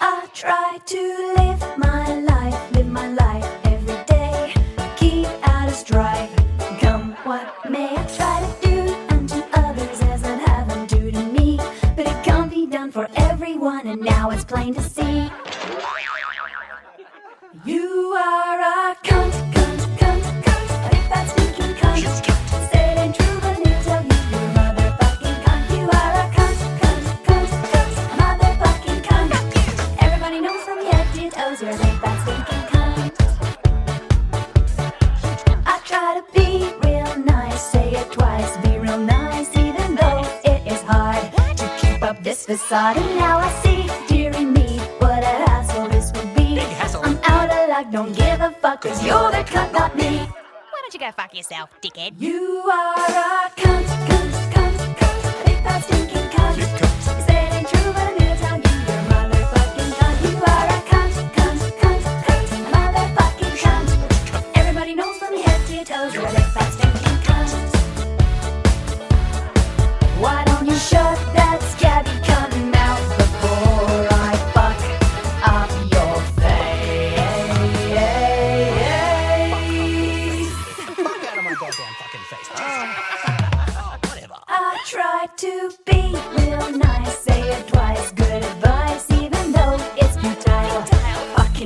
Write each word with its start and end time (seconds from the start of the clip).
I 0.00 0.28
try 0.34 0.78
to 0.84 1.34
live 1.36 1.78
my 1.78 2.14
life, 2.14 2.72
live 2.72 2.86
my 2.86 3.08
life 3.08 3.46
every 3.64 4.04
day. 4.04 4.52
Keep 4.96 5.26
out 5.48 5.68
of 5.68 5.74
strife, 5.74 6.30
come 6.80 7.14
what 7.24 7.70
may. 7.70 7.96
I 7.96 8.04
try 8.04 8.40
to 8.40 8.68
do 8.68 8.94
unto 9.08 9.42
others 9.54 10.00
as 10.02 10.24
I'd 10.24 10.40
have 10.48 10.68
them 10.68 10.86
do 10.86 11.10
to 11.10 11.22
me. 11.26 11.58
But 11.96 12.06
it 12.06 12.24
can't 12.24 12.50
be 12.50 12.66
done 12.66 12.90
for 12.92 13.08
everyone, 13.16 13.86
and 13.86 14.02
now 14.02 14.30
it's 14.30 14.44
plain 14.44 14.74
to 14.74 14.82
see. 14.82 15.30
You 17.64 18.14
are 18.18 18.60
a 18.60 18.96
cunt, 19.02 19.65
facade. 42.46 42.96
And 42.96 43.16
now 43.18 43.38
I 43.38 43.50
see, 43.62 43.90
dearie 44.06 44.44
me, 44.44 44.78
what 45.00 45.22
a 45.22 45.34
hassle 45.46 45.88
this 45.88 46.12
would 46.14 46.34
be. 46.34 46.60
I'm 46.60 47.18
out 47.24 47.50
of 47.50 47.68
luck, 47.68 47.90
don't 47.90 48.12
give 48.16 48.40
a 48.40 48.50
fuck, 48.62 48.82
cause 48.82 49.04
you're 49.04 49.30
the 49.32 49.38
cunt, 49.38 49.72
not 49.72 49.96
me. 49.96 50.18
Why 50.18 50.78
don't 50.80 50.94
you 50.94 51.00
go 51.00 51.10
fuck 51.10 51.34
yourself, 51.34 51.70
dickhead? 51.82 52.12
You 52.18 52.62
are 52.72 52.94
a 52.94 53.50
cunt, 53.56 53.86
cunt, 54.08 54.32
cunt, 54.54 54.78
cunt, 55.00 55.22
a 55.28 55.44
big 55.44 55.58
fat 55.64 55.80
stinking 55.84 56.28
cunt. 56.34 56.56
You 56.56 56.66
say 57.26 57.38
it 57.46 57.52
ain't 57.52 57.68
true, 57.68 57.92
but 57.92 58.06
I'm 58.08 58.16
gonna 58.16 58.36
tell 58.38 58.56
you 58.64 58.74
you're 58.88 59.04
motherfucking 59.10 59.92
cunt. 59.98 60.16
You 60.24 60.34
are 60.52 60.66
a 60.76 60.80
cunt, 60.90 61.14
cunt, 61.36 61.60
cunt, 61.82 62.02
cunt, 62.26 62.48
motherfucking 62.74 63.56
cunt. 63.62 63.88
Everybody 64.54 64.92
knows 64.94 65.16
from 65.18 65.34
your 65.34 65.42
head 65.42 65.60
to 65.66 65.72
your 65.74 65.84
toes 65.84 66.14
you're 66.14 66.24
a 66.24 66.32
big 66.32 66.48
fat 66.54 66.70
stinking 66.72 67.18
cunt. 67.26 67.58
Why 70.20 70.44
don't 70.44 70.66
you 70.66 70.76
shut 70.76 71.18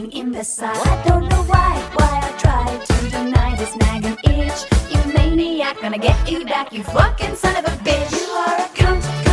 Fucking 0.00 0.18
imbecile. 0.18 0.70
I 0.70 1.02
don't 1.06 1.28
know 1.28 1.42
why, 1.42 1.78
why 1.92 2.20
I 2.22 2.32
try 2.38 2.84
to 2.86 3.10
deny 3.10 3.54
this 3.56 3.76
nagging 3.76 4.16
itch. 4.24 4.64
You 4.88 5.12
maniac, 5.12 5.78
gonna 5.82 5.98
get 5.98 6.16
you 6.30 6.46
back, 6.46 6.72
you 6.72 6.82
fucking 6.84 7.36
son 7.36 7.54
of 7.56 7.66
a 7.66 7.76
bitch. 7.84 8.10
You 8.18 8.32
are 8.32 8.56
a 8.60 8.68
cunt, 8.68 9.29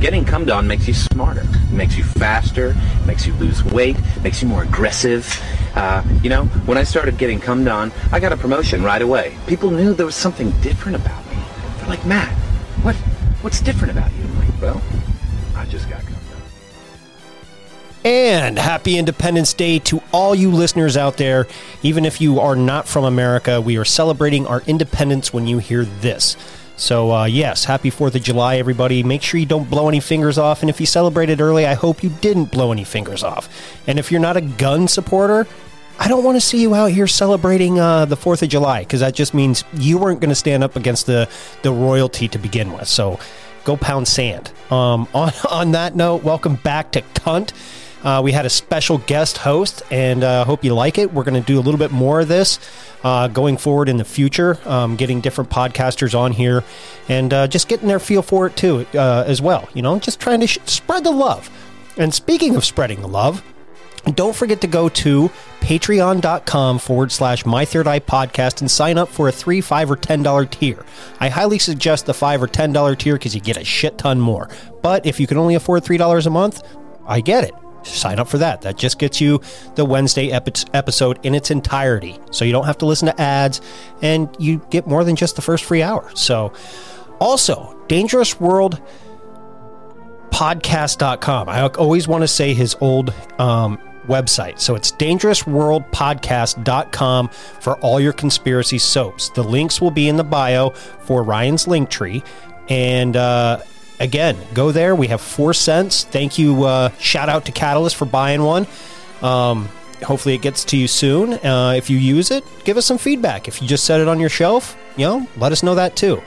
Getting 0.00 0.26
cummed 0.26 0.50
on 0.50 0.68
makes 0.68 0.86
you 0.86 0.92
smarter, 0.92 1.44
makes 1.70 1.96
you 1.96 2.04
faster, 2.04 2.76
makes 3.06 3.26
you 3.26 3.32
lose 3.34 3.64
weight, 3.64 3.96
makes 4.22 4.42
you 4.42 4.48
more 4.48 4.62
aggressive. 4.62 5.26
Uh, 5.74 6.02
you 6.22 6.28
know, 6.28 6.44
when 6.66 6.76
I 6.76 6.82
started 6.82 7.16
getting 7.16 7.40
cummed 7.40 7.66
on, 7.66 7.92
I 8.12 8.20
got 8.20 8.32
a 8.32 8.36
promotion 8.36 8.82
right 8.82 9.00
away. 9.00 9.36
People 9.46 9.70
knew 9.70 9.94
there 9.94 10.04
was 10.04 10.14
something 10.14 10.50
different 10.60 10.96
about 10.96 11.24
me. 11.30 11.38
They're 11.78 11.88
like, 11.88 12.04
Matt, 12.04 12.30
what, 12.82 12.94
what's 13.40 13.60
different 13.60 13.90
about 13.90 14.12
you? 14.12 14.24
I'm 14.24 14.38
like, 14.38 14.60
well, 14.60 14.82
I 15.54 15.64
just 15.64 15.88
got 15.88 16.02
cummed 16.02 16.16
on. 16.16 16.42
And 18.04 18.58
happy 18.58 18.98
Independence 18.98 19.54
Day 19.54 19.78
to 19.80 20.02
all 20.12 20.34
you 20.34 20.50
listeners 20.50 20.98
out 20.98 21.16
there. 21.16 21.46
Even 21.82 22.04
if 22.04 22.20
you 22.20 22.38
are 22.38 22.54
not 22.54 22.86
from 22.86 23.04
America, 23.04 23.62
we 23.62 23.78
are 23.78 23.84
celebrating 23.84 24.46
our 24.46 24.60
independence 24.66 25.32
when 25.32 25.46
you 25.46 25.58
hear 25.58 25.84
this. 25.84 26.36
So, 26.76 27.10
uh, 27.10 27.24
yes, 27.24 27.64
happy 27.64 27.90
4th 27.90 28.14
of 28.16 28.22
July, 28.22 28.56
everybody. 28.56 29.02
Make 29.02 29.22
sure 29.22 29.40
you 29.40 29.46
don't 29.46 29.68
blow 29.68 29.88
any 29.88 30.00
fingers 30.00 30.36
off. 30.36 30.62
And 30.62 30.68
if 30.68 30.78
you 30.78 30.86
celebrated 30.86 31.40
early, 31.40 31.66
I 31.66 31.72
hope 31.72 32.02
you 32.02 32.10
didn't 32.10 32.52
blow 32.52 32.70
any 32.70 32.84
fingers 32.84 33.22
off. 33.22 33.48
And 33.86 33.98
if 33.98 34.12
you're 34.12 34.20
not 34.20 34.36
a 34.36 34.42
gun 34.42 34.86
supporter, 34.86 35.46
I 35.98 36.08
don't 36.08 36.22
want 36.22 36.36
to 36.36 36.40
see 36.40 36.60
you 36.60 36.74
out 36.74 36.90
here 36.90 37.06
celebrating 37.06 37.80
uh, 37.80 38.04
the 38.04 38.16
4th 38.16 38.42
of 38.42 38.50
July 38.50 38.80
because 38.80 39.00
that 39.00 39.14
just 39.14 39.32
means 39.32 39.64
you 39.72 39.96
weren't 39.96 40.20
going 40.20 40.28
to 40.28 40.34
stand 40.34 40.62
up 40.62 40.76
against 40.76 41.06
the, 41.06 41.28
the 41.62 41.72
royalty 41.72 42.28
to 42.28 42.38
begin 42.38 42.72
with. 42.74 42.88
So, 42.88 43.18
go 43.64 43.76
pound 43.76 44.06
sand. 44.06 44.52
Um, 44.70 45.08
on, 45.14 45.32
on 45.50 45.72
that 45.72 45.96
note, 45.96 46.22
welcome 46.22 46.56
back 46.56 46.92
to 46.92 47.00
Cunt. 47.14 47.52
Uh, 48.02 48.20
we 48.22 48.30
had 48.32 48.46
a 48.46 48.50
special 48.50 48.98
guest 48.98 49.38
host, 49.38 49.82
and 49.90 50.22
I 50.22 50.38
uh, 50.40 50.44
hope 50.44 50.64
you 50.64 50.74
like 50.74 50.98
it. 50.98 51.12
We're 51.12 51.24
going 51.24 51.40
to 51.40 51.46
do 51.46 51.58
a 51.58 51.62
little 51.62 51.78
bit 51.78 51.90
more 51.90 52.20
of 52.20 52.28
this 52.28 52.58
uh, 53.02 53.28
going 53.28 53.56
forward 53.56 53.88
in 53.88 53.96
the 53.96 54.04
future, 54.04 54.58
um, 54.64 54.96
getting 54.96 55.20
different 55.20 55.50
podcasters 55.50 56.16
on 56.16 56.32
here 56.32 56.62
and 57.08 57.32
uh, 57.32 57.46
just 57.46 57.68
getting 57.68 57.88
their 57.88 57.98
feel 57.98 58.22
for 58.22 58.46
it 58.46 58.56
too, 58.56 58.86
uh, 58.94 59.24
as 59.26 59.40
well. 59.40 59.68
You 59.74 59.82
know, 59.82 59.98
just 59.98 60.20
trying 60.20 60.40
to 60.40 60.46
sh- 60.46 60.58
spread 60.66 61.04
the 61.04 61.10
love. 61.10 61.50
And 61.96 62.12
speaking 62.12 62.56
of 62.56 62.64
spreading 62.64 63.00
the 63.00 63.08
love, 63.08 63.42
don't 64.14 64.36
forget 64.36 64.60
to 64.60 64.66
go 64.66 64.88
to 64.88 65.30
patreon.com 65.60 66.78
forward 66.78 67.10
slash 67.10 67.44
my 67.44 67.64
third 67.64 67.88
eye 67.88 67.98
podcast 67.98 68.60
and 68.60 68.70
sign 68.70 68.98
up 68.98 69.08
for 69.08 69.28
a 69.28 69.32
three, 69.32 69.60
five, 69.60 69.90
or 69.90 69.96
ten 69.96 70.22
dollar 70.22 70.46
tier. 70.46 70.84
I 71.18 71.28
highly 71.28 71.58
suggest 71.58 72.06
the 72.06 72.14
five 72.14 72.40
or 72.40 72.46
ten 72.46 72.72
dollar 72.72 72.94
tier 72.94 73.14
because 73.14 73.34
you 73.34 73.40
get 73.40 73.56
a 73.56 73.64
shit 73.64 73.98
ton 73.98 74.20
more. 74.20 74.48
But 74.82 75.06
if 75.06 75.18
you 75.18 75.26
can 75.26 75.38
only 75.38 75.56
afford 75.56 75.82
three 75.82 75.96
dollars 75.96 76.26
a 76.26 76.30
month, 76.30 76.62
I 77.06 77.20
get 77.20 77.44
it. 77.44 77.54
Sign 77.86 78.18
up 78.18 78.28
for 78.28 78.38
that. 78.38 78.62
That 78.62 78.76
just 78.76 78.98
gets 78.98 79.20
you 79.20 79.40
the 79.74 79.84
Wednesday 79.84 80.30
epi- 80.30 80.68
episode 80.74 81.18
in 81.24 81.34
its 81.34 81.50
entirety. 81.50 82.18
So 82.30 82.44
you 82.44 82.52
don't 82.52 82.66
have 82.66 82.78
to 82.78 82.86
listen 82.86 83.06
to 83.06 83.20
ads 83.20 83.60
and 84.02 84.34
you 84.38 84.58
get 84.70 84.86
more 84.86 85.04
than 85.04 85.16
just 85.16 85.36
the 85.36 85.42
first 85.42 85.64
free 85.64 85.82
hour. 85.82 86.10
So 86.14 86.52
also, 87.18 87.76
Dangerous 87.88 88.40
World 88.40 88.80
dangerousworldpodcast.com. 90.36 91.48
I 91.48 91.66
always 91.68 92.06
want 92.08 92.22
to 92.22 92.28
say 92.28 92.54
his 92.54 92.76
old 92.80 93.12
um, 93.38 93.78
website. 94.06 94.60
So 94.60 94.74
it's 94.74 94.92
dangerousworldpodcast.com 94.92 97.28
for 97.28 97.78
all 97.78 98.00
your 98.00 98.12
conspiracy 98.12 98.78
soaps. 98.78 99.30
The 99.30 99.42
links 99.42 99.80
will 99.80 99.90
be 99.90 100.08
in 100.08 100.16
the 100.16 100.24
bio 100.24 100.70
for 100.70 101.22
Ryan's 101.22 101.66
link 101.66 101.88
tree. 101.90 102.22
And 102.68 103.16
uh, 103.16 103.60
again, 104.00 104.36
go 104.54 104.72
there. 104.72 104.94
We 104.94 105.08
have 105.08 105.20
four 105.20 105.54
scents. 105.54 106.04
Thank 106.04 106.38
you. 106.38 106.64
Uh, 106.64 106.90
shout 106.98 107.28
out 107.28 107.46
to 107.46 107.52
Catalyst 107.52 107.96
for 107.96 108.04
buying 108.04 108.42
one. 108.42 108.66
Um, 109.22 109.68
hopefully 110.04 110.34
it 110.34 110.42
gets 110.42 110.64
to 110.66 110.76
you 110.76 110.88
soon. 110.88 111.34
Uh, 111.34 111.74
if 111.76 111.88
you 111.90 111.98
use 111.98 112.30
it, 112.30 112.44
give 112.64 112.76
us 112.76 112.86
some 112.86 112.98
feedback. 112.98 113.48
If 113.48 113.62
you 113.62 113.68
just 113.68 113.84
set 113.84 114.00
it 114.00 114.08
on 114.08 114.20
your 114.20 114.28
shelf, 114.28 114.76
you 114.96 115.06
know, 115.06 115.26
let 115.36 115.52
us 115.52 115.62
know 115.62 115.74
that 115.74 115.96
too. 115.96 116.22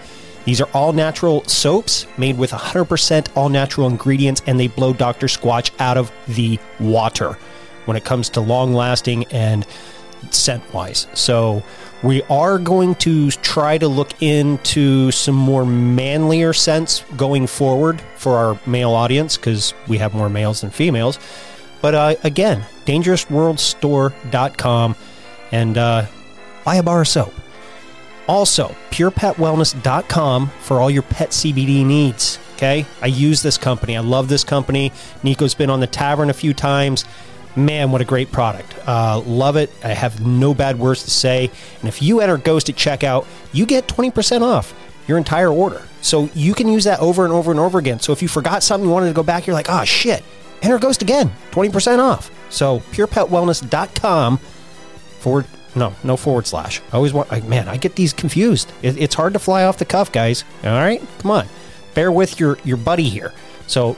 These 0.45 0.61
are 0.61 0.69
all 0.73 0.93
natural 0.93 1.43
soaps 1.43 2.07
made 2.17 2.37
with 2.37 2.51
100% 2.51 3.27
all 3.35 3.49
natural 3.49 3.87
ingredients, 3.87 4.41
and 4.47 4.59
they 4.59 4.67
blow 4.67 4.93
Dr. 4.93 5.27
Squatch 5.27 5.71
out 5.79 5.97
of 5.97 6.11
the 6.27 6.57
water 6.79 7.37
when 7.85 7.97
it 7.97 8.03
comes 8.03 8.29
to 8.29 8.41
long 8.41 8.73
lasting 8.73 9.25
and 9.25 9.67
scent 10.31 10.73
wise. 10.73 11.07
So, 11.13 11.63
we 12.03 12.23
are 12.23 12.57
going 12.57 12.95
to 12.95 13.29
try 13.31 13.77
to 13.77 13.87
look 13.87 14.21
into 14.21 15.11
some 15.11 15.35
more 15.35 15.65
manlier 15.65 16.51
scents 16.53 17.03
going 17.17 17.47
forward 17.47 18.01
for 18.15 18.37
our 18.37 18.57
male 18.65 18.91
audience 18.91 19.35
because 19.37 19.73
we 19.87 19.97
have 19.97 20.13
more 20.13 20.29
males 20.29 20.61
than 20.61 20.69
females. 20.69 21.19
But 21.81 21.95
uh, 21.95 22.15
again, 22.23 22.63
dangerousworldstore.com 22.85 24.95
and 25.51 25.77
uh, 25.77 26.05
buy 26.63 26.75
a 26.75 26.83
bar 26.83 27.01
of 27.01 27.07
soap. 27.07 27.33
Also, 28.27 28.75
purepetwellness.com 28.91 30.47
for 30.61 30.79
all 30.79 30.91
your 30.91 31.03
pet 31.03 31.29
CBD 31.29 31.85
needs. 31.85 32.39
Okay. 32.53 32.85
I 33.01 33.07
use 33.07 33.41
this 33.41 33.57
company. 33.57 33.97
I 33.97 34.01
love 34.01 34.27
this 34.27 34.43
company. 34.43 34.91
Nico's 35.23 35.55
been 35.55 35.69
on 35.69 35.79
the 35.79 35.87
tavern 35.87 36.29
a 36.29 36.33
few 36.33 36.53
times. 36.53 37.05
Man, 37.59 37.91
what 37.91 37.99
a 37.99 38.05
great 38.05 38.31
product. 38.31 38.73
Uh, 38.87 39.19
love 39.25 39.57
it. 39.57 39.69
I 39.83 39.89
have 39.89 40.25
no 40.25 40.53
bad 40.53 40.79
words 40.79 41.03
to 41.03 41.11
say. 41.11 41.51
And 41.79 41.89
if 41.89 42.01
you 42.01 42.21
enter 42.21 42.37
Ghost 42.37 42.69
at 42.69 42.75
checkout, 42.75 43.25
you 43.51 43.65
get 43.65 43.87
20% 43.87 44.41
off 44.41 44.73
your 45.07 45.17
entire 45.17 45.51
order. 45.51 45.81
So 46.01 46.29
you 46.33 46.53
can 46.53 46.69
use 46.69 46.85
that 46.85 46.99
over 46.99 47.25
and 47.25 47.33
over 47.33 47.51
and 47.51 47.59
over 47.59 47.77
again. 47.77 47.99
So 47.99 48.13
if 48.13 48.21
you 48.21 48.29
forgot 48.29 48.63
something, 48.63 48.87
you 48.87 48.93
wanted 48.93 49.07
to 49.07 49.13
go 49.13 49.23
back, 49.23 49.45
you're 49.45 49.55
like, 49.55 49.69
oh 49.69 49.83
shit, 49.83 50.23
enter 50.61 50.79
Ghost 50.79 51.01
again, 51.01 51.33
20% 51.51 51.99
off. 51.99 52.31
So 52.49 52.79
purepetwellness.com 52.91 54.37
forward, 54.37 55.45
no, 55.75 55.93
no 56.03 56.15
forward 56.15 56.47
slash. 56.47 56.81
I 56.93 56.95
always 56.95 57.11
want, 57.11 57.31
I, 57.33 57.41
man, 57.41 57.67
I 57.67 57.75
get 57.75 57.95
these 57.95 58.13
confused. 58.13 58.71
It, 58.81 58.97
it's 58.97 59.15
hard 59.15 59.33
to 59.33 59.39
fly 59.39 59.63
off 59.63 59.77
the 59.77 59.85
cuff, 59.85 60.11
guys. 60.13 60.45
All 60.63 60.71
right, 60.71 61.01
come 61.17 61.31
on. 61.31 61.47
Bear 61.93 62.11
with 62.11 62.39
your, 62.39 62.57
your 62.63 62.77
buddy 62.77 63.09
here. 63.09 63.33
So 63.67 63.97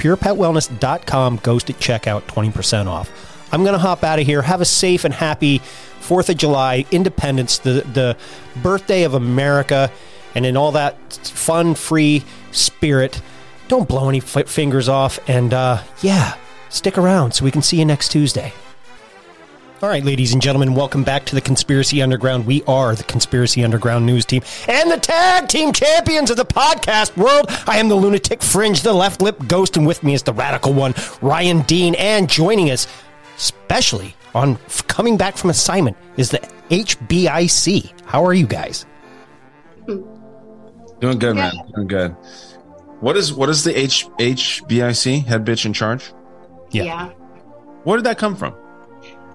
purepetwellness.com 0.00 1.36
goes 1.42 1.62
to 1.64 1.72
checkout 1.74 2.22
20% 2.22 2.86
off. 2.86 3.10
I'm 3.52 3.62
going 3.62 3.74
to 3.74 3.78
hop 3.78 4.02
out 4.02 4.18
of 4.18 4.26
here. 4.26 4.40
Have 4.42 4.60
a 4.60 4.64
safe 4.64 5.04
and 5.04 5.12
happy 5.12 5.58
4th 6.00 6.30
of 6.30 6.36
July, 6.38 6.86
Independence, 6.90 7.58
the, 7.58 7.84
the 7.92 8.16
birthday 8.62 9.02
of 9.02 9.12
America, 9.14 9.92
and 10.34 10.46
in 10.46 10.56
all 10.56 10.72
that 10.72 10.96
fun, 11.12 11.74
free 11.74 12.24
spirit. 12.50 13.20
Don't 13.68 13.88
blow 13.88 14.08
any 14.08 14.18
f- 14.18 14.48
fingers 14.48 14.88
off. 14.88 15.18
And 15.28 15.52
uh, 15.52 15.82
yeah, 16.00 16.36
stick 16.70 16.96
around 16.96 17.32
so 17.32 17.44
we 17.44 17.50
can 17.50 17.62
see 17.62 17.78
you 17.78 17.84
next 17.84 18.10
Tuesday. 18.10 18.52
All 19.82 19.88
right, 19.88 20.04
ladies 20.04 20.34
and 20.34 20.42
gentlemen, 20.42 20.74
welcome 20.74 21.04
back 21.04 21.24
to 21.24 21.34
the 21.34 21.40
Conspiracy 21.40 22.02
Underground. 22.02 22.44
We 22.44 22.62
are 22.64 22.94
the 22.94 23.04
Conspiracy 23.04 23.64
Underground 23.64 24.04
news 24.04 24.26
team 24.26 24.42
and 24.68 24.90
the 24.90 24.98
tag 24.98 25.48
team 25.48 25.72
champions 25.72 26.30
of 26.30 26.36
the 26.36 26.44
podcast 26.44 27.16
world. 27.16 27.46
I 27.66 27.78
am 27.78 27.88
the 27.88 27.94
lunatic 27.94 28.42
fringe, 28.42 28.82
the 28.82 28.92
left 28.92 29.22
lip 29.22 29.38
ghost, 29.48 29.78
and 29.78 29.86
with 29.86 30.02
me 30.02 30.12
is 30.12 30.22
the 30.22 30.34
radical 30.34 30.74
one, 30.74 30.92
Ryan 31.22 31.62
Dean. 31.62 31.94
And 31.94 32.28
joining 32.28 32.70
us, 32.70 32.86
especially 33.38 34.14
on 34.34 34.58
f- 34.66 34.86
coming 34.86 35.16
back 35.16 35.38
from 35.38 35.48
assignment, 35.48 35.96
is 36.18 36.30
the 36.30 36.40
HBIC. 36.68 37.90
How 38.04 38.22
are 38.26 38.34
you 38.34 38.46
guys? 38.46 38.84
Doing 39.86 41.18
good, 41.18 41.36
man. 41.36 41.52
Doing 41.74 41.86
good. 41.88 42.10
What 43.00 43.16
is 43.16 43.32
what 43.32 43.48
is 43.48 43.64
the 43.64 43.74
H 43.78 44.06
HBIC 44.18 45.24
head 45.24 45.46
bitch 45.46 45.64
in 45.64 45.72
charge? 45.72 46.12
Yeah. 46.70 46.82
Yeah. 46.82 47.08
Where 47.84 47.96
did 47.96 48.04
that 48.04 48.18
come 48.18 48.36
from? 48.36 48.54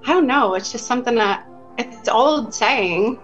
I 0.06 0.14
don't 0.14 0.28
know. 0.28 0.54
It's 0.54 0.72
just 0.72 0.86
something 0.88 1.16
that 1.16 1.48
it's 1.78 2.08
old 2.10 2.54
saying. 2.54 3.20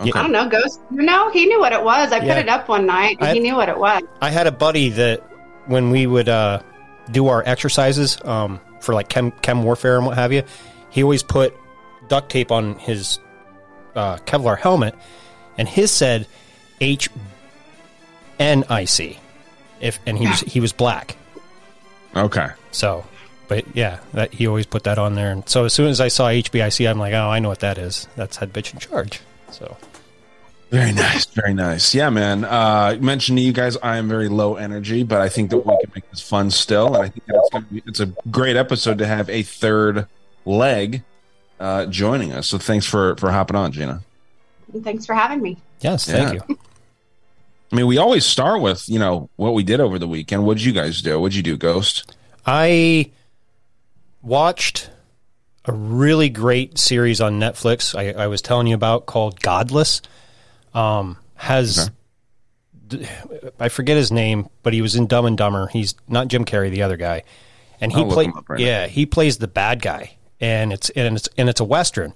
Okay. 0.00 0.10
I 0.18 0.22
don't 0.22 0.32
know. 0.32 0.48
Ghost. 0.48 0.80
No, 0.90 1.30
he 1.30 1.46
knew 1.46 1.60
what 1.60 1.72
it 1.72 1.82
was. 1.82 2.12
I 2.12 2.16
Yeah. 2.18 2.34
put 2.34 2.42
it 2.44 2.48
up 2.48 2.68
one 2.68 2.86
night. 2.86 3.16
and 3.20 3.28
I- 3.28 3.34
he 3.34 3.40
knew 3.40 3.54
what 3.56 3.68
it 3.68 3.78
was. 3.78 4.02
I 4.20 4.30
had 4.30 4.46
a 4.46 4.52
buddy 4.52 4.90
that 4.90 5.22
when 5.66 5.90
we 5.90 6.06
would 6.06 6.28
uh, 6.28 6.60
do 7.10 7.28
our 7.28 7.42
exercises 7.46 8.18
um, 8.24 8.60
for 8.80 8.94
like 8.94 9.08
chem, 9.08 9.30
chem 9.42 9.62
warfare 9.62 9.96
and 9.96 10.06
what 10.06 10.16
have 10.16 10.32
you, 10.32 10.42
he 10.90 11.02
always 11.02 11.22
put 11.22 11.54
duct 12.08 12.30
tape 12.30 12.50
on 12.52 12.74
his 12.78 13.18
uh, 13.96 14.16
Kevlar 14.18 14.58
helmet, 14.58 14.94
and 15.56 15.68
his 15.68 15.90
said 15.90 16.26
H 16.80 17.08
N 18.38 18.64
I 18.68 18.84
C, 18.84 19.18
if 19.80 19.98
and 20.06 20.18
he 20.18 20.26
was 20.26 20.40
he 20.40 20.60
was 20.60 20.72
black. 20.72 21.16
Okay. 22.16 22.48
So, 22.72 23.04
but 23.54 23.76
yeah, 23.76 24.00
that 24.12 24.32
he 24.34 24.46
always 24.46 24.66
put 24.66 24.82
that 24.84 24.98
on 24.98 25.14
there. 25.14 25.30
And 25.30 25.48
so 25.48 25.64
as 25.64 25.72
soon 25.72 25.86
as 25.88 26.00
I 26.00 26.08
saw 26.08 26.26
HBIC, 26.28 26.88
I'm 26.90 26.98
like, 26.98 27.12
oh, 27.14 27.28
I 27.28 27.38
know 27.38 27.48
what 27.48 27.60
that 27.60 27.78
is. 27.78 28.08
That's 28.16 28.36
head 28.38 28.52
bitch 28.52 28.72
in 28.72 28.80
charge. 28.80 29.20
So 29.52 29.76
Very 30.70 30.92
nice. 30.92 31.24
Very 31.26 31.54
nice. 31.54 31.94
Yeah, 31.94 32.10
man. 32.10 32.44
Uh, 32.44 32.48
I 32.94 32.96
mentioned 32.98 33.38
to 33.38 33.42
you 33.44 33.52
guys, 33.52 33.76
I 33.82 33.96
am 33.98 34.08
very 34.08 34.28
low 34.28 34.56
energy, 34.56 35.04
but 35.04 35.20
I 35.20 35.28
think 35.28 35.50
that 35.50 35.58
we 35.58 35.76
can 35.82 35.92
make 35.94 36.10
this 36.10 36.20
fun 36.20 36.50
still. 36.50 36.88
And 36.94 36.96
I 37.04 37.08
think 37.10 37.26
that 37.26 37.36
it's, 37.36 37.50
gonna 37.50 37.66
be, 37.70 37.82
it's 37.86 38.00
a 38.00 38.06
great 38.30 38.56
episode 38.56 38.98
to 38.98 39.06
have 39.06 39.28
a 39.30 39.42
third 39.44 40.08
leg 40.44 41.02
uh, 41.60 41.86
joining 41.86 42.32
us. 42.32 42.48
So 42.48 42.58
thanks 42.58 42.86
for 42.86 43.14
for 43.16 43.30
hopping 43.30 43.56
on, 43.56 43.70
Gena. 43.70 44.02
Thanks 44.82 45.06
for 45.06 45.14
having 45.14 45.40
me. 45.40 45.58
yes, 45.80 46.06
thank 46.10 46.34
Yeah. 46.34 46.40
you. 46.48 46.58
I 47.72 47.76
mean, 47.76 47.86
we 47.86 47.98
always 47.98 48.26
start 48.26 48.60
with 48.60 48.88
you 48.88 48.98
know 48.98 49.30
what 49.36 49.54
we 49.54 49.62
did 49.62 49.78
over 49.80 49.98
the 50.00 50.08
weekend. 50.08 50.44
What 50.44 50.56
did 50.58 50.64
you 50.66 50.72
guys 50.72 51.00
do? 51.02 51.20
What'd 51.20 51.36
you 51.36 51.42
do, 51.44 51.56
Ghost? 51.56 52.16
I 52.46 53.10
watched 54.24 54.90
a 55.64 55.72
really 55.72 56.28
great 56.28 56.78
series 56.78 57.20
on 57.20 57.40
Netflix. 57.40 57.96
I, 57.96 58.24
I 58.24 58.26
was 58.26 58.42
telling 58.42 58.66
you 58.66 58.74
about 58.74 59.06
called 59.06 59.40
Godless. 59.40 60.02
Um, 60.72 61.18
has 61.36 61.90
I 63.58 63.68
forget 63.68 63.96
his 63.96 64.12
name, 64.12 64.48
but 64.62 64.72
he 64.72 64.82
was 64.82 64.94
in 64.94 65.06
Dumb 65.06 65.26
and 65.26 65.36
Dumber. 65.36 65.68
He's 65.68 65.94
not 66.08 66.28
Jim 66.28 66.44
Carrey, 66.44 66.70
the 66.70 66.82
other 66.82 66.96
guy, 66.96 67.22
and 67.80 67.92
he 67.92 68.04
played. 68.04 68.30
right 68.48 68.60
yeah, 68.60 68.86
he 68.86 69.06
plays 69.06 69.38
the 69.38 69.48
bad 69.48 69.80
guy, 69.82 70.16
and 70.40 70.72
it's 70.72 70.90
and 70.90 71.16
it's 71.16 71.28
and 71.36 71.48
it's 71.48 71.60
a 71.60 71.64
western, 71.64 72.14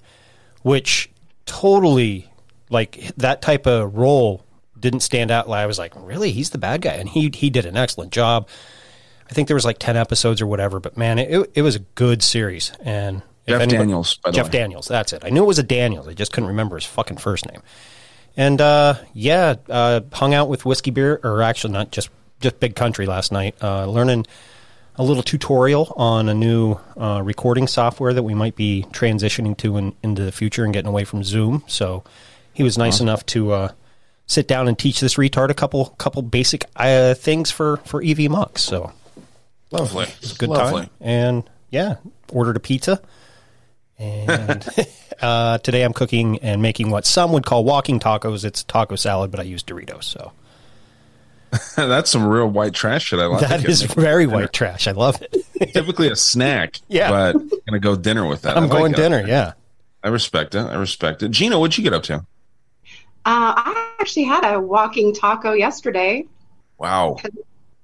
which 0.61 1.09
totally 1.45 2.29
like 2.69 3.15
that 3.17 3.41
type 3.41 3.65
of 3.65 3.95
role 3.95 4.45
didn't 4.79 5.01
stand 5.01 5.31
out. 5.31 5.49
I 5.49 5.65
was 5.65 5.79
like, 5.79 5.93
really, 5.95 6.31
he's 6.31 6.51
the 6.51 6.57
bad 6.57 6.81
guy, 6.81 6.93
and 6.93 7.09
he 7.09 7.31
he 7.33 7.49
did 7.49 7.65
an 7.65 7.77
excellent 7.77 8.11
job. 8.11 8.47
I 9.29 9.33
think 9.33 9.47
there 9.47 9.55
was 9.55 9.65
like 9.65 9.79
ten 9.79 9.95
episodes 9.95 10.41
or 10.41 10.47
whatever, 10.47 10.79
but 10.79 10.97
man, 10.97 11.19
it 11.19 11.51
it 11.53 11.61
was 11.61 11.75
a 11.75 11.79
good 11.79 12.23
series. 12.23 12.71
And 12.83 13.21
Jeff 13.47 13.61
anybody- 13.61 13.77
Daniels, 13.77 14.17
by 14.17 14.31
the 14.31 14.35
Jeff 14.35 14.45
way. 14.47 14.51
Daniels, 14.51 14.87
that's 14.87 15.13
it. 15.13 15.23
I 15.25 15.29
knew 15.29 15.43
it 15.43 15.47
was 15.47 15.59
a 15.59 15.63
Daniels. 15.63 16.07
I 16.07 16.13
just 16.13 16.31
couldn't 16.31 16.49
remember 16.49 16.75
his 16.75 16.85
fucking 16.85 17.17
first 17.17 17.49
name. 17.51 17.61
And 18.37 18.61
uh, 18.61 18.95
yeah, 19.13 19.55
uh, 19.69 20.01
hung 20.13 20.33
out 20.33 20.49
with 20.49 20.65
whiskey 20.65 20.91
beer, 20.91 21.19
or 21.23 21.41
actually 21.41 21.73
not 21.73 21.91
just 21.91 22.09
just 22.39 22.59
Big 22.59 22.75
Country 22.75 23.05
last 23.05 23.31
night, 23.31 23.55
uh, 23.61 23.85
learning 23.85 24.25
a 24.95 25.03
little 25.03 25.23
tutorial 25.23 25.93
on 25.95 26.27
a 26.29 26.33
new 26.33 26.77
uh, 26.97 27.21
recording 27.23 27.67
software 27.67 28.13
that 28.13 28.23
we 28.23 28.33
might 28.33 28.55
be 28.55 28.85
transitioning 28.91 29.55
to 29.57 29.77
in, 29.77 29.95
into 30.03 30.23
the 30.23 30.31
future 30.31 30.63
and 30.63 30.73
getting 30.73 30.89
away 30.89 31.05
from 31.05 31.23
Zoom. 31.23 31.63
So 31.67 32.03
he 32.53 32.63
was 32.63 32.77
nice 32.77 32.99
enough 32.99 33.25
to 33.27 33.51
uh, 33.51 33.71
sit 34.25 34.47
down 34.47 34.67
and 34.67 34.77
teach 34.77 34.99
this 34.99 35.15
retard 35.15 35.49
a 35.49 35.53
couple 35.53 35.85
couple 35.97 36.21
basic 36.21 36.65
uh, 36.75 37.13
things 37.13 37.51
for 37.51 37.77
for 37.77 38.03
EV 38.03 38.29
Mux. 38.29 38.61
So 38.61 38.91
Lovely. 39.71 40.05
it's 40.21 40.33
a 40.33 40.35
good 40.35 40.49
Lovely. 40.49 40.81
time. 40.83 40.89
And 41.01 41.49
yeah, 41.69 41.97
ordered 42.31 42.55
a 42.57 42.59
pizza. 42.59 43.01
And 43.97 44.67
uh, 45.21 45.57
today 45.59 45.83
I'm 45.83 45.93
cooking 45.93 46.39
and 46.39 46.61
making 46.61 46.89
what 46.89 47.05
some 47.05 47.31
would 47.33 47.45
call 47.45 47.63
walking 47.63 47.99
tacos. 47.99 48.45
It's 48.45 48.63
taco 48.63 48.95
salad, 48.95 49.31
but 49.31 49.39
I 49.39 49.43
use 49.43 49.63
Doritos. 49.63 50.05
So 50.05 50.31
That's 51.75 52.09
some 52.09 52.25
real 52.25 52.47
white 52.47 52.73
trash 52.73 53.05
shit. 53.05 53.19
I 53.19 53.25
like 53.25 53.47
that 53.47 53.65
is 53.65 53.81
very 53.93 54.27
white 54.27 54.53
trash. 54.53 54.87
I 54.87 54.91
love 54.91 55.21
it. 55.21 55.73
typically 55.73 56.07
a 56.09 56.15
snack. 56.15 56.79
Yeah. 56.87 57.09
but 57.09 57.33
gonna 57.65 57.79
go 57.79 57.95
dinner 57.95 58.25
with 58.27 58.43
that. 58.43 58.55
I 58.55 58.61
I'm 58.61 58.69
like 58.69 58.77
going 58.77 58.93
it. 58.93 58.97
dinner. 58.97 59.25
Yeah. 59.27 59.53
I 60.03 60.07
respect 60.09 60.55
it. 60.55 60.61
I 60.61 60.75
respect 60.75 61.23
it. 61.23 61.31
Gena, 61.31 61.59
what'd 61.59 61.77
you 61.77 61.83
get 61.83 61.93
up 61.93 62.03
to? 62.03 62.15
Uh, 63.25 63.53
I 63.57 63.91
actually 63.99 64.23
had 64.23 64.45
a 64.53 64.59
walking 64.59 65.13
taco 65.13 65.51
yesterday, 65.51 66.25
Wow, 66.77 67.17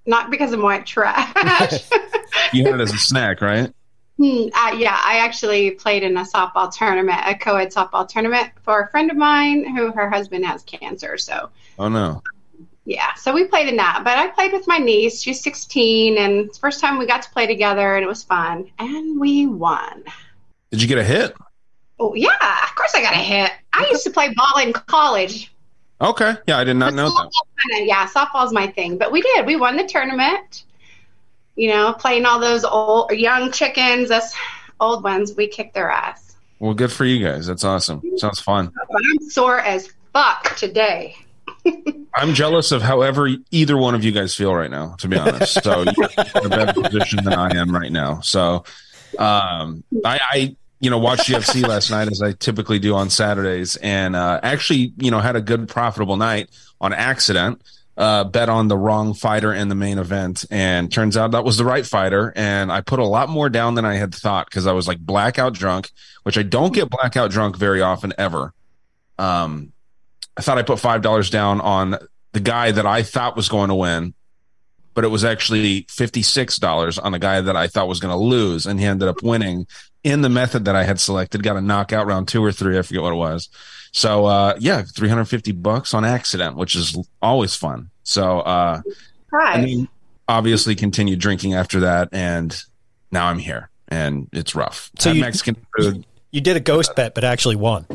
not 0.05 0.31
because 0.31 0.53
I'm 0.53 0.61
white 0.61 0.85
trash. 0.85 1.33
you 2.53 2.65
had 2.65 2.75
it 2.75 2.81
as 2.81 2.93
a 2.93 2.97
snack, 2.97 3.41
right? 3.41 3.73
Hmm, 4.17 4.47
uh, 4.53 4.75
yeah, 4.77 4.97
I 5.03 5.17
actually 5.17 5.71
played 5.71 6.03
in 6.03 6.15
a 6.15 6.21
softball 6.21 6.73
tournament, 6.73 7.19
a 7.25 7.35
co-ed 7.35 7.73
softball 7.73 8.07
tournament 8.07 8.51
for 8.63 8.81
a 8.81 8.89
friend 8.89 9.11
of 9.11 9.17
mine 9.17 9.75
who 9.75 9.91
her 9.91 10.09
husband 10.09 10.45
has 10.45 10.63
cancer. 10.63 11.17
So 11.17 11.49
Oh 11.77 11.89
no. 11.89 12.21
Yeah, 12.85 13.13
so 13.15 13.33
we 13.33 13.45
played 13.45 13.67
in 13.67 13.77
that. 13.77 14.01
But 14.03 14.17
I 14.17 14.27
played 14.27 14.53
with 14.53 14.67
my 14.67 14.77
niece. 14.77 15.21
She's 15.21 15.41
16, 15.41 16.17
and 16.17 16.33
it's 16.45 16.57
the 16.57 16.61
first 16.61 16.79
time 16.79 16.99
we 16.99 17.07
got 17.07 17.23
to 17.23 17.29
play 17.31 17.47
together, 17.47 17.95
and 17.95 18.03
it 18.03 18.07
was 18.07 18.23
fun. 18.23 18.69
And 18.77 19.19
we 19.19 19.47
won. 19.47 20.03
Did 20.69 20.81
you 20.81 20.87
get 20.87 20.99
a 20.99 21.03
hit? 21.03 21.35
Oh, 21.99 22.13
yeah, 22.13 22.63
of 22.63 22.75
course 22.75 22.93
I 22.93 23.01
got 23.01 23.13
a 23.13 23.17
hit. 23.17 23.51
I 23.73 23.87
used 23.89 24.03
to 24.03 24.11
play 24.11 24.31
ball 24.35 24.61
in 24.61 24.71
college. 24.71 25.51
Okay. 26.01 26.33
Yeah, 26.47 26.57
I 26.57 26.63
did 26.63 26.75
not 26.75 26.93
know 26.93 27.07
that. 27.09 27.15
Softball 27.15 27.69
kinda- 27.71 27.87
yeah, 27.87 28.07
softball's 28.07 28.51
my 28.53 28.67
thing. 28.67 28.97
But 28.97 29.11
we 29.11 29.21
did. 29.21 29.45
We 29.45 29.55
won 29.55 29.77
the 29.77 29.85
tournament. 29.85 30.63
You 31.55 31.69
know, 31.69 31.93
playing 31.93 32.25
all 32.25 32.39
those 32.39 32.65
old 32.65 33.11
young 33.11 33.51
chickens, 33.51 34.11
us 34.11 34.35
old 34.79 35.03
ones, 35.03 35.33
we 35.37 35.47
kicked 35.47 35.73
their 35.73 35.89
ass. 35.89 36.35
Well, 36.59 36.73
good 36.73 36.91
for 36.91 37.05
you 37.05 37.25
guys. 37.25 37.47
That's 37.47 37.63
awesome. 37.63 38.01
Sounds 38.17 38.39
fun. 38.39 38.71
I'm 38.93 39.29
sore 39.29 39.59
as 39.59 39.89
fuck 40.13 40.55
today. 40.57 41.15
I'm 42.15 42.33
jealous 42.33 42.71
of 42.71 42.81
however 42.81 43.29
either 43.51 43.77
one 43.77 43.95
of 43.95 44.03
you 44.03 44.11
guys 44.11 44.35
feel 44.35 44.53
right 44.53 44.71
now, 44.71 44.95
to 44.99 45.07
be 45.07 45.17
honest. 45.17 45.63
So 45.63 45.83
you're 45.97 46.09
in 46.43 46.45
a 46.45 46.49
better 46.49 46.81
position 46.81 47.23
than 47.23 47.33
I 47.33 47.55
am 47.55 47.73
right 47.73 47.91
now. 47.91 48.19
So 48.21 48.63
um, 49.17 49.83
I, 50.03 50.19
I, 50.31 50.55
you 50.79 50.89
know, 50.89 50.97
watched 50.97 51.29
UFC 51.29 51.65
last 51.67 51.89
night 51.91 52.11
as 52.11 52.21
I 52.21 52.33
typically 52.33 52.79
do 52.79 52.95
on 52.95 53.09
Saturdays, 53.09 53.75
and 53.77 54.15
uh, 54.15 54.39
actually, 54.43 54.93
you 54.97 55.11
know, 55.11 55.19
had 55.19 55.35
a 55.35 55.41
good 55.41 55.67
profitable 55.67 56.17
night 56.17 56.49
on 56.81 56.93
accident. 56.93 57.61
Uh, 57.97 58.25
bet 58.25 58.49
on 58.49 58.67
the 58.67 58.75
wrong 58.75 59.13
fighter 59.13 59.53
in 59.53 59.69
the 59.69 59.75
main 59.75 59.97
event, 59.99 60.43
and 60.51 60.91
turns 60.91 61.15
out 61.15 61.31
that 61.31 61.45
was 61.45 61.55
the 61.55 61.63
right 61.63 61.85
fighter. 61.85 62.33
And 62.35 62.69
I 62.69 62.81
put 62.81 62.99
a 62.99 63.05
lot 63.05 63.29
more 63.29 63.47
down 63.47 63.75
than 63.75 63.85
I 63.85 63.95
had 63.95 64.13
thought 64.13 64.47
because 64.47 64.67
I 64.67 64.73
was 64.73 64.85
like 64.85 64.99
blackout 64.99 65.53
drunk, 65.53 65.91
which 66.23 66.37
I 66.37 66.43
don't 66.43 66.73
get 66.73 66.89
blackout 66.89 67.31
drunk 67.31 67.55
very 67.55 67.81
often 67.81 68.11
ever. 68.17 68.53
Um, 69.17 69.71
I 70.35 70.41
thought 70.41 70.57
I 70.57 70.63
put 70.63 70.81
five 70.81 71.03
dollars 71.03 71.29
down 71.29 71.61
on 71.61 71.97
the 72.33 72.41
guy 72.41 72.69
that 72.69 72.85
I 72.85 73.01
thought 73.01 73.37
was 73.37 73.47
going 73.47 73.69
to 73.69 73.75
win, 73.75 74.13
but 74.95 75.03
it 75.03 75.09
was 75.09 75.23
actually 75.23 75.85
fifty 75.89 76.23
six 76.23 76.57
dollars 76.57 76.97
on 76.97 77.11
the 77.11 77.19
guy 77.19 77.41
that 77.41 77.55
I 77.55 77.67
thought 77.67 77.87
was 77.87 77.99
going 77.99 78.11
to 78.13 78.17
lose, 78.23 78.65
and 78.65 78.79
he 78.79 78.85
ended 78.87 79.07
up 79.07 79.21
winning 79.21 79.67
in 80.03 80.21
the 80.21 80.29
method 80.29 80.65
that 80.65 80.75
I 80.75 80.83
had 80.83 80.99
selected. 80.99 81.43
Got 81.43 81.57
a 81.57 81.61
knockout 81.61 82.07
round 82.07 82.27
two 82.27 82.43
or 82.43 82.51
three, 82.51 82.77
I 82.79 82.81
forget 82.81 83.03
what 83.03 83.11
it 83.13 83.17
was. 83.17 83.49
So 83.91 84.25
uh, 84.25 84.55
yeah, 84.59 84.81
three 84.83 85.09
hundred 85.09 85.25
fifty 85.25 85.51
bucks 85.51 85.93
on 85.93 86.03
accident, 86.03 86.55
which 86.55 86.75
is 86.75 86.97
always 87.21 87.55
fun. 87.55 87.91
So 88.03 88.39
uh, 88.39 88.81
Right. 89.31 89.55
and 89.59 89.67
then 89.67 89.87
obviously 90.27 90.75
continued 90.75 91.19
drinking 91.19 91.53
after 91.53 91.81
that, 91.81 92.09
and 92.11 92.55
now 93.11 93.27
I'm 93.27 93.39
here, 93.39 93.69
and 93.87 94.27
it's 94.31 94.55
rough. 94.55 94.89
So 94.99 95.11
you- 95.11 95.21
Mexican 95.21 95.57
food. 95.77 96.05
You 96.31 96.41
did 96.41 96.57
a 96.57 96.59
ghost 96.59 96.95
bet, 96.95 97.15
but 97.15 97.23
actually 97.23 97.55
won. 97.55 97.85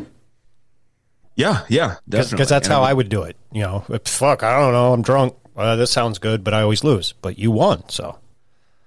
Yeah, 1.35 1.63
yeah, 1.69 1.95
definitely. 2.09 2.35
Because 2.37 2.49
that's 2.49 2.67
And 2.67 2.73
how 2.73 2.81
I'm- 2.81 2.89
I 2.89 2.93
would 2.93 3.09
do 3.09 3.23
it. 3.23 3.35
You 3.51 3.61
know, 3.61 3.85
fuck, 4.05 4.43
I 4.43 4.59
don't 4.59 4.73
know, 4.73 4.93
I'm 4.93 5.01
drunk. 5.01 5.35
Uh, 5.55 5.75
this 5.75 5.91
sounds 5.91 6.17
good, 6.19 6.43
but 6.43 6.53
I 6.53 6.61
always 6.61 6.83
lose. 6.83 7.13
But 7.21 7.37
you 7.37 7.51
won, 7.51 7.87
so 7.89 8.17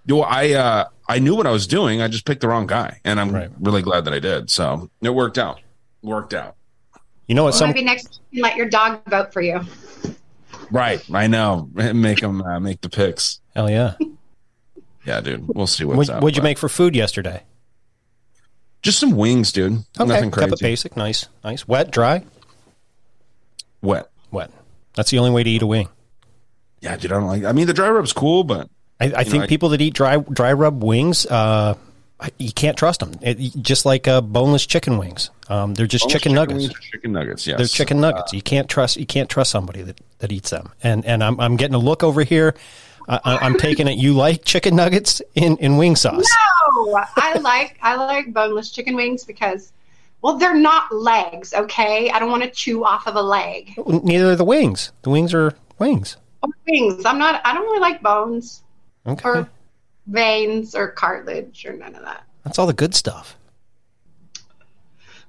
Yo, 0.06 0.21
I 0.21 0.52
uh, 0.52 0.85
I 1.09 1.18
knew 1.18 1.35
what 1.35 1.47
I 1.47 1.50
was 1.50 1.66
doing. 1.66 2.02
I 2.02 2.09
just 2.09 2.25
picked 2.26 2.40
the 2.42 2.49
wrong 2.49 2.66
guy, 2.66 3.00
and 3.04 3.18
I'm 3.21 3.30
Right. 3.33 3.50
really 3.61 3.80
glad 3.83 4.04
that 4.04 4.12
I 4.14 4.18
did. 4.18 4.50
So 4.50 4.90
it 5.00 5.11
worked 5.11 5.38
out. 5.38 5.61
Worked 6.02 6.35
out. 6.35 6.56
you 7.26 7.35
know 7.35 7.44
what? 7.44 7.50
Well, 7.52 7.59
Some 7.61 7.71
maybe 7.71 7.85
next 7.85 8.21
you 8.30 8.42
can 8.42 8.50
let 8.50 8.56
your 8.56 8.68
dog 8.68 9.00
vote 9.09 9.33
for 9.33 9.40
you. 9.40 9.61
Right. 10.71 11.02
I 11.12 11.26
know. 11.26 11.68
Make 11.75 12.21
them 12.21 12.42
uh, 12.42 12.59
make 12.61 12.80
the 12.83 12.88
picks. 12.88 13.40
hell 13.54 13.71
yeah. 13.71 13.94
Yeah, 15.06 15.21
dude. 15.21 15.47
We'll 15.49 15.66
see 15.66 15.85
what's 15.85 15.99
What, 15.99 16.09
up. 16.11 16.23
what'd 16.23 16.35
you 16.35 16.40
but- 16.40 16.44
make 16.49 16.56
for 16.59 16.68
food 16.71 16.97
yesterday? 16.97 17.42
Just 18.80 18.99
some 18.99 19.12
wings, 19.16 19.52
dude. 19.52 19.85
Okay, 20.00 20.09
Nothing 20.09 20.30
kept 20.30 20.44
it 20.44 20.49
crazy. 20.49 20.62
basic, 20.64 20.97
nice, 20.97 21.28
nice, 21.44 21.68
wet, 21.68 21.90
dry, 21.90 22.25
Wet. 23.83 24.11
wet. 24.30 24.50
That's 24.94 25.11
the 25.11 25.18
only 25.18 25.30
way 25.30 25.42
to 25.42 25.50
eat 25.50 25.61
a 25.62 25.66
wing. 25.66 25.88
Yeah, 26.85 26.97
dude. 26.97 27.11
I 27.12 27.17
don't 27.17 27.26
like. 27.26 27.45
I 27.45 27.53
mean, 27.53 27.67
the 27.67 27.73
dry 27.75 27.88
rub's 27.88 28.12
cool, 28.12 28.45
but 28.45 28.69
I, 29.00 29.07
I 29.07 29.25
think 29.25 29.45
I- 29.45 29.47
people 29.47 29.71
that 29.71 29.81
eat 29.81 29.95
dry 29.95 30.19
dry 30.19 30.53
rub 30.53 30.85
wings, 30.85 31.25
uh, 31.26 31.75
you 32.38 32.53
can't 32.53 32.76
trust 32.76 33.00
them. 33.00 33.12
It, 33.23 33.38
just 33.61 33.85
like 33.87 34.07
uh, 34.07 34.21
boneless 34.21 34.67
chicken 34.67 34.99
wings, 34.99 35.31
um, 35.49 35.75
they're 35.75 35.87
just 35.87 36.09
chicken 36.09 36.35
nuggets. 36.35 36.69
Chicken 36.93 37.12
nuggets. 37.12 37.47
Yes. 37.47 37.59
They're 37.59 37.67
chicken 37.67 38.00
nuggets. 38.00 38.33
you 38.33 38.43
can't 38.43 38.69
trust. 38.69 38.97
You 38.99 39.07
can't 39.07 39.29
trust 39.29 39.50
somebody 39.50 39.83
that, 39.83 40.00
that 40.19 40.31
eats 40.31 40.50
them. 40.50 40.71
And 40.83 41.05
and 41.07 41.25
I'm 41.25 41.41
I'm 41.41 41.57
getting 41.57 41.75
a 41.75 41.79
look 41.79 42.03
over 42.05 42.23
here. 42.23 42.55
I, 43.09 43.21
I- 43.25 43.37
I'm 43.38 43.59
taking 43.59 43.88
it. 43.88 43.99
You 43.99 44.12
like 44.14 44.45
chicken 44.45 44.76
nuggets 44.76 45.21
in, 45.35 45.57
in 45.59 45.76
wing 45.76 45.97
sauce? 45.97 46.26
No, 46.76 47.05
I 47.17 47.38
like 47.38 47.79
I 47.83 47.97
like 47.97 48.33
boneless 48.33 48.71
chicken 48.71 48.95
wings 48.95 49.25
because, 49.25 49.73
well, 50.23 50.37
they're 50.38 50.55
not 50.57 50.95
legs. 50.95 51.53
Okay, 51.53 52.11
I 52.11 52.19
don't 52.19 52.31
want 52.31 52.43
to 52.45 52.50
chew 52.50 52.85
off 52.85 53.07
of 53.07 53.17
a 53.17 53.23
leg. 53.23 53.75
Neither 53.87 54.31
are 54.31 54.37
the 54.37 54.45
wings. 54.45 54.93
The 55.03 55.11
wings 55.11 55.35
are 55.35 55.55
wings. 55.79 56.17
Or 56.44 56.54
wings. 56.68 57.04
I'm 57.04 57.18
not. 57.18 57.40
I 57.44 57.54
don't 57.54 57.62
really 57.62 57.80
like 57.80 58.02
bones 58.02 58.62
Okay, 59.06 59.28
or 59.28 59.48
veins 60.06 60.74
or 60.74 60.88
cartilage 60.88 61.64
or 61.66 61.72
none 61.74 61.94
of 61.94 62.02
that. 62.02 62.24
that's 62.44 62.58
all 62.58 62.66
the 62.66 62.72
good 62.72 62.94
stuff. 62.94 63.36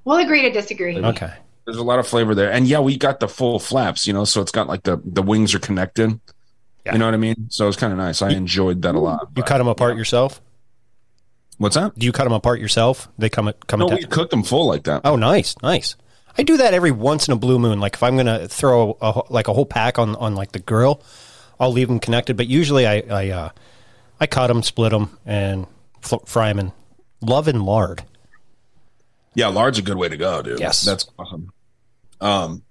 We'll 0.03 0.17
agree 0.17 0.41
to 0.43 0.51
disagree. 0.51 0.97
Okay, 0.97 1.33
There's 1.65 1.77
a 1.77 1.83
lot 1.83 1.97
of 1.99 2.07
flavor 2.07 2.35
there, 2.35 2.51
and 2.51 2.67
yeah, 2.67 2.79
we 2.79 2.97
got 2.97 3.19
the 3.19 3.27
full 3.27 3.59
flaps. 3.59 4.05
You 4.05 4.13
know, 4.13 4.23
so 4.25 4.41
it's 4.41 4.51
got 4.51 4.67
like 4.67 4.83
the 4.83 5.01
the 5.03 5.23
wings 5.23 5.55
are 5.55 5.59
connected. 5.59 6.19
Yeah. 6.85 6.93
You 6.93 6.99
know 6.99 7.05
what 7.05 7.15
I 7.15 7.17
mean? 7.17 7.47
So 7.49 7.67
it's 7.67 7.77
kind 7.77 7.91
of 7.91 7.97
nice. 7.97 8.21
I 8.21 8.29
enjoyed 8.29 8.83
that 8.83 8.93
a 8.93 8.99
lot. 8.99 9.21
you 9.21 9.27
but- 9.41 9.45
cut 9.47 9.57
them 9.57 9.67
apart 9.67 9.97
yourself. 9.97 10.41
What's 11.57 11.75
that? 11.75 11.97
Do 11.97 12.05
you 12.05 12.11
cut 12.11 12.25
them 12.25 12.33
apart 12.33 12.59
yourself? 12.59 13.07
They 13.17 13.29
come 13.29 13.47
at 13.47 13.65
come 13.65 13.79
No, 13.79 13.89
at 13.89 13.99
we 13.99 14.05
cooked 14.05 14.29
them 14.31 14.43
full 14.43 14.67
like 14.67 14.83
that. 14.83 15.01
Oh, 15.05 15.15
nice, 15.15 15.55
nice. 15.63 15.95
I 16.37 16.43
do 16.43 16.57
that 16.57 16.73
every 16.73 16.91
once 16.91 17.27
in 17.27 17.33
a 17.33 17.37
blue 17.37 17.59
moon. 17.59 17.79
Like 17.79 17.93
if 17.95 18.03
I'm 18.03 18.17
gonna 18.17 18.47
throw 18.47 18.97
a, 19.01 19.21
like 19.29 19.47
a 19.47 19.53
whole 19.53 19.65
pack 19.65 19.97
on 19.99 20.15
on 20.17 20.35
like 20.35 20.51
the 20.51 20.59
grill, 20.59 21.01
I'll 21.59 21.71
leave 21.71 21.87
them 21.87 21.99
connected. 21.99 22.35
But 22.37 22.47
usually 22.47 22.85
I 22.87 23.03
I 23.09 23.29
uh, 23.29 23.49
I 24.19 24.27
cut 24.27 24.47
them, 24.47 24.61
split 24.63 24.91
them, 24.91 25.17
and 25.25 25.67
fl- 26.01 26.17
fry 26.25 26.49
them 26.49 26.59
in 26.59 26.71
love 27.21 27.47
and 27.47 27.63
lard. 27.63 28.03
Yeah, 29.33 29.47
lard's 29.47 29.77
a 29.79 29.81
good 29.81 29.97
way 29.97 30.07
to 30.09 30.17
go, 30.17 30.41
dude. 30.41 30.59
Yes. 30.59 30.83
that's 30.85 31.05
awesome. 31.19 31.51
Um, 32.21 32.63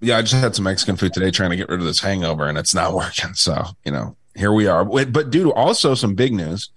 yeah, 0.00 0.18
I 0.18 0.22
just 0.22 0.34
had 0.34 0.54
some 0.54 0.64
Mexican 0.64 0.96
food 0.96 1.12
today, 1.12 1.30
trying 1.32 1.50
to 1.50 1.56
get 1.56 1.68
rid 1.68 1.80
of 1.80 1.86
this 1.86 2.00
hangover, 2.00 2.46
and 2.48 2.56
it's 2.58 2.74
not 2.74 2.92
working. 2.94 3.34
So 3.34 3.64
you 3.84 3.92
know, 3.92 4.16
here 4.34 4.52
we 4.52 4.66
are. 4.66 4.84
But 4.84 5.30
dude, 5.30 5.52
also 5.52 5.94
some 5.94 6.14
big 6.14 6.32
news 6.32 6.70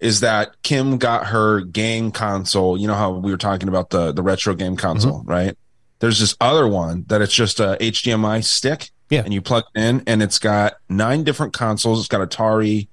is 0.00 0.20
that 0.20 0.62
Kim 0.62 0.96
got 0.96 1.26
her 1.26 1.60
game 1.60 2.10
console. 2.10 2.78
You 2.78 2.88
know 2.88 2.94
how 2.94 3.10
we 3.12 3.30
were 3.30 3.36
talking 3.36 3.68
about 3.68 3.90
the 3.90 4.12
the 4.12 4.22
retro 4.22 4.54
game 4.54 4.76
console, 4.76 5.20
Mm-hmm. 5.20 5.30
right? 5.30 5.58
There's 6.00 6.18
this 6.18 6.34
other 6.40 6.66
one 6.66 7.04
that 7.08 7.22
it's 7.22 7.32
just 7.34 7.60
a 7.60 7.76
HDMI 7.80 8.42
stick, 8.44 8.90
Yeah. 9.10 9.22
and 9.24 9.32
you 9.32 9.40
plug 9.40 9.64
it 9.74 9.80
in, 9.80 10.02
and 10.06 10.22
it's 10.22 10.38
got 10.38 10.74
nine 10.88 11.24
different 11.24 11.52
consoles. 11.52 12.00
It's 12.00 12.08
got 12.08 12.28
Atari, 12.28 12.88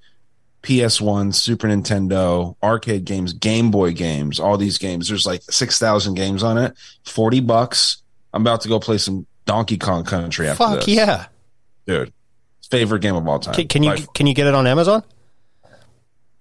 PS1, 0.63 1.33
Super 1.33 1.67
Nintendo, 1.67 2.55
arcade 2.61 3.05
games, 3.05 3.31
Game 3.33 3.71
Boy 3.71 3.93
games, 3.93 4.39
all 4.39 4.57
these 4.57 4.77
games. 4.77 5.07
There's 5.07 5.25
like 5.25 5.41
6,000 5.49 6.13
games 6.15 6.43
on 6.43 6.57
it. 6.57 6.73
40 7.05 7.39
bucks. 7.41 8.03
I'm 8.33 8.41
about 8.41 8.61
to 8.61 8.67
go 8.67 8.79
play 8.79 8.97
some 8.97 9.25
Donkey 9.45 9.77
Kong 9.77 10.03
Country 10.03 10.47
after 10.49 10.63
Fuck 10.65 10.75
this. 10.79 10.87
yeah! 10.89 11.27
Dude. 11.85 12.11
Favorite 12.69 12.99
game 13.01 13.15
of 13.15 13.25
all 13.25 13.39
time. 13.39 13.53
Can, 13.55 13.67
can 13.69 13.83
you 13.83 13.95
can 14.13 14.27
you 14.27 14.33
get 14.33 14.45
it 14.45 14.53
on 14.53 14.67
Amazon? 14.67 15.01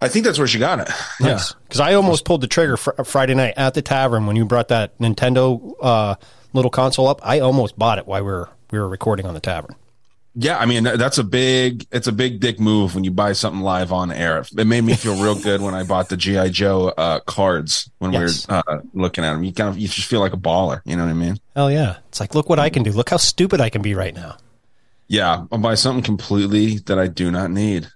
I 0.00 0.08
think 0.08 0.24
that's 0.26 0.38
where 0.38 0.48
she 0.48 0.58
got 0.58 0.80
it. 0.80 0.88
Nice. 1.20 1.52
Because 1.52 1.78
I 1.80 1.94
almost 1.94 2.24
pulled 2.24 2.40
the 2.42 2.48
trigger 2.48 2.76
fr- 2.76 3.02
Friday 3.04 3.34
night 3.34 3.54
at 3.56 3.74
the 3.74 3.80
tavern 3.82 4.26
when 4.26 4.34
you 4.36 4.44
brought 4.44 4.68
that 4.68 4.98
Nintendo 4.98 5.72
uh, 5.80 6.14
little 6.56 6.70
console 6.70 7.06
up. 7.08 7.20
I 7.22 7.40
almost 7.40 7.78
bought 7.78 7.98
it 7.98 8.06
while 8.06 8.20
we 8.22 8.26
were 8.26 8.48
we 8.70 8.78
were 8.78 8.88
recording 8.88 9.26
on 9.26 9.34
the 9.34 9.40
tavern. 9.40 9.76
Yeah, 10.38 10.58
I 10.58 10.66
mean 10.66 10.84
that's 10.84 11.16
a 11.16 11.24
big 11.24 11.86
it's 11.90 12.06
a 12.06 12.12
big 12.12 12.40
dick 12.40 12.60
move 12.60 12.94
when 12.94 13.04
you 13.04 13.10
buy 13.10 13.32
something 13.32 13.62
live 13.62 13.90
on 13.90 14.10
air. 14.12 14.44
It 14.58 14.66
made 14.66 14.82
me 14.82 14.94
feel 14.94 15.14
real 15.22 15.34
good 15.40 15.62
when 15.62 15.72
I 15.74 15.82
bought 15.82 16.10
the 16.10 16.16
GI 16.18 16.50
Joe 16.50 16.88
uh, 16.88 17.20
cards 17.20 17.90
when 18.00 18.12
Yes. 18.12 18.46
we 18.46 18.54
were 18.54 18.62
uh, 18.68 18.80
looking 18.92 19.24
at 19.24 19.32
them. 19.32 19.44
You 19.44 19.52
kind 19.54 19.70
of 19.70 19.78
you 19.78 19.88
just 19.88 20.08
feel 20.08 20.20
like 20.20 20.34
a 20.34 20.36
baller. 20.38 20.82
You 20.84 20.96
know 20.96 21.04
what 21.04 21.10
I 21.10 21.14
mean? 21.14 21.38
Hell 21.54 21.70
yeah! 21.70 21.96
It's 22.08 22.20
like 22.20 22.34
look 22.34 22.50
what 22.50 22.58
I 22.58 22.68
can 22.68 22.82
do. 22.82 22.92
Look 22.92 23.08
how 23.08 23.16
stupid 23.16 23.62
I 23.62 23.70
can 23.70 23.80
be 23.80 23.94
right 23.94 24.14
now. 24.14 24.36
Yeah, 25.08 25.46
I'll 25.50 25.58
buy 25.58 25.74
something 25.74 26.02
completely 26.04 26.78
that 26.80 26.98
I 26.98 27.06
do 27.06 27.30
not 27.30 27.50
need. 27.50 27.88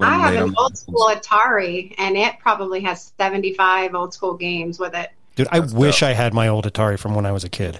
I 0.00 0.30
have 0.32 0.46
an 0.48 0.54
old 0.56 0.76
school 0.76 1.10
Atari, 1.12 1.94
and 1.98 2.16
it 2.16 2.38
probably 2.40 2.80
has 2.82 3.12
75 3.18 3.94
old 3.94 4.12
school 4.14 4.34
games 4.34 4.78
with 4.78 4.94
it. 4.94 5.10
Dude, 5.38 5.46
I 5.52 5.60
That's 5.60 5.72
wish 5.72 6.00
dope. 6.00 6.08
I 6.08 6.12
had 6.14 6.34
my 6.34 6.48
old 6.48 6.64
Atari 6.66 6.98
from 6.98 7.14
when 7.14 7.24
I 7.24 7.30
was 7.30 7.44
a 7.44 7.48
kid. 7.48 7.78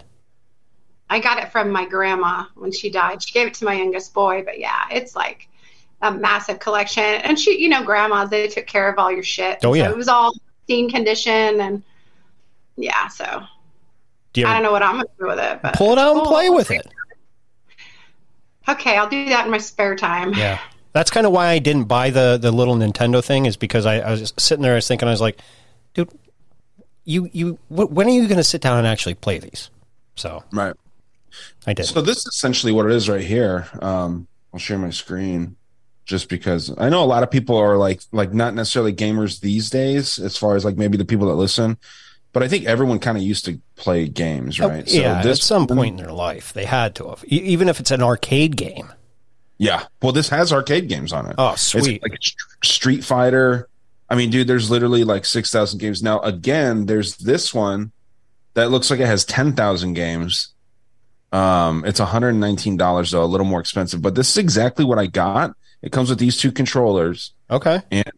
I 1.10 1.18
got 1.18 1.38
it 1.42 1.50
from 1.50 1.72
my 1.72 1.86
grandma 1.86 2.44
when 2.54 2.70
she 2.70 2.88
died. 2.88 3.20
She 3.20 3.32
gave 3.32 3.48
it 3.48 3.54
to 3.54 3.64
my 3.64 3.74
youngest 3.74 4.14
boy, 4.14 4.44
but 4.44 4.60
yeah, 4.60 4.84
it's 4.92 5.16
like 5.16 5.48
a 6.00 6.12
massive 6.12 6.60
collection. 6.60 7.02
And 7.02 7.36
she, 7.36 7.60
you 7.60 7.68
know, 7.68 7.82
grandmas, 7.82 8.30
they 8.30 8.46
took 8.46 8.68
care 8.68 8.88
of 8.88 8.96
all 8.96 9.10
your 9.10 9.24
shit. 9.24 9.58
Oh, 9.64 9.74
yeah. 9.74 9.86
So 9.86 9.90
it 9.90 9.96
was 9.96 10.06
all 10.06 10.32
clean 10.68 10.88
condition 10.88 11.60
and 11.60 11.82
yeah, 12.76 13.08
so 13.08 13.42
Do 14.34 14.42
you 14.42 14.46
I 14.46 14.54
don't 14.54 14.62
know 14.62 14.70
what 14.70 14.84
I'm 14.84 14.92
gonna 14.98 15.08
do 15.18 15.26
with 15.26 15.40
it, 15.40 15.60
but 15.60 15.74
pull 15.74 15.90
it 15.94 15.98
out 15.98 16.12
and 16.12 16.20
Cool. 16.22 16.30
play 16.32 16.50
with 16.50 16.70
it? 16.70 16.86
Okay, 18.68 18.96
I'll 18.96 19.08
do 19.08 19.30
that 19.30 19.46
in 19.46 19.50
my 19.50 19.58
spare 19.58 19.96
time. 19.96 20.32
Yeah, 20.34 20.60
that's 20.92 21.10
kind 21.10 21.26
of 21.26 21.32
why 21.32 21.48
I 21.48 21.58
didn't 21.58 21.84
buy 21.84 22.10
the 22.10 22.38
the 22.40 22.52
little 22.52 22.76
Nintendo 22.76 23.24
thing. 23.24 23.46
Is 23.46 23.56
because 23.56 23.84
I, 23.84 23.96
I 23.98 24.12
was 24.12 24.32
sitting 24.38 24.62
there, 24.62 24.74
I 24.74 24.76
was 24.76 24.86
thinking, 24.86 25.08
I 25.08 25.10
was 25.10 25.20
like, 25.20 25.40
dude, 25.94 26.08
you 27.08 27.28
you 27.32 27.58
wh- 27.68 27.90
when 27.90 28.06
are 28.06 28.10
you 28.10 28.26
going 28.28 28.36
to 28.38 28.44
sit 28.44 28.60
down 28.60 28.78
and 28.78 28.86
actually 28.86 29.14
play 29.14 29.38
these? 29.38 29.70
So 30.16 30.44
Right. 30.52 30.74
I 31.66 31.72
did. 31.72 31.86
So 31.86 32.00
this 32.00 32.18
is 32.18 32.26
essentially 32.26 32.72
what 32.72 32.86
it 32.86 32.92
is 32.92 33.08
right 33.08 33.20
here. 33.24 33.66
Um, 33.80 34.26
I'll 34.52 34.58
share 34.60 34.78
my 34.78 34.90
screen 34.90 35.56
just 36.04 36.28
because 36.28 36.72
I 36.78 36.88
know 36.88 37.02
a 37.02 37.06
lot 37.06 37.22
of 37.22 37.30
people 37.30 37.56
are 37.56 37.76
like 37.76 38.00
like 38.12 38.32
not 38.32 38.54
necessarily 38.54 38.92
gamers 38.92 39.40
these 39.40 39.70
days, 39.70 40.18
as 40.18 40.36
far 40.36 40.56
as 40.56 40.64
like 40.64 40.76
maybe 40.76 40.96
the 40.96 41.04
people 41.04 41.26
that 41.28 41.34
listen. 41.34 41.76
But 42.32 42.42
I 42.42 42.48
think 42.48 42.66
everyone 42.66 42.98
kind 42.98 43.16
of 43.16 43.22
used 43.22 43.46
to 43.46 43.58
play 43.76 44.06
games, 44.06 44.60
right? 44.60 44.84
Oh, 44.86 44.92
yeah, 44.92 45.20
at 45.24 45.38
some 45.38 45.66
point 45.66 45.98
in 45.98 46.04
their 46.04 46.12
life, 46.12 46.52
they 46.52 46.66
had 46.66 46.94
to 46.96 47.08
have, 47.08 47.24
even 47.24 47.68
if 47.68 47.80
it's 47.80 47.90
an 47.90 48.02
arcade 48.02 48.54
game. 48.56 48.92
Yeah. 49.56 49.84
Well, 50.02 50.12
this 50.12 50.28
has 50.28 50.52
arcade 50.52 50.88
games 50.88 51.12
on 51.12 51.26
it. 51.26 51.34
Oh, 51.38 51.52
It's 51.52 51.62
sweet. 51.62 52.02
like 52.02 52.18
Street 52.62 53.02
Fighter. 53.04 53.68
I 54.10 54.14
mean, 54.16 54.30
dude, 54.30 54.46
there's 54.46 54.70
literally 54.70 55.04
like 55.04 55.24
6,000 55.24 55.78
games. 55.78 56.02
Now, 56.02 56.20
again, 56.20 56.86
there's 56.86 57.16
this 57.18 57.52
one 57.52 57.92
that 58.54 58.70
looks 58.70 58.90
like 58.90 59.00
it 59.00 59.06
has 59.06 59.24
10,000 59.26 59.94
games. 59.94 60.54
Um, 61.30 61.84
it's 61.84 62.00
$119 62.00 63.10
though, 63.10 63.22
a 63.22 63.26
little 63.26 63.46
more 63.46 63.60
expensive, 63.60 64.00
but 64.00 64.14
this 64.14 64.30
is 64.30 64.38
exactly 64.38 64.84
what 64.84 64.98
I 64.98 65.06
got. 65.06 65.54
It 65.82 65.92
comes 65.92 66.08
with 66.10 66.18
these 66.18 66.36
two 66.38 66.50
controllers 66.52 67.32
Okay. 67.50 67.80
and 67.90 68.10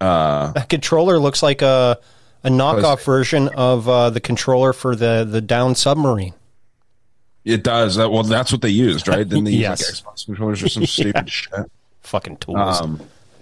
uh 0.00 0.52
That 0.52 0.68
controller 0.68 1.18
looks 1.18 1.42
like 1.42 1.62
a 1.62 1.98
a 2.44 2.48
knockoff 2.50 3.02
version 3.04 3.48
of 3.48 3.88
uh, 3.88 4.10
the 4.10 4.20
controller 4.20 4.72
for 4.72 4.94
the 4.94 5.26
the 5.28 5.40
down 5.40 5.74
submarine. 5.74 6.34
it 7.44 7.62
does. 7.64 7.96
That 7.96 8.10
well, 8.10 8.22
that's 8.24 8.52
what 8.52 8.60
they 8.62 8.68
used, 8.70 9.08
right? 9.08 9.28
Then 9.28 9.44
they 9.44 9.52
use 9.52 9.60
Yes. 9.80 10.04
like 10.04 10.14
Xbox 10.14 10.24
controllers 10.26 10.62
or 10.62 10.68
some 10.68 10.86
stupid 10.96 11.30
shit. 11.30 11.50
Fucking 12.02 12.36
tools. 12.38 12.80
Um, 12.80 13.00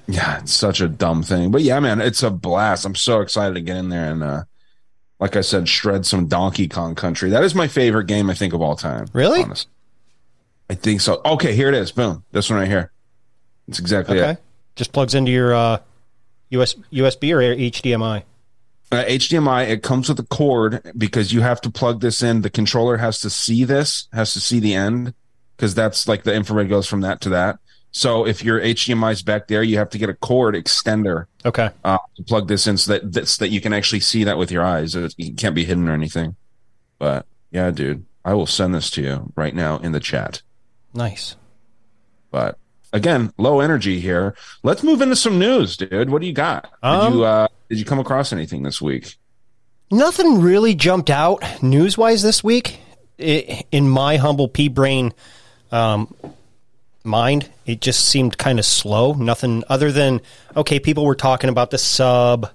yeah, 0.08 0.38
it's 0.38 0.52
such 0.52 0.80
a 0.80 0.88
dumb 0.88 1.22
thing. 1.22 1.50
But 1.50 1.62
yeah, 1.62 1.80
man, 1.80 2.00
it's 2.00 2.22
a 2.22 2.30
blast. 2.30 2.84
I'm 2.84 2.94
so 2.94 3.20
excited 3.20 3.54
to 3.54 3.60
get 3.60 3.76
in 3.76 3.88
there 3.88 4.10
and 4.10 4.22
uh 4.22 4.44
like 5.18 5.34
I 5.34 5.40
said, 5.40 5.66
shred 5.66 6.04
some 6.04 6.26
Donkey 6.26 6.68
Kong 6.68 6.94
Country. 6.94 7.30
That 7.30 7.42
is 7.42 7.54
my 7.54 7.68
favorite 7.68 8.06
game 8.06 8.28
I 8.28 8.34
think 8.34 8.52
of 8.52 8.60
all 8.60 8.76
time. 8.76 9.06
Really? 9.14 9.42
honestly. 9.42 9.70
I 10.68 10.74
think 10.74 11.00
so. 11.00 11.20
Okay, 11.24 11.54
here 11.54 11.68
it 11.68 11.74
is. 11.74 11.92
Boom. 11.92 12.24
This 12.32 12.50
one 12.50 12.58
right 12.58 12.68
here. 12.68 12.92
It's 13.68 13.78
exactly 13.78 14.20
okay. 14.20 14.32
it. 14.32 14.42
Just 14.74 14.92
plugs 14.92 15.14
into 15.14 15.30
your 15.30 15.54
uh, 15.54 15.78
US, 16.50 16.74
USB 16.92 17.32
or 17.32 17.38
HDMI. 17.40 18.24
Uh, 18.92 19.04
HDMI, 19.04 19.68
it 19.68 19.82
comes 19.82 20.08
with 20.08 20.18
a 20.20 20.24
cord 20.24 20.80
because 20.96 21.32
you 21.32 21.40
have 21.40 21.60
to 21.62 21.70
plug 21.70 22.00
this 22.00 22.22
in. 22.22 22.42
The 22.42 22.50
controller 22.50 22.98
has 22.98 23.20
to 23.20 23.30
see 23.30 23.64
this, 23.64 24.08
has 24.12 24.32
to 24.34 24.40
see 24.40 24.60
the 24.60 24.74
end, 24.74 25.14
because 25.56 25.74
that's 25.74 26.06
like 26.06 26.22
the 26.22 26.34
infrared 26.34 26.68
goes 26.68 26.86
from 26.86 27.00
that 27.00 27.20
to 27.22 27.30
that. 27.30 27.58
So 27.96 28.26
if 28.26 28.44
your 28.44 28.60
HDMI 28.60 29.12
is 29.12 29.22
back 29.22 29.48
there, 29.48 29.62
you 29.62 29.78
have 29.78 29.88
to 29.88 29.96
get 29.96 30.10
a 30.10 30.14
cord 30.14 30.54
extender 30.54 31.24
Okay. 31.46 31.70
uh, 31.82 31.96
to 32.16 32.22
plug 32.24 32.46
this 32.46 32.66
in 32.66 32.76
so 32.76 32.92
that 32.92 33.10
that, 33.14 33.26
that 33.40 33.48
you 33.48 33.62
can 33.62 33.72
actually 33.72 34.00
see 34.00 34.24
that 34.24 34.36
with 34.36 34.50
your 34.50 34.62
eyes. 34.62 34.94
It, 34.94 35.14
it 35.16 35.38
can't 35.38 35.54
be 35.54 35.64
hidden 35.64 35.88
or 35.88 35.94
anything. 35.94 36.36
But 36.98 37.24
yeah, 37.50 37.70
dude, 37.70 38.04
I 38.22 38.34
will 38.34 38.44
send 38.46 38.74
this 38.74 38.90
to 38.90 39.02
you 39.02 39.32
right 39.34 39.54
now 39.54 39.78
in 39.78 39.92
the 39.92 40.00
chat. 40.00 40.42
Nice. 40.92 41.36
But 42.30 42.58
again, 42.92 43.32
low 43.38 43.60
energy 43.60 43.98
here. 43.98 44.36
Let's 44.62 44.82
move 44.82 45.00
into 45.00 45.16
some 45.16 45.38
news, 45.38 45.78
dude. 45.78 46.10
What 46.10 46.20
do 46.20 46.26
you 46.26 46.34
got? 46.34 46.64
Did 46.82 46.88
Um, 46.88 47.14
you 47.14 47.24
uh, 47.24 47.48
did 47.70 47.78
you 47.78 47.86
come 47.86 47.98
across 47.98 48.30
anything 48.30 48.62
this 48.62 48.82
week? 48.82 49.16
Nothing 49.90 50.42
really 50.42 50.74
jumped 50.74 51.08
out 51.08 51.42
news 51.62 51.96
wise 51.96 52.22
this 52.22 52.44
week. 52.44 52.78
I 53.18 53.64
in 53.72 53.88
my 53.88 54.18
humble 54.18 54.48
pea 54.48 54.68
brain 54.68 55.14
um, 55.72 56.14
mind, 57.06 57.50
it 57.64 57.80
just 57.80 58.06
seemed 58.06 58.38
kind 58.38 58.58
of 58.58 58.64
slow. 58.64 59.12
Nothing 59.12 59.64
other 59.68 59.92
than, 59.92 60.20
okay, 60.56 60.80
people 60.80 61.04
were 61.04 61.14
talking 61.14 61.50
about 61.50 61.70
the 61.70 61.78
sub. 61.78 62.46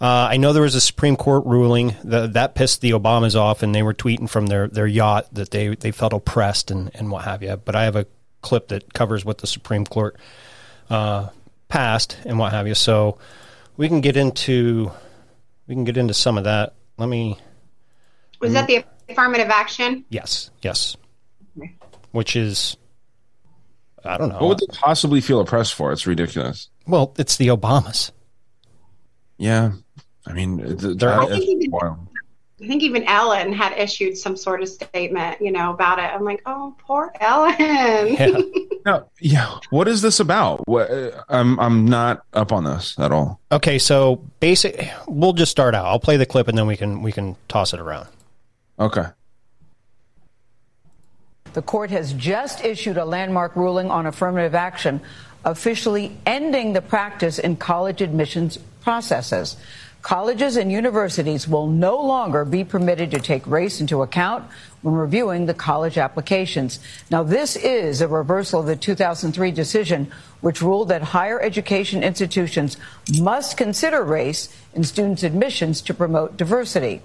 Uh, 0.00 0.28
I 0.30 0.36
know 0.36 0.52
there 0.52 0.62
was 0.62 0.74
a 0.74 0.80
Supreme 0.80 1.16
Court 1.16 1.44
ruling 1.46 1.94
that, 2.04 2.34
that 2.34 2.54
pissed 2.54 2.80
the 2.80 2.90
Obamas 2.90 3.34
off, 3.34 3.62
and 3.62 3.74
they 3.74 3.82
were 3.82 3.94
tweeting 3.94 4.28
from 4.28 4.46
their, 4.46 4.68
their 4.68 4.86
yacht 4.86 5.32
that 5.34 5.50
they, 5.50 5.74
they 5.74 5.90
felt 5.90 6.12
oppressed 6.12 6.70
and, 6.70 6.90
and 6.94 7.10
what 7.10 7.24
have 7.24 7.42
you. 7.42 7.56
But 7.56 7.74
I 7.74 7.84
have 7.84 7.96
a 7.96 8.06
clip 8.42 8.68
that 8.68 8.92
covers 8.92 9.24
what 9.24 9.38
the 9.38 9.46
Supreme 9.46 9.86
Court 9.86 10.16
uh, 10.90 11.28
passed 11.68 12.18
and 12.24 12.38
what 12.38 12.52
have 12.52 12.68
you. 12.68 12.74
So 12.74 13.18
we 13.76 13.88
can 13.88 14.00
get 14.00 14.16
into 14.16 14.90
we 15.66 15.74
can 15.74 15.84
get 15.84 15.96
into 15.96 16.14
some 16.14 16.38
of 16.38 16.44
that. 16.44 16.74
Let 16.96 17.08
me. 17.08 17.38
Was 18.40 18.52
that 18.52 18.66
the 18.66 18.84
affirmative 19.08 19.48
action? 19.48 20.04
Yes, 20.08 20.50
yes. 20.62 20.96
Which 22.12 22.36
is, 22.36 22.76
I 24.06 24.16
don't 24.18 24.28
know. 24.28 24.38
What 24.38 24.48
would 24.48 24.58
they 24.60 24.66
possibly 24.78 25.20
feel 25.20 25.40
oppressed 25.40 25.74
for? 25.74 25.92
It's 25.92 26.06
ridiculous. 26.06 26.68
well, 26.86 27.12
it's 27.18 27.36
the 27.36 27.48
Obamas. 27.48 28.10
Yeah, 29.38 29.72
I 30.26 30.32
mean, 30.32 30.60
it- 30.60 30.82
it- 30.82 30.98
They're- 30.98 31.10
I 31.10 31.26
think 31.26 31.44
even- 31.62 31.74
I 32.58 32.66
think 32.66 32.82
even 32.82 33.04
Ellen 33.04 33.52
had 33.52 33.76
issued 33.78 34.16
some 34.16 34.34
sort 34.34 34.62
of 34.62 34.68
statement, 34.70 35.42
you 35.42 35.52
know, 35.52 35.70
about 35.74 35.98
it. 35.98 36.04
I'm 36.04 36.24
like, 36.24 36.40
oh, 36.46 36.74
poor 36.86 37.12
Ellen. 37.20 37.54
Yeah. 37.58 38.40
No, 38.86 39.04
yeah. 39.20 39.58
What 39.70 39.88
is 39.88 40.00
this 40.00 40.20
about? 40.20 40.62
What, 40.68 40.88
uh, 40.88 41.10
I'm 41.28 41.58
I'm 41.58 41.86
not 41.86 42.22
up 42.34 42.52
on 42.52 42.62
this 42.62 42.96
at 43.00 43.10
all. 43.10 43.40
Okay, 43.50 43.80
so 43.80 44.22
basic. 44.38 44.88
We'll 45.08 45.32
just 45.32 45.50
start 45.50 45.74
out. 45.74 45.86
I'll 45.86 45.98
play 45.98 46.16
the 46.16 46.24
clip 46.24 46.46
and 46.46 46.56
then 46.56 46.68
we 46.68 46.76
can 46.76 47.02
we 47.02 47.10
can 47.10 47.34
toss 47.48 47.74
it 47.74 47.80
around. 47.80 48.06
Okay. 48.78 49.06
The 51.56 51.62
court 51.62 51.90
has 51.90 52.12
just 52.12 52.66
issued 52.66 52.98
a 52.98 53.06
landmark 53.06 53.56
ruling 53.56 53.90
on 53.90 54.04
affirmative 54.04 54.54
action, 54.54 55.00
officially 55.42 56.14
ending 56.26 56.74
the 56.74 56.82
practice 56.82 57.38
in 57.38 57.56
college 57.56 58.02
admissions 58.02 58.58
processes. 58.82 59.56
Colleges 60.02 60.58
and 60.58 60.70
universities 60.70 61.48
will 61.48 61.66
no 61.66 61.96
longer 61.96 62.44
be 62.44 62.62
permitted 62.62 63.10
to 63.12 63.20
take 63.20 63.46
race 63.46 63.80
into 63.80 64.02
account 64.02 64.44
when 64.82 64.94
reviewing 64.94 65.46
the 65.46 65.54
college 65.54 65.96
applications. 65.96 66.78
Now, 67.10 67.22
this 67.22 67.56
is 67.56 68.02
a 68.02 68.06
reversal 68.06 68.60
of 68.60 68.66
the 68.66 68.76
2003 68.76 69.50
decision, 69.50 70.12
which 70.42 70.60
ruled 70.60 70.90
that 70.90 71.00
higher 71.00 71.40
education 71.40 72.04
institutions 72.04 72.76
must 73.18 73.56
consider 73.56 74.02
race 74.02 74.54
in 74.74 74.84
students' 74.84 75.22
admissions 75.22 75.80
to 75.80 75.94
promote 75.94 76.36
diversity. 76.36 77.00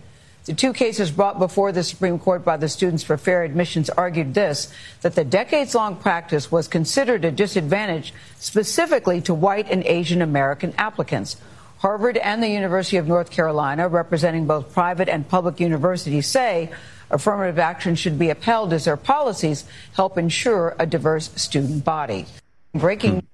The 0.52 0.58
two 0.58 0.74
cases 0.74 1.12
brought 1.12 1.40
before 1.40 1.72
the 1.72 1.82
Supreme 1.82 2.20
Court 2.20 2.44
by 2.44 2.58
the 2.58 2.68
Students 2.68 3.04
for 3.04 3.16
Fair 3.16 3.44
Admissions 3.44 3.90
argued 3.90 4.34
this 4.34 4.70
that 5.00 5.16
the 5.16 5.24
decades 5.24 5.74
long 5.74 5.96
practice 5.96 6.52
was 6.52 6.68
considered 6.68 7.24
a 7.24 7.32
disadvantage 7.32 8.14
specifically 8.38 9.22
to 9.22 9.34
white 9.34 9.72
and 9.72 9.82
Asian 9.86 10.22
American 10.22 10.74
applicants. 10.78 11.38
Harvard 11.78 12.18
and 12.18 12.44
the 12.44 12.50
University 12.50 12.98
of 12.98 13.08
North 13.08 13.32
Carolina, 13.32 13.88
representing 13.88 14.46
both 14.46 14.74
private 14.74 15.08
and 15.08 15.26
public 15.26 15.62
universities, 15.62 16.28
say 16.28 16.70
affirmative 17.10 17.58
action 17.58 17.96
should 17.96 18.20
be 18.20 18.30
upheld 18.30 18.74
as 18.74 18.84
their 18.84 18.98
policies 18.98 19.64
help 19.96 20.18
ensure 20.18 20.76
a 20.78 20.86
diverse 20.86 21.32
student 21.38 21.86
body. 21.86 22.26
Breaking 22.74 23.22
hmm. 23.22 23.26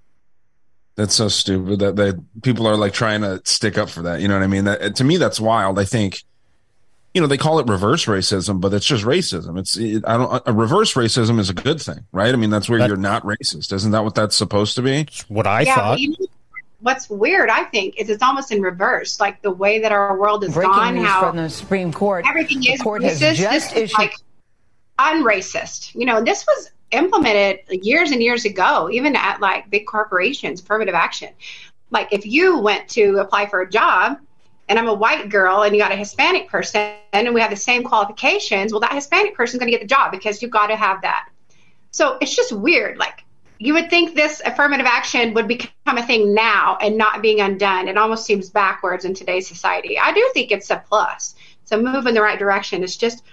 That's 0.98 1.16
so 1.16 1.30
stupid 1.30 1.80
that 1.80 1.96
that 1.96 2.24
people 2.44 2.68
are 2.68 2.76
like 2.76 2.94
trying 2.94 3.22
to 3.22 3.42
stick 3.44 3.80
up 3.80 3.90
for 3.90 4.04
that. 4.04 4.22
You 4.22 4.28
know 4.28 4.36
what 4.36 4.44
I 4.44 4.48
mean? 4.48 4.66
That 4.66 4.96
to 4.98 5.04
me, 5.04 5.18
that's 5.18 5.40
wild. 5.40 5.80
I 5.80 5.84
think, 5.84 6.22
you 7.18 7.22
know, 7.22 7.26
they 7.26 7.36
call 7.38 7.58
it 7.58 7.66
reverse 7.66 8.06
racism, 8.06 8.62
but 8.62 8.72
it's 8.76 8.86
just 8.86 9.04
racism. 9.04 9.58
It's 9.58 9.76
it, 9.76 10.04
I 10.06 10.18
don't. 10.18 10.44
A 10.46 10.54
reverse 10.54 10.94
racism 10.94 11.40
is 11.40 11.50
a 11.50 11.54
good 11.56 11.82
thing, 11.82 12.06
right? 12.12 12.32
I 12.32 12.38
mean, 12.38 12.52
that's 12.52 12.70
where 12.70 12.78
That- 12.78 12.90
you're 12.90 12.96
not 12.96 13.24
racist. 13.24 13.74
Isn't 13.74 13.90
that 13.90 14.04
what 14.04 14.14
that's 14.14 14.36
supposed 14.36 14.76
to 14.76 14.84
be? 14.84 15.08
What 15.30 15.48
I 15.48 15.62
yeah, 15.62 15.74
thought. 15.74 15.92
but 15.94 16.00
you 16.00 16.10
know, 16.12 16.28
what's 16.82 17.10
weird, 17.10 17.50
I 17.50 17.64
think, 17.64 17.96
is 17.98 18.12
it's 18.12 18.22
almost 18.22 18.52
in 18.52 18.62
reverse. 18.62 19.20
Like 19.20 19.42
the 19.42 19.50
way 19.50 19.80
that 19.80 19.92
our 19.92 20.16
world 20.16 20.44
is 20.44 20.54
breaking 20.54 20.74
gone, 20.74 20.94
news 20.94 21.08
how 21.08 21.22
from 21.22 21.38
the 21.38 21.50
Supreme 21.50 21.92
Court. 21.92 22.24
everything 22.30 22.64
is 22.64 22.80
court 22.84 23.02
racist. 23.02 23.20
has 23.22 23.38
just 23.40 23.74
this 23.74 23.74
is 23.74 23.94
like 23.94 24.14
unracist. 25.00 25.96
You 25.96 26.06
know, 26.06 26.24
this 26.24 26.46
was 26.46 26.70
implemented 26.92 27.62
years 27.84 28.12
and 28.12 28.22
years 28.22 28.46
ago, 28.46 28.92
even 28.92 29.16
at 29.16 29.42
like 29.42 29.72
big 29.72 29.88
corporations, 29.88 30.62
affirmative 30.62 30.94
action. 30.94 31.30
Like 31.90 32.14
if 32.14 32.28
you 32.28 32.60
went 32.60 32.88
to 32.90 33.18
apply 33.18 33.48
for 33.48 33.62
a 33.62 33.68
job 33.70 34.20
and 34.70 34.78
I'm 34.78 34.88
a 34.88 34.94
white 34.94 35.30
girl 35.30 35.64
and 35.64 35.76
you 35.76 35.82
got 35.82 35.92
a 35.92 35.96
Hispanic 35.96 36.50
person 36.50 36.94
and 37.14 37.34
we 37.34 37.42
have 37.42 37.50
the 37.50 37.56
same 37.56 37.84
qualifications, 37.84 38.72
well, 38.72 38.82
that 38.82 38.94
Hispanic 38.94 39.36
person's 39.36 39.60
going 39.60 39.72
to 39.72 39.78
get 39.78 39.82
the 39.82 39.88
job 39.88 40.12
because 40.12 40.42
you've 40.42 40.52
got 40.52 40.68
to 40.68 40.76
have 40.76 41.02
that. 41.02 41.30
So 41.92 42.18
it's 42.22 42.36
just 42.36 42.52
weird. 42.52 42.98
Like 42.98 43.24
you 43.60 43.74
would 43.74 43.90
think 43.90 44.14
this 44.14 44.42
affirmative 44.46 44.86
action 44.86 45.34
would 45.34 45.48
become 45.48 45.98
a 45.98 46.06
thing 46.06 46.34
now 46.34 46.78
and 46.82 46.98
not 46.98 47.22
being 47.22 47.40
undone. 47.42 47.88
It 47.88 47.98
almost 47.98 48.26
seems 48.26 48.50
backwards 48.50 49.06
in 49.06 49.14
today's 49.14 49.48
society. 49.48 49.98
I 49.98 50.14
do 50.14 50.30
think 50.34 50.52
it's 50.52 50.70
a 50.70 50.84
plus. 50.88 51.36
It's 51.64 51.72
a 51.72 51.78
move 51.78 52.06
in 52.06 52.14
the 52.14 52.22
right 52.22 52.40
direction. 52.40 52.84
It's 52.84 52.98
just 52.98 53.24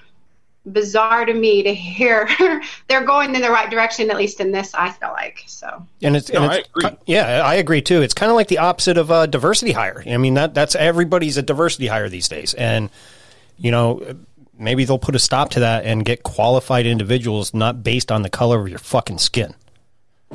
bizarre 0.66 1.24
to 1.26 1.34
me 1.34 1.62
to 1.62 1.74
hear 1.74 2.28
they're 2.88 3.04
going 3.04 3.34
in 3.34 3.42
the 3.42 3.50
right 3.50 3.70
direction, 3.70 4.10
at 4.10 4.16
least 4.16 4.40
in 4.40 4.50
this, 4.52 4.74
I 4.74 4.90
feel 4.90 5.10
like. 5.10 5.44
So 5.46 5.86
And 6.02 6.16
it's, 6.16 6.32
No, 6.32 6.42
and 6.42 6.50
I 6.52 6.56
it's 6.56 6.68
agree. 6.76 6.90
yeah, 7.06 7.42
I 7.44 7.54
agree 7.56 7.82
too. 7.82 8.02
It's 8.02 8.14
kind 8.14 8.30
of 8.30 8.36
like 8.36 8.48
the 8.48 8.58
opposite 8.58 8.96
of 8.98 9.10
a 9.10 9.26
diversity 9.26 9.72
hire. 9.72 10.02
I 10.06 10.16
mean 10.16 10.34
that 10.34 10.54
that's 10.54 10.74
everybody's 10.74 11.36
a 11.36 11.42
diversity 11.42 11.86
hire 11.86 12.08
these 12.08 12.28
days, 12.28 12.54
and 12.54 12.90
you 13.58 13.70
know 13.70 14.16
maybe 14.58 14.84
they'll 14.84 14.98
put 14.98 15.14
a 15.16 15.18
stop 15.18 15.50
to 15.50 15.60
that 15.60 15.84
and 15.84 16.04
get 16.04 16.22
qualified 16.22 16.86
individuals 16.86 17.52
not 17.52 17.82
based 17.82 18.10
on 18.12 18.22
the 18.22 18.30
color 18.30 18.60
of 18.62 18.68
your 18.68 18.78
fucking 18.78 19.18
skin. 19.18 19.54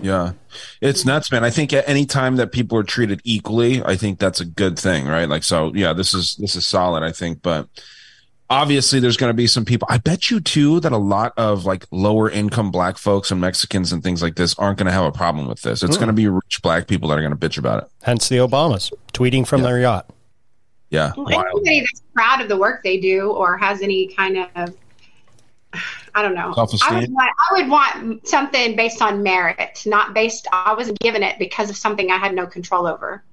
Yeah, 0.02 0.34
it's 0.80 1.06
nuts, 1.06 1.32
man. 1.32 1.44
I 1.44 1.50
think 1.50 1.74
at 1.74 1.88
any 1.89 2.06
time 2.06 2.38
that 2.38 2.52
people 2.54 2.78
are 2.78 2.84
treated 2.84 3.20
equally, 3.26 3.84
I 3.84 3.98
think 3.98 4.18
that's 4.20 4.39
a 4.39 4.46
good 4.46 4.80
thing, 4.80 5.08
right? 5.08 5.28
Like, 5.28 5.44
so 5.44 5.74
yeah, 5.74 5.92
this 5.94 6.13
is 6.13 6.36
this 6.38 6.56
is 6.56 6.65
solid, 6.65 7.04
I 7.04 7.12
think. 7.12 7.42
But 7.42 7.68
obviously 8.50 9.00
there's 9.00 9.18
going 9.18 9.30
to 9.30 9.34
be 9.36 9.46
some 9.48 9.64
people 9.64 9.88
i 9.92 9.98
bet 9.98 10.32
you 10.32 10.40
too 10.40 10.80
that 10.80 10.92
a 10.92 10.98
lot 10.98 11.34
of 11.38 11.66
like 11.66 11.86
lower 11.92 12.30
income 12.30 12.72
black 12.72 12.98
folks 12.98 13.30
and 13.32 13.40
mexicans 13.40 13.94
and 13.94 14.02
things 14.04 14.22
like 14.24 14.36
this 14.36 14.56
aren't 14.58 14.78
going 14.80 14.86
to 14.88 14.92
have 14.92 15.06
a 15.06 15.12
problem 15.12 15.48
with 15.48 15.62
this 15.62 15.84
it's 15.84 15.96
Mm. 15.98 16.00
going 16.00 16.08
to 16.08 16.14
be 16.14 16.28
rich 16.28 16.60
black 16.64 16.88
people 16.88 17.10
that 17.10 17.18
are 17.18 17.22
going 17.22 17.36
to 17.36 17.38
bitch 17.38 17.58
about 17.58 17.84
it 17.84 17.90
Hence 18.04 18.28
the 18.30 18.38
Obamas 18.38 18.92
tweeting 19.14 19.46
from 19.46 19.62
their 19.62 19.80
yacht. 19.80 20.10
yeah 20.90 21.12
Well, 21.16 21.30
anybody 21.30 21.82
that's 21.82 22.02
proud 22.16 22.42
of 22.42 22.50
the 22.50 22.58
work 22.58 22.84
they 22.84 23.00
do 23.00 23.30
or 23.32 23.58
has 23.58 23.82
any 23.82 24.08
kind 24.08 24.38
of 24.56 24.76
I 26.16 26.24
don't 26.24 26.34
know. 26.34 26.50
I 26.52 26.56
Self-esteem? 26.56 26.96
would, 27.00 27.12
want, 27.14 27.32
I 27.52 27.54
would 27.62 27.70
want 27.70 28.28
something 28.28 28.76
based 28.76 29.04
on 29.04 29.22
merit, 29.22 29.84
not 29.86 30.16
based. 30.16 30.48
I 30.52 30.74
wasn't 30.74 30.98
given 31.00 31.22
it 31.22 31.38
because 31.38 31.70
of 31.70 31.78
something 31.78 32.10
I 32.10 32.18
had 32.18 32.34
no 32.34 32.48
control 32.48 32.88
over. 32.88 33.24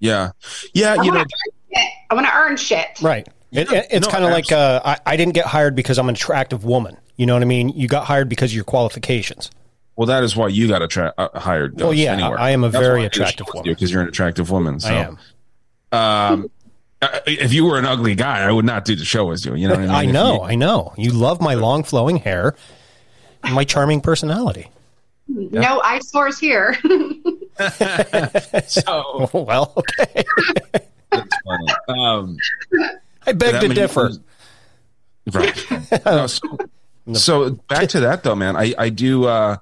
yeah 0.00 0.30
yeah 0.72 0.96
I 0.98 1.04
you 1.04 1.12
know 1.12 1.18
want 1.18 1.28
to 1.30 1.36
earn 1.36 1.52
shit. 1.72 1.92
I 2.10 2.14
want 2.14 2.26
to 2.26 2.34
earn 2.34 2.56
shit. 2.56 2.88
Right. 3.00 3.28
It, 3.54 3.70
it- 3.72 3.86
it's 3.90 4.06
no, 4.06 4.12
kind 4.12 4.24
of 4.24 4.30
like 4.30 4.50
uh, 4.52 4.80
I, 4.84 4.98
I 5.06 5.16
didn't 5.16 5.34
get 5.34 5.46
hired 5.46 5.74
because 5.74 5.98
I'm 5.98 6.08
an 6.08 6.14
attractive 6.14 6.64
woman. 6.64 6.96
You 7.16 7.26
know 7.26 7.34
what 7.34 7.42
I 7.42 7.46
mean? 7.46 7.68
You 7.70 7.86
got 7.88 8.04
hired 8.06 8.28
because 8.28 8.50
of 8.50 8.54
your 8.56 8.64
qualifications. 8.64 9.50
well 9.96 10.06
that 10.06 10.24
is 10.24 10.34
why 10.36 10.48
you 10.48 10.66
got 10.68 10.82
attra- 10.82 11.14
uh, 11.16 11.38
hired 11.38 11.80
Well, 11.80 11.94
yeah, 11.94 12.12
anywhere. 12.14 12.38
I 12.40 12.50
am 12.50 12.64
a 12.64 12.68
That's 12.68 12.82
very 12.84 12.98
why 13.00 13.04
I 13.04 13.08
did 13.08 13.12
attractive 13.22 13.46
woman. 13.54 13.72
because 13.72 13.92
you're 13.92 14.02
an 14.02 14.08
attractive 14.08 14.50
woman 14.50 14.80
so 14.80 14.88
I 14.88 14.92
am. 14.94 15.18
um 15.92 16.50
uh, 17.02 17.20
if 17.26 17.52
you 17.52 17.64
were 17.66 17.78
an 17.78 17.84
ugly 17.84 18.14
guy 18.14 18.40
i 18.42 18.50
would 18.50 18.64
not 18.64 18.84
do 18.86 18.96
the 18.96 19.04
show 19.04 19.26
with 19.26 19.44
you 19.44 19.54
you 19.54 19.68
know 19.68 19.74
what 19.74 19.80
i 19.84 19.86
mean 19.86 19.94
I 19.94 20.06
know, 20.06 20.34
you- 20.36 20.42
I 20.42 20.54
know. 20.56 20.92
You 20.96 21.10
love 21.12 21.40
my 21.40 21.54
long 21.54 21.84
flowing 21.84 22.16
hair 22.16 22.54
and 23.44 23.54
my 23.54 23.62
charming 23.64 24.00
personality. 24.00 24.68
No 25.28 25.80
eyesores 25.82 26.38
here. 26.38 26.74
so 28.66 29.28
well, 29.34 29.72
okay. 29.76 30.24
that's 31.10 31.36
funny. 31.44 31.72
um 31.88 32.36
I 33.26 33.32
beg 33.32 33.60
to 33.60 33.68
differ. 33.68 34.10
Right. 35.32 35.66
No, 36.06 36.26
so, 36.26 36.40
so 37.14 37.50
back 37.68 37.88
to 37.90 38.00
that 38.00 38.22
though, 38.22 38.34
man. 38.34 38.56
I 38.56 38.74
I 38.78 38.88
do. 38.90 39.24
uh 39.26 39.56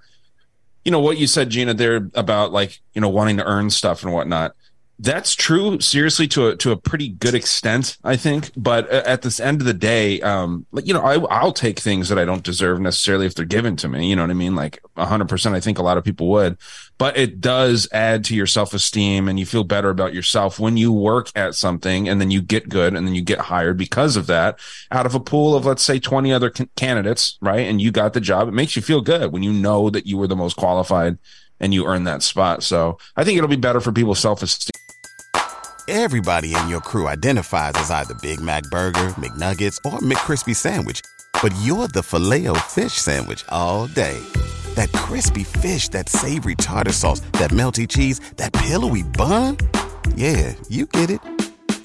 You 0.84 0.90
know 0.90 1.00
what 1.00 1.18
you 1.18 1.26
said, 1.26 1.50
Gena, 1.50 1.74
there 1.74 2.08
about 2.14 2.52
like 2.52 2.80
you 2.94 3.00
know 3.00 3.08
wanting 3.08 3.36
to 3.38 3.44
earn 3.44 3.70
stuff 3.70 4.02
and 4.02 4.12
whatnot. 4.12 4.54
That's 4.98 5.34
true, 5.34 5.80
seriously, 5.80 6.28
to 6.28 6.48
a 6.48 6.56
to 6.56 6.70
a 6.70 6.76
pretty 6.76 7.08
good 7.08 7.34
extent, 7.34 7.96
I 8.04 8.16
think. 8.16 8.50
But 8.56 8.88
at 8.88 9.22
this 9.22 9.40
end 9.40 9.60
of 9.60 9.66
the 9.66 9.74
day, 9.74 10.20
um, 10.20 10.66
like 10.70 10.86
you 10.86 10.94
know, 10.94 11.02
I 11.02 11.14
I'll 11.14 11.52
take 11.52 11.80
things 11.80 12.08
that 12.08 12.18
I 12.18 12.24
don't 12.24 12.44
deserve 12.44 12.80
necessarily 12.80 13.26
if 13.26 13.34
they're 13.34 13.44
given 13.44 13.74
to 13.76 13.88
me. 13.88 14.08
You 14.08 14.14
know 14.16 14.22
what 14.22 14.30
I 14.30 14.34
mean? 14.34 14.54
Like 14.54 14.80
hundred 14.96 15.28
percent, 15.28 15.56
I 15.56 15.60
think 15.60 15.78
a 15.78 15.82
lot 15.82 15.98
of 15.98 16.04
people 16.04 16.28
would. 16.28 16.56
But 17.02 17.16
it 17.16 17.40
does 17.40 17.88
add 17.90 18.24
to 18.26 18.36
your 18.36 18.46
self 18.46 18.72
esteem, 18.72 19.26
and 19.26 19.36
you 19.36 19.44
feel 19.44 19.64
better 19.64 19.90
about 19.90 20.14
yourself 20.14 20.60
when 20.60 20.76
you 20.76 20.92
work 20.92 21.32
at 21.34 21.56
something, 21.56 22.08
and 22.08 22.20
then 22.20 22.30
you 22.30 22.40
get 22.40 22.68
good, 22.68 22.94
and 22.94 23.04
then 23.04 23.16
you 23.16 23.22
get 23.22 23.40
hired 23.40 23.76
because 23.76 24.16
of 24.16 24.28
that. 24.28 24.60
Out 24.92 25.04
of 25.04 25.16
a 25.16 25.18
pool 25.18 25.56
of 25.56 25.66
let's 25.66 25.82
say 25.82 25.98
twenty 25.98 26.32
other 26.32 26.48
can- 26.48 26.70
candidates, 26.76 27.38
right? 27.40 27.66
And 27.66 27.82
you 27.82 27.90
got 27.90 28.12
the 28.12 28.20
job. 28.20 28.46
It 28.46 28.52
makes 28.52 28.76
you 28.76 28.82
feel 28.82 29.00
good 29.00 29.32
when 29.32 29.42
you 29.42 29.52
know 29.52 29.90
that 29.90 30.06
you 30.06 30.16
were 30.16 30.28
the 30.28 30.36
most 30.36 30.54
qualified 30.54 31.18
and 31.58 31.74
you 31.74 31.86
earned 31.86 32.06
that 32.06 32.22
spot. 32.22 32.62
So 32.62 32.98
I 33.16 33.24
think 33.24 33.36
it'll 33.36 33.48
be 33.48 33.56
better 33.56 33.80
for 33.80 33.90
people's 33.90 34.20
self 34.20 34.40
esteem. 34.40 34.70
Everybody 35.88 36.54
in 36.54 36.68
your 36.68 36.82
crew 36.82 37.08
identifies 37.08 37.72
as 37.74 37.90
either 37.90 38.14
Big 38.22 38.38
Mac 38.38 38.62
Burger, 38.70 39.08
McNuggets, 39.18 39.78
or 39.84 39.98
McCrispy 39.98 40.54
Sandwich. 40.54 41.00
But 41.42 41.52
you're 41.62 41.88
the 41.88 42.04
filet 42.04 42.46
fish 42.68 42.92
Sandwich 42.92 43.44
all 43.48 43.88
day. 43.88 44.22
That 44.74 44.92
crispy 44.92 45.44
fish, 45.44 45.88
that 45.88 46.08
savory 46.08 46.54
tartar 46.54 46.92
sauce, 46.92 47.20
that 47.32 47.50
melty 47.50 47.88
cheese, 47.88 48.20
that 48.36 48.52
pillowy 48.52 49.02
bun. 49.02 49.56
Yeah, 50.14 50.54
you 50.68 50.86
get 50.86 51.10
it. 51.10 51.20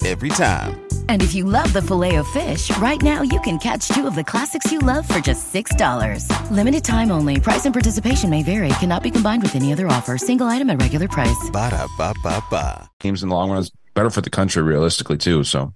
Every 0.06 0.28
time. 0.28 0.80
And 1.08 1.22
if 1.22 1.34
you 1.34 1.44
love 1.44 1.72
the 1.72 1.82
filet 1.82 2.16
of 2.16 2.26
fish, 2.28 2.74
right 2.78 3.02
now 3.02 3.22
you 3.22 3.40
can 3.40 3.58
catch 3.58 3.88
two 3.88 4.06
of 4.06 4.14
the 4.14 4.22
classics 4.22 4.70
you 4.70 4.78
love 4.78 5.08
for 5.08 5.18
just 5.18 5.52
$6. 5.52 6.50
Limited 6.50 6.84
time 6.84 7.10
only. 7.10 7.40
Price 7.40 7.66
and 7.66 7.74
participation 7.74 8.30
may 8.30 8.42
vary. 8.42 8.68
Cannot 8.80 9.02
be 9.02 9.10
combined 9.10 9.42
with 9.42 9.56
any 9.56 9.72
other 9.72 9.88
offer. 9.88 10.16
Single 10.16 10.46
item 10.46 10.70
at 10.70 10.80
regular 10.80 11.08
price. 11.08 11.50
Ba-da-ba-ba-ba. 11.52 12.88
Teams 13.00 13.22
in 13.22 13.28
the 13.28 13.34
long 13.34 13.50
run 13.50 13.58
is 13.58 13.72
better 13.94 14.10
for 14.10 14.20
the 14.20 14.30
country 14.30 14.62
realistically 14.62 15.18
too. 15.18 15.44
So 15.44 15.74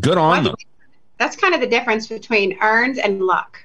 good 0.00 0.16
on 0.18 0.44
them. 0.44 0.54
That's 1.18 1.36
kind 1.36 1.54
of 1.54 1.60
the 1.60 1.66
difference 1.66 2.06
between 2.06 2.56
earned 2.60 2.98
and 2.98 3.20
luck. 3.20 3.63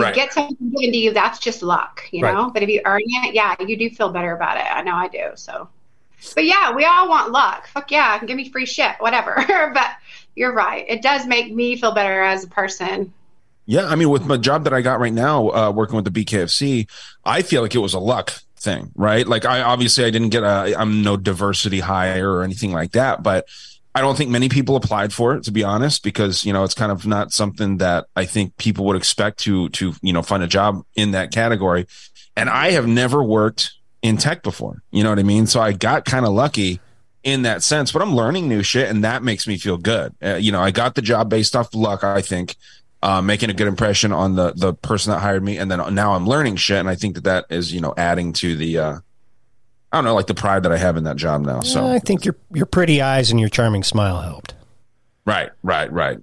You 0.00 0.06
Right. 0.06 0.14
get 0.14 0.32
something 0.32 0.56
given 0.58 0.92
to 0.92 0.96
you, 0.96 1.12
that's 1.12 1.38
just 1.38 1.62
luck, 1.62 2.02
you 2.10 2.22
Right. 2.24 2.34
know. 2.34 2.50
But 2.50 2.62
if 2.62 2.68
you 2.68 2.80
earn 2.84 3.00
it, 3.04 3.34
yeah, 3.34 3.54
you 3.60 3.76
do 3.76 3.90
feel 3.90 4.10
better 4.10 4.34
about 4.34 4.56
it. 4.56 4.64
I 4.70 4.82
know 4.82 4.94
I 4.94 5.08
do. 5.08 5.30
So, 5.34 5.68
but 6.34 6.44
yeah, 6.44 6.72
we 6.74 6.84
all 6.84 7.08
want 7.08 7.32
luck. 7.32 7.68
Fuck 7.68 7.90
yeah, 7.90 8.18
give 8.24 8.36
me 8.36 8.48
free 8.50 8.66
shit, 8.66 8.92
whatever. 8.98 9.34
but 9.74 9.88
you're 10.34 10.52
right. 10.52 10.84
It 10.88 11.02
does 11.02 11.26
make 11.26 11.52
me 11.52 11.76
feel 11.76 11.92
better 11.92 12.22
as 12.22 12.44
a 12.44 12.48
person. 12.48 13.12
Yeah, 13.66 13.86
I 13.86 13.94
mean, 13.94 14.10
with 14.10 14.26
my 14.26 14.36
job 14.36 14.64
that 14.64 14.72
I 14.72 14.80
got 14.80 14.98
right 15.00 15.12
now, 15.12 15.48
uh, 15.50 15.70
working 15.70 15.96
with 15.96 16.04
the 16.04 16.24
BKFC, 16.24 16.88
I 17.24 17.42
feel 17.42 17.62
like 17.62 17.74
it 17.74 17.78
was 17.78 17.94
a 17.94 18.00
luck 18.00 18.32
thing, 18.56 18.90
right? 18.96 19.26
Like, 19.26 19.44
I 19.44 19.60
obviously 19.62 20.04
I 20.04 20.10
didn't 20.10 20.30
get 20.30 20.42
a, 20.42 20.74
I'm 20.76 21.02
no 21.02 21.16
diversity 21.16 21.80
hire 21.80 22.32
or 22.32 22.42
anything 22.42 22.72
like 22.72 22.92
that, 22.92 23.22
but 23.22 23.46
I 23.94 24.00
don't 24.00 24.16
think 24.16 24.30
many 24.30 24.48
people 24.48 24.76
applied 24.76 25.12
for 25.12 25.34
it, 25.34 25.44
to 25.44 25.50
be 25.50 25.64
honest, 25.64 26.02
because 26.02 26.44
you 26.44 26.52
know 26.52 26.64
it's 26.64 26.74
kind 26.74 26.92
of 26.92 27.06
not 27.06 27.32
something 27.32 27.78
that 27.78 28.06
I 28.14 28.24
think 28.24 28.56
people 28.56 28.84
would 28.86 28.96
expect 28.96 29.38
to 29.40 29.68
to 29.70 29.94
you 30.02 30.12
know 30.12 30.22
find 30.22 30.42
a 30.42 30.46
job 30.46 30.84
in 30.94 31.12
that 31.12 31.32
category. 31.32 31.86
And 32.36 32.48
I 32.48 32.70
have 32.70 32.86
never 32.86 33.22
worked 33.22 33.72
in 34.02 34.16
tech 34.16 34.42
before, 34.42 34.82
you 34.90 35.02
know 35.02 35.10
what 35.10 35.18
I 35.18 35.24
mean? 35.24 35.46
So 35.46 35.60
I 35.60 35.72
got 35.72 36.04
kind 36.04 36.24
of 36.24 36.32
lucky 36.32 36.80
in 37.22 37.42
that 37.42 37.62
sense, 37.62 37.92
but 37.92 38.00
I'm 38.00 38.14
learning 38.14 38.48
new 38.48 38.62
shit, 38.62 38.88
and 38.88 39.04
that 39.04 39.22
makes 39.22 39.46
me 39.46 39.58
feel 39.58 39.76
good. 39.76 40.14
Uh, 40.22 40.36
you 40.36 40.52
know, 40.52 40.60
I 40.60 40.70
got 40.70 40.94
the 40.94 41.02
job 41.02 41.28
based 41.28 41.54
off 41.54 41.74
luck, 41.74 42.02
I 42.02 42.22
think, 42.22 42.56
uh, 43.02 43.20
making 43.20 43.50
a 43.50 43.54
good 43.54 43.68
impression 43.68 44.12
on 44.12 44.36
the 44.36 44.52
the 44.52 44.74
person 44.74 45.12
that 45.12 45.18
hired 45.18 45.42
me, 45.42 45.58
and 45.58 45.70
then 45.70 45.94
now 45.94 46.14
I'm 46.14 46.26
learning 46.26 46.56
shit, 46.56 46.78
and 46.78 46.88
I 46.88 46.94
think 46.94 47.16
that 47.16 47.24
that 47.24 47.46
is 47.50 47.74
you 47.74 47.80
know 47.80 47.92
adding 47.96 48.32
to 48.34 48.56
the 48.56 48.78
uh, 48.78 48.98
I 49.92 49.96
don't 49.96 50.04
know, 50.04 50.14
like 50.14 50.26
the 50.28 50.34
pride 50.34 50.62
that 50.62 50.72
I 50.72 50.76
have 50.78 50.96
in 50.96 51.04
that 51.04 51.16
job 51.16 51.42
now. 51.42 51.60
So 51.60 51.84
I 51.86 51.98
think 51.98 52.24
your 52.24 52.36
your 52.52 52.66
pretty 52.66 53.02
eyes 53.02 53.30
and 53.30 53.40
your 53.40 53.48
charming 53.48 53.82
smile 53.82 54.20
helped. 54.20 54.54
right, 55.24 55.50
right, 55.62 55.90
right. 55.92 56.18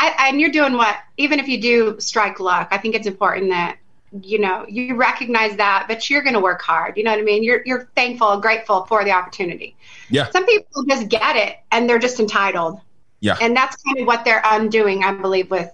I, 0.00 0.28
and 0.28 0.40
you're 0.40 0.50
doing 0.50 0.74
what? 0.74 0.96
Even 1.16 1.40
if 1.40 1.48
you 1.48 1.60
do 1.60 1.96
strike 2.00 2.38
luck, 2.40 2.68
I 2.70 2.78
think 2.78 2.94
it's 2.94 3.06
important 3.06 3.50
that 3.50 3.78
you 4.22 4.38
know 4.38 4.64
you 4.68 4.94
recognize 4.96 5.56
that, 5.56 5.84
but 5.88 6.08
you're 6.10 6.22
going 6.22 6.34
to 6.34 6.40
work 6.40 6.62
hard. 6.62 6.96
You 6.96 7.04
know 7.04 7.10
what 7.10 7.20
I 7.20 7.22
mean? 7.22 7.42
You're 7.44 7.62
you're 7.64 7.88
thankful, 7.94 8.30
and 8.32 8.42
grateful 8.42 8.84
for 8.86 9.04
the 9.04 9.10
opportunity. 9.12 9.76
Yeah, 10.10 10.30
Some 10.30 10.46
people 10.46 10.84
just 10.84 11.08
get 11.08 11.36
it 11.36 11.56
and 11.70 11.88
they're 11.88 11.98
just 11.98 12.18
entitled. 12.18 12.80
yeah, 13.20 13.36
and 13.40 13.56
that's 13.56 13.76
kind 13.82 13.98
of 13.98 14.06
what 14.06 14.24
they're 14.24 14.42
undoing, 14.44 15.04
I 15.04 15.12
believe, 15.12 15.50
with 15.50 15.70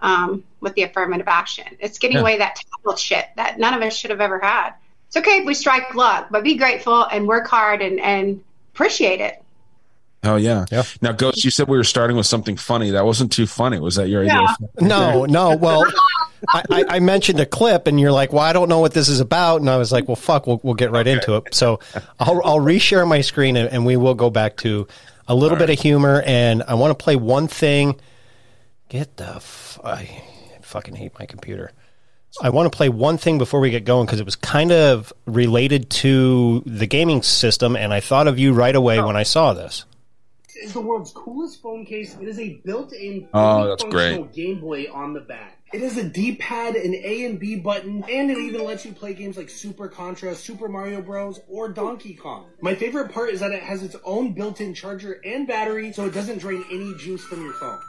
um, 0.00 0.44
with 0.60 0.74
the 0.74 0.82
affirmative 0.84 1.28
action. 1.28 1.66
It's 1.80 1.98
getting 1.98 2.16
Yeah. 2.16 2.22
away 2.22 2.38
that 2.38 2.56
title 2.76 2.96
shit 2.96 3.26
that 3.36 3.58
none 3.58 3.74
of 3.74 3.82
us 3.82 3.94
should 3.96 4.10
have 4.10 4.20
ever 4.20 4.38
had. 4.38 4.72
It's 5.12 5.18
okay 5.18 5.40
if 5.40 5.44
we 5.46 5.52
strike 5.52 5.94
luck, 5.94 6.28
but 6.30 6.42
be 6.42 6.54
grateful 6.56 7.04
and 7.04 7.28
work 7.28 7.46
hard 7.46 7.82
and, 7.82 8.00
and 8.00 8.42
appreciate 8.72 9.20
it. 9.20 9.42
oh 10.24 10.36
yeah. 10.36 10.64
Yeah. 10.72 10.84
Now, 11.02 11.12
Ghost, 11.12 11.44
you 11.44 11.50
said 11.50 11.68
we 11.68 11.76
were 11.76 11.84
starting 11.84 12.16
with 12.16 12.24
something 12.24 12.56
funny. 12.56 12.92
That 12.92 13.04
wasn't 13.04 13.30
too 13.30 13.46
funny. 13.46 13.78
Was 13.78 13.96
that 13.96 14.08
your 14.08 14.22
idea? 14.22 14.46
No, 14.80 15.26
no. 15.26 15.54
Well, 15.54 15.84
I, 16.48 16.62
I, 16.70 16.84
I 16.88 17.00
mentioned 17.00 17.40
a 17.40 17.44
clip, 17.46 17.86
and 17.86 18.00
you're 18.00 18.10
like, 18.10 18.32
"Well, 18.32 18.42
I 18.42 18.54
don't 18.54 18.70
know 18.70 18.78
what 18.78 18.94
this 18.94 19.10
is 19.10 19.20
about," 19.20 19.60
and 19.60 19.68
I 19.68 19.76
was 19.76 19.92
like, 19.92 20.08
"Well, 20.08 20.16
fuck, 20.16 20.46
we'll, 20.46 20.60
we'll 20.62 20.74
get 20.74 20.90
right 20.90 21.06
into 21.06 21.36
it." 21.36 21.54
So 21.54 21.78
I'll 22.18 22.40
I'll 22.42 22.60
reshare 22.60 23.06
my 23.06 23.20
screen, 23.20 23.56
and, 23.58 23.68
and 23.68 23.84
we 23.84 23.98
will 23.98 24.14
go 24.14 24.30
back 24.30 24.56
to 24.58 24.88
a 25.28 25.34
little 25.34 25.58
bit 25.58 25.68
of 25.68 25.78
humor, 25.78 26.22
and 26.24 26.62
I 26.66 26.72
want 26.72 26.98
to 26.98 27.04
play 27.04 27.16
one 27.16 27.48
thing. 27.48 28.00
Get 28.88 29.18
the 29.18 29.36
f- 29.36 29.78
I 29.84 30.22
fucking 30.62 30.94
hate 30.94 31.12
my 31.18 31.26
computer. 31.26 31.70
I 32.40 32.48
want 32.50 32.72
to 32.72 32.76
play 32.76 32.88
one 32.88 33.18
thing 33.18 33.38
before 33.38 33.60
we 33.60 33.70
get 33.70 33.84
going 33.84 34.06
because 34.06 34.20
it 34.20 34.24
was 34.24 34.36
kind 34.36 34.72
of 34.72 35.12
related 35.26 35.90
to 35.90 36.62
the 36.64 36.86
gaming 36.86 37.22
system, 37.22 37.76
and 37.76 37.92
I 37.92 38.00
thought 38.00 38.26
of 38.26 38.38
you 38.38 38.52
right 38.52 38.74
away 38.74 39.00
when 39.02 39.16
I 39.16 39.22
saw 39.22 39.52
this. 39.52 39.84
It's 40.54 40.72
the 40.72 40.80
world's 40.80 41.12
coolest 41.12 41.60
phone 41.60 41.84
case. 41.84 42.16
It 42.20 42.28
is 42.28 42.38
a 42.38 42.60
built-in 42.64 43.28
Oh, 43.34 43.56
fully 43.58 43.68
that's 43.70 43.82
functional 43.82 44.24
great. 44.24 44.32
Game 44.32 44.60
Boy 44.60 44.86
on 44.92 45.12
the 45.12 45.20
back. 45.20 45.58
It 45.72 45.80
has 45.80 45.96
a 45.96 46.04
D-pad, 46.04 46.76
an 46.76 46.94
A 46.94 47.24
and 47.24 47.40
B 47.40 47.56
button, 47.56 48.04
and 48.08 48.30
it 48.30 48.38
even 48.38 48.62
lets 48.64 48.84
you 48.84 48.92
play 48.92 49.14
games 49.14 49.36
like 49.38 49.48
Super 49.48 49.88
Contra, 49.88 50.34
Super 50.34 50.68
Mario 50.68 51.00
Bros, 51.00 51.40
or 51.48 51.70
Donkey 51.70 52.14
Kong. 52.14 52.46
My 52.60 52.74
favorite 52.74 53.10
part 53.10 53.30
is 53.30 53.40
that 53.40 53.52
it 53.52 53.62
has 53.62 53.82
its 53.82 53.96
own 54.04 54.34
built-in 54.34 54.74
charger 54.74 55.20
and 55.24 55.48
battery, 55.48 55.92
so 55.92 56.04
it 56.04 56.12
doesn't 56.14 56.38
drain 56.38 56.62
any 56.70 56.94
juice 56.94 57.24
from 57.24 57.42
your 57.42 57.54
phone. 57.54 57.80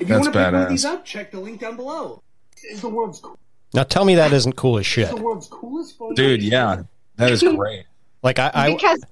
If 0.00 0.08
you 0.08 0.14
That's 0.14 0.20
want 0.26 0.34
to 0.34 0.38
pick 0.40 0.52
one 0.52 0.62
of 0.62 0.68
these 0.68 0.84
up, 0.84 1.04
check 1.04 1.30
the 1.30 1.40
link 1.40 1.60
down 1.60 1.76
below. 1.76 2.22
This 2.56 2.64
is 2.76 2.80
the 2.80 2.88
world's 2.88 3.20
cool- 3.20 3.38
Now, 3.74 3.84
tell 3.84 4.04
me 4.04 4.14
that 4.16 4.32
isn't 4.32 4.56
cool 4.56 4.78
as 4.78 4.86
shit. 4.86 5.08
the 5.08 5.16
world's 5.16 5.46
coolest 5.48 5.96
phone. 5.98 6.14
Dude, 6.14 6.40
case. 6.40 6.50
yeah, 6.50 6.82
that 7.16 7.30
is 7.30 7.42
great. 7.56 7.84
Like 8.22 8.38
I, 8.38 8.50
I 8.54 8.70
because 8.74 9.04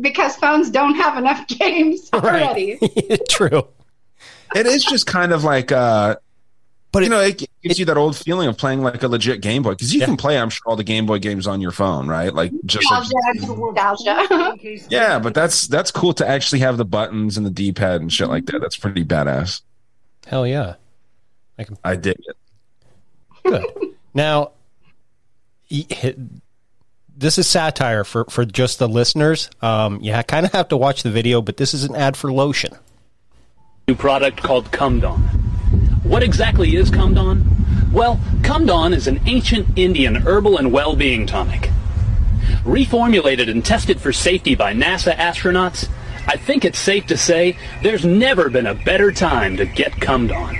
because 0.00 0.36
phones 0.36 0.70
don't 0.70 0.94
have 0.94 1.18
enough 1.18 1.46
games 1.48 2.08
already. 2.12 2.78
True. 3.28 3.66
it 4.54 4.66
is 4.66 4.84
just 4.84 5.06
kind 5.06 5.32
of 5.32 5.42
like 5.42 5.72
uh 5.72 6.14
But 6.92 7.02
you 7.02 7.08
know, 7.08 7.18
it 7.20 7.42
gives 7.64 7.80
you 7.80 7.84
that 7.86 7.96
old 7.96 8.16
feeling 8.16 8.46
of 8.48 8.56
playing 8.56 8.82
like 8.82 9.02
a 9.02 9.08
legit 9.08 9.40
Game 9.40 9.62
Boy 9.64 9.70
because 9.70 9.92
you 9.92 10.00
can 10.04 10.16
play, 10.16 10.38
I'm 10.38 10.48
sure, 10.48 10.62
all 10.66 10.76
the 10.76 10.84
Game 10.84 11.06
Boy 11.06 11.18
games 11.18 11.48
on 11.48 11.60
your 11.60 11.72
phone, 11.72 12.06
right? 12.06 12.32
Like 12.32 12.52
just 12.64 12.88
like 12.88 13.08
yeah. 14.90 15.18
But 15.18 15.34
that's 15.34 15.66
that's 15.66 15.90
cool 15.90 16.12
to 16.14 16.28
actually 16.28 16.60
have 16.60 16.76
the 16.76 16.84
buttons 16.84 17.36
and 17.36 17.44
the 17.44 17.50
D 17.50 17.72
pad 17.72 18.00
and 18.00 18.12
shit 18.12 18.28
like 18.28 18.46
that. 18.46 18.60
That's 18.60 18.76
pretty 18.76 19.04
badass. 19.04 19.62
Hell 20.26 20.46
yeah. 20.46 20.74
I 21.84 21.96
dig 21.96 22.16
it. 22.18 22.36
Good. 23.44 23.64
now, 24.14 24.52
y- 25.70 25.86
hit- 25.88 26.18
this 27.16 27.38
is 27.38 27.46
satire 27.46 28.04
for, 28.04 28.24
for 28.26 28.44
just 28.44 28.78
the 28.78 28.88
listeners. 28.88 29.48
Um, 29.60 30.00
you 30.00 30.12
kind 30.26 30.46
of 30.46 30.52
have 30.52 30.68
to 30.68 30.76
watch 30.76 31.02
the 31.02 31.10
video, 31.10 31.40
but 31.42 31.56
this 31.56 31.74
is 31.74 31.84
an 31.84 31.94
ad 31.94 32.16
for 32.16 32.32
lotion. 32.32 32.74
new 33.86 33.94
product 33.94 34.42
called 34.42 34.70
Cumdon. 34.72 35.18
What 36.04 36.22
exactly 36.22 36.74
is 36.76 36.90
Cumdon? 36.90 37.44
Well, 37.92 38.16
Cumdon 38.40 38.94
is 38.94 39.06
an 39.06 39.20
ancient 39.26 39.78
Indian 39.78 40.16
herbal 40.16 40.56
and 40.58 40.72
well-being 40.72 41.26
tonic. 41.26 41.70
Reformulated 42.64 43.50
and 43.50 43.64
tested 43.64 44.00
for 44.00 44.12
safety 44.12 44.54
by 44.54 44.72
NASA 44.72 45.14
astronauts, 45.14 45.88
I 46.26 46.36
think 46.36 46.64
it's 46.64 46.78
safe 46.78 47.06
to 47.06 47.16
say 47.16 47.56
there's 47.82 48.04
never 48.04 48.48
been 48.48 48.66
a 48.66 48.74
better 48.74 49.10
time 49.12 49.56
to 49.56 49.66
get 49.66 50.00
cummed 50.00 50.30
Cumdon. 50.30 50.58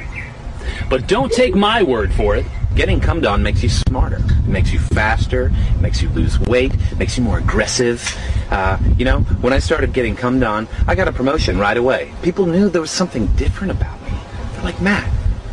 But 0.89 1.07
don't 1.07 1.33
take 1.33 1.55
my 1.55 1.83
word 1.83 2.13
for 2.13 2.37
it. 2.37 2.45
Getting 2.75 3.01
cummed 3.01 3.27
on 3.27 3.43
makes 3.43 3.63
you 3.63 3.69
smarter. 3.69 4.17
It 4.17 4.47
makes 4.47 4.73
you 4.73 4.79
faster. 4.79 5.53
It 5.55 5.81
makes 5.81 6.01
you 6.01 6.09
lose 6.11 6.39
weight. 6.41 6.73
It 6.75 6.99
makes 6.99 7.19
you 7.19 7.25
more 7.25 7.39
aggressive. 7.39 8.03
Uh, 8.51 8.79
you 8.97 9.05
know, 9.05 9.21
when 9.41 9.53
I 9.53 9.59
started 9.59 9.93
getting 9.93 10.17
cummed 10.17 10.43
on, 10.43 10.67
I 10.87 10.95
got 10.95 11.07
a 11.07 11.13
promotion 11.13 11.59
right 11.59 11.77
away. 11.77 12.13
People 12.23 12.47
knew 12.47 12.69
there 12.69 12.81
was 12.81 12.91
something 12.91 13.27
different 13.37 13.73
about 13.73 14.01
me. 14.03 14.13
They're 14.53 14.65
like, 14.65 14.81
Matt, 14.81 15.07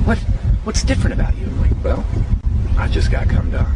what, 0.05 0.17
what's 0.63 0.83
different 0.83 1.13
about 1.13 1.35
you? 1.37 1.45
I'm 1.45 1.61
like, 1.61 1.83
well, 1.83 2.05
I 2.77 2.87
just 2.87 3.11
got 3.11 3.29
cummed 3.29 3.53
on. 3.53 3.75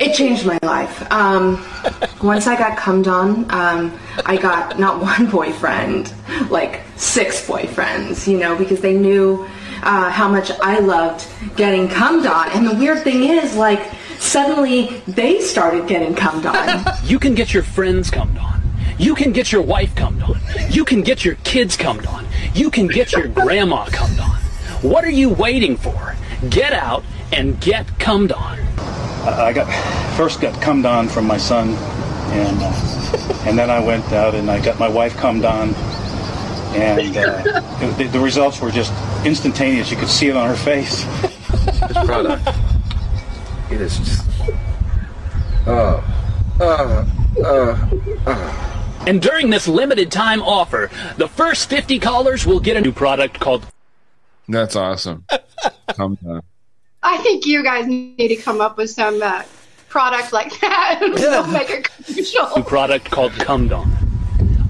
It 0.00 0.14
changed 0.14 0.46
my 0.46 0.58
life. 0.62 1.10
Um, 1.10 1.64
once 2.22 2.46
I 2.46 2.56
got 2.56 2.76
cummed 2.78 3.08
on, 3.08 3.50
um, 3.50 3.98
I 4.24 4.36
got 4.36 4.78
not 4.78 5.00
one 5.02 5.30
boyfriend, 5.30 6.12
like 6.50 6.82
six 6.96 7.46
boyfriends, 7.46 8.26
you 8.26 8.38
know, 8.38 8.56
because 8.56 8.80
they 8.80 8.96
knew 8.96 9.46
uh, 9.82 10.10
how 10.10 10.28
much 10.28 10.50
I 10.62 10.78
loved 10.78 11.26
getting 11.56 11.88
cummed 11.88 12.26
on. 12.26 12.50
And 12.50 12.66
the 12.66 12.74
weird 12.74 13.02
thing 13.02 13.24
is, 13.24 13.56
like, 13.56 13.90
suddenly 14.18 15.02
they 15.06 15.40
started 15.40 15.86
getting 15.88 16.14
cummed 16.14 16.46
on. 16.46 16.84
You 17.04 17.18
can 17.18 17.34
get 17.34 17.54
your 17.54 17.62
friends 17.62 18.10
cummed 18.10 18.36
on. 18.36 18.60
You 18.98 19.14
can 19.14 19.32
get 19.32 19.50
your 19.50 19.62
wife 19.62 19.94
cummed 19.94 20.22
on. 20.22 20.38
You 20.68 20.84
can 20.84 21.00
get 21.02 21.24
your 21.24 21.36
kids 21.36 21.76
cummed 21.76 22.04
on. 22.06 22.26
You 22.52 22.70
can 22.70 22.86
get 22.86 23.12
your 23.12 23.28
grandma 23.28 23.86
cummed 23.86 24.20
on. 24.20 24.38
What 24.82 25.04
are 25.04 25.10
you 25.10 25.30
waiting 25.30 25.76
for? 25.76 26.14
Get 26.50 26.72
out 26.72 27.02
and 27.32 27.60
get 27.60 27.98
cummed 27.98 28.32
on. 28.32 28.58
I 29.28 29.52
got 29.52 29.66
first 30.16 30.40
got 30.40 30.60
cummed 30.62 30.86
on 30.86 31.08
from 31.08 31.26
my 31.26 31.36
son, 31.36 31.70
and 31.70 32.58
uh, 32.60 33.44
and 33.46 33.58
then 33.58 33.70
I 33.70 33.80
went 33.80 34.12
out 34.12 34.34
and 34.34 34.50
I 34.50 34.62
got 34.62 34.78
my 34.78 34.88
wife 34.88 35.16
cummed 35.16 35.44
on, 35.44 35.74
and 36.74 37.16
uh, 37.16 37.60
the, 37.96 38.08
the 38.10 38.20
results 38.20 38.60
were 38.60 38.70
just 38.70 38.92
instantaneous. 39.26 39.90
You 39.90 39.96
could 39.96 40.08
see 40.08 40.28
it 40.28 40.36
on 40.36 40.48
her 40.48 40.56
face. 40.56 41.04
This 41.88 42.04
product, 42.04 42.48
it 43.70 43.80
is 43.80 43.98
just, 43.98 44.26
oh, 45.66 46.02
uh, 46.60 47.06
uh, 47.44 47.90
uh. 48.26 48.64
And 49.06 49.22
during 49.22 49.50
this 49.50 49.68
limited 49.68 50.10
time 50.10 50.42
offer, 50.42 50.90
the 51.16 51.28
first 51.28 51.70
50 51.70 51.98
callers 51.98 52.46
will 52.46 52.60
get 52.60 52.76
a 52.76 52.80
new 52.80 52.92
product 52.92 53.40
called 53.40 53.64
That's 54.48 54.76
awesome. 54.76 55.24
Come 55.94 56.18
on. 56.26 56.42
I 57.02 57.18
think 57.18 57.46
you 57.46 57.62
guys 57.62 57.86
need 57.86 58.16
to 58.28 58.36
come 58.36 58.60
up 58.60 58.76
with 58.76 58.90
some 58.90 59.22
uh, 59.22 59.42
product 59.88 60.32
like 60.32 60.58
that. 60.60 61.00
We'll 61.14 61.46
make 61.46 61.70
a 61.70 61.82
commercial. 61.82 62.50
new 62.56 62.62
product 62.64 63.10
called 63.10 63.32
Cumdon. 63.32 63.86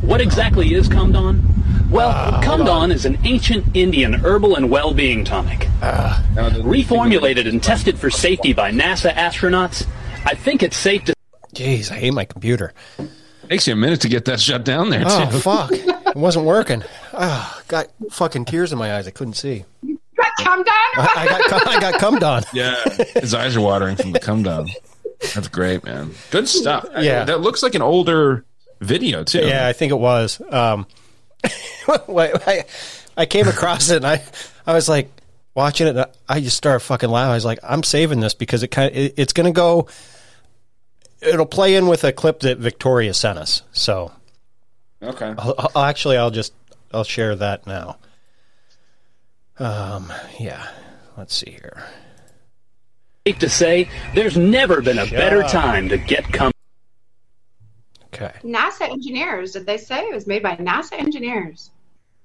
What 0.03 0.21
exactly 0.21 0.75
is 0.75 0.89
Cumdon? 0.89 1.43
Well, 1.91 2.11
ah, 2.15 2.41
Cumdon 2.45 2.93
is 2.93 3.07
an 3.07 3.19
ancient 3.25 3.75
Indian 3.75 4.13
herbal 4.15 4.57
and 4.57 4.71
well-being 4.71 5.25
tonic. 5.25 5.67
Ah. 5.83 6.23
Reformulated 6.37 7.49
and 7.49 7.63
tested 7.63 7.99
for 7.99 8.11
safety 8.11 8.53
by 8.53 8.71
NASA 8.71 9.13
astronauts, 9.15 9.87
I 10.27 10.35
think 10.35 10.63
it's 10.63 10.77
safe 10.77 11.05
to 11.05 11.15
Jeez, 11.55 11.91
I 11.91 11.95
hate 11.97 12.13
my 12.13 12.27
computer. 12.27 12.75
Takes 13.49 13.67
you 13.67 13.73
a 13.73 13.77
minute 13.77 14.03
to 14.03 14.09
get 14.09 14.27
that 14.27 14.39
shut 14.41 14.65
down 14.65 14.91
there, 14.91 15.05
Oh, 15.07 15.31
too. 15.31 15.39
fuck. 15.39 15.71
It 16.09 16.17
wasn't 16.17 16.47
working. 16.47 16.83
Oh, 17.13 17.63
got 17.69 17.89
fucking 18.11 18.47
tears 18.47 18.73
in 18.73 18.79
my 18.79 18.97
eyes. 18.97 19.07
I 19.07 19.11
couldn't 19.11 19.35
see. 19.35 19.67
Got 20.19 20.33
come 20.45 20.63
down. 20.65 20.75
I, 20.97 21.15
I 21.17 21.27
got 21.29 21.51
cum- 21.51 21.69
I 21.69 21.81
got 21.81 22.01
cummed 22.01 22.23
on. 22.23 22.43
Yeah, 22.53 22.75
his 23.15 23.35
eyes 23.35 23.57
are 23.57 23.61
watering 23.61 23.97
from 23.97 24.13
the 24.13 24.21
come 24.21 24.43
down. 24.43 24.69
That's 25.35 25.49
great, 25.49 25.85
man. 25.85 26.13
Good 26.31 26.49
stuff. 26.49 26.87
Yeah. 26.99 27.25
that 27.25 27.41
looks 27.41 27.63
like 27.63 27.75
an 27.75 27.83
older 27.83 28.45
video 28.81 29.25
too. 29.25 29.47
Yeah, 29.47 29.67
I 29.67 29.73
think 29.73 29.91
it 29.93 29.99
was. 29.99 30.41
Um, 30.51 30.87
I, 31.89 32.65
I 33.17 33.27
came 33.27 33.49
across 33.49 33.91
it 33.91 33.97
and 33.99 34.07
I, 34.07 34.23
I 34.67 34.75
was 34.75 34.89
like 34.89 35.11
watching 35.55 35.87
it. 35.89 35.97
And 35.97 36.07
I 36.29 36.41
just 36.41 36.57
started 36.57 36.81
fucking 36.81 37.11
laughing. 37.11 37.31
I 37.33 37.35
was 37.35 37.45
like, 37.45 37.59
I'm 37.63 37.83
saving 37.83 38.21
this 38.21 38.35
because 38.35 38.63
it 38.63 38.69
kind 38.69 38.91
of, 38.91 38.97
it, 38.97 39.15
it's 39.17 39.33
going 39.33 39.47
to 39.47 39.53
go. 39.57 39.89
It'll 41.21 41.47
play 41.47 41.75
in 41.75 41.89
with 41.89 42.05
a 42.05 42.13
clip 42.13 42.41
that 42.41 42.59
Victoria 42.59 43.13
sent 43.15 43.39
us. 43.39 43.63
So 43.73 44.13
Okay. 45.03 45.35
I'll, 45.39 45.71
I'll 45.75 45.85
actually, 45.85 46.17
I'll 46.17 46.31
just, 46.31 46.53
I'll 46.93 47.05
share 47.05 47.35
that 47.37 47.67
now. 47.67 47.99
Um, 49.59 50.13
yeah. 50.39 50.69
Let's 51.17 51.35
see 51.35 51.51
here. 51.51 51.85
safe 53.25 53.39
to 53.41 53.49
say 53.49 53.89
there's 54.15 54.37
never 54.37 54.81
been 54.81 54.99
a 54.99 55.07
Shut 55.07 55.19
better 55.19 55.43
up. 55.43 55.51
time 55.51 55.89
to 55.89 55.99
get 55.99 56.25
cum. 56.33 56.53
Okay. 58.07 58.33
NASA 58.43 58.89
engineers, 58.91 59.53
did 59.53 59.67
they 59.67 59.77
say 59.77 60.09
it 60.09 60.15
was 60.15 60.27
made 60.27 60.43
by 60.43 60.57
NASA 60.57 60.95
engineers? 60.95 61.71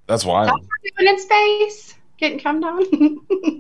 That's 0.08 0.26
wild. 0.26 0.48
That's 0.48 0.60
what 0.60 0.69
we're 0.84 1.06
doing 1.06 1.13
in 1.13 1.19
space. 1.19 1.96
Getting 2.17 2.39
come 2.39 2.62
down. 2.62 2.84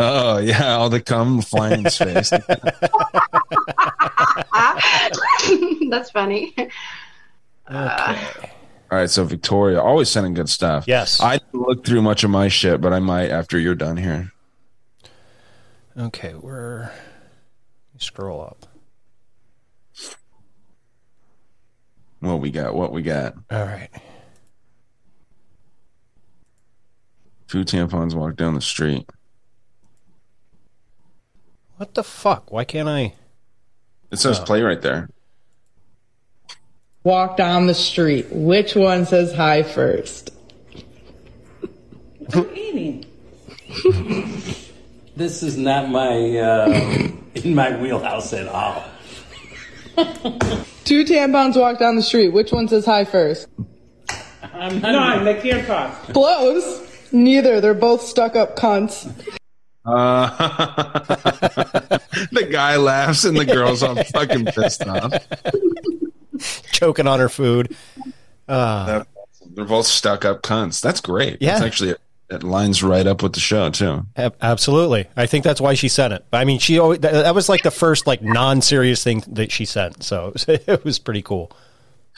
Oh 0.00 0.38
yeah, 0.38 0.74
all 0.74 0.90
the 0.90 1.00
cum 1.00 1.40
flying 1.40 1.84
in 1.84 1.90
space. 1.90 2.30
That's 5.90 6.10
funny. 6.10 6.54
Uh, 7.68 8.16
All 8.90 8.98
right, 8.98 9.10
so 9.10 9.24
Victoria 9.24 9.80
always 9.80 10.08
sending 10.08 10.34
good 10.34 10.48
stuff. 10.48 10.84
Yes. 10.86 11.20
I 11.20 11.38
didn't 11.38 11.54
look 11.54 11.84
through 11.84 12.02
much 12.02 12.22
of 12.22 12.30
my 12.30 12.48
shit, 12.48 12.80
but 12.80 12.92
I 12.92 13.00
might 13.00 13.30
after 13.30 13.58
you're 13.58 13.74
done 13.74 13.96
here. 13.96 14.30
Okay, 15.96 16.34
we're 16.34 16.90
scroll 17.98 18.42
up. 18.42 18.66
What 22.20 22.40
we 22.40 22.50
got? 22.50 22.74
What 22.74 22.92
we 22.92 23.02
got? 23.02 23.34
All 23.50 23.64
right. 23.64 23.90
Two 27.48 27.64
tampons 27.64 28.14
walk 28.14 28.36
down 28.36 28.54
the 28.54 28.60
street. 28.60 29.08
What 31.76 31.94
the 31.94 32.02
fuck? 32.04 32.50
Why 32.50 32.64
can't 32.64 32.88
I? 32.88 33.14
It 34.10 34.18
says 34.18 34.38
Oh. 34.40 34.44
play 34.44 34.62
right 34.62 34.80
there. 34.80 35.10
Walk 37.04 37.36
down 37.36 37.66
the 37.66 37.74
street. 37.74 38.26
Which 38.30 38.74
one 38.74 39.04
says 39.04 39.34
hi 39.34 39.62
first? 39.62 40.30
This 45.16 45.44
is 45.44 45.56
not 45.56 45.90
my 45.90 46.38
uh, 46.38 47.08
in 47.36 47.54
my 47.54 47.80
wheelhouse 47.80 48.32
at 48.32 48.48
all. 48.48 48.84
Two 50.84 51.04
tampons 51.04 51.56
walk 51.56 51.78
down 51.78 51.94
the 51.94 52.02
street. 52.02 52.30
Which 52.30 52.50
one 52.50 52.66
says 52.66 52.84
hi 52.84 53.04
first? 53.04 53.46
I'm 54.52 54.80
None, 54.80 55.24
they 55.24 55.40
can't. 55.40 55.64
Close. 56.12 57.12
Neither. 57.12 57.60
They're 57.60 57.74
both 57.74 58.02
stuck 58.02 58.34
up 58.34 58.56
cunts. 58.56 59.08
Uh, 59.84 60.28
the 62.32 62.48
guy 62.50 62.76
laughs 62.76 63.24
and 63.24 63.36
the 63.36 63.44
girl's 63.44 63.84
all 63.84 64.02
fucking 64.02 64.46
pissed 64.46 64.84
off. 64.86 65.12
Choking 66.72 67.06
on 67.06 67.20
her 67.20 67.28
food. 67.28 67.76
Uh, 68.48 69.04
they're 69.54 69.64
both 69.64 69.86
stuck 69.86 70.24
up 70.24 70.42
cunts. 70.42 70.80
That's 70.80 71.00
great. 71.00 71.38
Yeah. 71.40 71.52
That's 71.54 71.64
actually 71.64 71.94
it 72.30 72.42
lines 72.42 72.82
right 72.82 73.06
up 73.06 73.22
with 73.22 73.34
the 73.34 73.40
show 73.40 73.68
too. 73.70 74.06
Absolutely. 74.16 75.06
I 75.16 75.26
think 75.26 75.44
that's 75.44 75.60
why 75.60 75.74
she 75.74 75.88
sent 75.88 76.14
it. 76.14 76.24
I 76.32 76.44
mean, 76.44 76.58
she 76.58 76.78
always, 76.78 77.00
that, 77.00 77.12
that 77.12 77.34
was 77.34 77.48
like 77.50 77.62
the 77.62 77.70
first 77.70 78.06
like 78.06 78.22
non-serious 78.22 79.04
thing 79.04 79.22
that 79.28 79.52
she 79.52 79.64
sent. 79.66 80.02
So 80.02 80.32
it 80.48 80.82
was 80.84 80.98
pretty 80.98 81.20
cool. 81.22 81.52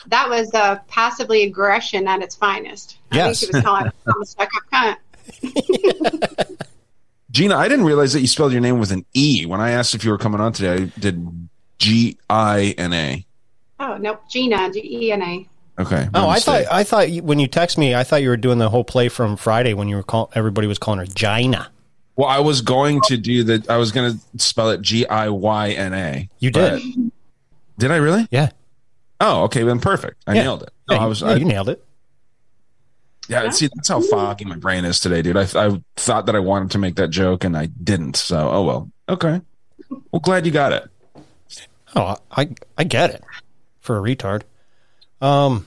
that 0.07 0.29
was 0.29 0.53
uh, 0.55 0.79
passively 0.89 1.43
aggression 1.43 2.07
at 2.07 2.23
its 2.23 2.35
finest. 2.37 2.99
I 3.13 3.17
Yes. 3.17 3.41
think 3.41 3.51
she 3.53 3.57
was 3.57 3.65
calling 3.65 3.87
it 3.89 3.95
I'm 4.07 4.23
a 4.23 4.27
stuck 4.27 4.49
up 4.73 4.97
cunt. 5.43 6.57
Gena, 7.31 7.57
I 7.57 7.69
didn't 7.69 7.85
realize 7.85 8.13
that 8.13 8.21
you 8.21 8.27
spelled 8.29 8.53
your 8.53 8.61
name 8.61 8.79
with 8.79 8.93
an 8.93 9.05
E. 9.13 9.45
When 9.47 9.61
I 9.61 9.71
asked 9.73 9.95
if 9.95 10.05
you 10.05 10.11
were 10.11 10.19
coming 10.19 10.41
on 10.41 10.53
today, 10.53 10.85
I 10.85 11.01
did 11.01 11.49
G 11.79 12.17
I 12.31 12.75
N 12.79 12.93
A. 12.93 13.27
Oh, 13.79 13.97
nope. 13.99 14.23
Gena, 14.31 14.73
G 14.73 14.81
E 15.07 15.13
N 15.13 15.23
A. 15.23 15.49
Okay. 15.79 16.09
my 16.13 16.25
Oh, 16.25 16.29
I 16.29 16.41
thought 16.41 16.65
I 16.71 16.85
thought 16.85 17.11
you, 17.11 17.23
when 17.23 17.39
you 17.39 17.47
text 17.47 17.77
me, 17.77 17.95
I 17.95 18.03
thought 18.05 18.23
you 18.23 18.31
were 18.31 18.37
doing 18.39 18.59
the 18.59 18.71
whole 18.71 18.85
play 18.85 19.09
from 19.09 19.37
Friday 19.37 19.75
when 19.75 19.89
you 19.89 19.97
were 19.97 20.03
call, 20.03 20.31
everybody 20.35 20.67
was 20.67 20.79
calling 20.79 21.01
her 21.01 21.07
Gina. 21.07 21.71
Well, 22.17 22.29
I 22.29 22.39
was 22.41 22.63
going 22.63 23.03
to 23.09 23.19
do 23.19 23.45
the. 23.45 23.65
I 23.69 23.77
was 23.77 23.93
going 23.93 24.19
to 24.19 24.39
spell 24.43 24.71
it 24.71 24.81
G 24.81 25.07
I 25.07 25.29
Y 25.29 25.71
N 25.73 25.93
A. 25.93 26.29
You 26.39 26.51
did. 26.51 26.81
Did 27.79 27.91
I 27.91 27.97
really? 27.97 28.27
Yeah. 28.31 28.49
Oh, 29.21 29.43
okay. 29.45 29.63
Then 29.65 29.81
perfect. 29.81 30.23
I 30.27 30.33
Yeah. 30.35 30.43
nailed 30.45 30.63
it. 30.63 30.71
No, 30.89 30.97
Yeah, 30.97 31.03
I 31.03 31.07
was. 31.07 31.21
yeah, 31.21 31.29
I, 31.29 31.35
you 31.37 31.45
nailed 31.45 31.69
it. 31.69 31.85
yeah. 33.29 33.51
See, 33.51 33.69
that's 33.75 33.89
how 33.89 34.01
foggy 34.01 34.47
my 34.47 34.57
brain 34.57 34.87
is 34.87 34.99
today, 35.01 35.21
dude. 35.21 35.37
I, 35.37 35.43
I 35.55 35.83
thought 35.97 36.25
that 36.27 36.35
I 36.37 36.39
wanted 36.39 36.71
to 36.71 36.79
make 36.79 36.95
that 36.97 37.11
joke 37.11 37.45
and 37.45 37.55
I 37.57 37.67
didn't. 37.67 38.17
So, 38.17 38.49
oh 38.51 38.63
well. 38.63 38.91
Okay. 39.11 39.43
Well, 40.11 40.21
glad 40.21 40.47
you 40.47 40.53
got 40.53 40.73
it. 40.73 40.89
Oh, 41.95 42.17
I 42.31 42.49
I 42.79 42.85
get 42.85 43.11
it 43.11 43.23
for 43.87 43.97
a 43.97 44.01
retard. 44.03 44.43
Um, 45.23 45.67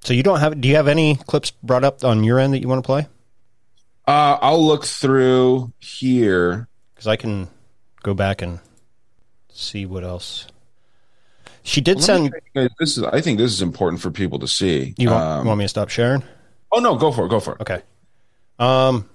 so 0.00 0.12
you 0.12 0.22
don't 0.22 0.40
have? 0.40 0.60
Do 0.60 0.68
you 0.68 0.76
have 0.76 0.88
any 0.88 1.14
clips 1.16 1.52
brought 1.62 1.84
up 1.84 2.04
on 2.04 2.24
your 2.24 2.38
end 2.38 2.52
that 2.52 2.60
you 2.60 2.68
want 2.68 2.82
to 2.82 2.86
play? 2.86 3.06
Uh, 4.06 4.36
I'll 4.42 4.64
look 4.66 4.84
through 4.84 5.72
here 5.78 6.68
because 6.92 7.06
I 7.06 7.16
can 7.16 7.48
go 8.02 8.12
back 8.12 8.42
and 8.42 8.58
see 9.48 9.86
what 9.86 10.02
else. 10.04 10.46
She 11.62 11.80
did 11.80 11.98
me 11.98 12.02
send. 12.02 12.34
guys- 12.54 12.68
This 12.80 12.98
is. 12.98 13.04
I 13.04 13.20
think 13.20 13.38
this 13.38 13.52
is 13.52 13.62
important 13.62 14.02
for 14.02 14.10
people 14.10 14.40
to 14.40 14.48
see. 14.48 14.94
You 14.98 15.10
want, 15.10 15.22
Um, 15.24 15.46
want 15.46 15.58
me 15.58 15.64
to 15.64 15.68
stop 15.68 15.88
sharing? 15.88 16.24
Oh 16.72 16.80
no, 16.80 16.96
go 16.96 17.12
for 17.12 17.26
it. 17.26 17.28
Go 17.28 17.38
for 17.38 17.54
it. 17.54 17.60
Okay. 17.60 17.80
Um, 18.58 19.08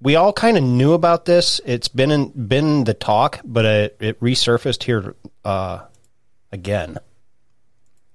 we 0.00 0.14
all 0.14 0.32
kind 0.32 0.56
of 0.56 0.62
knew 0.62 0.92
about 0.92 1.24
this. 1.24 1.60
It's 1.66 1.88
been 1.88 2.12
in, 2.12 2.28
been 2.46 2.84
the 2.84 2.94
talk, 2.94 3.40
but 3.44 3.64
it, 3.64 3.96
it 4.00 4.20
resurfaced 4.20 4.84
here 4.84 5.16
uh, 5.44 5.80
again. 6.52 6.98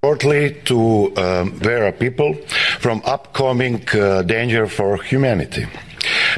Shortly 0.04 0.54
to 0.66 1.16
um, 1.16 1.52
Vera 1.54 1.94
people 1.94 2.34
from 2.80 3.02
upcoming 3.06 3.82
uh, 3.94 4.22
danger 4.24 4.68
for 4.68 5.02
humanity. 5.02 5.66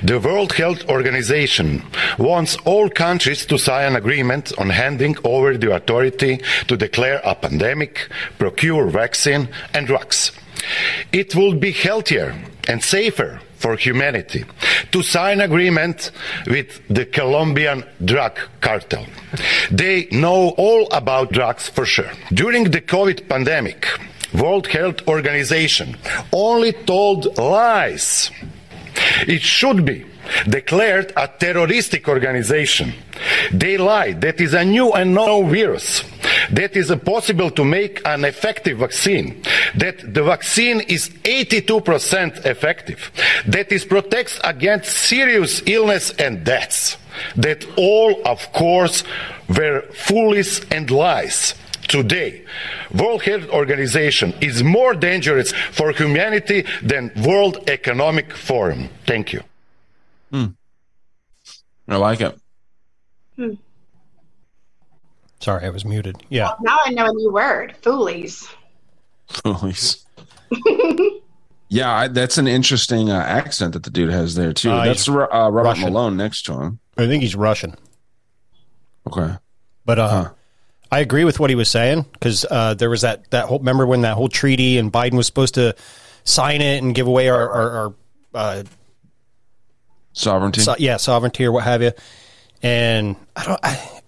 The 0.03 0.19
World 0.19 0.53
Health 0.53 0.87
Organization 0.87 1.81
wants 2.19 2.57
all 2.57 2.89
countries 2.89 3.43
to 3.47 3.57
sign 3.57 3.87
an 3.87 3.95
agreement 3.95 4.53
on 4.59 4.69
handing 4.69 5.15
over 5.23 5.57
the 5.57 5.73
authority 5.73 6.41
to 6.67 6.77
declare 6.77 7.21
a 7.23 7.33
pandemic, 7.33 8.07
procure 8.37 8.87
vaccine 8.87 9.49
and 9.73 9.87
drugs. 9.87 10.31
It 11.11 11.33
will 11.33 11.55
be 11.55 11.71
healthier 11.71 12.35
and 12.67 12.83
safer 12.83 13.41
for 13.65 13.75
humanity 13.77 14.45
to 14.91 15.01
sign 15.01 15.41
agreement 15.41 16.11
with 16.45 16.87
the 16.87 17.03
Colombian 17.03 17.83
drug 18.11 18.37
cartel. 18.61 19.07
They 19.71 20.07
know 20.11 20.49
all 20.49 20.87
about 20.91 21.31
drugs 21.31 21.67
for 21.67 21.83
sure. 21.83 22.11
During 22.31 22.65
the 22.65 22.81
COVID 22.81 23.27
pandemic, 23.27 23.87
World 24.35 24.67
Health 24.67 25.07
Organization 25.07 25.97
only 26.31 26.73
told 26.73 27.39
lies. 27.39 28.29
It 29.27 29.41
should 29.41 29.83
be 29.83 30.05
declared 30.47 31.13
a 31.15 31.27
terroristic 31.27 32.07
organization. 32.07 32.93
They 33.51 33.77
lied. 33.77 34.21
That 34.21 34.41
is 34.41 34.53
a 34.53 34.65
new 34.65 34.91
and 34.91 35.13
known 35.13 35.49
virus. 35.49 36.03
That 36.51 36.75
is 36.75 36.93
possible 37.03 37.49
to 37.51 37.63
make 37.63 38.01
an 38.05 38.25
effective 38.25 38.79
vaccine. 38.79 39.41
That 39.75 40.13
the 40.13 40.23
vaccine 40.23 40.81
is 40.81 41.09
82% 41.23 42.45
effective. 42.45 43.11
That 43.47 43.71
it 43.71 43.89
protects 43.89 44.39
against 44.43 44.91
serious 44.91 45.61
illness 45.65 46.11
and 46.11 46.43
deaths. 46.43 46.97
That 47.35 47.65
all, 47.77 48.21
of 48.27 48.51
course, 48.51 49.03
were 49.49 49.81
foolish 49.93 50.61
and 50.71 50.89
lies. 50.91 51.55
Today, 51.87 52.43
World 52.93 53.21
Health 53.23 53.47
Organization 53.49 54.33
is 54.41 54.63
more 54.63 54.95
dangerous 54.95 55.51
for 55.71 55.91
humanity 55.91 56.65
than 56.81 57.11
World 57.23 57.69
Economic 57.69 58.35
Forum. 58.35 58.89
Thank 59.05 59.33
you. 59.33 59.43
I 61.87 61.95
like 61.97 62.21
it. 62.21 62.39
Hmm. 63.35 63.53
Sorry, 65.39 65.65
I 65.65 65.69
was 65.69 65.85
muted. 65.85 66.17
Yeah. 66.29 66.53
Now 66.61 66.79
I 66.83 66.91
know 66.91 67.05
a 67.05 67.13
new 67.13 67.31
word. 67.31 67.75
Foolies. 67.81 68.47
Foolies. 69.27 70.05
yeah, 71.69 71.93
I, 71.93 72.07
that's 72.07 72.37
an 72.37 72.47
interesting 72.47 73.11
uh, 73.11 73.19
accent 73.19 73.73
that 73.73 73.83
the 73.83 73.89
dude 73.89 74.09
has 74.09 74.35
there 74.35 74.53
too. 74.53 74.71
Uh, 74.71 74.85
that's 74.85 75.07
uh, 75.07 75.13
Robert 75.13 75.63
Russian. 75.63 75.83
Malone 75.93 76.17
next 76.17 76.43
to 76.43 76.53
him. 76.59 76.79
I 76.97 77.05
think 77.05 77.21
he's 77.21 77.35
Russian. 77.35 77.75
Okay. 79.07 79.35
But 79.85 79.99
uh, 79.99 80.31
I 80.91 80.99
agree 80.99 81.25
with 81.25 81.39
what 81.39 81.49
he 81.49 81.55
was 81.55 81.69
saying 81.69 82.05
because 82.13 82.45
uh, 82.49 82.73
there 82.73 82.89
was 82.89 83.01
that 83.01 83.29
that 83.31 83.45
whole. 83.45 83.59
Remember 83.59 83.85
when 83.85 84.01
that 84.01 84.15
whole 84.15 84.29
treaty 84.29 84.77
and 84.77 84.91
Biden 84.91 85.13
was 85.13 85.27
supposed 85.27 85.55
to 85.55 85.75
sign 86.23 86.61
it 86.61 86.81
and 86.81 86.95
give 86.95 87.05
away 87.05 87.29
our 87.29 87.49
our, 87.49 87.69
our 87.71 87.93
uh, 88.33 88.63
sovereignty? 90.15 90.61
so- 90.61 90.75
yeah, 90.79 90.97
sovereignty 90.97 91.45
or 91.45 91.51
what 91.51 91.63
have 91.65 91.83
you. 91.83 91.91
And 92.63 93.15
I 93.35 93.45
don't. 93.45 93.59
I, 93.63 94.01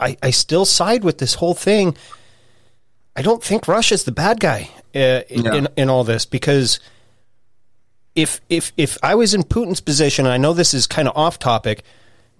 I 0.00 0.16
I 0.22 0.30
still 0.30 0.64
side 0.64 1.04
with 1.04 1.18
this 1.18 1.34
whole 1.34 1.54
thing. 1.54 1.96
I 3.14 3.22
don't 3.22 3.42
think 3.44 3.68
Russia's 3.68 4.04
the 4.04 4.12
bad 4.12 4.40
guy 4.40 4.70
uh, 4.94 5.22
in 5.28 5.68
in 5.76 5.90
all 5.90 6.04
this 6.04 6.24
because 6.24 6.80
if 8.14 8.40
if 8.48 8.72
if 8.76 8.96
I 9.02 9.14
was 9.14 9.34
in 9.34 9.42
Putin's 9.42 9.80
position, 9.80 10.24
and 10.26 10.32
I 10.32 10.36
know 10.38 10.52
this 10.52 10.74
is 10.74 10.86
kind 10.86 11.06
of 11.08 11.16
off 11.16 11.38
topic, 11.38 11.84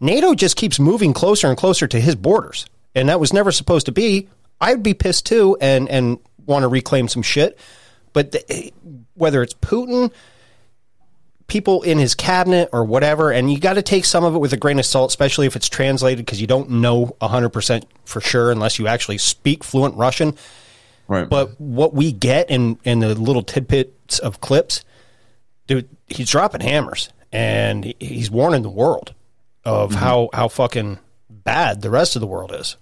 NATO 0.00 0.34
just 0.34 0.56
keeps 0.56 0.78
moving 0.78 1.12
closer 1.12 1.48
and 1.48 1.56
closer 1.56 1.86
to 1.86 2.00
his 2.00 2.14
borders, 2.14 2.66
and 2.94 3.08
that 3.08 3.20
was 3.20 3.32
never 3.32 3.52
supposed 3.52 3.86
to 3.86 3.92
be. 3.92 4.28
I'd 4.60 4.82
be 4.82 4.94
pissed 4.94 5.26
too, 5.26 5.56
and 5.60 5.88
and 5.88 6.18
want 6.46 6.62
to 6.62 6.68
reclaim 6.68 7.08
some 7.08 7.22
shit. 7.22 7.58
But 8.12 8.32
the, 8.32 8.72
whether 9.14 9.42
it's 9.42 9.54
Putin, 9.54 10.12
people 11.46 11.82
in 11.82 11.98
his 11.98 12.14
cabinet, 12.14 12.68
or 12.72 12.84
whatever, 12.84 13.30
and 13.30 13.52
you 13.52 13.58
got 13.60 13.74
to 13.74 13.82
take 13.82 14.04
some 14.04 14.24
of 14.24 14.34
it 14.34 14.38
with 14.38 14.52
a 14.52 14.56
grain 14.56 14.78
of 14.78 14.86
salt, 14.86 15.10
especially 15.10 15.46
if 15.46 15.56
it's 15.56 15.68
translated 15.68 16.24
because 16.24 16.40
you 16.40 16.46
don't 16.46 16.70
know 16.70 17.16
hundred 17.20 17.50
percent 17.50 17.86
for 18.04 18.20
sure 18.20 18.50
unless 18.50 18.78
you 18.78 18.86
actually 18.86 19.18
speak 19.18 19.62
fluent 19.64 19.94
Russian. 19.96 20.36
Right. 21.06 21.28
But 21.28 21.60
what 21.60 21.92
we 21.92 22.12
get 22.12 22.50
in 22.50 22.78
in 22.84 23.00
the 23.00 23.14
little 23.14 23.42
tidbits 23.42 24.18
of 24.20 24.40
clips, 24.40 24.84
dude, 25.66 25.88
he's 26.08 26.30
dropping 26.30 26.62
hammers 26.62 27.10
and 27.30 27.92
he's 28.00 28.30
warning 28.30 28.62
the 28.62 28.70
world 28.70 29.12
of 29.64 29.90
Mm-hmm. 29.90 29.98
how 29.98 30.28
how 30.32 30.48
fucking 30.48 30.98
bad 31.28 31.82
the 31.82 31.90
rest 31.90 32.16
of 32.16 32.20
the 32.20 32.26
world 32.26 32.52
is. 32.54 32.76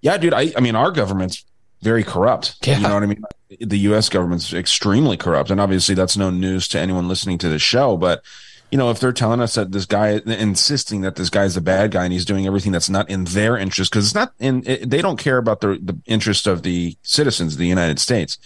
Yeah, 0.00 0.16
dude. 0.18 0.32
I, 0.34 0.52
I 0.56 0.60
mean, 0.60 0.76
our 0.76 0.90
government's 0.90 1.44
very 1.82 2.02
corrupt. 2.04 2.56
You 2.66 2.88
know 2.88 2.94
what 2.94 3.02
I 3.02 3.06
mean? 3.06 3.22
The 3.60 3.78
U.S. 3.80 4.08
government's 4.08 4.52
extremely 4.52 5.16
corrupt, 5.16 5.50
and 5.50 5.60
obviously 5.60 5.94
that's 5.94 6.16
no 6.16 6.30
news 6.30 6.68
to 6.68 6.80
anyone 6.80 7.08
listening 7.08 7.38
to 7.38 7.48
the 7.48 7.58
show. 7.58 7.96
But 7.96 8.22
you 8.70 8.78
know, 8.78 8.90
if 8.90 8.98
they're 8.98 9.12
telling 9.12 9.40
us 9.40 9.54
that 9.54 9.72
this 9.72 9.86
guy, 9.86 10.20
insisting 10.26 11.02
that 11.02 11.16
this 11.16 11.30
guy's 11.30 11.54
the 11.54 11.60
bad 11.60 11.92
guy 11.92 12.04
and 12.04 12.12
he's 12.12 12.24
doing 12.24 12.46
everything 12.46 12.72
that's 12.72 12.90
not 12.90 13.08
in 13.08 13.24
their 13.24 13.56
interest, 13.56 13.92
because 13.92 14.06
it's 14.06 14.14
not 14.14 14.32
in, 14.38 14.64
it, 14.66 14.90
they 14.90 15.00
don't 15.00 15.18
care 15.18 15.38
about 15.38 15.60
the 15.60 15.78
the 15.80 15.98
interest 16.06 16.46
of 16.46 16.62
the 16.62 16.96
citizens 17.02 17.54
of 17.54 17.58
the 17.58 17.66
United 17.66 17.98
States. 17.98 18.38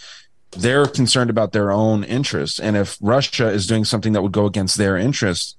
They're 0.52 0.86
concerned 0.86 1.30
about 1.30 1.52
their 1.52 1.70
own 1.70 2.04
interests, 2.04 2.58
and 2.58 2.76
if 2.76 2.98
Russia 3.00 3.48
is 3.48 3.66
doing 3.66 3.84
something 3.84 4.12
that 4.12 4.22
would 4.22 4.32
go 4.32 4.46
against 4.46 4.76
their 4.76 4.96
interests, 4.96 5.56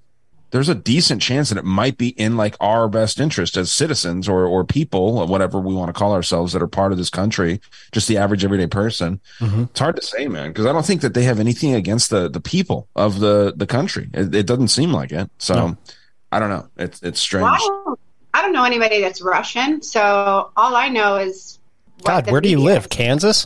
there's 0.51 0.69
a 0.69 0.75
decent 0.75 1.21
chance 1.21 1.49
that 1.49 1.57
it 1.57 1.65
might 1.65 1.97
be 1.97 2.09
in 2.09 2.37
like 2.37 2.55
our 2.59 2.87
best 2.87 3.19
interest 3.19 3.57
as 3.57 3.71
citizens 3.71 4.27
or 4.29 4.45
or 4.45 4.63
people 4.63 5.17
or 5.19 5.25
whatever 5.25 5.59
we 5.59 5.73
want 5.73 5.89
to 5.89 5.93
call 5.93 6.13
ourselves 6.13 6.53
that 6.53 6.61
are 6.61 6.67
part 6.67 6.91
of 6.91 6.97
this 6.97 7.09
country 7.09 7.59
just 7.91 8.07
the 8.07 8.17
average 8.17 8.43
everyday 8.45 8.67
person 8.67 9.19
Mm-hmm. 9.39 9.63
it's 9.63 9.79
hard 9.79 9.95
to 9.95 10.01
say 10.01 10.27
man 10.27 10.49
because 10.49 10.65
i 10.65 10.71
don't 10.71 10.85
think 10.85 11.01
that 11.01 11.13
they 11.13 11.23
have 11.23 11.39
anything 11.39 11.73
against 11.73 12.09
the 12.09 12.29
the 12.29 12.41
people 12.41 12.87
of 12.95 13.19
the 13.19 13.53
the 13.55 13.65
country 13.67 14.09
it, 14.13 14.33
it 14.35 14.45
doesn't 14.45 14.67
seem 14.69 14.91
like 14.91 15.11
it 15.11 15.29
so 15.39 15.53
No. 15.53 15.77
i 16.31 16.39
don't 16.39 16.49
know 16.49 16.67
it's 16.77 17.01
it's 17.01 17.19
strange 17.19 17.43
Well, 17.43 17.53
I, 17.53 17.57
don't, 17.57 17.99
I 18.33 18.41
don't 18.41 18.53
know 18.53 18.63
anybody 18.63 19.01
that's 19.01 19.21
Russian, 19.21 19.81
so 19.81 20.51
all 20.55 20.75
I 20.75 20.87
know 20.89 21.17
is 21.17 21.59
God, 22.03 22.31
where 22.31 22.41
do 22.41 22.49
you 22.49 22.59
live? 22.59 22.89
Kansas? 22.89 23.45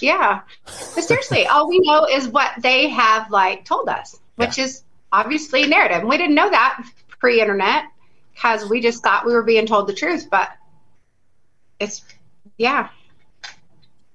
yeah. 0.00 0.40
But 0.64 1.04
seriously, 1.04 1.46
all 1.46 1.68
we 1.68 1.78
know 1.80 2.06
is 2.06 2.28
what 2.28 2.50
they 2.60 2.88
have 2.88 3.30
like 3.30 3.64
told 3.64 3.88
us, 3.88 4.18
which 4.36 4.58
is 4.58 4.82
obviously 5.12 5.66
narrative. 5.66 5.98
And 6.00 6.08
we 6.08 6.16
didn't 6.18 6.34
know 6.34 6.50
that 6.50 6.82
pre-internet 7.18 7.84
because 8.34 8.68
we 8.68 8.80
just 8.80 9.02
thought 9.02 9.26
we 9.26 9.32
were 9.32 9.42
being 9.42 9.66
told 9.66 9.88
the 9.88 9.94
truth. 9.94 10.28
But 10.30 10.50
it's 11.80 12.04
yeah, 12.56 12.88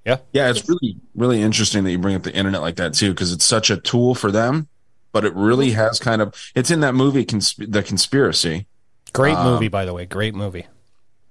Yeah. 0.06 0.18
yeah 0.34 0.50
it's 0.50 0.68
really 0.68 0.98
really 1.16 1.42
interesting 1.42 1.84
that 1.86 1.92
you 1.92 1.98
bring 1.98 2.16
up 2.16 2.24
the 2.24 2.34
internet 2.34 2.62
like 2.62 2.76
that 2.76 2.94
too 2.94 3.12
because 3.12 3.32
it's 3.32 3.46
such 3.46 3.70
a 3.70 3.78
tool 3.78 4.16
for 4.16 4.32
them 4.32 4.68
but 5.14 5.24
it 5.24 5.34
really 5.34 5.72
has 5.72 5.98
kind 6.00 6.22
of 6.22 6.34
it's 6.56 6.70
in 6.72 6.82
that 6.82 6.94
movie 6.94 7.24
consp- 7.26 7.72
the 7.72 7.82
conspiracy 7.84 8.66
Great 9.14 9.36
Um, 9.36 9.46
movie, 9.54 9.68
by 9.68 9.86
the 9.86 9.94
way. 9.94 10.06
Great 10.08 10.34
movie. 10.36 10.66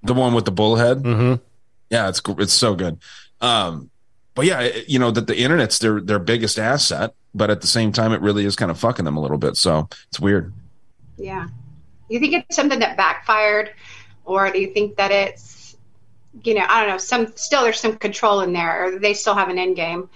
the 0.05 0.15
one 0.15 0.33
with 0.35 0.47
the 0.47 0.53
bullhead 0.53 1.03
mm-hmm. 1.03 1.43
yeah 1.91 2.09
it's 2.09 2.23
it's 2.39 2.55
so 2.55 2.75
good 2.75 2.99
um 3.43 3.91
but 4.35 4.47
yeah 4.47 4.61
you 4.87 4.99
know 4.99 5.11
that 5.11 5.27
the 5.27 5.39
internet's 5.39 5.79
their 5.79 6.01
their 6.01 6.19
biggest 6.19 6.59
asset 6.59 7.15
but 7.35 7.51
at 7.51 7.61
the 7.61 7.67
same 7.67 7.93
time 7.93 8.13
it 8.13 8.21
really 8.21 8.45
is 8.45 8.57
kind 8.57 8.71
of 8.71 8.79
fucking 8.79 9.05
them 9.05 9.17
a 9.17 9.21
little 9.21 9.39
bit 9.39 9.57
so 9.57 9.89
it's 10.09 10.21
weird 10.21 10.53
yeah. 11.23 11.49
You 12.09 12.21
think 12.21 12.35
it's 12.35 12.57
something 12.57 12.81
that 12.81 12.97
backfired, 12.97 13.73
or 14.25 14.51
do 14.51 14.61
you 14.61 14.73
think 14.73 14.97
that 14.97 15.11
it's 15.11 15.77
you 16.45 16.55
know 16.55 16.65
I 16.69 16.81
don't 16.81 16.91
know 16.91 16.99
some 16.99 17.33
still 17.37 17.63
there's 17.63 17.81
some 17.81 17.97
control 17.97 18.41
in 18.41 18.53
there, 18.53 18.85
or 18.85 18.99
they 18.99 19.15
still 19.15 19.35
have 19.35 19.49
an 19.49 19.59
end 19.59 19.77
game? 19.77 20.11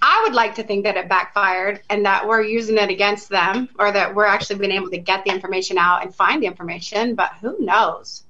I 0.00 0.22
would 0.24 0.34
like 0.34 0.54
to 0.56 0.62
think 0.62 0.84
that 0.84 0.96
it 0.96 1.08
backfired 1.08 1.82
and 1.90 2.06
that 2.06 2.26
we're 2.26 2.42
using 2.42 2.76
it 2.78 2.88
against 2.88 3.28
them 3.28 3.68
or 3.80 3.90
that 3.90 4.14
we're 4.14 4.26
actually 4.26 4.60
being 4.60 4.72
able 4.72 4.90
to 4.90 4.98
get 4.98 5.24
the 5.24 5.32
information 5.32 5.76
out 5.76 6.04
and 6.04 6.14
find 6.14 6.40
the 6.40 6.46
information, 6.46 7.16
but 7.16 7.32
who 7.40 7.56
knows? 7.58 8.22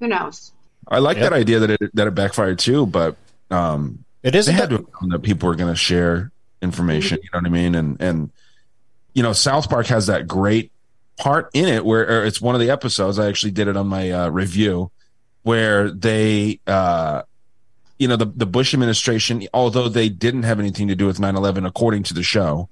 Who 0.00 0.08
knows? 0.08 0.50
I 0.88 0.98
like 0.98 1.18
that 1.18 1.32
idea 1.32 1.60
that 1.60 1.70
it 1.70 1.94
that 1.94 2.06
it 2.06 2.14
backfired 2.14 2.58
too, 2.58 2.86
but 2.86 3.16
um, 3.50 4.04
it 4.28 4.34
is 4.34 4.46
they 4.46 4.52
had 4.52 4.70
to 4.70 4.76
have 4.76 4.86
known 5.00 5.10
that 5.10 5.20
people 5.20 5.48
were 5.48 5.54
going 5.56 5.72
to 5.72 5.78
share 5.78 6.30
information. 6.60 7.18
You 7.22 7.30
know 7.32 7.38
what 7.38 7.46
I 7.46 7.50
mean? 7.50 7.74
And 7.74 8.00
and 8.00 8.30
you 9.14 9.22
know, 9.22 9.32
South 9.32 9.68
Park 9.68 9.86
has 9.86 10.06
that 10.06 10.26
great 10.26 10.70
part 11.16 11.50
in 11.54 11.66
it 11.66 11.84
where 11.84 12.06
or 12.06 12.24
it's 12.24 12.40
one 12.40 12.54
of 12.54 12.60
the 12.60 12.70
episodes. 12.70 13.18
I 13.18 13.28
actually 13.28 13.52
did 13.52 13.68
it 13.68 13.76
on 13.76 13.86
my 13.88 14.10
uh, 14.10 14.28
review 14.28 14.90
where 15.42 15.90
they. 15.90 16.60
Uh, 16.66 17.22
you 17.98 18.06
know 18.06 18.14
the 18.14 18.26
the 18.26 18.46
Bush 18.46 18.74
administration, 18.74 19.48
although 19.52 19.88
they 19.88 20.08
didn't 20.08 20.44
have 20.44 20.60
anything 20.60 20.86
to 20.86 20.94
do 20.94 21.06
with 21.06 21.18
9/11, 21.18 21.66
according 21.66 22.04
to 22.04 22.14
the 22.14 22.22
show, 22.22 22.68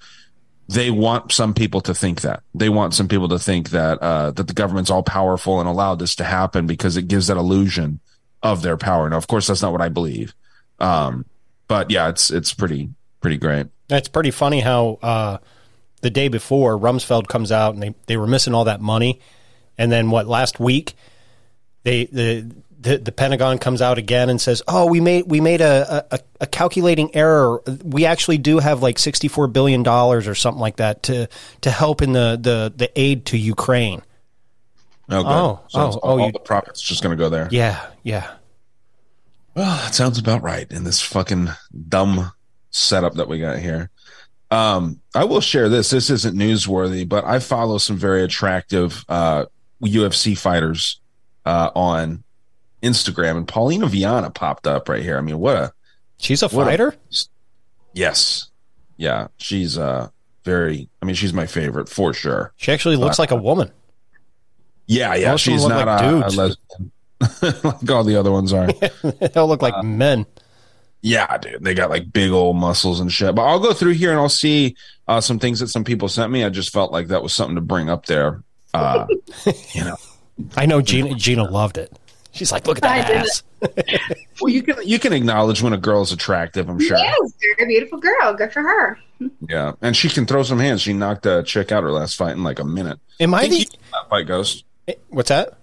they 0.68 0.90
want 0.90 1.32
some 1.32 1.52
people 1.52 1.80
to 1.80 1.94
think 1.94 2.20
that 2.20 2.44
they 2.54 2.68
want 2.68 2.94
some 2.94 3.09
people 3.09 3.28
to 3.30 3.38
think 3.38 3.70
that 3.70 3.98
uh, 3.98 4.30
that 4.30 4.46
the 4.46 4.54
government's 4.54 4.90
all 4.90 5.02
powerful 5.02 5.59
and 5.59 5.68
allowed 5.68 5.98
this 5.98 6.14
to 6.16 6.24
happen 6.24 6.68
because 6.68 6.96
it 6.96 7.09
gives 7.09 7.26
that 7.26 7.36
illusion 7.36 7.98
of 8.42 8.62
their 8.62 8.76
power. 8.76 9.11
Now, 9.11 9.16
of 9.16 9.26
course, 9.26 9.48
that's 9.48 9.62
not 9.62 9.72
what 9.72 9.80
I 9.80 9.88
believe, 9.88 10.32
um, 10.78 11.24
but 11.68 11.90
yeah, 11.90 12.08
it's 12.08 12.30
it's 12.30 12.52
pretty 12.54 12.90
pretty 13.20 13.36
great. 13.36 13.66
It's 13.88 14.08
pretty 14.08 14.30
funny 14.30 14.60
how 14.60 14.98
uh, 15.02 15.38
the 16.02 16.10
day 16.10 16.28
before 16.28 16.78
Rumsfeld 16.78 17.28
comes 17.28 17.52
out 17.52 17.74
and 17.74 17.82
they, 17.82 17.94
they 18.06 18.16
were 18.16 18.26
missing 18.26 18.54
all 18.54 18.64
that 18.64 18.80
money, 18.80 19.20
and 19.78 19.90
then 19.92 20.10
what 20.10 20.26
last 20.26 20.58
week 20.60 20.94
they 21.84 22.06
the 22.06 22.50
the, 22.78 22.98
the 22.98 23.12
Pentagon 23.12 23.58
comes 23.58 23.80
out 23.82 23.98
again 23.98 24.28
and 24.28 24.40
says, 24.40 24.62
"Oh, 24.68 24.86
we 24.86 25.00
made 25.00 25.24
we 25.26 25.40
made 25.40 25.60
a, 25.60 26.04
a, 26.12 26.20
a 26.42 26.46
calculating 26.46 27.14
error. 27.16 27.62
We 27.84 28.04
actually 28.06 28.38
do 28.38 28.58
have 28.58 28.82
like 28.82 28.98
sixty 28.98 29.28
four 29.28 29.46
billion 29.48 29.82
dollars 29.82 30.28
or 30.28 30.34
something 30.34 30.60
like 30.60 30.76
that 30.76 31.02
to 31.04 31.28
to 31.62 31.70
help 31.70 32.02
in 32.02 32.12
the 32.12 32.38
the, 32.40 32.72
the 32.76 32.90
aid 33.00 33.26
to 33.26 33.38
Ukraine." 33.38 34.02
Oh, 35.08 35.22
good. 35.22 35.28
Oh, 35.30 35.60
So 35.68 35.78
oh, 35.80 35.82
it's- 35.86 35.98
oh, 36.02 36.08
all 36.08 36.20
you- 36.26 36.32
the 36.32 36.38
profits 36.40 36.80
just 36.82 37.02
going 37.02 37.16
to 37.16 37.22
go 37.22 37.28
there. 37.28 37.48
Yeah, 37.52 37.80
yeah. 38.02 38.28
Well, 39.57 39.76
that 39.78 39.94
sounds 39.94 40.18
about 40.18 40.42
right 40.42 40.70
in 40.70 40.84
this 40.84 41.00
fucking 41.00 41.48
dumb 41.88 42.30
setup 42.70 43.14
that 43.14 43.26
we 43.26 43.40
got 43.40 43.59
here. 43.59 43.90
Um, 44.50 45.00
I 45.14 45.24
will 45.24 45.40
share 45.40 45.70
this. 45.70 45.88
This 45.90 46.11
isn't 46.11 46.36
newsworthy, 46.36 47.09
but 47.09 47.24
I 47.24 47.38
follow 47.38 47.78
some 47.78 47.96
very 47.96 48.22
attractive 48.22 49.02
uh, 49.09 49.46
UFC 49.82 50.36
fighters 50.38 51.00
uh, 51.46 51.70
on 51.74 52.22
Instagram, 52.82 53.38
and 53.38 53.48
Polyana 53.48 53.88
Viana 53.88 54.30
popped 54.30 54.66
up 54.66 54.88
right 54.90 55.02
here. 55.02 55.16
I 55.16 55.22
mean, 55.22 55.38
what 55.38 55.57
a 55.57 55.72
she's 56.18 56.42
a 56.42 56.48
fighter. 56.50 56.94
yes, 57.94 58.50
yeah, 58.98 59.28
she's 59.38 59.78
uh 59.78 60.11
very. 60.44 60.88
I 61.00 61.07
mean, 61.07 61.16
she's 61.16 61.32
my 61.32 61.46
favorite 61.46 61.88
for 61.88 62.12
sure. 62.12 62.52
She 62.57 62.72
actually 62.72 62.96
looks 62.96 63.18
Uh, 63.18 63.22
like 63.22 63.30
a 63.30 63.36
woman. 63.36 63.70
Yeah, 64.86 65.14
yeah, 65.14 65.34
she's 65.36 65.66
not 65.66 65.86
like 65.88 66.02
a, 66.02 66.16
a 66.26 66.28
lesbian 66.28 66.92
like 67.64 67.91
all 67.91 68.05
the 68.05 68.16
other 68.16 68.31
ones 68.33 68.53
are. 68.53 68.66
they 69.03 69.29
all 69.37 69.49
look 69.49 69.62
like 69.62 69.74
Uh, 69.74 69.83
men. 69.83 70.27
Yeah, 71.03 71.37
dude, 71.39 71.62
they 71.62 71.74
got 71.74 71.91
like 71.91 72.12
big 72.12 72.31
old 72.33 72.57
muscles 72.57 72.99
and 73.01 73.12
shit. 73.12 73.35
But 73.35 73.43
I'll 73.43 73.61
go 73.61 73.72
through 73.72 73.93
here 73.93 74.11
and 74.11 74.18
I'll 74.18 74.29
see 74.29 74.77
uh, 75.07 75.20
some 75.20 75.39
things 75.39 75.61
that 75.61 75.68
some 75.68 75.85
people 75.85 76.09
sent 76.09 76.33
me. 76.33 76.43
I 76.43 76.49
just 76.49 76.72
felt 76.72 76.91
like 76.91 77.09
that 77.09 77.22
was 77.22 77.33
something 77.33 77.55
to 77.55 77.61
bring 77.61 77.89
up 77.89 78.07
there. 78.07 78.43
Uh, 78.74 79.07
you 79.72 79.85
know, 79.85 79.97
I 80.57 80.66
know 80.66 80.81
Gena. 80.83 81.14
Gena 81.14 81.45
loved 81.45 81.79
it. 81.79 81.93
She's 82.33 82.51
like, 82.53 82.66
"Look 82.66 82.79
at 82.79 82.83
that 82.83 83.11
ass." 83.11 83.43
well, 84.41 84.53
you 84.53 84.62
can 84.62 84.77
you 84.87 84.99
can 84.99 85.12
acknowledge 85.12 85.62
when 85.62 85.72
a 85.72 85.79
girl's 85.79 86.12
attractive. 86.12 86.68
I'm 86.68 86.79
sure. 86.81 86.99
Yes, 86.99 87.16
you're 87.41 87.55
a 87.64 87.66
beautiful 87.66 87.99
girl. 87.99 88.35
Good 88.35 88.53
for 88.53 88.62
her. 88.62 88.99
Yeah, 89.49 89.72
and 89.81 89.97
she 89.97 90.09
can 90.11 90.27
throw 90.27 90.43
some 90.43 90.59
hands. 90.59 90.83
She 90.83 90.93
knocked 90.93 91.24
a 91.24 91.43
chick 91.45 91.72
out 91.72 91.83
her 91.85 91.93
last 91.93 92.16
fight 92.16 92.33
in 92.33 92.43
like 92.43 92.59
a 92.59 92.64
minute. 92.64 92.99
Am 93.20 93.33
I 93.33 93.43
think 93.43 93.53
the- 93.53 93.59
you 93.61 93.64
saw 93.64 94.03
that 94.03 94.11
fight 94.11 94.27
Ghost? 94.27 94.64
What's 95.09 95.29
that? 95.31 95.57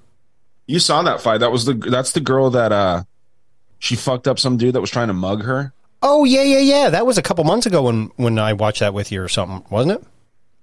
You 0.68 0.80
saw 0.80 1.02
that 1.04 1.22
fight? 1.22 1.40
That 1.40 1.52
was 1.52 1.66
the 1.66 1.74
that's 1.74 2.12
the 2.14 2.22
girl 2.22 2.50
that 2.52 2.72
uh 2.72 3.04
she 3.80 3.96
fucked 3.96 4.28
up 4.28 4.40
some 4.40 4.58
dude 4.58 4.76
that 4.76 4.82
was 4.82 4.90
trying 4.92 5.08
to 5.10 5.14
mug 5.14 5.44
her. 5.44 5.74
Oh 6.02 6.24
yeah, 6.24 6.44
yeah, 6.44 6.60
yeah. 6.60 6.90
That 6.90 7.06
was 7.06 7.18
a 7.18 7.22
couple 7.22 7.44
months 7.44 7.66
ago 7.66 7.84
when 7.84 8.12
when 8.16 8.40
I 8.40 8.54
watched 8.54 8.80
that 8.80 8.94
with 8.94 9.12
you 9.12 9.22
or 9.22 9.28
something, 9.30 9.64
wasn't 9.70 10.02
it? 10.02 10.08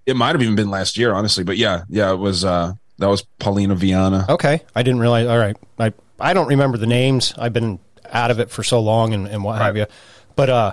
It 0.07 0.17
might 0.17 0.35
have 0.35 0.43
even 0.43 0.57
been 0.57 0.71
last 0.71 0.97
year, 0.99 1.13
honestly. 1.13 1.45
But 1.45 1.57
yeah, 1.57 1.85
yeah, 1.89 2.13
it 2.13 2.17
was. 2.19 2.45
uh 2.45 2.75
That 2.99 3.09
was 3.09 3.25
Polyana 3.39 3.77
Viana. 3.77 4.27
Okay, 4.29 4.63
I 4.75 4.83
didn't 4.83 5.01
realize. 5.01 5.27
All 5.27 5.39
right, 5.39 5.57
I 5.79 5.93
I 6.19 6.35
don't 6.35 6.49
remember 6.49 6.79
the 6.79 6.87
names. 6.87 7.35
I've 7.39 7.53
been 7.53 7.79
out 8.11 8.31
of 8.31 8.41
it 8.41 8.51
for 8.51 8.63
so 8.63 8.81
long 8.81 9.15
and, 9.15 9.27
and 9.29 9.45
what 9.45 9.59
have 9.61 9.77
you. 9.77 9.87
But 10.37 10.51
uh, 10.51 10.73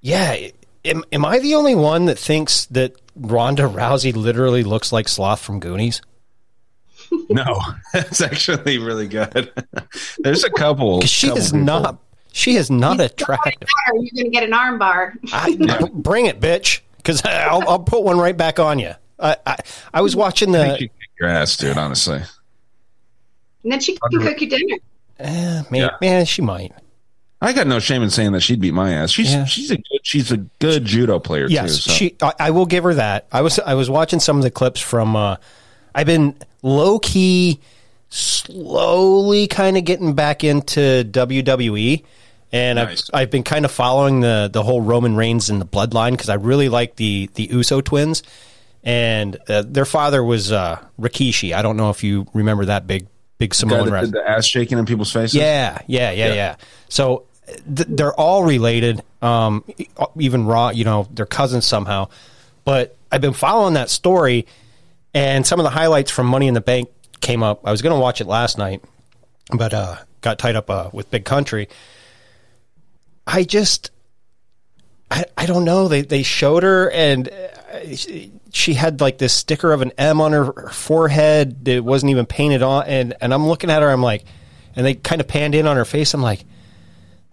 yeah, 0.00 0.48
am 0.84 1.04
am 1.12 1.24
I 1.24 1.38
the 1.38 1.54
only 1.54 1.74
one 1.74 2.06
that 2.06 2.18
thinks 2.18 2.66
that 2.66 2.92
Ronda 3.16 3.64
Rousey 3.64 4.14
literally 4.14 4.64
looks 4.64 4.92
like 4.92 5.08
Sloth 5.08 5.40
from 5.40 5.60
Goonies? 5.60 6.00
No, 7.30 7.60
that's 7.92 8.20
actually 8.20 8.78
really 8.78 9.06
good. 9.08 9.52
There's 10.18 10.42
a 10.44 10.50
couple. 10.50 11.00
she 11.02 11.28
couple 11.28 11.42
is 11.42 11.52
people. 11.52 11.64
not. 11.64 11.98
She 12.32 12.56
is 12.56 12.70
not 12.70 13.00
attractive. 13.00 13.68
Are 13.88 13.94
You're 13.96 14.10
going 14.14 14.24
to 14.26 14.30
get 14.30 14.42
an 14.44 14.52
arm 14.52 14.78
bar. 14.78 15.14
I, 15.32 15.88
Bring 15.92 16.26
it, 16.26 16.40
bitch, 16.40 16.80
because 16.96 17.22
I'll 17.24 17.68
I'll 17.68 17.78
put 17.80 18.02
one 18.04 18.18
right 18.18 18.36
back 18.36 18.58
on 18.60 18.78
you. 18.78 18.92
I 19.18 19.36
I, 19.46 19.56
I 19.94 20.00
was 20.02 20.14
watching 20.16 20.54
I 20.54 20.62
think 20.62 20.72
the. 20.72 20.78
she'd 20.78 20.90
your 21.20 21.28
ass, 21.28 21.56
dude. 21.56 21.76
Honestly, 21.76 22.20
And 23.62 23.72
then 23.72 23.80
she 23.80 23.96
can 23.96 24.20
cook 24.20 24.40
you 24.40 24.48
dinner. 24.48 24.76
Eh, 25.18 25.62
man, 25.70 25.90
man, 26.00 26.24
she 26.24 26.42
might. 26.42 26.72
I 27.42 27.52
got 27.52 27.66
no 27.66 27.78
shame 27.78 28.02
in 28.02 28.10
saying 28.10 28.32
that 28.32 28.40
she'd 28.42 28.60
beat 28.60 28.74
my 28.74 28.92
ass. 28.92 29.10
She's 29.10 29.32
Yeah. 29.32 29.44
she's 29.44 29.70
a 29.70 29.76
good 29.76 30.00
she's 30.02 30.30
a 30.32 30.36
good 30.36 30.84
judo 30.84 31.18
player 31.18 31.46
Yes, 31.48 31.76
too. 31.84 31.90
So. 31.90 31.92
she. 31.92 32.16
I, 32.22 32.32
I 32.38 32.50
will 32.50 32.66
give 32.66 32.84
her 32.84 32.94
that. 32.94 33.26
I 33.32 33.40
was 33.42 33.58
I 33.58 33.74
was 33.74 33.88
watching 33.90 34.20
some 34.20 34.36
of 34.36 34.42
the 34.42 34.50
clips 34.50 34.80
from. 34.80 35.16
Uh, 35.16 35.36
I've 35.94 36.06
been 36.06 36.34
low 36.62 36.98
key, 36.98 37.60
slowly 38.08 39.46
kind 39.46 39.76
of 39.76 39.84
getting 39.84 40.14
back 40.14 40.44
into 40.44 41.04
WWE, 41.10 42.04
and 42.52 42.76
Nice. 42.76 43.10
I've 43.12 43.22
I've 43.22 43.30
been 43.30 43.42
kind 43.42 43.64
of 43.64 43.70
following 43.70 44.20
the 44.20 44.50
the 44.52 44.62
whole 44.62 44.80
Roman 44.80 45.16
Reigns 45.16 45.50
and 45.50 45.60
the 45.60 45.66
bloodline 45.66 46.12
because 46.12 46.28
I 46.28 46.34
really 46.34 46.68
like 46.68 46.96
the 46.96 47.30
the 47.34 47.44
Uso 47.52 47.80
twins, 47.80 48.22
and 48.84 49.36
uh, 49.48 49.62
their 49.66 49.84
father 49.84 50.22
was 50.22 50.52
uh, 50.52 50.84
Rikishi. 51.00 51.52
I 51.54 51.62
don't 51.62 51.76
know 51.76 51.90
if 51.90 52.02
you 52.04 52.26
remember 52.34 52.64
that 52.66 52.86
big 52.86 53.06
big 53.38 53.50
The 53.50 53.56
Samoan 53.56 53.90
did 53.92 54.12
the 54.12 54.28
ass 54.28 54.46
shaking 54.46 54.78
in 54.78 54.86
people's 54.86 55.12
faces. 55.12 55.34
Yeah, 55.34 55.78
yeah, 55.86 56.10
yeah, 56.10 56.26
Yeah. 56.28 56.34
yeah. 56.34 56.56
So 56.88 57.24
th- 57.46 57.88
they're 57.88 58.14
all 58.14 58.44
related. 58.44 59.02
Um, 59.22 59.64
even 60.16 60.46
Raw, 60.46 60.70
you 60.70 60.84
know, 60.84 61.06
they're 61.12 61.26
cousins 61.26 61.66
somehow. 61.66 62.08
But 62.64 62.96
I've 63.12 63.20
been 63.20 63.32
following 63.32 63.74
that 63.74 63.90
story, 63.90 64.46
and 65.14 65.46
some 65.46 65.58
of 65.60 65.64
the 65.64 65.70
highlights 65.70 66.10
from 66.10 66.26
Money 66.26 66.48
in 66.48 66.54
the 66.54 66.60
Bank 66.60 66.88
came 67.20 67.42
up. 67.42 67.66
I 67.66 67.70
was 67.70 67.82
going 67.82 67.94
to 67.94 68.00
watch 68.00 68.20
it 68.20 68.26
last 68.26 68.58
night, 68.58 68.82
but 69.56 69.74
uh, 69.74 69.96
got 70.20 70.38
tied 70.38 70.56
up 70.56 70.70
uh, 70.70 70.90
with 70.92 71.10
Big 71.10 71.24
Country. 71.24 71.68
I 73.26 73.44
just, 73.44 73.90
I, 75.10 75.24
I 75.36 75.46
don't 75.46 75.64
know. 75.64 75.88
They 75.88 76.02
they 76.02 76.22
showed 76.22 76.62
her, 76.62 76.90
and 76.90 77.28
uh, 77.28 77.94
she- 77.94 78.32
she 78.52 78.74
had 78.74 79.00
like 79.00 79.18
this 79.18 79.32
sticker 79.32 79.72
of 79.72 79.80
an 79.80 79.92
M 79.96 80.20
on 80.20 80.32
her, 80.32 80.46
her 80.46 80.70
forehead 80.70 81.64
that 81.66 81.84
wasn't 81.84 82.10
even 82.10 82.26
painted 82.26 82.62
on, 82.62 82.84
and 82.86 83.14
and 83.20 83.32
I'm 83.32 83.46
looking 83.46 83.70
at 83.70 83.80
her, 83.82 83.88
I'm 83.90 84.02
like, 84.02 84.24
and 84.74 84.84
they 84.84 84.94
kind 84.94 85.20
of 85.20 85.28
panned 85.28 85.54
in 85.54 85.68
on 85.68 85.76
her 85.76 85.84
face. 85.84 86.12
I'm 86.14 86.20
like, 86.22 86.44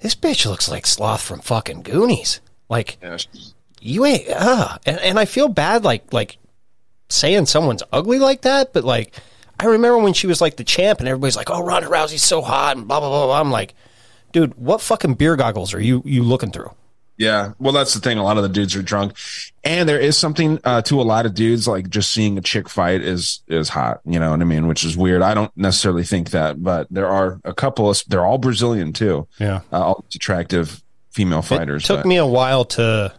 this 0.02 0.14
bitch 0.14 0.46
looks 0.46 0.70
like 0.70 0.86
Sloth 0.86 1.22
from 1.22 1.40
fucking 1.40 1.82
Goonies. 1.82 2.40
Like, 2.70 3.00
you 3.82 4.06
ain't, 4.06 4.30
uh, 4.30 4.78
and, 4.86 5.00
and 5.00 5.18
I 5.18 5.26
feel 5.26 5.48
bad, 5.48 5.84
like, 5.84 6.14
like 6.14 6.38
saying 7.10 7.46
someone's 7.46 7.84
ugly 7.92 8.20
like 8.20 8.42
that, 8.42 8.74
but 8.74 8.84
like, 8.84 9.16
I 9.60 9.66
remember 9.66 9.98
when 10.00 10.14
she 10.14 10.28
was 10.28 10.42
like 10.42 10.58
the 10.58 10.64
champ 10.64 11.00
and 11.00 11.08
everybody's 11.08 11.36
like, 11.36 11.50
oh, 11.50 11.64
Ronda 11.64 11.88
Rousey's 11.88 12.22
so 12.22 12.42
hot 12.42 12.78
and 12.78 12.88
blah, 12.88 13.00
blah, 13.00 13.10
blah, 13.10 13.26
blah. 13.28 13.40
I'm 13.40 13.52
like, 13.52 13.74
dude, 14.32 14.54
what 14.56 14.82
fucking 14.82 15.16
beer 15.16 15.36
goggles 15.36 15.74
are 15.74 15.82
you, 15.82 16.02
you 16.06 16.24
looking 16.24 16.52
through? 16.52 16.72
Yeah, 17.18 17.54
well, 17.58 17.74
that's 17.74 17.96
the 17.96 18.00
thing. 18.00 18.20
A 18.20 18.24
lot 18.24 18.38
of 18.38 18.44
the 18.44 18.50
dudes 18.50 18.76
are 18.76 18.84
drunk, 18.84 19.18
and 19.64 19.90
there 19.90 20.00
is 20.00 20.16
something 20.16 20.60
uh, 20.64 20.84
to 20.84 21.02
a 21.02 21.04
lot 21.04 21.26
of 21.26 21.34
dudes 21.34 21.68
like 21.68 21.90
just 21.90 22.12
seeing 22.12 22.38
a 22.38 22.42
chick 22.42 22.70
fight 22.70 23.02
is 23.02 23.42
is 23.48 23.70
hot. 23.70 24.02
You 24.06 24.20
know 24.20 24.30
what 24.30 24.40
I 24.40 24.44
mean? 24.44 24.68
Which 24.68 24.84
is 24.84 24.96
weird. 24.96 25.24
I 25.24 25.34
don't 25.34 25.52
necessarily 25.58 26.04
think 26.04 26.30
that, 26.30 26.62
but 26.62 26.86
there 26.92 27.08
are 27.08 27.42
a 27.44 27.56
couple. 27.56 27.90
Of, 27.90 28.04
they're 28.08 28.24
all 28.24 28.38
Brazilian 28.38 28.94
too. 28.94 29.28
Yeah, 29.40 29.62
uh, 29.74 29.82
all 29.82 30.06
attractive 30.14 30.84
female 31.10 31.42
fighters. 31.42 31.86
It 31.86 31.88
took 31.88 32.00
but- 32.02 32.06
me 32.06 32.18
a 32.18 32.26
while 32.28 32.66
to, 32.66 33.16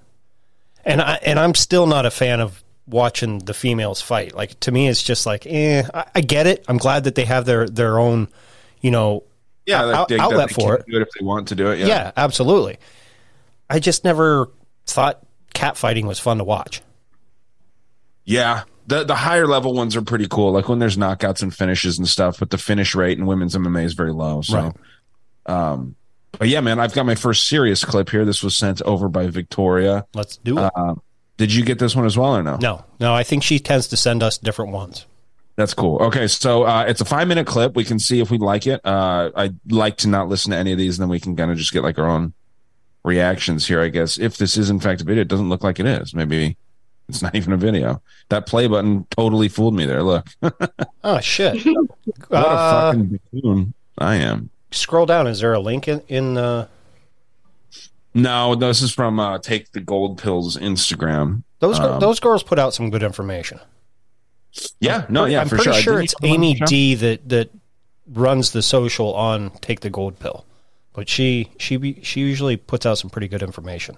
and 0.85 1.03
I 1.03 1.19
and 1.27 1.37
I'm 1.37 1.57
still 1.57 1.89
not 1.89 2.07
a 2.07 2.11
fan 2.13 2.39
of 2.39 2.63
watching 2.89 3.39
the 3.41 3.55
females 3.55 4.01
fight. 4.01 4.35
Like 4.35 4.59
to 4.61 4.73
me, 4.73 4.89
it's 4.89 5.03
just 5.03 5.27
like, 5.27 5.47
eh, 5.47 5.83
I, 5.93 6.05
I 6.17 6.21
get 6.21 6.47
it. 6.47 6.65
I'm 6.69 6.79
glad 6.79 7.05
that 7.05 7.15
they 7.15 7.25
have 7.25 7.45
their 7.45 7.69
their 7.69 7.99
own, 7.99 8.29
you 8.81 8.91
know, 8.91 9.25
yeah, 9.67 9.83
out- 9.85 10.11
outlet 10.13 10.51
for 10.51 10.77
it. 10.77 10.87
Do 10.89 10.97
it 10.97 11.03
if 11.03 11.09
they 11.19 11.25
want 11.25 11.49
to 11.49 11.55
do 11.55 11.71
it. 11.71 11.79
Yeah. 11.81 11.87
Yeah, 11.87 12.13
absolutely. 12.17 12.79
I 13.71 13.79
just 13.81 14.03
never 14.05 14.51
thought 14.87 15.23
cat 15.55 15.77
fighting 15.77 16.07
was 16.07 16.19
fun 16.19 16.39
to 16.39 16.45
watch. 16.45 16.81
Yeah. 18.25 18.63
The 18.87 19.05
the 19.05 19.15
higher 19.15 19.47
level 19.47 19.75
ones 19.75 19.97
are 19.97 20.03
pretty 20.03 20.27
cool, 20.29 20.53
like 20.53 20.69
when 20.69 20.79
there's 20.79 20.97
knockouts 20.97 21.43
and 21.43 21.55
finishes 21.55 21.99
and 21.99 22.09
stuff. 22.09 22.39
But 22.39 22.49
the 22.51 22.57
finish 22.59 22.95
rate 22.95 23.19
in 23.19 23.27
women's 23.27 23.55
MMA 23.55 23.85
is 23.85 23.93
very 23.93 24.13
low. 24.13 24.41
So, 24.41 24.57
Right. 24.57 24.73
um, 25.73 25.95
but 26.39 26.49
yeah, 26.49 26.61
man, 26.63 26.81
I've 26.81 26.95
got 26.95 27.05
my 27.05 27.15
first 27.15 27.49
serious 27.49 27.85
clip 27.85 28.09
here. 28.09 28.25
This 28.25 28.43
was 28.43 28.57
sent 28.57 28.81
over 28.83 29.09
by 29.11 29.27
Victoria. 29.27 30.07
Let's 30.15 30.39
do 30.39 30.59
it. 30.59 30.71
Uh, 30.75 30.95
did 31.39 31.53
you 31.55 31.65
get 31.65 31.79
this 31.79 31.97
one 31.97 32.05
as 32.05 32.19
well 32.19 32.37
or 32.37 32.43
no? 32.43 32.59
No, 32.61 32.85
no, 33.01 33.15
I 33.15 33.23
think 33.23 33.43
she 33.43 33.59
tends 33.59 33.89
to 33.89 33.97
send 33.97 34.23
us 34.23 34.37
different 34.37 34.73
ones. 34.73 35.07
That's 35.57 35.75
cool. 35.75 35.97
Okay, 36.03 36.29
so 36.29 36.63
uh, 36.65 36.85
it's 36.87 37.01
a 37.01 37.05
five 37.05 37.27
minute 37.27 37.47
clip. 37.47 37.75
We 37.75 37.83
can 37.85 37.99
see 37.99 38.21
if 38.21 38.31
we 38.31 38.39
like 38.39 38.67
it. 38.67 38.81
Uh, 38.85 39.31
I'd 39.35 39.57
like 39.73 39.97
to 39.99 40.09
not 40.09 40.29
listen 40.29 40.53
to 40.53 40.57
any 40.59 40.71
of 40.73 40.79
these, 40.79 40.99
and 40.99 41.03
then 41.03 41.09
we 41.11 41.19
can 41.19 41.35
kind 41.35 41.51
of 41.51 41.57
just 41.57 41.73
get 41.73 41.83
like 41.83 41.99
our 41.99 42.07
own 42.09 42.33
reactions 43.05 43.67
here. 43.67 43.81
I 43.81 43.89
guess 43.89 44.19
if 44.19 44.37
this 44.37 44.57
is 44.57 44.71
in 44.71 44.79
fact 44.81 45.01
a 45.01 45.05
video, 45.05 45.23
it 45.23 45.29
doesn't 45.29 45.49
look 45.49 45.65
like 45.65 45.81
it 45.81 45.87
is. 45.87 46.15
Maybe 46.15 46.57
it's 47.09 47.23
not 47.23 47.35
even 47.35 47.53
a 47.53 47.57
video. 47.57 48.03
That 48.29 48.47
play 48.47 48.67
button 48.69 49.07
totally 49.11 49.49
fooled 49.49 49.75
me 49.75 49.87
there. 49.87 50.03
Look, 50.03 50.29
Oh 51.05 51.19
shit! 51.21 51.65
what 51.65 51.89
a 52.31 52.37
Uh, 52.37 52.93
fucking 52.93 53.21
buffoon 53.33 53.75
I 53.99 54.17
am. 54.17 54.51
scroll 54.71 55.07
down. 55.07 55.27
Is 55.27 55.41
there 55.41 55.55
a 55.55 55.61
link 55.61 55.89
in? 55.89 56.01
in 56.09 56.37
uh, 56.37 56.69
No, 58.23 58.55
this 58.55 58.83
is 58.83 58.93
from 58.93 59.21
uh, 59.21 59.39
Take 59.39 59.73
the 59.73 59.81
Gold 59.81 60.19
Pills 60.19 60.57
Instagram. 60.57 61.45
those 61.61 61.79
Um, 61.79 62.01
those 62.01 62.21
girls 62.21 62.43
put 62.43 62.59
out 62.59 62.75
some 62.75 62.91
good 62.91 63.03
information. 63.03 63.61
Yeah, 64.81 65.07
no, 65.09 65.25
yeah, 65.27 65.43
I'm 65.43 65.49
for 65.49 65.57
pretty 65.57 65.73
sure. 65.73 65.81
sure 65.81 66.01
it's 66.03 66.15
you 66.21 66.29
have 66.29 66.37
them 66.37 66.45
on 66.45 66.45
Amy? 66.47 66.61
D 66.67 66.95
that 66.97 67.29
that 67.29 67.51
runs 68.07 68.53
the 68.53 68.63
social 68.63 69.15
on 69.15 69.51
Take 69.61 69.81
the 69.81 69.91
Gold 69.91 70.19
Pill, 70.19 70.45
but 70.93 71.09
she 71.09 71.51
she 71.59 72.01
she 72.03 72.21
usually 72.21 72.57
puts 72.57 72.87
out 72.87 72.99
some 72.99 73.11
pretty 73.11 73.29
good 73.29 73.43
information. 73.43 73.97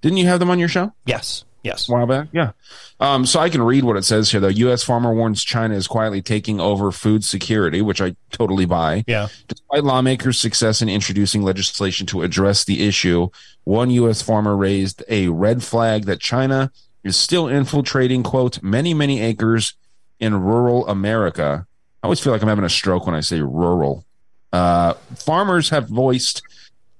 Didn't 0.00 0.18
you 0.18 0.26
have 0.26 0.40
them 0.40 0.50
on 0.50 0.58
your 0.58 0.68
show? 0.68 0.92
Yes, 1.04 1.44
yes. 1.62 1.88
A 1.88 1.92
while 1.92 2.06
back, 2.06 2.28
yeah. 2.32 2.52
Um, 3.00 3.26
so 3.26 3.40
I 3.40 3.48
can 3.48 3.62
read 3.62 3.84
what 3.84 3.96
it 3.96 4.04
says 4.04 4.30
here, 4.30 4.40
though. 4.40 4.48
U.S. 4.48 4.82
farmer 4.82 5.12
warns 5.12 5.42
China 5.42 5.74
is 5.74 5.86
quietly 5.86 6.22
taking 6.22 6.60
over 6.60 6.92
food 6.92 7.24
security, 7.24 7.82
which 7.82 8.00
I 8.00 8.14
totally 8.30 8.64
buy. 8.64 9.04
Yeah. 9.06 9.28
Despite 9.48 9.84
lawmakers' 9.84 10.38
success 10.38 10.82
in 10.82 10.88
introducing 10.88 11.42
legislation 11.42 12.06
to 12.08 12.22
address 12.22 12.64
the 12.64 12.86
issue, 12.86 13.28
one 13.64 13.90
U.S. 13.90 14.22
farmer 14.22 14.56
raised 14.56 15.02
a 15.08 15.28
red 15.28 15.62
flag 15.62 16.04
that 16.04 16.20
China 16.20 16.70
is 17.04 17.16
still 17.16 17.48
infiltrating, 17.48 18.22
quote, 18.22 18.62
many, 18.62 18.94
many 18.94 19.20
acres 19.20 19.74
in 20.20 20.40
rural 20.40 20.86
America. 20.88 21.66
I 22.02 22.06
always 22.06 22.20
feel 22.20 22.32
like 22.32 22.42
I'm 22.42 22.48
having 22.48 22.64
a 22.64 22.70
stroke 22.70 23.06
when 23.06 23.14
I 23.14 23.20
say 23.20 23.40
rural. 23.40 24.04
Uh, 24.52 24.94
farmers 25.16 25.70
have 25.70 25.88
voiced 25.88 26.42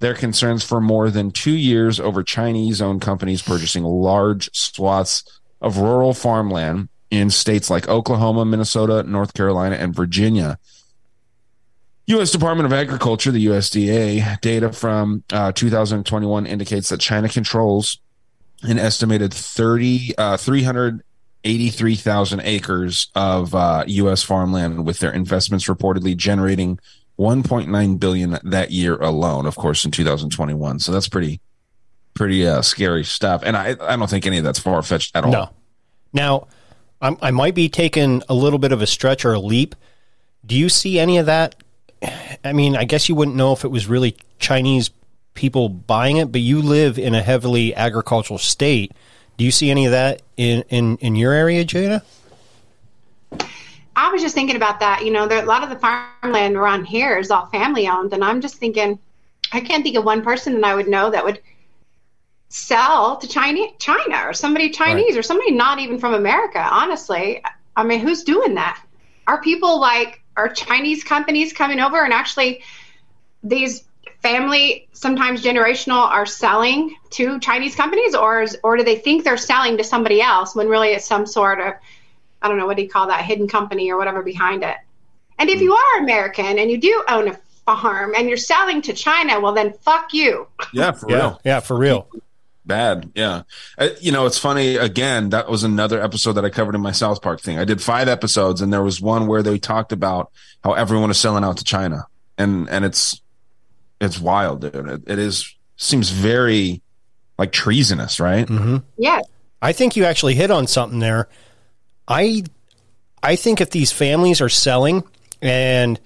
their 0.02 0.14
concerns 0.14 0.62
for 0.64 0.80
more 0.80 1.10
than 1.10 1.30
two 1.30 1.56
years 1.56 2.00
over 2.00 2.24
Chinese 2.24 2.82
owned 2.82 3.00
companies 3.00 3.40
purchasing 3.40 3.84
large 3.84 4.50
swaths 4.52 5.22
of 5.60 5.78
rural 5.78 6.12
farmland 6.12 6.88
in 7.10 7.30
states 7.30 7.70
like 7.70 7.88
Oklahoma, 7.88 8.44
Minnesota, 8.44 9.04
North 9.04 9.32
Carolina, 9.32 9.76
and 9.76 9.94
Virginia. 9.94 10.58
U.S. 12.06 12.32
Department 12.32 12.66
of 12.66 12.72
Agriculture, 12.72 13.30
the 13.30 13.46
USDA, 13.46 14.40
data 14.40 14.72
from 14.72 15.22
uh, 15.32 15.52
2021 15.52 16.46
indicates 16.46 16.88
that 16.88 16.98
China 16.98 17.28
controls 17.28 18.00
an 18.62 18.80
estimated 18.80 19.32
30, 19.32 20.16
uh, 20.18 20.36
383,000 20.36 22.40
acres 22.40 23.06
of 23.14 23.54
uh, 23.54 23.84
U.S. 23.86 24.24
farmland, 24.24 24.84
with 24.84 24.98
their 24.98 25.12
investments 25.12 25.66
reportedly 25.66 26.16
generating 26.16 26.80
1.9 27.22 28.00
billion 28.00 28.38
that 28.42 28.70
year 28.72 28.96
alone. 28.96 29.46
Of 29.46 29.56
course, 29.56 29.84
in 29.84 29.90
2021. 29.90 30.80
So 30.80 30.92
that's 30.92 31.08
pretty, 31.08 31.40
pretty 32.14 32.46
uh, 32.46 32.62
scary 32.62 33.04
stuff. 33.04 33.42
And 33.44 33.56
I, 33.56 33.76
I 33.80 33.96
don't 33.96 34.10
think 34.10 34.26
any 34.26 34.38
of 34.38 34.44
that's 34.44 34.58
far 34.58 34.82
fetched 34.82 35.14
at 35.16 35.24
all. 35.24 35.30
No. 35.30 35.50
Now, 36.12 36.48
I'm, 37.00 37.16
I 37.22 37.30
might 37.30 37.54
be 37.54 37.68
taking 37.68 38.22
a 38.28 38.34
little 38.34 38.58
bit 38.58 38.72
of 38.72 38.82
a 38.82 38.86
stretch 38.86 39.24
or 39.24 39.32
a 39.32 39.40
leap. 39.40 39.74
Do 40.44 40.56
you 40.56 40.68
see 40.68 40.98
any 40.98 41.18
of 41.18 41.26
that? 41.26 41.54
I 42.44 42.52
mean, 42.52 42.76
I 42.76 42.84
guess 42.84 43.08
you 43.08 43.14
wouldn't 43.14 43.36
know 43.36 43.52
if 43.52 43.64
it 43.64 43.68
was 43.68 43.86
really 43.86 44.16
Chinese 44.38 44.90
people 45.34 45.68
buying 45.68 46.16
it, 46.16 46.32
but 46.32 46.40
you 46.40 46.60
live 46.60 46.98
in 46.98 47.14
a 47.14 47.22
heavily 47.22 47.74
agricultural 47.74 48.38
state. 48.38 48.92
Do 49.36 49.44
you 49.44 49.50
see 49.50 49.70
any 49.70 49.86
of 49.86 49.92
that 49.92 50.22
in, 50.36 50.62
in, 50.68 50.96
in 50.98 51.16
your 51.16 51.32
area, 51.32 51.64
Jada? 51.64 52.02
I 53.94 54.10
was 54.10 54.22
just 54.22 54.34
thinking 54.34 54.56
about 54.56 54.80
that. 54.80 55.04
You 55.04 55.10
know, 55.10 55.26
there, 55.26 55.42
a 55.42 55.46
lot 55.46 55.62
of 55.62 55.70
the 55.70 55.78
farmland 55.78 56.56
around 56.56 56.84
here 56.86 57.18
is 57.18 57.30
all 57.30 57.46
family 57.46 57.88
owned, 57.88 58.12
and 58.12 58.24
I'm 58.24 58.40
just 58.40 58.56
thinking, 58.56 58.98
I 59.52 59.60
can't 59.60 59.82
think 59.82 59.96
of 59.96 60.04
one 60.04 60.22
person 60.22 60.60
that 60.60 60.64
I 60.64 60.74
would 60.74 60.88
know 60.88 61.10
that 61.10 61.24
would 61.24 61.40
sell 62.48 63.16
to 63.16 63.26
China, 63.28 63.66
China 63.78 64.24
or 64.26 64.32
somebody 64.32 64.70
Chinese 64.70 65.16
or 65.16 65.22
somebody 65.22 65.52
not 65.52 65.78
even 65.78 65.98
from 65.98 66.14
America. 66.14 66.60
Honestly, 66.60 67.42
I 67.76 67.84
mean, 67.84 68.00
who's 68.00 68.24
doing 68.24 68.54
that? 68.54 68.82
Are 69.26 69.40
people 69.40 69.80
like 69.80 70.22
are 70.36 70.48
Chinese 70.48 71.04
companies 71.04 71.52
coming 71.52 71.80
over 71.80 72.04
and 72.04 72.12
actually 72.12 72.62
these 73.42 73.84
family 74.22 74.88
sometimes 74.92 75.42
generational 75.42 76.06
are 76.06 76.26
selling 76.26 76.94
to 77.10 77.40
Chinese 77.40 77.74
companies, 77.74 78.14
or 78.14 78.42
is, 78.42 78.56
or 78.62 78.76
do 78.76 78.84
they 78.84 78.96
think 78.96 79.24
they're 79.24 79.36
selling 79.36 79.76
to 79.76 79.84
somebody 79.84 80.20
else 80.20 80.54
when 80.54 80.68
really 80.68 80.90
it's 80.90 81.04
some 81.04 81.26
sort 81.26 81.60
of 81.60 81.74
I 82.42 82.48
don't 82.48 82.58
know 82.58 82.66
what 82.66 82.76
do 82.76 82.82
you 82.82 82.88
call 82.88 83.06
that 83.06 83.24
hidden 83.24 83.48
company 83.48 83.90
or 83.90 83.96
whatever 83.96 84.22
behind 84.22 84.62
it. 84.62 84.76
And 85.38 85.48
if 85.48 85.60
you 85.60 85.74
are 85.74 86.00
American 86.00 86.58
and 86.58 86.70
you 86.70 86.78
do 86.78 87.04
own 87.08 87.28
a 87.28 87.38
farm 87.64 88.14
and 88.14 88.28
you're 88.28 88.36
selling 88.36 88.82
to 88.82 88.92
China, 88.92 89.40
well 89.40 89.52
then 89.52 89.72
fuck 89.72 90.12
you. 90.12 90.46
Yeah, 90.72 90.92
for 90.92 91.10
yeah, 91.10 91.16
real. 91.16 91.40
Yeah, 91.44 91.60
for 91.60 91.76
real. 91.76 92.08
Bad. 92.64 93.10
Yeah. 93.14 93.42
Uh, 93.76 93.88
you 94.00 94.12
know, 94.12 94.26
it's 94.26 94.38
funny. 94.38 94.76
Again, 94.76 95.30
that 95.30 95.48
was 95.48 95.64
another 95.64 96.00
episode 96.00 96.34
that 96.34 96.44
I 96.44 96.50
covered 96.50 96.74
in 96.74 96.80
my 96.80 96.92
South 96.92 97.20
Park 97.20 97.40
thing. 97.40 97.58
I 97.58 97.64
did 97.64 97.82
five 97.82 98.06
episodes 98.08 98.60
and 98.60 98.72
there 98.72 98.82
was 98.82 99.00
one 99.00 99.26
where 99.26 99.42
they 99.42 99.58
talked 99.58 99.90
about 99.90 100.30
how 100.62 100.74
everyone 100.74 101.10
is 101.10 101.18
selling 101.18 101.42
out 101.42 101.56
to 101.56 101.64
China. 101.64 102.06
And, 102.38 102.68
and 102.68 102.84
it's, 102.84 103.20
it's 104.00 104.20
wild, 104.20 104.60
dude. 104.60 104.74
It, 104.74 105.02
it 105.06 105.18
is, 105.18 105.54
seems 105.76 106.10
very 106.10 106.82
like 107.38 107.50
treasonous, 107.50 108.20
right? 108.20 108.46
Mm-hmm. 108.46 108.76
Yeah. 108.96 109.22
I 109.60 109.72
think 109.72 109.96
you 109.96 110.04
actually 110.04 110.34
hit 110.34 110.50
on 110.50 110.66
something 110.68 111.00
there. 111.00 111.28
I 112.12 112.44
I 113.22 113.36
think 113.36 113.60
if 113.60 113.70
these 113.70 113.90
families 113.90 114.40
are 114.40 114.48
selling 114.48 115.04
and 115.40 115.98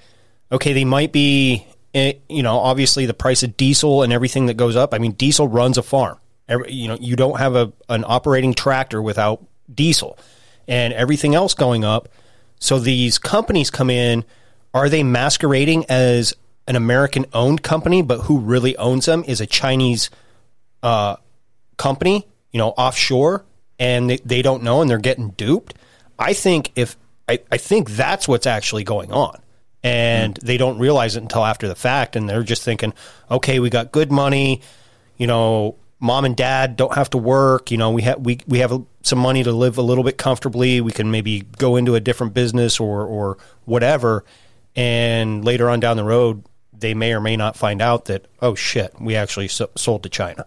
okay, 0.52 0.72
they 0.72 0.84
might 0.84 1.12
be 1.12 1.66
eh, 1.94 2.14
you 2.28 2.42
know, 2.42 2.59
obviously 2.59 3.07
the 3.07 3.14
price 3.14 3.42
of 3.42 3.57
diesel 3.57 4.02
and 4.02 4.12
everything 4.12 4.46
that 4.46 4.54
goes 4.54 4.76
up. 4.76 4.94
I 4.94 4.98
mean, 4.98 5.12
diesel 5.12 5.48
runs 5.48 5.78
a 5.78 5.82
farm. 5.82 6.18
Every, 6.48 6.72
you 6.72 6.86
know, 6.86 6.96
you 7.00 7.16
don't 7.16 7.38
have 7.38 7.57
a 7.57 7.72
an 7.88 8.04
operating 8.07 8.54
tractor 8.54 9.02
without 9.02 9.44
diesel 9.72 10.18
and 10.68 10.92
everything 10.92 11.34
else 11.34 11.54
going 11.54 11.84
up. 11.84 12.09
So 12.61 12.78
these 12.78 13.18
companies 13.18 13.70
come 13.70 13.90
in, 13.90 14.24
are 14.72 14.88
they 14.88 15.02
masquerading 15.02 15.86
as 15.88 16.34
an 16.68 16.76
American 16.76 17.26
owned 17.32 17.62
company, 17.62 18.02
but 18.02 18.20
who 18.22 18.38
really 18.38 18.76
owns 18.76 19.07
them 19.07 19.24
is 19.26 19.40
a 19.40 19.46
Chinese 19.46 20.11
uh, 20.82 21.16
company, 21.76 22.26
you 22.52 22.59
know, 22.59 22.70
offshore, 22.70 23.44
and 23.78 24.11
they, 24.11 24.16
they 24.18 24.42
don't 24.42 24.62
know 24.62 24.80
and 24.80 24.90
they're 24.90 24.98
getting 24.98 25.30
duped. 25.30 25.74
I 26.19 26.33
think 26.33 26.73
if 26.77 26.97
I, 27.29 27.41
I 27.51 27.57
think 27.57 27.91
that's 27.91 28.29
what's 28.29 28.47
actually 28.47 28.85
going 28.85 29.12
on. 29.12 29.41
And 29.83 30.37
hmm. 30.37 30.47
they 30.47 30.57
don't 30.57 30.79
realize 30.79 31.17
it 31.17 31.23
until 31.23 31.45
after 31.45 31.69
the 31.69 31.75
fact, 31.75 32.17
and 32.17 32.29
they're 32.29 32.43
just 32.43 32.62
thinking, 32.62 32.93
okay, 33.31 33.61
we 33.61 33.71
got 33.71 33.93
good 33.93 34.11
money, 34.11 34.62
you 35.17 35.27
know, 35.27 35.77
mom 36.01 36.25
and 36.25 36.37
dad 36.37 36.77
don't 36.77 36.95
have 36.95 37.11
to 37.11 37.19
work, 37.19 37.71
you 37.71 37.77
know, 37.77 37.91
we 37.91 38.03
have 38.03 38.21
we 38.21 38.39
we 38.47 38.59
have 38.59 38.83
some 39.03 39.19
money 39.19 39.43
to 39.43 39.53
live 39.53 39.79
a 39.79 39.83
little 39.83 40.05
bit 40.05 40.19
comfortably. 40.19 40.81
We 40.81 40.93
can 40.93 41.11
maybe 41.11 41.41
go 41.41 41.77
into 41.77 41.95
a 41.95 42.01
different 42.01 42.35
business 42.35 42.81
or 42.81 43.05
or 43.07 43.39
whatever, 43.64 44.25
and 44.75 45.45
later 45.45 45.71
on 45.71 45.81
down 45.81 45.97
the 45.97 46.05
road, 46.05 46.45
they 46.73 46.95
may 46.95 47.12
or 47.12 47.21
may 47.21 47.37
not 47.37 47.57
find 47.57 47.81
out 47.81 48.07
that 48.07 48.27
oh 48.41 48.55
shit, 48.55 49.01
we 49.01 49.17
actually 49.17 49.49
so- 49.49 49.71
sold 49.77 50.03
to 50.03 50.09
China. 50.09 50.47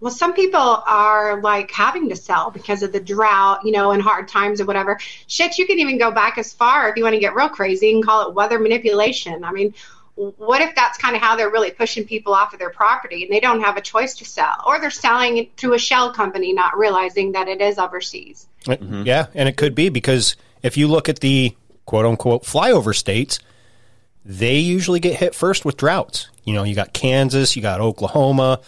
Well, 0.00 0.10
some 0.10 0.32
people 0.32 0.58
are 0.60 1.40
like 1.42 1.70
having 1.70 2.08
to 2.08 2.16
sell 2.16 2.50
because 2.50 2.82
of 2.82 2.92
the 2.92 3.00
drought, 3.00 3.64
you 3.64 3.72
know, 3.72 3.92
and 3.92 4.02
hard 4.02 4.28
times 4.28 4.60
or 4.60 4.64
whatever. 4.64 4.98
Shit, 5.26 5.58
you 5.58 5.66
can 5.66 5.78
even 5.78 5.98
go 5.98 6.10
back 6.10 6.38
as 6.38 6.52
far 6.52 6.88
if 6.88 6.96
you 6.96 7.02
want 7.02 7.14
to 7.14 7.20
get 7.20 7.34
real 7.34 7.50
crazy 7.50 7.92
and 7.92 8.04
call 8.04 8.28
it 8.28 8.34
weather 8.34 8.58
manipulation. 8.58 9.44
I 9.44 9.52
mean, 9.52 9.74
what 10.14 10.60
if 10.60 10.74
that's 10.74 10.98
kind 10.98 11.16
of 11.16 11.22
how 11.22 11.36
they're 11.36 11.50
really 11.50 11.70
pushing 11.70 12.04
people 12.04 12.34
off 12.34 12.52
of 12.52 12.58
their 12.58 12.70
property 12.70 13.24
and 13.24 13.32
they 13.32 13.40
don't 13.40 13.60
have 13.62 13.76
a 13.76 13.80
choice 13.80 14.14
to 14.16 14.24
sell, 14.24 14.56
or 14.66 14.80
they're 14.80 14.90
selling 14.90 15.36
it 15.38 15.56
to 15.58 15.74
a 15.74 15.78
shell 15.78 16.12
company, 16.12 16.52
not 16.52 16.76
realizing 16.78 17.32
that 17.32 17.48
it 17.48 17.60
is 17.60 17.78
overseas? 17.78 18.46
Yeah, 19.06 19.26
and 19.34 19.48
it 19.48 19.56
could 19.56 19.74
be 19.74 19.88
because 19.88 20.36
if 20.62 20.76
you 20.76 20.88
look 20.88 21.08
at 21.08 21.20
the 21.20 21.54
quote 21.86 22.06
unquote 22.06 22.44
flyover 22.44 22.94
states, 22.94 23.38
they 24.24 24.58
usually 24.58 25.00
get 25.00 25.16
hit 25.16 25.34
first 25.34 25.64
with 25.64 25.76
droughts. 25.76 26.28
You 26.44 26.54
know, 26.54 26.64
you 26.64 26.74
got 26.74 26.92
Kansas, 26.92 27.56
you 27.56 27.62
got 27.62 27.80
Oklahoma, 27.80 28.60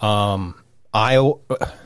um, 0.00 0.54
Iowa. 0.94 1.34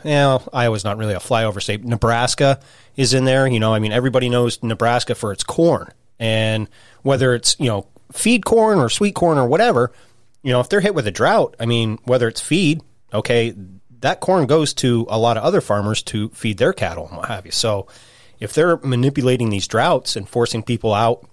Yeah, 0.04 0.38
Iowa's 0.52 0.84
not 0.84 0.98
really 0.98 1.14
a 1.14 1.18
flyover 1.18 1.62
state. 1.62 1.82
Nebraska 1.84 2.60
is 2.96 3.14
in 3.14 3.24
there. 3.24 3.48
You 3.48 3.58
know, 3.58 3.74
I 3.74 3.78
mean, 3.78 3.92
everybody 3.92 4.28
knows 4.28 4.62
Nebraska 4.62 5.14
for 5.14 5.32
its 5.32 5.42
corn, 5.42 5.90
and 6.18 6.68
whether 7.02 7.34
it's 7.34 7.56
you 7.58 7.66
know 7.66 7.86
feed 8.12 8.44
corn 8.44 8.78
or 8.78 8.88
sweet 8.88 9.14
corn 9.14 9.38
or 9.38 9.48
whatever, 9.48 9.92
you 10.42 10.52
know, 10.52 10.60
if 10.60 10.68
they're 10.68 10.80
hit 10.80 10.94
with 10.94 11.06
a 11.06 11.10
drought, 11.10 11.56
I 11.58 11.66
mean, 11.66 11.98
whether 12.04 12.28
it's 12.28 12.40
feed, 12.40 12.82
okay, 13.12 13.54
that 14.00 14.20
corn 14.20 14.46
goes 14.46 14.74
to 14.74 15.06
a 15.08 15.18
lot 15.18 15.36
of 15.36 15.42
other 15.42 15.60
farmers 15.60 16.02
to 16.04 16.28
feed 16.30 16.58
their 16.58 16.72
cattle 16.72 17.08
and 17.08 17.16
what 17.16 17.28
have 17.28 17.44
you. 17.44 17.52
So 17.52 17.88
if 18.38 18.52
they're 18.52 18.76
manipulating 18.78 19.50
these 19.50 19.66
droughts 19.66 20.16
and 20.16 20.28
forcing 20.28 20.62
people 20.62 20.94
out 20.94 21.26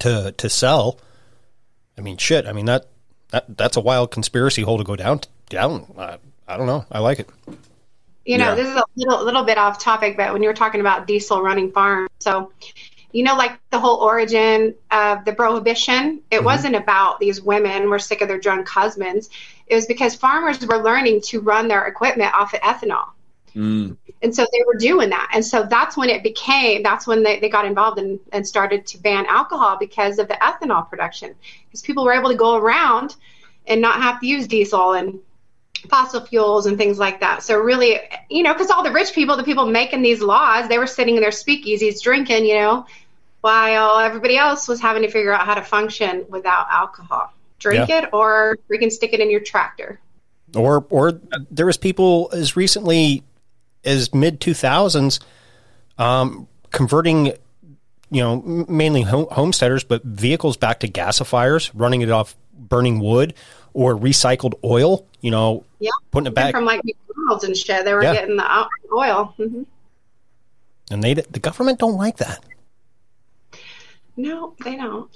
to 0.00 0.32
to 0.36 0.48
sell, 0.48 1.00
I 1.96 2.00
mean, 2.00 2.16
shit. 2.16 2.46
I 2.46 2.52
mean 2.52 2.66
that 2.66 2.86
that 3.30 3.56
that's 3.56 3.76
a 3.76 3.80
wild 3.80 4.10
conspiracy 4.10 4.62
hole 4.62 4.78
to 4.78 4.84
go 4.84 4.96
down 4.96 5.20
down. 5.48 5.92
I, 5.98 6.18
I 6.48 6.56
don't 6.56 6.66
know. 6.66 6.84
I 6.90 6.98
like 6.98 7.20
it. 7.20 7.28
You 8.24 8.38
know, 8.38 8.48
Yeah. 8.48 8.54
this 8.54 8.68
is 8.68 8.76
a 8.76 8.84
little 8.96 9.24
little 9.24 9.44
bit 9.44 9.58
off 9.58 9.78
topic, 9.78 10.16
but 10.16 10.32
when 10.32 10.42
you 10.42 10.48
were 10.48 10.54
talking 10.54 10.80
about 10.80 11.06
diesel 11.06 11.42
running 11.42 11.70
farms, 11.70 12.08
so 12.18 12.50
you 13.12 13.22
know, 13.22 13.36
like 13.36 13.58
the 13.70 13.78
whole 13.78 13.96
origin 13.96 14.74
of 14.90 15.24
the 15.24 15.32
prohibition, 15.32 16.20
it 16.30 16.44
wasn't 16.44 16.76
about 16.76 17.18
these 17.20 17.40
women 17.40 17.88
were 17.88 17.98
sick 17.98 18.20
of 18.20 18.28
their 18.28 18.38
drunk 18.38 18.68
husbands. 18.68 19.30
It 19.66 19.74
was 19.74 19.86
because 19.86 20.14
farmers 20.14 20.64
were 20.66 20.82
learning 20.82 21.22
to 21.22 21.40
run 21.40 21.68
their 21.68 21.86
equipment 21.86 22.34
off 22.34 22.52
of 22.52 22.60
ethanol. 22.60 23.06
Mm. 23.54 23.96
And 24.20 24.34
so 24.34 24.46
they 24.52 24.62
were 24.66 24.78
doing 24.78 25.08
that. 25.10 25.30
And 25.32 25.44
so 25.44 25.62
that's 25.62 25.96
when 25.96 26.10
it 26.10 26.22
became, 26.22 26.82
that's 26.82 27.06
when 27.06 27.22
they, 27.22 27.40
they 27.40 27.48
got 27.48 27.64
involved 27.64 27.98
and, 27.98 28.20
and 28.32 28.46
started 28.46 28.86
to 28.88 28.98
ban 28.98 29.24
alcohol 29.26 29.78
because 29.78 30.18
of 30.18 30.28
the 30.28 30.34
ethanol 30.34 30.88
production. 30.88 31.34
Because 31.66 31.80
people 31.80 32.04
were 32.04 32.12
able 32.12 32.28
to 32.28 32.36
go 32.36 32.56
around 32.56 33.16
and 33.66 33.80
not 33.80 34.02
have 34.02 34.20
to 34.20 34.26
use 34.26 34.46
diesel 34.46 34.92
and 34.92 35.18
fossil 35.88 36.20
fuels 36.20 36.66
and 36.66 36.76
things 36.76 36.98
like 36.98 37.20
that. 37.20 37.42
So 37.42 37.58
really, 37.58 37.98
you 38.28 38.42
know, 38.42 38.52
because 38.52 38.70
all 38.70 38.82
the 38.82 38.92
rich 38.92 39.12
people, 39.12 39.36
the 39.36 39.44
people 39.44 39.66
making 39.66 40.02
these 40.02 40.20
laws, 40.20 40.68
they 40.68 40.78
were 40.78 40.86
sitting 40.86 41.16
in 41.16 41.20
their 41.20 41.30
speakeasies 41.30 42.02
drinking, 42.02 42.46
you 42.46 42.54
know, 42.54 42.86
while 43.40 43.98
everybody 43.98 44.36
else 44.36 44.68
was 44.68 44.80
having 44.80 45.02
to 45.02 45.10
figure 45.10 45.32
out 45.32 45.46
how 45.46 45.54
to 45.54 45.62
function 45.62 46.24
without 46.28 46.66
alcohol. 46.70 47.32
Drink 47.58 47.88
Yeah. 47.88 48.02
it 48.02 48.10
or 48.12 48.58
freaking 48.70 48.90
stick 48.90 49.12
it 49.12 49.20
in 49.20 49.30
your 49.30 49.40
tractor. 49.40 50.00
Or 50.54 50.86
or 50.90 51.20
there 51.50 51.66
was 51.66 51.76
people 51.76 52.30
as 52.32 52.56
recently 52.56 53.22
as 53.84 54.14
mid 54.14 54.40
two 54.40 54.54
thousands, 54.54 55.20
um, 55.98 56.48
converting, 56.70 57.26
you 58.10 58.22
know, 58.22 58.40
mainly 58.68 59.02
homesteaders, 59.02 59.84
but 59.84 60.02
vehicles 60.04 60.56
back 60.56 60.80
to 60.80 60.88
gasifiers, 60.88 61.70
running 61.74 62.00
it 62.00 62.10
off 62.10 62.36
burning 62.52 62.98
wood 63.00 63.34
or 63.74 63.94
recycled 63.96 64.54
oil. 64.64 65.06
You 65.20 65.30
know, 65.30 65.64
Yeah. 65.80 65.90
putting 66.10 66.26
it 66.28 66.34
back, 66.34 66.52
from 66.52 66.64
like 66.64 66.80
McDonald's 66.84 67.44
and 67.44 67.56
shit. 67.56 67.84
They 67.84 67.92
were 67.94 68.02
Yeah. 68.02 68.12
getting 68.14 68.36
the 68.36 68.44
out- 68.50 68.68
oil. 68.92 69.34
hmm 69.36 69.62
and 70.90 71.04
they 71.04 71.12
the 71.12 71.38
government 71.38 71.78
don't 71.78 71.96
like 71.98 72.16
that. 72.16 72.42
No, 74.16 74.54
they 74.64 74.76
don't. 74.76 75.10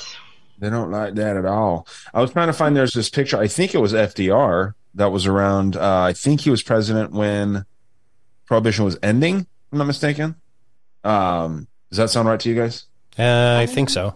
They 0.58 0.70
don't 0.70 0.90
like 0.90 1.14
that 1.14 1.36
at 1.36 1.46
all. 1.46 1.86
I 2.14 2.20
was 2.20 2.30
trying 2.30 2.46
to 2.48 2.52
find 2.52 2.76
there's 2.76 2.92
this 2.92 3.08
picture. 3.10 3.38
I 3.38 3.48
think 3.48 3.74
it 3.74 3.78
was 3.78 3.92
FDR 3.94 4.74
that 4.94 5.10
was 5.10 5.26
around. 5.26 5.76
Uh, 5.76 6.02
I 6.02 6.12
think 6.12 6.42
he 6.42 6.50
was 6.50 6.62
president 6.62 7.12
when 7.12 7.64
prohibition 8.46 8.84
was 8.84 8.98
ending. 9.02 9.40
if 9.40 9.46
I'm 9.72 9.78
not 9.78 9.86
mistaken. 9.86 10.36
Um, 11.04 11.66
does 11.90 11.96
that 11.98 12.10
sound 12.10 12.28
right 12.28 12.38
to 12.38 12.48
you 12.48 12.54
guys? 12.54 12.84
Uh, 13.18 13.56
I 13.58 13.66
think 13.66 13.90
so. 13.90 14.14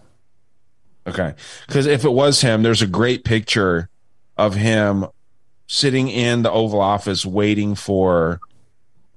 Okay. 1.07 1.35
Because 1.67 1.87
if 1.87 2.05
it 2.05 2.13
was 2.13 2.41
him, 2.43 2.63
there's 2.63 2.83
a 2.83 2.87
great 2.87 3.25
picture 3.25 3.89
of 4.37 4.55
him 4.55 5.07
sitting 5.67 6.09
in 6.09 6.43
the 6.43 6.51
Oval 6.51 6.81
Office 6.81 7.27
waiting 7.27 7.75
for 7.75 8.41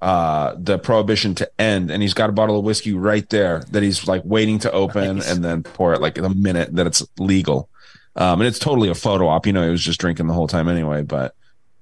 uh 0.02 0.54
the 0.58 0.78
prohibition 0.78 1.34
to 1.34 1.50
end 1.60 1.90
and 1.90 2.02
he's 2.02 2.14
got 2.14 2.30
a 2.30 2.32
bottle 2.32 2.58
of 2.58 2.64
whiskey 2.64 2.94
right 2.94 3.28
there 3.28 3.60
that 3.70 3.82
he's 3.82 4.08
like 4.08 4.22
waiting 4.24 4.58
to 4.58 4.72
open 4.72 5.20
and 5.20 5.44
then 5.44 5.62
pour 5.62 5.92
it 5.92 6.00
like 6.00 6.14
the 6.14 6.30
minute 6.30 6.74
that 6.74 6.86
it's 6.86 7.06
legal 7.18 7.68
um 8.16 8.40
and 8.40 8.48
it's 8.48 8.58
totally 8.58 8.88
a 8.88 8.94
photo 8.94 9.28
op 9.28 9.46
you 9.46 9.52
know 9.52 9.62
he 9.62 9.68
was 9.70 9.84
just 9.84 10.00
drinking 10.00 10.26
the 10.26 10.32
whole 10.32 10.48
time 10.48 10.68
anyway 10.68 11.02
but 11.02 11.34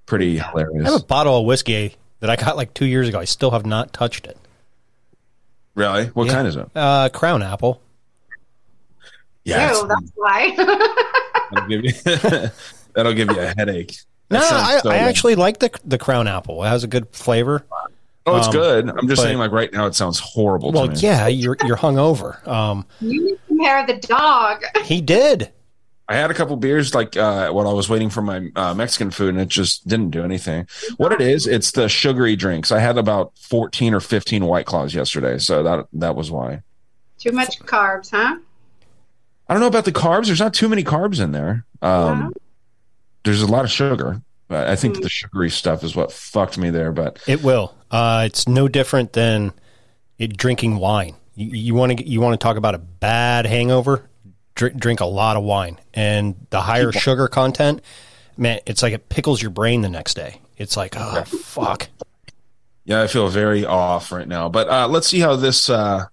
pretty 0.06 0.38
hilarious. 0.38 0.88
I 0.88 0.92
have 0.92 1.02
a 1.02 1.04
bottle 1.04 1.38
of 1.38 1.46
whiskey 1.46 1.94
that 2.18 2.28
I 2.28 2.34
got 2.34 2.56
like 2.56 2.74
two 2.74 2.86
years 2.86 3.08
ago. 3.08 3.20
I 3.20 3.24
still 3.24 3.52
have 3.52 3.64
not 3.64 3.92
touched 3.92 4.26
it. 4.26 4.36
really 5.76 6.06
what 6.06 6.26
Yeah. 6.26 6.32
kind 6.32 6.48
is 6.48 6.56
it 6.56 6.68
Uh, 6.74 7.08
Crown 7.10 7.44
Apple. 7.44 7.80
yeah 9.44 9.70
Ew, 9.80 9.86
that's 9.86 10.12
why. 10.16 12.50
that'll 12.98 13.12
give 13.14 13.28
you, 13.28 13.34
that'll 13.34 13.34
give 13.34 13.36
you 13.36 13.42
a 13.42 13.54
headache 13.56 13.96
No, 14.30 14.40
That 14.40 14.48
sounds 14.48 14.68
I, 14.68 14.78
so 14.80 14.90
I 14.90 14.96
actually 14.98 15.34
like 15.36 15.58
the 15.60 15.70
the 15.86 15.96
Crown 15.96 16.28
Apple. 16.28 16.62
It 16.62 16.68
has 16.68 16.84
a 16.84 16.86
good 16.86 17.08
flavor. 17.12 17.64
oh 18.26 18.36
it's 18.36 18.46
Um, 18.48 18.52
good 18.52 18.88
i'm 18.90 19.08
just 19.08 19.20
but- 19.20 19.24
saying 19.26 19.38
like 19.38 19.52
right 19.52 19.72
now 19.72 19.86
it 19.86 19.94
sounds 19.94 20.18
horrible 20.18 20.70
Well, 20.72 20.86
to 20.88 20.92
me 20.92 20.98
yeah, 21.00 21.26
you're 21.28 21.56
you're 21.64 21.78
hungover. 21.78 22.46
Um, 22.46 22.84
you 23.00 23.24
need 23.24 23.38
some 23.48 23.58
hair 23.58 23.80
of 23.80 23.86
the 23.86 23.96
dog. 24.06 24.62
he 24.84 25.00
did. 25.00 25.50
I 26.10 26.16
had 26.16 26.30
a 26.30 26.34
couple 26.34 26.56
beers 26.56 26.94
like 26.94 27.16
uh, 27.18 27.50
when 27.52 27.66
I 27.66 27.72
was 27.72 27.90
waiting 27.90 28.08
for 28.08 28.22
my 28.22 28.48
uh, 28.56 28.72
Mexican 28.72 29.10
food, 29.10 29.28
and 29.30 29.40
it 29.40 29.48
just 29.48 29.86
didn't 29.86 30.08
do 30.10 30.24
anything. 30.24 30.66
What 30.96 31.12
it 31.12 31.20
is, 31.20 31.46
it's 31.46 31.72
the 31.72 31.86
sugary 31.86 32.34
drinks. 32.34 32.72
I 32.72 32.78
had 32.78 32.96
about 32.96 33.32
fourteen 33.38 33.92
or 33.92 34.00
fifteen 34.00 34.46
White 34.46 34.64
Claws 34.64 34.94
yesterday, 34.94 35.36
so 35.36 35.62
that 35.62 35.86
that 35.92 36.16
was 36.16 36.30
why. 36.30 36.62
Too 37.18 37.32
much 37.32 37.58
carbs, 37.60 38.10
huh? 38.10 38.38
I 39.48 39.54
don't 39.54 39.60
know 39.60 39.66
about 39.66 39.84
the 39.84 39.92
carbs. 39.92 40.26
There's 40.28 40.40
not 40.40 40.54
too 40.54 40.68
many 40.68 40.82
carbs 40.82 41.20
in 41.20 41.32
there. 41.32 41.66
Um, 41.82 42.32
There's 43.28 43.42
a 43.42 43.46
lot 43.46 43.66
of 43.66 43.70
sugar. 43.70 44.22
But 44.48 44.68
I 44.68 44.76
think 44.76 45.02
the 45.02 45.10
sugary 45.10 45.50
stuff 45.50 45.84
is 45.84 45.94
what 45.94 46.10
fucked 46.10 46.56
me 46.56 46.70
there. 46.70 46.92
But 46.92 47.22
It 47.26 47.42
will. 47.42 47.74
Uh, 47.90 48.22
it's 48.24 48.48
no 48.48 48.68
different 48.68 49.12
than 49.12 49.52
it, 50.18 50.34
drinking 50.38 50.76
wine. 50.78 51.14
You 51.34 51.74
want 51.74 51.98
to 51.98 52.08
you 52.08 52.22
want 52.22 52.40
to 52.40 52.42
talk 52.42 52.56
about 52.56 52.74
a 52.74 52.78
bad 52.78 53.44
hangover? 53.44 54.08
Drink, 54.54 54.78
drink 54.78 55.00
a 55.00 55.04
lot 55.04 55.36
of 55.36 55.44
wine, 55.44 55.78
and 55.92 56.34
the 56.48 56.62
higher 56.62 56.86
People- 56.86 57.00
sugar 57.02 57.28
content, 57.28 57.82
man, 58.38 58.60
it's 58.64 58.82
like 58.82 58.94
it 58.94 59.10
pickles 59.10 59.40
your 59.42 59.50
brain 59.50 59.82
the 59.82 59.90
next 59.90 60.14
day. 60.14 60.40
It's 60.56 60.76
like, 60.76 60.94
oh 60.96 61.22
fuck. 61.24 61.88
yeah, 62.86 63.02
I 63.02 63.06
feel 63.06 63.28
very 63.28 63.66
off 63.66 64.10
right 64.10 64.26
now. 64.26 64.48
But 64.48 64.68
uh, 64.68 64.88
let's 64.88 65.06
see 65.06 65.20
how 65.20 65.36
this 65.36 65.68
uh, 65.68 66.06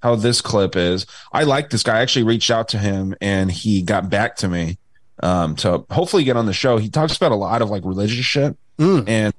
how 0.00 0.14
this 0.14 0.40
clip 0.40 0.76
is. 0.76 1.06
I 1.32 1.42
like 1.42 1.70
this 1.70 1.82
guy. 1.82 1.98
I 1.98 2.02
actually 2.02 2.22
reached 2.22 2.52
out 2.52 2.68
to 2.68 2.78
him, 2.78 3.16
and 3.20 3.50
he 3.50 3.82
got 3.82 4.08
back 4.08 4.36
to 4.36 4.48
me 4.48 4.78
um, 5.22 5.56
to 5.56 5.84
hopefully 5.90 6.24
get 6.24 6.36
on 6.36 6.46
the 6.46 6.52
show. 6.52 6.76
He 6.76 6.88
talks 6.88 7.16
about 7.16 7.32
a 7.32 7.36
lot 7.36 7.62
of 7.62 7.70
like 7.70 7.84
religious 7.84 8.24
shit, 8.24 8.56
and 8.78 9.34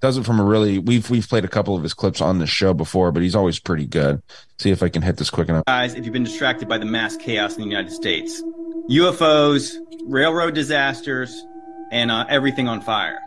does 0.00 0.18
it 0.18 0.24
from 0.24 0.40
a 0.40 0.44
really. 0.44 0.78
We've 0.78 1.08
we've 1.08 1.28
played 1.28 1.44
a 1.44 1.48
couple 1.48 1.76
of 1.76 1.82
his 1.82 1.94
clips 1.94 2.20
on 2.20 2.38
the 2.38 2.46
show 2.46 2.74
before, 2.74 3.12
but 3.12 3.22
he's 3.22 3.34
always 3.34 3.58
pretty 3.58 3.86
good. 3.86 4.22
See 4.58 4.70
if 4.70 4.82
I 4.82 4.88
can 4.88 5.02
hit 5.02 5.16
this 5.16 5.30
quick 5.30 5.48
enough. 5.48 5.64
guys 5.66 5.94
if 5.94 6.04
you've 6.04 6.12
been 6.12 6.24
distracted 6.24 6.68
by 6.68 6.78
the 6.78 6.84
mass 6.84 7.16
chaos 7.16 7.56
in 7.56 7.62
the 7.62 7.68
United 7.68 7.92
States. 7.92 8.42
UFOs, 8.90 9.76
railroad 10.04 10.54
disasters, 10.54 11.46
and 11.90 12.10
uh, 12.10 12.26
everything 12.28 12.68
on 12.68 12.82
fire. 12.82 13.18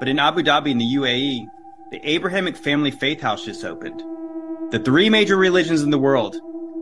But 0.00 0.08
in 0.08 0.18
Abu 0.18 0.42
Dhabi 0.42 0.72
in 0.72 0.78
the 0.78 0.94
UAE, 0.96 1.46
the 1.92 2.10
Abrahamic 2.10 2.56
Family 2.56 2.90
Faith 2.90 3.20
House 3.20 3.44
just 3.44 3.64
opened. 3.64 4.02
The 4.72 4.80
three 4.80 5.08
major 5.08 5.36
religions 5.36 5.82
in 5.82 5.90
the 5.90 5.98
world 5.98 6.36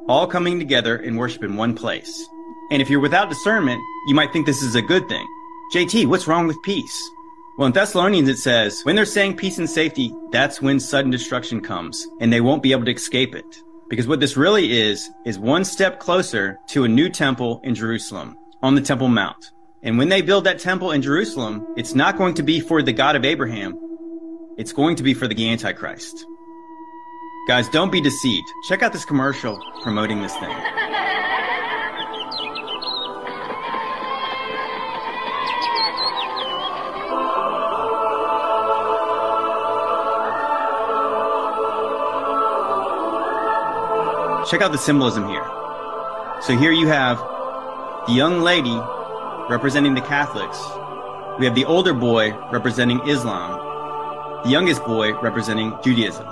all 0.08 0.26
coming 0.26 0.58
together 0.58 0.96
and 0.96 1.18
worship 1.18 1.44
in 1.44 1.56
one 1.56 1.74
place. 1.74 2.26
And 2.72 2.80
if 2.80 2.88
you're 2.88 3.00
without 3.00 3.28
discernment, 3.28 3.82
you 4.06 4.14
might 4.14 4.32
think 4.32 4.46
this 4.46 4.62
is 4.62 4.74
a 4.74 4.80
good 4.80 5.06
thing. 5.06 5.28
JT, 5.74 6.06
what's 6.06 6.26
wrong 6.26 6.46
with 6.46 6.62
peace? 6.62 7.10
Well, 7.58 7.66
in 7.66 7.74
Thessalonians 7.74 8.30
it 8.30 8.38
says, 8.38 8.80
when 8.84 8.96
they're 8.96 9.04
saying 9.04 9.36
peace 9.36 9.58
and 9.58 9.68
safety, 9.68 10.10
that's 10.30 10.62
when 10.62 10.80
sudden 10.80 11.10
destruction 11.10 11.60
comes, 11.60 12.08
and 12.18 12.32
they 12.32 12.40
won't 12.40 12.62
be 12.62 12.72
able 12.72 12.86
to 12.86 12.94
escape 12.94 13.34
it. 13.34 13.62
Because 13.90 14.08
what 14.08 14.20
this 14.20 14.38
really 14.38 14.72
is, 14.72 15.10
is 15.26 15.38
one 15.38 15.66
step 15.66 16.00
closer 16.00 16.58
to 16.68 16.84
a 16.84 16.88
new 16.88 17.10
temple 17.10 17.60
in 17.62 17.74
Jerusalem, 17.74 18.38
on 18.62 18.74
the 18.74 18.80
Temple 18.80 19.08
Mount. 19.08 19.50
And 19.82 19.98
when 19.98 20.08
they 20.08 20.22
build 20.22 20.44
that 20.44 20.58
temple 20.58 20.92
in 20.92 21.02
Jerusalem, 21.02 21.66
it's 21.76 21.94
not 21.94 22.16
going 22.16 22.32
to 22.36 22.42
be 22.42 22.58
for 22.58 22.82
the 22.82 22.94
God 22.94 23.16
of 23.16 23.26
Abraham, 23.26 23.78
it's 24.56 24.72
going 24.72 24.96
to 24.96 25.02
be 25.02 25.12
for 25.12 25.28
the 25.28 25.50
Antichrist. 25.50 26.24
Guys, 27.48 27.68
don't 27.68 27.92
be 27.92 28.00
deceived. 28.00 28.46
Check 28.66 28.82
out 28.82 28.94
this 28.94 29.04
commercial 29.04 29.62
promoting 29.82 30.22
this 30.22 30.34
thing. 30.38 30.56
Check 44.52 44.60
out 44.60 44.70
the 44.70 44.76
symbolism 44.76 45.26
here. 45.30 45.46
So 46.42 46.54
here 46.54 46.72
you 46.72 46.86
have 46.86 47.16
the 48.06 48.12
young 48.12 48.42
lady 48.42 48.78
representing 49.48 49.94
the 49.94 50.02
Catholics. 50.02 50.60
We 51.38 51.46
have 51.46 51.54
the 51.54 51.64
older 51.64 51.94
boy 51.94 52.32
representing 52.50 53.00
Islam. 53.08 54.44
The 54.44 54.50
youngest 54.50 54.84
boy 54.84 55.18
representing 55.20 55.74
Judaism. 55.82 56.26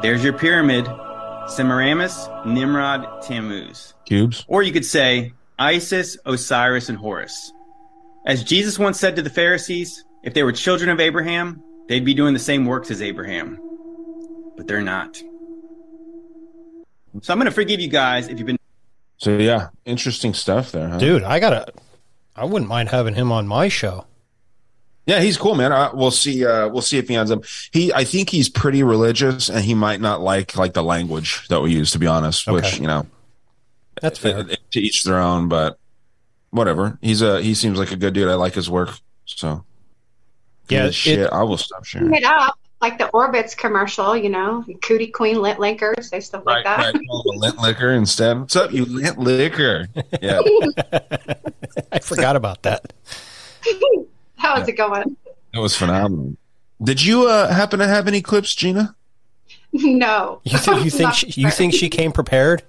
There's 0.00 0.22
your 0.22 0.34
pyramid. 0.34 0.86
Semiramis, 1.48 2.28
Nimrod, 2.46 3.20
Tammuz. 3.22 3.94
Cubes. 4.04 4.44
Or 4.46 4.62
you 4.62 4.72
could 4.72 4.84
say 4.84 5.32
Isis, 5.58 6.16
Osiris, 6.24 6.88
and 6.88 6.96
Horus. 6.96 7.52
As 8.24 8.44
Jesus 8.44 8.78
once 8.78 9.00
said 9.00 9.16
to 9.16 9.22
the 9.22 9.28
Pharisees, 9.28 10.04
if 10.22 10.34
they 10.34 10.44
were 10.44 10.52
children 10.52 10.88
of 10.88 11.00
Abraham, 11.00 11.64
they'd 11.88 12.04
be 12.04 12.14
doing 12.14 12.32
the 12.32 12.38
same 12.38 12.64
works 12.64 12.92
as 12.92 13.02
Abraham. 13.02 13.58
But 14.56 14.68
they're 14.68 14.82
not. 14.82 15.20
So 17.22 17.32
I'm 17.32 17.38
going 17.38 17.46
to 17.46 17.50
forgive 17.54 17.80
you 17.80 17.88
guys 17.88 18.28
if 18.28 18.38
you've 18.38 18.46
been 18.46 18.58
So 19.18 19.36
yeah, 19.38 19.68
interesting 19.84 20.34
stuff 20.34 20.72
there, 20.72 20.88
huh? 20.88 20.98
Dude, 20.98 21.22
I 21.22 21.40
gotta. 21.40 21.72
I 22.34 22.44
wouldn't 22.44 22.68
mind 22.68 22.90
having 22.90 23.14
him 23.14 23.32
on 23.32 23.46
my 23.48 23.68
show. 23.68 24.04
Yeah, 25.06 25.20
he's 25.20 25.38
cool, 25.38 25.54
man. 25.54 25.72
Uh, 25.72 25.90
we'll 25.94 26.10
see. 26.10 26.44
Uh, 26.44 26.68
we'll 26.68 26.82
see 26.82 26.98
if 26.98 27.08
he 27.08 27.14
ends 27.14 27.30
up. 27.30 27.44
He, 27.72 27.92
I 27.92 28.04
think 28.04 28.28
he's 28.28 28.48
pretty 28.48 28.82
religious, 28.82 29.48
and 29.48 29.64
he 29.64 29.72
might 29.74 30.00
not 30.00 30.20
like 30.20 30.56
like 30.56 30.72
the 30.74 30.82
language 30.82 31.46
that 31.48 31.60
we 31.62 31.72
use. 31.72 31.92
To 31.92 31.98
be 31.98 32.06
honest, 32.08 32.46
which 32.48 32.78
you 32.80 32.86
know, 32.88 33.06
That's 34.02 34.18
fair. 34.18 34.44
to 34.44 34.80
each 34.80 35.04
their 35.04 35.18
own. 35.20 35.48
But 35.48 35.78
whatever. 36.50 36.98
He's 37.00 37.22
a 37.22 37.40
he 37.40 37.54
seems 37.54 37.78
like 37.78 37.92
a 37.92 37.96
good 37.96 38.14
dude. 38.14 38.28
I 38.28 38.34
like 38.34 38.54
his 38.54 38.68
work. 38.68 38.90
So 39.26 39.64
Yeah, 40.68 40.86
Good 40.86 40.94
shit. 40.94 41.18
it- 41.20 41.32
I 41.32 41.44
will 41.44 41.56
stop 41.56 41.84
sharing. 41.84 42.12
It 42.12 42.24
up 42.24 42.58
like 42.80 42.98
the 42.98 43.10
Orbitz 43.14 43.56
commercial, 43.56 44.16
you 44.16 44.28
know, 44.28 44.64
Cootie 44.82 45.08
Queen 45.08 45.40
lint 45.40 45.58
linkers, 45.58 46.04
say 46.04 46.20
stuff 46.20 46.44
like 46.44 46.64
that. 46.64 46.78
Right, 46.78 46.94
call 46.94 47.32
him 47.32 47.38
a 47.38 47.40
lint 47.40 47.58
liquor 47.58 47.92
instead. 47.92 48.38
What's 48.38 48.56
up, 48.56 48.72
you 48.72 48.84
lint 48.84 49.18
liquor? 49.18 49.88
Yeah. 50.20 50.40
I 51.92 51.98
forgot 52.00 52.36
about 52.36 52.62
that. 52.62 52.92
How 54.36 54.56
How's 54.56 54.68
it 54.68 54.76
going? 54.76 55.16
It 55.54 55.58
was 55.58 55.74
phenomenal. 55.74 56.36
Did 56.82 57.02
you 57.02 57.26
uh, 57.26 57.52
happen 57.52 57.78
to 57.78 57.86
have 57.86 58.06
any 58.06 58.20
clips, 58.20 58.54
Gena? 58.54 58.94
No. 59.72 60.40
You 60.44 60.58
think 60.58 60.84
you 60.84 60.90
think 60.98 61.14
she, 61.14 61.40
you 61.40 61.50
think 61.50 61.72
she 61.72 61.88
came 61.88 62.12
prepared? 62.12 62.62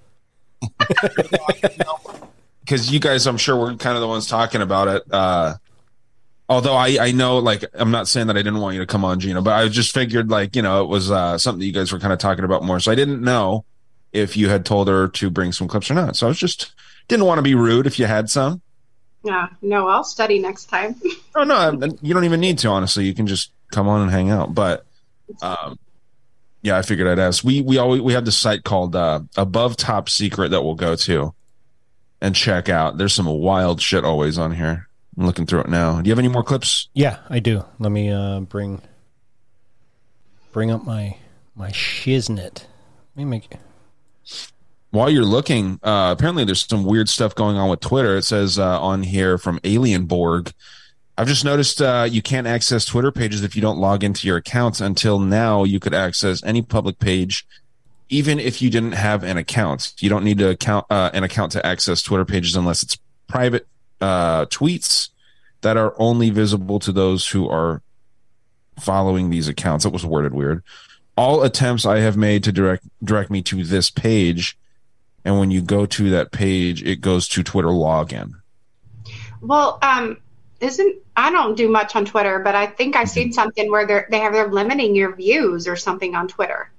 Because 2.62 2.92
you 2.92 3.00
guys, 3.00 3.28
I'm 3.28 3.38
sure, 3.38 3.58
were 3.58 3.76
kind 3.76 3.96
of 3.96 4.02
the 4.02 4.08
ones 4.08 4.28
talking 4.28 4.62
about 4.62 4.88
it. 4.88 5.04
Uh, 5.12 5.56
although 6.50 6.76
I, 6.76 6.98
I 7.00 7.12
know, 7.12 7.38
like, 7.40 7.64
I'm 7.74 7.92
not 7.92 8.08
saying 8.08 8.28
that 8.28 8.38
I 8.38 8.42
didn't 8.42 8.60
want 8.60 8.76
you 8.76 8.80
to 8.82 8.86
come 8.88 9.04
on, 9.06 9.20
Gena, 9.20 9.42
but 9.42 9.54
I 9.54 9.68
just 9.68 9.94
figured, 9.94 10.30
like, 10.30 10.56
you 10.56 10.62
know, 10.62 10.84
it 10.84 10.88
was 10.88 11.12
uh, 11.12 11.38
something 11.38 11.66
you 11.66 11.74
guys 11.74 11.92
were 11.92 12.00
kind 12.00 12.14
of 12.14 12.20
talking 12.20 12.46
about 12.46 12.64
more. 12.64 12.80
So 12.80 12.92
I 12.92 12.96
didn't 12.96 13.22
know 13.22 13.66
if 14.14 14.38
you 14.38 14.50
had 14.50 14.66
told 14.66 14.88
her 14.88 15.08
to 15.10 15.30
bring 15.30 15.52
some 15.52 15.68
clips 15.68 15.92
or 15.92 15.94
not. 15.94 16.16
So 16.16 16.28
I 16.28 16.30
was 16.30 16.38
just 16.40 16.72
didn't 17.08 17.26
want 17.26 17.40
to 17.40 17.44
be 17.44 17.56
rude 17.56 17.86
if 17.88 18.00
you 18.00 18.06
had 18.06 18.30
some. 18.30 18.62
Yeah, 19.24 19.48
no, 19.62 19.88
I'll 19.88 20.04
study 20.04 20.40
next 20.40 20.66
time. 20.66 20.96
Oh 21.36 21.44
no, 21.44 21.54
I- 21.56 21.90
you 22.02 22.16
don't 22.16 22.24
even 22.24 22.40
need 22.40 22.58
to. 22.60 22.70
Honestly, 22.70 23.06
you 23.06 23.14
can 23.14 23.28
just 23.28 23.52
come 23.72 23.88
on 23.88 24.02
and 24.02 24.10
hang 24.10 24.32
out. 24.32 24.56
But 24.56 24.88
um, 25.44 25.78
yeah, 26.64 26.76
I 26.76 26.82
figured 26.82 27.08
I'd 27.08 27.20
ask. 27.20 27.44
We 27.44 27.62
we 27.62 27.78
always 27.78 28.02
we 28.02 28.14
have 28.14 28.26
this 28.26 28.40
site 28.40 28.64
called 28.64 28.96
uh, 28.96 29.20
Above 29.36 29.78
Top 29.78 30.10
Secret 30.10 30.50
that 30.50 30.64
we'll 30.64 30.74
go 30.74 30.96
to 30.96 31.36
and 32.20 32.34
check 32.34 32.70
out. 32.70 32.98
There's 32.98 33.14
some 33.14 33.28
wild 33.28 33.80
shit 33.84 34.04
always 34.04 34.40
on 34.40 34.52
here. 34.52 34.87
I'm 35.18 35.26
looking 35.26 35.46
through 35.46 35.62
it 35.62 35.70
now. 35.70 36.00
Do 36.00 36.08
you 36.08 36.12
have 36.12 36.20
any 36.20 36.28
more 36.28 36.44
clips? 36.44 36.90
Yeah, 36.94 37.18
I 37.30 37.40
do. 37.40 37.66
Let 37.80 37.92
me 37.92 38.12
uh, 38.12 38.42
bring 38.42 38.82
bring 40.52 40.70
up 40.70 40.86
my 40.86 41.18
my 41.56 41.72
shiznit. 41.72 42.66
Let 43.16 43.16
me 43.16 43.26
make 43.26 43.52
While 44.92 45.10
you're 45.10 45.26
looking, 45.26 45.80
uh, 45.82 46.14
apparently 46.16 46.46
there's 46.46 46.66
some 46.68 46.84
weird 46.84 47.10
stuff 47.10 47.34
going 47.34 47.58
on 47.58 47.70
with 47.70 47.80
Twitter. 47.80 48.18
It 48.18 48.24
says 48.24 48.60
uh, 48.60 48.80
on 48.80 49.04
here 49.04 49.40
from 49.40 49.60
Alienborg. 49.62 50.54
I've 51.18 51.28
just 51.28 51.44
noticed 51.44 51.82
uh, 51.82 52.08
you 52.08 52.22
can't 52.22 52.46
access 52.46 52.86
Twitter 52.86 53.12
pages 53.12 53.44
if 53.44 53.56
you 53.56 53.62
don't 53.62 53.80
log 53.80 54.04
into 54.04 54.28
your 54.28 54.38
accounts. 54.38 54.80
Until 54.80 55.18
now, 55.18 55.64
you 55.64 55.80
could 55.80 55.96
access 55.96 56.44
any 56.44 56.62
public 56.62 57.00
page, 57.00 57.48
even 58.10 58.40
if 58.40 58.62
you 58.62 58.70
didn't 58.70 58.92
have 58.92 59.24
an 59.24 59.36
account. 59.36 59.94
You 59.98 60.10
don't 60.10 60.24
need 60.24 60.38
to 60.38 60.50
account 60.50 60.86
uh, 60.92 61.10
an 61.14 61.24
account 61.24 61.54
to 61.54 61.66
access 61.66 62.04
Twitter 62.04 62.24
pages 62.26 62.56
unless 62.56 62.84
it's 62.84 63.00
private 63.28 63.66
uh, 64.02 64.46
tweets 64.46 65.10
that 65.62 65.78
are 65.78 65.94
only 65.98 66.30
visible 66.30 66.80
to 66.80 66.92
those 66.92 67.28
who 67.28 67.50
are 67.50 67.82
following 68.80 69.30
these 69.30 69.48
accounts. 69.48 69.84
That 69.84 69.94
was 69.94 70.06
worded 70.06 70.34
weird. 70.34 70.64
All 71.16 71.44
attempts 71.44 71.86
I 71.86 72.00
have 72.00 72.16
made 72.16 72.44
to 72.44 72.52
direct 72.52 72.86
direct 73.04 73.32
me 73.32 73.42
to 73.44 73.64
this 73.64 73.90
page, 73.90 74.58
and 75.26 75.40
when 75.40 75.50
you 75.50 75.62
go 75.62 75.86
to 75.86 76.10
that 76.12 76.32
page, 76.32 76.84
it 76.84 77.02
goes 77.02 77.28
to 77.30 77.44
Twitter 77.44 77.70
login. 77.70 78.34
Well, 79.42 79.80
um, 79.82 80.18
isn't 80.62 80.98
I 81.16 81.32
don't 81.32 81.56
do 81.56 81.70
much 81.70 81.96
on 81.96 82.06
Twitter, 82.06 82.40
but 82.40 82.54
I 82.54 82.68
think 82.68 82.96
I've 82.96 83.10
seen 83.10 83.34
something 83.34 83.72
where 83.72 83.88
they're 83.88 84.08
they 84.12 84.20
have 84.20 84.34
they're 84.34 84.52
limiting 84.52 84.96
your 84.96 85.16
views 85.16 85.68
or 85.68 85.76
something 85.76 86.16
on 86.16 86.28
Twitter. 86.28 86.72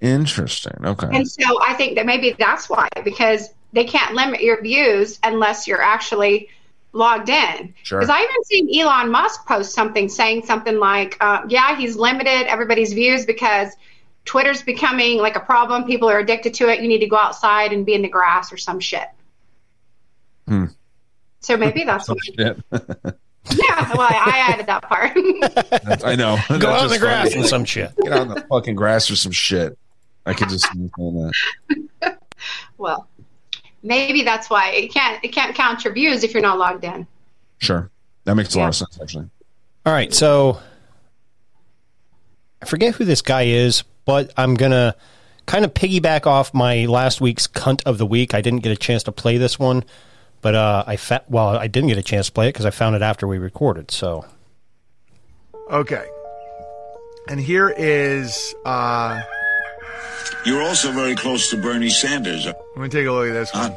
Interesting. 0.00 0.74
Okay. 0.82 1.08
And 1.12 1.28
so 1.28 1.42
I 1.62 1.74
think 1.74 1.96
that 1.96 2.06
maybe 2.06 2.34
that's 2.38 2.70
why, 2.70 2.88
because 3.04 3.50
they 3.72 3.84
can't 3.84 4.14
limit 4.14 4.42
your 4.42 4.60
views 4.62 5.18
unless 5.22 5.66
you're 5.66 5.82
actually 5.82 6.48
logged 6.92 7.28
in. 7.28 7.74
Sure. 7.82 8.00
Because 8.00 8.10
I 8.10 8.22
even 8.22 8.44
seen 8.44 8.80
Elon 8.80 9.10
Musk 9.10 9.46
post 9.46 9.72
something 9.72 10.08
saying 10.08 10.44
something 10.44 10.78
like, 10.78 11.16
uh, 11.20 11.42
yeah, 11.48 11.76
he's 11.76 11.96
limited 11.96 12.46
everybody's 12.48 12.92
views 12.92 13.24
because 13.24 13.70
Twitter's 14.24 14.62
becoming 14.62 15.18
like 15.18 15.36
a 15.36 15.40
problem. 15.40 15.84
People 15.84 16.08
are 16.10 16.18
addicted 16.18 16.54
to 16.54 16.68
it. 16.68 16.80
You 16.80 16.88
need 16.88 16.98
to 16.98 17.06
go 17.06 17.16
outside 17.16 17.72
and 17.72 17.86
be 17.86 17.94
in 17.94 18.02
the 18.02 18.08
grass 18.08 18.52
or 18.52 18.56
some 18.56 18.80
shit. 18.80 19.08
Hmm. 20.46 20.66
So 21.40 21.56
maybe 21.56 21.84
that's 21.84 22.08
what. 22.08 22.18
Shit. 22.24 22.58
Yeah, 23.52 23.92
well, 23.96 24.02
I 24.02 24.46
added 24.50 24.66
that 24.66 24.82
part. 24.82 25.12
I 26.04 26.14
know. 26.14 26.36
Go 26.48 26.58
That's 26.58 26.64
out 26.64 26.84
in 26.84 26.90
the 26.90 26.98
grass 26.98 27.28
funny. 27.28 27.40
and 27.40 27.46
some 27.46 27.64
shit. 27.64 27.90
Get 27.96 28.12
out 28.12 28.22
in 28.22 28.28
the 28.28 28.42
fucking 28.42 28.74
grass 28.74 29.10
or 29.10 29.16
some 29.16 29.32
shit. 29.32 29.78
I 30.26 30.34
could 30.34 30.50
just 30.50 30.70
see 30.70 30.78
that. 30.78 32.18
well, 32.78 33.08
maybe 33.82 34.22
that's 34.22 34.50
why 34.50 34.70
it 34.70 34.92
can't 34.92 35.22
it 35.24 35.28
can't 35.28 35.54
count 35.54 35.84
your 35.84 35.92
views 35.92 36.24
if 36.24 36.32
you're 36.34 36.42
not 36.42 36.58
logged 36.58 36.84
in. 36.84 37.06
Sure. 37.58 37.90
That 38.24 38.34
makes 38.34 38.54
a 38.54 38.58
lot 38.58 38.68
of 38.68 38.76
sense, 38.76 38.98
actually. 39.00 39.30
All 39.86 39.92
right, 39.92 40.12
so 40.12 40.60
I 42.62 42.66
forget 42.66 42.94
who 42.94 43.04
this 43.04 43.22
guy 43.22 43.44
is, 43.44 43.82
but 44.04 44.32
I'm 44.36 44.54
gonna 44.54 44.94
kind 45.46 45.64
of 45.64 45.74
piggyback 45.74 46.26
off 46.26 46.52
my 46.52 46.86
last 46.86 47.20
week's 47.20 47.46
cunt 47.46 47.82
of 47.86 47.98
the 47.98 48.06
week. 48.06 48.34
I 48.34 48.40
didn't 48.40 48.60
get 48.60 48.72
a 48.72 48.76
chance 48.76 49.02
to 49.04 49.12
play 49.12 49.38
this 49.38 49.58
one, 49.58 49.84
but 50.42 50.54
uh, 50.54 50.84
I 50.86 50.96
fa- 50.96 51.24
well, 51.28 51.48
I 51.56 51.66
didn't 51.66 51.88
get 51.88 51.98
a 51.98 52.02
chance 52.02 52.26
to 52.26 52.32
play 52.32 52.48
it 52.48 52.52
because 52.52 52.66
I 52.66 52.70
found 52.70 52.94
it 52.94 53.02
after 53.02 53.26
we 53.26 53.38
recorded. 53.38 53.90
So 53.90 54.26
Okay. 55.70 56.04
And 57.28 57.40
here 57.40 57.70
is 57.76 58.54
uh 58.64 59.22
You're 60.44 60.62
also 60.62 60.90
very 60.92 61.14
close 61.14 61.50
to 61.50 61.56
Bernie 61.56 61.90
Sanders. 61.90 62.46
let 62.46 62.76
me 62.76 62.88
take 62.88 63.06
a 63.06 63.12
look 63.12 63.28
at 63.28 63.32
this 63.34 63.52
one. 63.54 63.76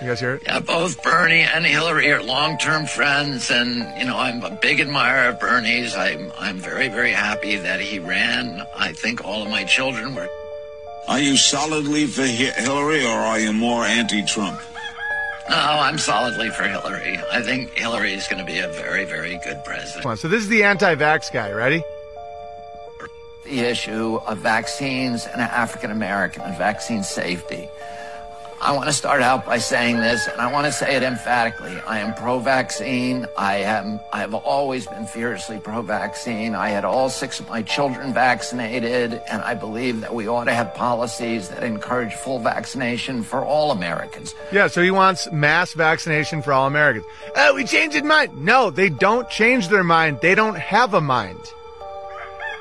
You 0.00 0.08
guys 0.08 0.20
hear 0.20 0.34
it? 0.34 0.42
Yeah, 0.44 0.60
both 0.60 1.02
Bernie 1.02 1.40
and 1.40 1.64
Hillary 1.64 2.12
are 2.12 2.22
long-term 2.22 2.84
friends, 2.86 3.50
and 3.50 3.76
you 3.98 4.04
know 4.04 4.18
I'm 4.18 4.44
a 4.44 4.50
big 4.50 4.78
admirer 4.78 5.30
of 5.30 5.40
Bernie's. 5.40 5.96
I'm 5.96 6.30
I'm 6.38 6.58
very 6.58 6.88
very 6.88 7.12
happy 7.12 7.56
that 7.56 7.80
he 7.80 7.98
ran. 7.98 8.62
I 8.76 8.92
think 8.92 9.24
all 9.24 9.42
of 9.42 9.48
my 9.48 9.64
children 9.64 10.14
were. 10.14 10.28
Are 11.08 11.18
you 11.18 11.36
solidly 11.36 12.06
for 12.06 12.24
Hillary 12.24 13.04
or 13.06 13.08
are 13.08 13.38
you 13.38 13.52
more 13.52 13.84
anti-Trump? 13.84 14.60
No, 15.48 15.56
I'm 15.56 15.98
solidly 15.98 16.50
for 16.50 16.64
Hillary. 16.64 17.18
I 17.32 17.40
think 17.40 17.70
Hillary 17.70 18.12
is 18.12 18.26
going 18.28 18.44
to 18.44 18.52
be 18.52 18.58
a 18.58 18.68
very 18.68 19.04
very 19.06 19.40
good 19.44 19.64
president. 19.64 20.02
Come. 20.02 20.16
So 20.16 20.28
this 20.28 20.42
is 20.42 20.48
the 20.48 20.62
anti-vax 20.64 21.32
guy, 21.32 21.52
ready? 21.52 21.82
The 23.46 23.60
issue 23.60 24.16
of 24.26 24.38
vaccines 24.38 25.24
and 25.24 25.40
African 25.40 25.92
American 25.92 26.42
and 26.42 26.58
vaccine 26.58 27.04
safety. 27.04 27.68
I 28.60 28.72
want 28.72 28.86
to 28.86 28.92
start 28.92 29.22
out 29.22 29.46
by 29.46 29.58
saying 29.58 29.98
this, 29.98 30.26
and 30.26 30.40
I 30.40 30.50
want 30.50 30.66
to 30.66 30.72
say 30.72 30.96
it 30.96 31.04
emphatically. 31.04 31.78
I 31.86 32.00
am 32.00 32.14
pro-vaccine. 32.14 33.26
I 33.38 33.58
am. 33.58 34.00
I 34.12 34.18
have 34.18 34.34
always 34.34 34.88
been 34.88 35.06
fiercely 35.06 35.60
pro-vaccine. 35.60 36.56
I 36.56 36.70
had 36.70 36.84
all 36.84 37.08
six 37.08 37.38
of 37.38 37.48
my 37.48 37.62
children 37.62 38.12
vaccinated, 38.12 39.22
and 39.30 39.42
I 39.42 39.54
believe 39.54 40.00
that 40.00 40.12
we 40.12 40.26
ought 40.26 40.44
to 40.44 40.54
have 40.54 40.74
policies 40.74 41.48
that 41.50 41.62
encourage 41.62 42.14
full 42.14 42.40
vaccination 42.40 43.22
for 43.22 43.44
all 43.44 43.70
Americans. 43.70 44.34
Yeah, 44.50 44.66
so 44.66 44.82
he 44.82 44.90
wants 44.90 45.30
mass 45.30 45.72
vaccination 45.72 46.42
for 46.42 46.52
all 46.52 46.66
Americans. 46.66 47.06
Oh, 47.36 47.54
we 47.54 47.64
changed 47.64 47.94
his 47.94 48.02
mind. 48.02 48.44
No, 48.44 48.70
they 48.70 48.88
don't 48.88 49.30
change 49.30 49.68
their 49.68 49.84
mind. 49.84 50.18
They 50.20 50.34
don't 50.34 50.56
have 50.56 50.94
a 50.94 51.00
mind. 51.00 51.38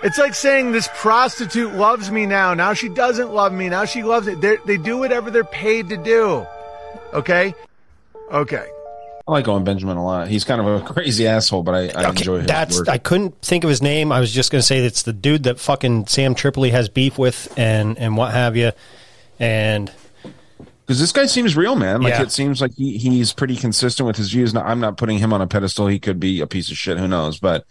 It's 0.05 0.19
like 0.19 0.35
saying 0.35 0.71
this 0.71 0.87
prostitute 0.93 1.73
loves 1.73 2.11
me 2.11 2.27
now. 2.27 2.53
Now 2.53 2.73
she 2.73 2.89
doesn't 2.89 3.33
love 3.33 3.51
me. 3.51 3.69
Now 3.69 3.85
she 3.85 4.03
loves 4.03 4.27
it. 4.27 4.39
They're, 4.39 4.59
they 4.63 4.77
do 4.77 4.99
whatever 4.99 5.31
they're 5.31 5.43
paid 5.43 5.89
to 5.89 5.97
do. 5.97 6.45
Okay? 7.11 7.55
Okay. 8.31 8.67
I 9.27 9.31
like 9.31 9.47
Owen 9.47 9.63
Benjamin 9.63 9.97
a 9.97 10.05
lot. 10.05 10.27
He's 10.27 10.43
kind 10.43 10.61
of 10.61 10.67
a 10.67 10.85
crazy 10.93 11.25
asshole, 11.25 11.63
but 11.63 11.73
I, 11.73 12.01
I 12.03 12.09
enjoy 12.09 12.37
his 12.37 12.47
that's 12.47 12.77
work. 12.77 12.89
I 12.89 12.99
couldn't 12.99 13.41
think 13.41 13.63
of 13.63 13.69
his 13.71 13.81
name. 13.81 14.11
I 14.11 14.19
was 14.19 14.31
just 14.31 14.51
gonna 14.51 14.61
say 14.61 14.77
it's 14.85 15.01
the 15.01 15.13
dude 15.13 15.43
that 15.43 15.59
fucking 15.59 16.05
Sam 16.05 16.35
Tripoli 16.35 16.69
has 16.69 16.87
beef 16.87 17.17
with 17.17 17.51
and 17.57 17.97
and 17.97 18.15
what 18.15 18.31
have 18.31 18.55
you, 18.55 18.73
and 19.39 19.91
because 20.85 20.99
this 20.99 21.11
guy 21.11 21.25
seems 21.25 21.57
real, 21.57 21.75
man. 21.75 22.01
Like 22.01 22.13
Yeah. 22.13 22.21
it 22.21 22.31
seems 22.31 22.61
like 22.61 22.75
he, 22.75 22.99
he's 22.99 23.33
pretty 23.33 23.55
consistent 23.55 24.05
with 24.05 24.17
his 24.17 24.31
views. 24.31 24.53
Now, 24.53 24.61
I'm 24.61 24.79
not 24.79 24.97
putting 24.97 25.17
him 25.17 25.33
on 25.33 25.41
a 25.41 25.47
pedestal. 25.47 25.87
He 25.87 25.97
could 25.97 26.19
be 26.19 26.41
a 26.41 26.45
piece 26.47 26.69
of 26.69 26.77
shit. 26.77 26.99
Who 26.99 27.07
knows? 27.07 27.39
But 27.39 27.65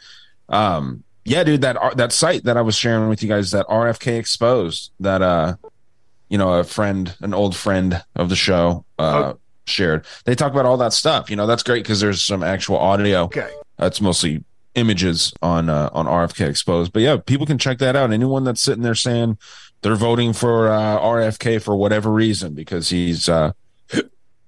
um, 0.48 1.04
yeah, 1.24 1.44
dude, 1.44 1.62
that 1.62 1.96
that 1.96 2.12
site 2.12 2.44
that 2.44 2.56
I 2.56 2.62
was 2.62 2.76
sharing 2.76 3.08
with 3.08 3.22
you 3.22 3.28
guys, 3.28 3.50
that 3.52 3.66
RFK 3.66 4.18
exposed, 4.18 4.92
that 5.00 5.22
uh, 5.22 5.56
you 6.28 6.38
know, 6.38 6.54
a 6.54 6.64
friend, 6.64 7.14
an 7.20 7.34
old 7.34 7.56
friend 7.56 8.02
of 8.14 8.28
the 8.28 8.36
show, 8.36 8.84
uh, 8.98 9.34
shared. 9.66 10.04
They 10.24 10.34
talk 10.34 10.52
about 10.52 10.66
all 10.66 10.76
that 10.78 10.92
stuff. 10.92 11.30
You 11.30 11.36
know, 11.36 11.46
that's 11.46 11.62
great 11.62 11.84
because 11.84 12.00
there's 12.00 12.24
some 12.24 12.42
actual 12.42 12.76
audio. 12.76 13.24
Okay. 13.24 13.50
That's 13.78 14.00
mostly 14.00 14.44
images 14.74 15.32
on 15.42 15.68
uh, 15.68 15.90
on 15.92 16.06
RFK 16.06 16.48
exposed. 16.48 16.92
But 16.92 17.02
yeah, 17.02 17.16
people 17.24 17.46
can 17.46 17.58
check 17.58 17.78
that 17.78 17.96
out. 17.96 18.12
Anyone 18.12 18.44
that's 18.44 18.60
sitting 18.60 18.82
there 18.82 18.94
saying 18.94 19.38
they're 19.82 19.96
voting 19.96 20.32
for 20.32 20.68
uh, 20.68 20.98
RFK 20.98 21.62
for 21.62 21.76
whatever 21.76 22.10
reason 22.10 22.54
because 22.54 22.88
he's 22.88 23.28
uh, 23.28 23.52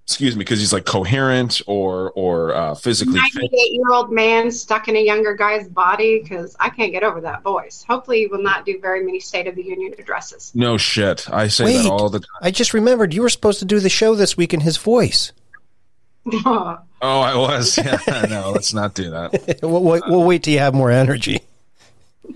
excuse 0.06 0.36
me 0.36 0.38
because 0.38 0.60
he's 0.60 0.72
like 0.72 0.84
coherent 0.84 1.60
or 1.66 2.12
or 2.12 2.54
uh, 2.54 2.74
physically 2.76 3.18
fit. 3.32 3.34
98 3.52 3.72
year 3.72 3.90
old 3.90 4.12
man 4.12 4.52
stuck 4.52 4.86
in 4.86 4.94
a 4.96 5.00
younger 5.04 5.34
guy's 5.34 5.68
body 5.68 6.20
because 6.22 6.54
I 6.60 6.70
can't 6.70 6.92
get 6.92 7.02
over 7.02 7.20
that 7.22 7.42
voice. 7.42 7.84
Hopefully, 7.88 8.20
he 8.20 8.26
will 8.28 8.42
not 8.42 8.64
do 8.64 8.78
very 8.80 9.04
many 9.04 9.18
State 9.18 9.48
of 9.48 9.56
the 9.56 9.64
Union 9.64 9.94
addresses. 9.98 10.52
No 10.54 10.76
shit. 10.76 11.28
I 11.32 11.48
say 11.48 11.64
Wait. 11.64 11.82
that 11.82 11.86
all 11.90 12.08
the 12.08 12.20
time. 12.20 12.28
I 12.40 12.52
just 12.52 12.72
remembered 12.72 13.12
you 13.14 13.22
were 13.22 13.28
supposed 13.28 13.58
to 13.58 13.64
do 13.64 13.80
the 13.80 13.88
show 13.88 14.14
this 14.14 14.36
week 14.36 14.54
in 14.54 14.60
his 14.60 14.76
voice. 14.76 15.32
Oh, 17.02 17.20
I 17.20 17.36
was. 17.36 17.76
Yeah, 18.06 18.26
no, 18.28 18.50
let's 18.52 18.72
not 18.72 18.94
do 18.94 19.10
that. 19.10 19.58
we'll, 19.62 19.82
we'll, 19.82 20.02
we'll 20.08 20.24
wait 20.24 20.42
till 20.44 20.54
you 20.54 20.60
have 20.60 20.74
more 20.74 20.90
energy. 20.90 21.40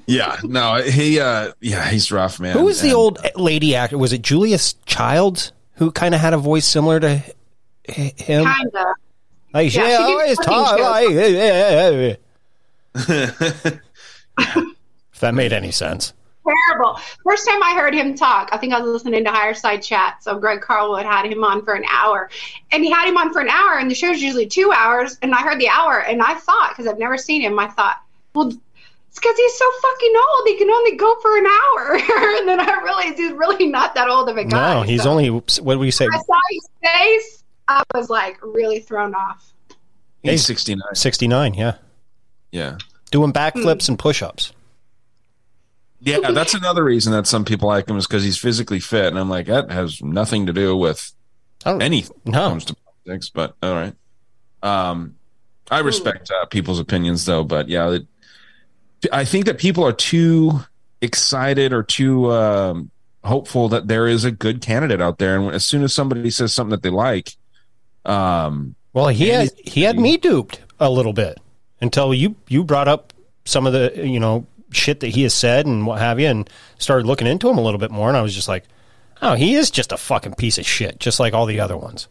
Yeah, 0.07 0.37
no, 0.45 0.83
he, 0.83 1.19
uh, 1.19 1.53
yeah, 1.61 1.89
he's 1.89 2.13
rough, 2.13 2.39
man. 2.39 2.57
Who 2.57 2.65
was 2.65 2.81
the 2.83 2.89
And- 2.89 2.97
old 2.97 3.19
lady 3.37 3.75
actor? 3.75 3.97
Was 3.97 4.13
it 4.13 4.21
Julius 4.23 4.75
Childs 4.87 5.53
who 5.77 5.91
kind 5.91 6.15
of 6.15 6.21
had 6.21 6.35
a 6.35 6.39
voice 6.39 6.67
similar 6.67 7.01
to 7.01 7.09
h- 7.09 7.33
him? 7.91 8.45
Kinda. 8.45 8.95
Like, 9.53 9.75
Yeah, 9.75 9.89
yeah, 9.89 9.97
she 9.97 10.03
oh, 10.03 10.11
always 10.11 10.39
talk 10.39 10.79
like, 10.79 11.11
yeah, 11.11 11.27
yeah, 11.27 11.91
yeah, 11.91 12.17
yeah. 12.99 13.77
if 15.13 15.21
that 15.21 15.35
made 15.35 15.53
any 15.53 15.71
sense. 15.71 16.13
Terrible. 16.69 16.99
First 17.25 17.47
time 17.47 17.63
I 17.63 17.75
heard 17.75 17.95
him 17.95 18.15
talk, 18.15 18.49
I 18.53 18.59
think 18.59 18.73
I 18.73 18.81
was 18.81 18.91
listening 18.91 19.25
to 19.25 19.31
Higher 19.31 19.55
Side 19.55 19.83
Chat. 19.83 20.23
So 20.23 20.39
Greg 20.39 20.61
Carlwood 20.61 21.05
had 21.05 21.27
him 21.27 21.45
on 21.45 21.65
for 21.65 21.75
an 21.75 21.85
hour. 21.89 22.31
And 22.73 22.83
he 22.83 22.91
had 22.91 23.09
him 23.09 23.17
on 23.17 23.33
for 23.33 23.41
an 23.41 23.49
hour, 23.49 23.79
and 23.79 23.91
the 23.91 23.95
show's 23.95 24.23
usually 24.23 24.47
two 24.47 24.73
hours. 24.75 25.19
And 25.23 25.35
I 25.35 25.43
heard 25.43 25.61
the 25.61 25.69
hour, 25.69 26.01
and 26.01 26.23
I 26.23 26.35
thought, 26.35 26.71
because 26.71 26.87
I've 26.87 26.99
never 26.99 27.19
seen 27.19 27.43
him, 27.43 27.59
I 27.59 27.69
thought, 27.69 28.03
well, 28.35 28.49
it's 28.49 29.19
because 29.19 29.37
he's 29.37 29.59
so 29.59 29.65
fucking 29.83 30.15
old. 30.17 30.49
He 30.49 30.57
can 30.57 30.71
only 30.71 30.97
go 30.97 31.15
for 31.21 31.37
an 31.37 31.47
hour. 31.47 31.95
and 32.39 32.49
then 32.49 32.61
I 32.61 32.81
realized 32.83 33.19
he's 33.19 33.33
really 33.33 33.67
not 33.67 33.95
that 33.97 34.09
old 34.09 34.29
of 34.29 34.37
a 34.37 34.45
guy. 34.45 34.75
No, 34.75 34.83
he's 34.83 35.03
So 35.03 35.11
only, 35.11 35.29
what 35.29 35.57
do 35.57 35.79
we 35.79 35.91
say? 35.91 36.07
I 36.07 36.19
saw 36.19 36.39
his 36.51 36.69
face, 36.83 37.40
I 37.71 37.85
was 37.95 38.11
like 38.11 38.37
really 38.43 38.81
thrown 38.81 39.15
off. 39.15 39.53
He's 40.23 40.45
69. 40.45 40.83
69, 40.95 41.55
yeah. 41.55 41.77
Yeah. 42.51 42.79
Doing 43.11 43.33
backflips 43.33 43.89
and 43.89 43.99
push 43.99 44.23
ups. 44.23 44.53
Yeah, 46.03 46.31
that's 46.33 46.55
another 46.55 46.83
reason 46.83 47.13
that 47.13 47.27
some 47.27 47.45
people 47.45 47.69
like 47.69 47.89
him 47.89 47.97
is 47.97 48.07
because 48.07 48.25
he's 48.25 48.39
physically 48.39 48.81
fit, 48.81 49.07
and 49.07 49.19
I'm 49.19 49.29
like, 49.29 49.47
that 49.47 49.71
has 49.71 50.03
nothing 50.03 50.47
to 50.47 50.53
do 50.53 50.75
with 50.75 51.13
anything 51.67 52.17
when 52.25 52.35
it 52.35 52.39
comes 52.39 52.65
to 52.67 52.75
politics. 52.75 53.29
But 53.29 53.55
all 53.63 53.75
right, 53.75 53.95
um, 54.63 55.17
I 55.71 55.81
respect 55.81 56.31
uh, 56.31 56.47
people's 56.47 56.81
opinions, 56.81 57.27
though. 57.27 57.45
But 57.45 57.69
yeah, 57.69 57.91
it, 57.91 58.07
I 59.13 59.27
think 59.27 59.45
that 59.45 59.59
people 59.59 59.85
are 59.85 59.93
too 59.93 60.61
excited 61.03 61.75
or 61.75 61.83
too 61.83 62.33
um, 62.33 62.91
hopeful 63.23 63.69
that 63.69 63.87
there 63.87 64.07
is 64.07 64.25
a 64.25 64.31
good 64.31 64.63
candidate 64.63 65.03
out 65.03 65.19
there, 65.19 65.39
and 65.39 65.55
as 65.55 65.67
soon 65.67 65.83
as 65.83 65.93
somebody 65.93 66.31
says 66.31 66.55
something 66.55 66.71
that 66.71 66.83
they 66.83 66.89
like, 66.89 67.37
um, 68.05 68.75
Well, 68.93 69.09
he 69.09 69.29
had 69.29 69.51
he 69.59 69.83
had 69.83 69.99
me 69.99 70.17
duped 70.17 70.61
a 70.79 70.91
little 70.91 71.13
bit 71.13 71.39
until 71.81 72.13
you 72.15 72.35
you 72.49 72.65
brought 72.65 72.89
up 72.89 73.13
some 73.45 73.67
of 73.67 73.73
the 73.73 73.93
you 74.07 74.21
know 74.21 74.47
shit 74.73 75.01
that 75.01 75.09
he 75.09 75.23
has 75.25 75.35
said 75.35 75.67
and 75.67 75.87
what 75.87 75.99
have 75.99 76.21
you, 76.21 76.27
and 76.29 76.49
started 76.79 77.07
looking 77.07 77.27
into 77.27 77.49
him 77.49 77.59
a 77.59 77.63
little 77.63 77.81
bit 77.81 77.91
more, 77.91 78.09
and 78.09 78.17
I 78.17 78.23
was 78.23 78.35
just 78.35 78.49
like, 78.49 78.65
oh, 79.23 79.35
he 79.35 79.55
is 79.55 79.71
just 79.71 79.93
a 79.93 79.97
fucking 79.97 80.35
piece 80.35 80.59
of 80.59 80.67
shit, 80.67 80.99
just 81.01 81.21
like 81.21 81.35
all 81.35 81.47
the 81.47 81.61
other 81.61 81.77
ones. 81.77 82.09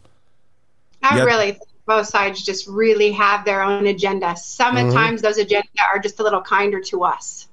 I 1.02 1.16
Yep. 1.16 1.26
really 1.26 1.50
think 1.52 1.62
both 1.86 2.06
sides 2.06 2.44
just 2.44 2.68
really 2.68 3.10
have 3.12 3.44
their 3.44 3.62
own 3.62 3.86
agenda. 3.86 4.36
Sometimes 4.36 5.22
those 5.22 5.38
agendas 5.38 5.64
are 5.92 5.98
just 5.98 6.20
a 6.20 6.22
little 6.22 6.42
kinder 6.42 6.80
to 6.82 7.04
us. 7.04 7.48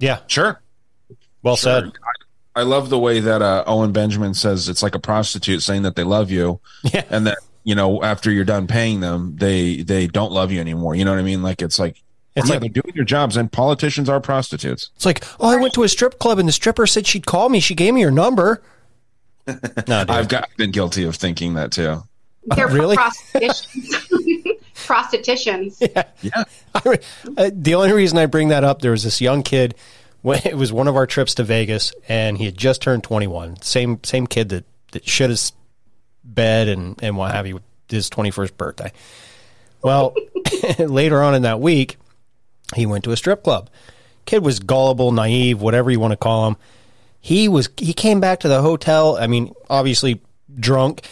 Yeah, 0.00 0.18
sure. 0.26 0.60
Well 1.42 1.56
said. 1.56 1.92
I 2.56 2.62
love 2.62 2.90
the 2.90 2.98
way 2.98 3.20
that 3.20 3.42
uh, 3.42 3.62
Owen 3.66 3.92
Benjamin 3.92 4.34
says 4.34 4.68
it's 4.68 4.82
like 4.82 4.96
a 4.96 4.98
prostitute 4.98 5.62
saying 5.62 5.82
that 5.82 5.94
they 5.94 6.02
love 6.02 6.30
you, 6.32 6.60
yeah. 6.82 7.04
and 7.08 7.26
that 7.28 7.38
you 7.70 7.76
know 7.76 8.02
after 8.02 8.32
you're 8.32 8.44
done 8.44 8.66
paying 8.66 8.98
them, 8.98 9.36
they 9.36 9.82
they 9.82 10.08
don't 10.08 10.32
love 10.32 10.50
you 10.50 10.58
anymore. 10.60 10.96
You 10.96 11.04
know 11.04 11.12
what 11.12 11.20
I 11.20 11.22
mean? 11.22 11.40
Like 11.40 11.62
it's 11.62 11.78
like 11.78 12.02
It's 12.34 12.48
yeah, 12.48 12.54
like- 12.54 12.60
they're 12.60 12.82
doing 12.82 12.94
their 12.96 13.04
jobs, 13.04 13.36
and 13.36 13.50
politicians 13.50 14.08
are 14.08 14.20
prostitutes. 14.20 14.90
It's 14.96 15.06
like, 15.06 15.24
oh, 15.38 15.48
I 15.48 15.56
went 15.56 15.72
to 15.74 15.84
a 15.84 15.88
strip 15.88 16.18
club 16.18 16.40
and 16.40 16.48
the 16.48 16.52
stripper 16.52 16.86
said 16.88 17.06
she'd 17.06 17.26
call 17.26 17.48
me. 17.48 17.60
She 17.60 17.76
gave 17.76 17.94
me 17.94 18.02
her 18.02 18.10
number. 18.10 18.60
no. 19.46 20.04
I've 20.08 20.28
got 20.28 20.48
been 20.56 20.72
guilty 20.72 21.04
of 21.04 21.14
thinking 21.14 21.54
that 21.54 21.70
too. 21.70 22.02
They're 22.56 22.66
really? 22.68 22.96
prostitutions. 22.96 23.94
prostitutions. 24.74 25.78
Yeah. 25.80 26.44
I, 26.74 26.98
uh, 27.36 27.50
the 27.54 27.74
only 27.76 27.92
reason 27.92 28.18
I 28.18 28.26
bring 28.26 28.48
that 28.48 28.64
up, 28.64 28.82
there 28.82 28.90
was 28.90 29.04
this 29.04 29.20
young 29.20 29.42
kid. 29.44 29.76
When 30.22 30.40
it 30.44 30.56
was 30.56 30.72
one 30.72 30.88
of 30.88 30.96
our 30.96 31.06
trips 31.06 31.34
to 31.36 31.44
Vegas, 31.44 31.94
and 32.08 32.36
he 32.36 32.44
had 32.44 32.58
just 32.58 32.82
turned 32.82 33.04
21. 33.04 33.62
Same 33.62 34.00
same 34.04 34.26
kid 34.26 34.48
that 34.50 34.64
that 34.92 35.08
shit 35.08 35.30
his 35.30 35.52
bed 36.24 36.68
and 36.68 36.98
and 37.02 37.16
what 37.16 37.32
have 37.32 37.46
you. 37.46 37.60
His 37.88 38.08
21st 38.08 38.56
birthday. 38.56 38.92
Well, 39.82 40.14
later 40.78 41.22
on 41.22 41.34
in 41.34 41.42
that 41.42 41.60
week, 41.60 41.96
he 42.76 42.86
went 42.86 43.04
to 43.04 43.10
a 43.10 43.16
strip 43.16 43.42
club. 43.42 43.68
Kid 44.26 44.44
was 44.44 44.60
gullible, 44.60 45.10
naive, 45.10 45.60
whatever 45.60 45.90
you 45.90 45.98
want 45.98 46.12
to 46.12 46.16
call 46.16 46.46
him. 46.46 46.56
He 47.20 47.48
was. 47.48 47.68
He 47.76 47.92
came 47.92 48.20
back 48.20 48.40
to 48.40 48.48
the 48.48 48.62
hotel. 48.62 49.16
I 49.16 49.26
mean, 49.26 49.52
obviously 49.68 50.20
drunk, 50.58 51.06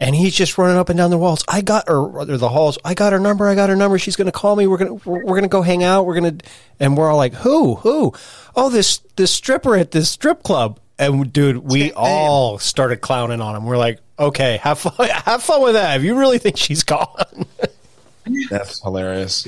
and 0.00 0.14
he's 0.14 0.34
just 0.34 0.58
running 0.58 0.76
up 0.76 0.88
and 0.88 0.96
down 0.96 1.10
the 1.10 1.18
walls. 1.18 1.44
I 1.48 1.60
got 1.60 1.84
or 1.88 2.24
the 2.24 2.48
halls. 2.48 2.78
I 2.84 2.94
got 2.94 3.12
her 3.12 3.20
number. 3.20 3.46
I 3.46 3.54
got 3.54 3.68
her 3.68 3.76
number. 3.76 3.98
She's 3.98 4.16
going 4.16 4.26
to 4.26 4.32
call 4.32 4.56
me. 4.56 4.66
We're 4.66 4.78
gonna 4.78 4.94
we're, 4.94 5.24
we're 5.24 5.36
gonna 5.36 5.48
go 5.48 5.62
hang 5.62 5.84
out. 5.84 6.06
We're 6.06 6.14
gonna 6.14 6.38
and 6.80 6.96
we're 6.96 7.10
all 7.10 7.16
like, 7.16 7.34
who 7.34 7.76
who? 7.76 8.12
Oh, 8.54 8.70
this 8.70 8.98
this 9.16 9.30
stripper 9.30 9.76
at 9.76 9.90
this 9.90 10.10
strip 10.10 10.42
club. 10.42 10.80
And 10.98 11.32
dude, 11.32 11.58
we 11.58 11.92
all 11.92 12.58
started 12.58 13.02
clowning 13.02 13.40
on 13.40 13.54
him. 13.54 13.66
We're 13.66 13.76
like, 13.76 14.00
okay, 14.18 14.56
have 14.58 14.78
fun, 14.78 15.08
have 15.24 15.42
fun 15.42 15.62
with 15.62 15.74
that. 15.74 15.96
If 15.98 16.04
you 16.04 16.18
really 16.18 16.38
think 16.38 16.56
she's 16.56 16.82
gone, 16.82 17.46
That's 18.50 18.82
hilarious. 18.82 19.46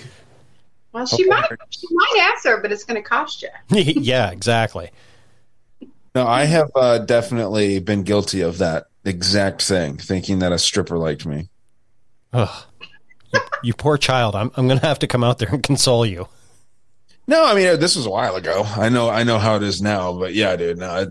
Well, 0.92 1.06
she 1.06 1.26
might 1.26 1.48
she 1.70 1.86
might 1.90 2.30
answer, 2.32 2.58
but 2.58 2.72
it's 2.72 2.84
going 2.84 3.00
to 3.00 3.06
cost 3.06 3.42
you. 3.42 3.48
yeah, 3.70 4.30
exactly. 4.30 4.90
No, 6.14 6.26
I 6.26 6.44
have 6.44 6.70
uh, 6.74 6.98
definitely 6.98 7.78
been 7.80 8.02
guilty 8.02 8.40
of 8.40 8.58
that 8.58 8.86
exact 9.04 9.62
thing, 9.62 9.98
thinking 9.98 10.38
that 10.40 10.52
a 10.52 10.58
stripper 10.58 10.96
liked 10.96 11.26
me. 11.26 11.48
Ugh. 12.32 12.64
You, 13.32 13.40
you 13.62 13.74
poor 13.74 13.98
child. 13.98 14.34
I'm 14.34 14.50
I'm 14.56 14.68
gonna 14.68 14.80
have 14.80 14.98
to 15.00 15.06
come 15.06 15.22
out 15.22 15.38
there 15.38 15.48
and 15.50 15.62
console 15.62 16.06
you. 16.06 16.28
No, 17.26 17.44
I 17.44 17.54
mean 17.54 17.78
this 17.78 17.94
was 17.94 18.06
a 18.06 18.10
while 18.10 18.36
ago. 18.36 18.64
I 18.64 18.88
know, 18.88 19.10
I 19.10 19.22
know 19.22 19.38
how 19.38 19.56
it 19.56 19.62
is 19.62 19.82
now, 19.82 20.18
but 20.18 20.34
yeah, 20.34 20.56
dude. 20.56 20.78
No, 20.78 20.96
it, 20.96 21.08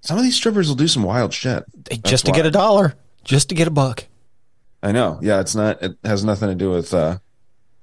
some 0.00 0.16
of 0.18 0.24
these 0.24 0.36
strippers 0.36 0.68
will 0.68 0.76
do 0.76 0.88
some 0.88 1.02
wild 1.02 1.32
shit 1.32 1.64
just 2.04 2.26
to 2.26 2.32
get 2.32 2.46
a 2.46 2.50
dollar, 2.50 2.94
just 3.24 3.48
to 3.50 3.54
get 3.54 3.68
a 3.68 3.70
buck. 3.70 4.06
I 4.82 4.92
know. 4.92 5.18
Yeah, 5.22 5.40
it's 5.40 5.54
not. 5.54 5.82
It 5.82 5.98
has 6.04 6.24
nothing 6.24 6.48
to 6.48 6.54
do 6.54 6.70
with 6.70 6.94
uh 6.94 7.18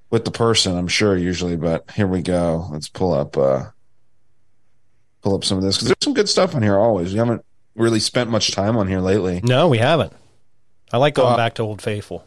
with 0.09 0.25
the 0.25 0.31
person. 0.31 0.75
I'm 0.77 0.87
sure 0.87 1.15
usually, 1.17 1.55
but 1.55 1.89
here 1.91 2.07
we 2.07 2.21
go. 2.21 2.67
Let's 2.71 2.89
pull 2.89 3.13
up 3.13 3.37
uh 3.37 3.65
pull 5.21 5.35
up 5.35 5.43
some 5.43 5.57
of 5.57 5.63
this 5.63 5.77
because 5.77 5.89
there's 5.89 5.97
some 6.03 6.13
good 6.13 6.29
stuff 6.29 6.55
on 6.55 6.63
here. 6.63 6.77
Always, 6.77 7.13
we 7.13 7.19
haven't 7.19 7.43
really 7.75 7.99
spent 7.99 8.29
much 8.31 8.51
time 8.51 8.77
on 8.77 8.87
here 8.87 8.99
lately. 8.99 9.41
No, 9.43 9.67
we 9.67 9.77
haven't. 9.77 10.13
I 10.91 10.97
like 10.97 11.13
going 11.15 11.33
Uh, 11.33 11.37
back 11.37 11.55
to 11.55 11.63
Old 11.63 11.81
Faithful. 11.81 12.25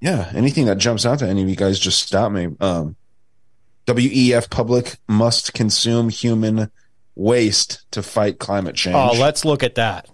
Yeah, 0.00 0.30
anything 0.34 0.66
that 0.66 0.78
jumps 0.78 1.04
out 1.06 1.18
to 1.20 1.26
any 1.28 1.42
of 1.42 1.48
you 1.48 1.56
guys, 1.56 1.78
just 1.80 2.02
stop 2.02 2.30
me. 2.30 2.48
Um, 2.60 2.94
WEF 3.86 4.50
public 4.50 4.96
must 5.08 5.54
consume 5.54 6.10
human 6.10 6.70
waste 7.16 7.90
to 7.90 8.02
fight 8.02 8.38
climate 8.38 8.76
change. 8.76 8.94
Oh, 8.94 9.18
let's 9.18 9.44
look 9.44 9.64
at 9.64 9.74
that. 9.74 10.08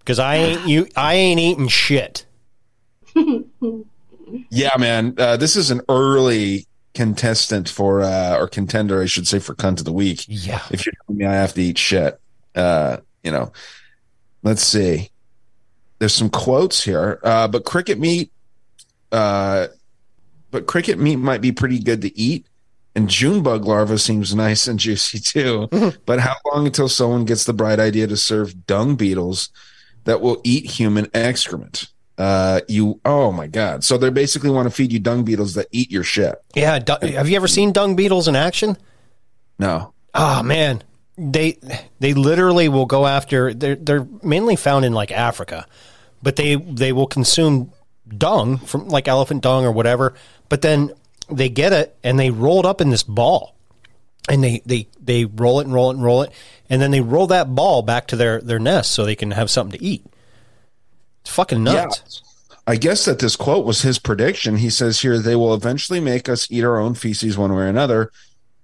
Because 0.00 0.18
I 0.18 0.36
ain't 0.36 0.66
you. 0.66 0.88
I 0.96 1.14
ain't 1.14 1.38
eating 1.38 1.68
shit. 1.68 2.26
Yeah, 4.50 4.70
man. 4.78 5.14
Uh, 5.18 5.36
this 5.36 5.56
is 5.56 5.70
an 5.70 5.82
early 5.88 6.66
contestant 6.94 7.68
for, 7.68 8.02
uh, 8.02 8.36
or 8.38 8.48
contender, 8.48 9.02
I 9.02 9.06
should 9.06 9.26
say, 9.26 9.38
for 9.38 9.54
cunt 9.54 9.78
of 9.78 9.84
the 9.84 9.92
week. 9.92 10.24
Yeah. 10.28 10.62
If 10.70 10.86
you're 10.86 10.94
telling 11.06 11.18
me 11.18 11.26
I 11.26 11.34
have 11.34 11.54
to 11.54 11.62
eat 11.62 11.78
shit, 11.78 12.18
uh, 12.54 12.98
you 13.22 13.30
know, 13.30 13.52
let's 14.42 14.62
see. 14.62 15.10
There's 15.98 16.14
some 16.14 16.30
quotes 16.30 16.82
here, 16.82 17.20
uh, 17.22 17.48
but 17.48 17.64
cricket 17.64 17.98
meat, 17.98 18.32
uh, 19.10 19.68
but 20.50 20.66
cricket 20.66 20.98
meat 20.98 21.16
might 21.16 21.40
be 21.40 21.52
pretty 21.52 21.78
good 21.78 22.02
to 22.02 22.18
eat. 22.18 22.46
And 22.94 23.08
June 23.08 23.42
bug 23.42 23.64
larva 23.64 23.98
seems 23.98 24.34
nice 24.34 24.66
and 24.66 24.78
juicy 24.78 25.18
too. 25.24 25.68
but 26.06 26.20
how 26.20 26.36
long 26.52 26.66
until 26.66 26.88
someone 26.88 27.24
gets 27.24 27.44
the 27.44 27.52
bright 27.52 27.80
idea 27.80 28.06
to 28.06 28.16
serve 28.16 28.66
dung 28.66 28.96
beetles 28.96 29.50
that 30.04 30.20
will 30.20 30.40
eat 30.44 30.66
human 30.66 31.08
excrement? 31.14 31.86
Uh, 32.18 32.60
you, 32.68 33.00
oh 33.04 33.32
my 33.32 33.46
God. 33.46 33.82
So 33.82 33.96
they 33.96 34.10
basically 34.10 34.50
want 34.50 34.68
to 34.68 34.74
feed 34.74 34.92
you 34.92 34.98
dung 34.98 35.24
beetles 35.24 35.54
that 35.54 35.66
eat 35.72 35.90
your 35.90 36.04
shit. 36.04 36.34
Yeah. 36.54 36.78
du- 36.78 37.06
have 37.06 37.28
you 37.28 37.36
ever 37.36 37.48
seen 37.48 37.72
dung 37.72 37.96
beetles 37.96 38.28
in 38.28 38.36
action? 38.36 38.76
No. 39.58 39.94
Oh 40.14 40.42
man, 40.42 40.82
they 41.16 41.58
they 42.00 42.14
literally 42.14 42.68
will 42.68 42.86
go 42.86 43.06
after. 43.06 43.54
They're 43.54 43.76
they're 43.76 44.06
mainly 44.22 44.56
found 44.56 44.84
in 44.84 44.92
like 44.92 45.10
Africa, 45.10 45.66
but 46.22 46.36
they 46.36 46.56
they 46.56 46.92
will 46.92 47.06
consume 47.06 47.72
dung 48.18 48.58
from 48.58 48.88
like 48.88 49.08
elephant 49.08 49.42
dung 49.42 49.64
or 49.64 49.72
whatever. 49.72 50.14
But 50.48 50.62
then 50.62 50.92
they 51.32 51.48
get 51.48 51.72
it 51.72 51.96
and 52.02 52.18
they 52.18 52.30
roll 52.30 52.60
it 52.60 52.66
up 52.66 52.80
in 52.80 52.90
this 52.90 53.02
ball, 53.02 53.54
and 54.28 54.42
they 54.42 54.62
they 54.66 54.88
they 55.00 55.24
roll 55.24 55.60
it 55.60 55.64
and 55.64 55.74
roll 55.74 55.90
it 55.90 55.94
and 55.94 56.04
roll 56.04 56.22
it, 56.22 56.32
and 56.70 56.80
then 56.80 56.90
they 56.90 57.00
roll 57.00 57.26
that 57.28 57.54
ball 57.54 57.82
back 57.82 58.06
to 58.08 58.16
their 58.16 58.40
their 58.40 58.58
nest 58.58 58.92
so 58.92 59.04
they 59.04 59.16
can 59.16 59.32
have 59.32 59.50
something 59.50 59.78
to 59.78 59.84
eat. 59.84 60.04
It's 61.22 61.30
fucking 61.30 61.62
nuts. 61.62 62.22
I 62.66 62.76
guess 62.76 63.04
that 63.06 63.18
this 63.18 63.36
quote 63.36 63.66
was 63.66 63.82
his 63.82 63.98
prediction. 63.98 64.56
He 64.56 64.70
says 64.70 65.00
here, 65.00 65.18
they 65.18 65.34
will 65.34 65.54
eventually 65.54 66.00
make 66.00 66.28
us 66.28 66.46
eat 66.50 66.62
our 66.62 66.78
own 66.78 66.94
feces 66.94 67.36
one 67.36 67.52
way 67.52 67.64
or 67.64 67.66
another. 67.66 68.12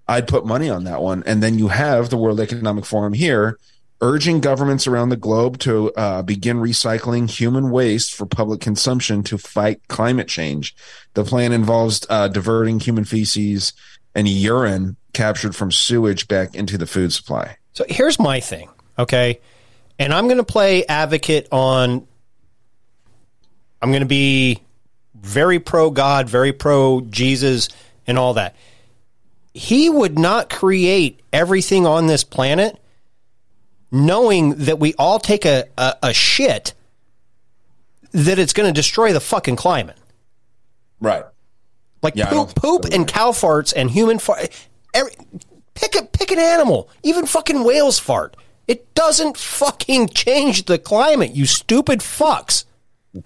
I'd 0.07 0.29
put 0.29 0.47
money 0.47 0.71
on 0.71 0.85
that 0.85 1.03
one. 1.03 1.23
And 1.27 1.43
then 1.43 1.59
you 1.59 1.69
have 1.69 2.09
the 2.09 2.17
World 2.17 2.41
Economic 2.41 2.87
Forum 2.87 3.13
here 3.13 3.59
urging 4.01 4.41
governments 4.41 4.87
around 4.87 5.09
the 5.09 5.17
globe 5.17 5.59
to 5.59 5.93
uh, 5.95 6.23
begin 6.23 6.59
recycling 6.59 7.29
human 7.29 7.71
waste 7.71 8.15
for 8.15 8.27
public 8.27 8.61
consumption 8.61 9.23
to 9.25 9.39
fight 9.39 9.87
climate 9.89 10.29
change. 10.29 10.75
The 11.15 11.25
plan 11.25 11.53
involves 11.53 12.07
uh, 12.09 12.29
diverting 12.29 12.81
human 12.81 13.05
feces 13.05 13.73
and 14.15 14.29
urine 14.29 14.97
captured 15.13 15.57
from 15.57 15.73
sewage 15.73 16.29
back 16.29 16.55
into 16.55 16.79
the 16.79 16.87
food 16.87 17.13
supply. 17.13 17.57
So 17.73 17.85
here's 17.89 18.19
my 18.19 18.41
thing, 18.41 18.69
okay? 18.99 19.41
And 19.99 20.13
I'm 20.13 20.27
going 20.27 20.39
to 20.39 20.45
play 20.45 20.87
advocate 20.87 21.49
on. 21.51 22.07
I'm 23.81 23.91
going 23.91 24.03
to 24.03 24.07
be 24.07 24.61
very 25.15 25.59
pro 25.59 25.91
God, 25.91 26.29
very 26.29 26.53
pro 26.53 27.01
Jesus, 27.03 27.69
and 28.07 28.19
all 28.19 28.35
that. 28.35 28.55
He 29.55 29.89
would 29.91 30.19
not 30.19 30.51
create 30.51 31.21
everything 31.33 31.87
on 31.87 32.07
this 32.07 32.23
planet 32.23 32.79
knowing 33.91 34.55
that 34.57 34.79
we 34.79 34.95
all 34.95 35.19
take 35.19 35.45
a, 35.45 35.65
a, 35.79 35.95
a 36.05 36.13
shit 36.13 36.75
that 38.13 38.39
it's 38.39 38.53
going 38.53 38.67
to 38.69 38.73
destroy 38.73 39.13
the 39.13 39.21
fucking 39.21 39.57
climate. 39.57 39.97
Right. 41.01 41.25
Like 42.03 42.15
Yeah, 42.17 42.31
poop, 42.31 42.55
poop 42.55 42.85
and 42.93 43.07
cow 43.07 43.31
farts 43.33 43.73
and 43.77 43.91
human 43.91 44.19
fart. 44.19 44.49
Every, 44.95 45.13
pick 45.75 45.95
a 45.95 46.05
pick 46.05 46.31
an 46.31 46.39
animal, 46.39 46.89
even 47.03 47.27
fucking 47.27 47.65
whales 47.65 47.99
fart. 47.99 48.37
It 48.67 48.95
doesn't 48.95 49.37
fucking 49.37 50.09
change 50.11 50.67
the 50.67 50.79
climate, 50.79 51.35
you 51.35 51.47
stupid 51.47 52.01
fucks. 52.01 52.65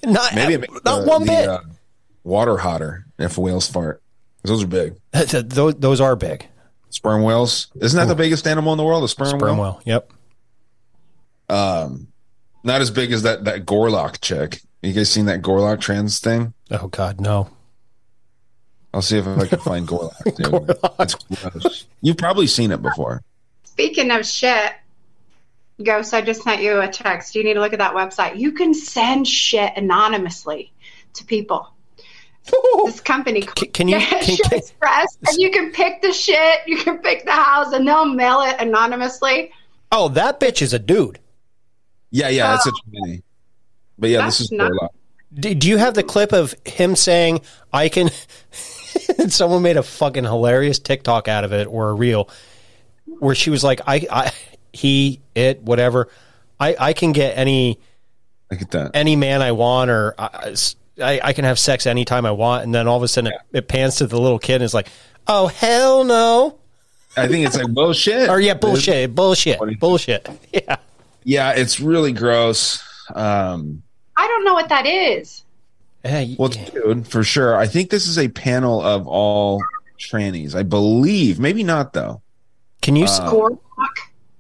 Not 0.04 0.34
Maybe 0.34 0.54
it 0.54 0.70
not 0.84 1.02
the- 1.02 1.08
one 1.08 1.22
the, 1.22 1.26
bit. 1.26 1.48
uh, 1.48 1.60
water 2.24 2.56
hotter 2.58 3.06
if 3.18 3.36
whales 3.36 3.68
fart. 3.68 4.00
Those 4.44 4.62
are 4.64 4.66
big. 4.68 4.94
those, 5.12 5.74
those 5.76 6.00
are 6.00 6.16
big. 6.16 6.46
Sperm 6.90 7.22
whales. 7.22 7.68
Isn't 7.80 7.98
that 7.98 8.06
the 8.08 8.14
biggest 8.14 8.46
animal 8.46 8.72
in 8.72 8.76
the 8.76 8.84
world? 8.84 9.04
A 9.04 9.08
sperm, 9.08 9.28
Sperm 9.38 9.56
whale. 9.58 9.72
whale. 9.74 9.82
Yep. 9.84 10.12
Um, 11.48 12.08
not 12.64 12.80
as 12.80 12.90
big 12.90 13.12
as 13.12 13.22
that 13.22 13.44
that 13.44 13.66
Gorlock 13.66 14.20
chick. 14.20 14.60
You 14.82 14.92
guys 14.92 15.10
seen 15.10 15.26
that 15.26 15.42
Gorlock 15.42 15.80
trans 15.80 16.18
thing? 16.18 16.54
Oh 16.70 16.88
God, 16.88 17.20
no. 17.20 17.50
I'll 18.94 19.02
see 19.02 19.16
if 19.18 19.26
I 19.26 19.46
can 19.46 19.58
find 19.60 19.86
Gorlock. 19.88 20.24
dude. 20.36 20.76
It's 20.98 21.14
gross. 21.14 21.86
You've 22.02 22.18
probably 22.18 22.46
seen 22.46 22.70
it 22.72 22.82
before. 22.82 23.22
Speaking 23.64 24.10
of 24.10 24.26
shit, 24.26 24.72
Ghost, 25.82 26.12
I 26.12 26.20
just 26.20 26.42
sent 26.42 26.62
you 26.62 26.80
a 26.80 26.88
text. 26.88 27.34
You 27.34 27.42
need 27.42 27.54
to 27.54 27.60
look 27.60 27.72
at 27.72 27.78
that 27.78 27.94
website. 27.94 28.36
You 28.38 28.52
can 28.52 28.74
send 28.74 29.26
shit 29.26 29.72
anonymously 29.76 30.72
to 31.14 31.24
people. 31.24 31.68
this 32.84 33.00
company 33.00 33.42
called 33.42 33.72
can 33.72 33.88
you- 33.88 33.96
can- 34.00 34.22
Shit 34.24 34.40
can- 34.42 34.58
Express, 34.58 35.16
and 35.26 35.36
you 35.38 35.50
can 35.50 35.70
pick 35.70 36.02
the 36.02 36.12
shit, 36.12 36.60
you 36.66 36.76
can 36.76 36.98
pick 36.98 37.24
the 37.24 37.32
house, 37.32 37.72
and 37.72 37.86
they'll 37.86 38.04
mail 38.04 38.42
it 38.42 38.56
anonymously. 38.60 39.52
Oh, 39.90 40.08
that 40.08 40.40
bitch 40.40 40.60
is 40.60 40.72
a 40.72 40.78
dude. 40.78 41.18
Yeah, 42.12 42.28
yeah, 42.28 42.54
it's 42.54 42.66
a 42.66 42.70
tranny. 42.70 43.22
But 43.98 44.10
yeah, 44.10 44.24
this 44.26 44.40
is 44.40 44.52
not- 44.52 44.70
Gorlock. 44.70 44.88
Do, 45.34 45.54
do 45.54 45.68
you 45.68 45.78
have 45.78 45.94
the 45.94 46.02
clip 46.02 46.32
of 46.32 46.54
him 46.66 46.94
saying, 46.94 47.40
I 47.72 47.88
can. 47.88 48.10
Someone 49.28 49.62
made 49.62 49.78
a 49.78 49.82
fucking 49.82 50.24
hilarious 50.24 50.78
TikTok 50.78 51.26
out 51.26 51.44
of 51.44 51.52
it 51.54 51.66
or 51.66 51.88
a 51.88 51.94
reel 51.94 52.28
where 53.06 53.34
she 53.34 53.48
was 53.48 53.64
like, 53.64 53.80
I, 53.86 54.06
I 54.10 54.32
he, 54.74 55.20
it, 55.34 55.62
whatever. 55.62 56.08
I, 56.60 56.76
I 56.78 56.92
can 56.92 57.12
get 57.12 57.38
any. 57.38 57.78
I 58.50 58.56
get 58.56 58.70
that. 58.72 58.90
Any 58.92 59.16
man 59.16 59.40
I 59.40 59.52
want, 59.52 59.90
or 59.90 60.14
I, 60.18 60.54
I, 61.02 61.20
I 61.24 61.32
can 61.32 61.46
have 61.46 61.58
sex 61.58 61.86
anytime 61.86 62.26
I 62.26 62.32
want. 62.32 62.64
And 62.64 62.74
then 62.74 62.86
all 62.86 62.98
of 62.98 63.02
a 63.02 63.08
sudden 63.08 63.32
it, 63.32 63.56
it 63.56 63.68
pans 63.68 63.96
to 63.96 64.06
the 64.06 64.20
little 64.20 64.38
kid 64.38 64.56
and 64.56 64.64
it's 64.64 64.74
like, 64.74 64.88
oh, 65.26 65.46
hell 65.46 66.04
no. 66.04 66.58
I 67.16 67.26
think 67.28 67.46
it's 67.46 67.56
like 67.56 67.72
bullshit. 67.72 68.28
or 68.28 68.38
yeah, 68.40 68.54
bullshit, 68.54 69.14
bullshit, 69.14 69.58
bullshit. 69.80 70.28
Yeah. 70.52 70.76
Yeah, 71.24 71.52
it's 71.52 71.80
really 71.80 72.12
gross. 72.12 72.82
Um, 73.14 73.82
I 74.16 74.26
don't 74.26 74.44
know 74.44 74.54
what 74.54 74.68
that 74.68 74.86
is. 74.86 75.44
Hey, 76.04 76.34
well, 76.38 76.48
dude, 76.48 77.06
for 77.06 77.22
sure. 77.22 77.56
I 77.56 77.66
think 77.66 77.90
this 77.90 78.08
is 78.08 78.18
a 78.18 78.28
panel 78.28 78.80
of 78.82 79.06
all 79.06 79.62
trannies. 79.98 80.54
I 80.54 80.62
believe, 80.64 81.38
maybe 81.38 81.62
not 81.62 81.92
though. 81.92 82.22
Can 82.80 82.96
you, 82.96 83.04
Uh, 83.08 83.50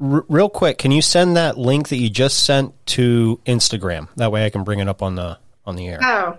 r- 0.00 0.24
real 0.28 0.48
quick, 0.48 0.78
can 0.78 0.90
you 0.90 1.00
send 1.02 1.36
that 1.36 1.56
link 1.56 1.88
that 1.90 1.96
you 1.98 2.10
just 2.10 2.44
sent 2.44 2.74
to 2.86 3.40
Instagram? 3.46 4.08
That 4.16 4.32
way 4.32 4.44
I 4.44 4.50
can 4.50 4.64
bring 4.64 4.80
it 4.80 4.88
up 4.88 5.02
on 5.02 5.14
the 5.14 5.38
on 5.64 5.76
the 5.76 5.86
air. 5.88 6.00
Oh, 6.02 6.36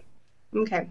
okay. 0.63 0.89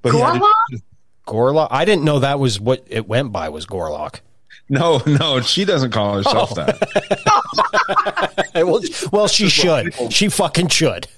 But 0.00 0.14
yeah, 0.14 0.38
Gorlock? 0.38 0.82
Gorlock. 1.26 1.68
I 1.70 1.84
didn't 1.84 2.04
know 2.04 2.20
that 2.20 2.38
was 2.38 2.58
what 2.58 2.82
it 2.88 3.06
went 3.06 3.32
by. 3.32 3.50
Was 3.50 3.66
Gorlock? 3.66 4.20
No, 4.70 5.02
no, 5.04 5.40
she 5.40 5.64
doesn't 5.64 5.90
call 5.90 6.14
herself 6.16 6.52
Oh. 6.52 6.54
that. 6.54 8.40
well, 8.54 8.80
well, 9.12 9.28
she 9.28 9.48
should. 9.48 9.92
She 10.12 10.28
fucking 10.28 10.68
should. 10.68 11.08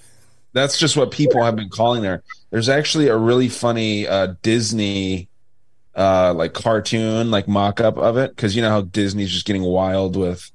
That's 0.54 0.78
just 0.78 0.96
what 0.96 1.10
people 1.10 1.42
have 1.44 1.54
been 1.56 1.68
calling 1.68 2.02
her. 2.04 2.22
There's 2.50 2.68
actually 2.68 3.08
a 3.08 3.16
really 3.16 3.48
funny 3.48 4.06
uh, 4.08 4.34
Disney 4.42 5.28
uh, 5.94 6.32
like 6.34 6.54
cartoon, 6.54 7.30
like 7.30 7.46
mock 7.46 7.80
up 7.80 7.98
of 7.98 8.16
it, 8.16 8.34
because 8.34 8.56
you 8.56 8.62
know 8.62 8.70
how 8.70 8.80
Disney's 8.82 9.30
just 9.30 9.44
getting 9.46 9.62
wild 9.62 10.16
with 10.16 10.50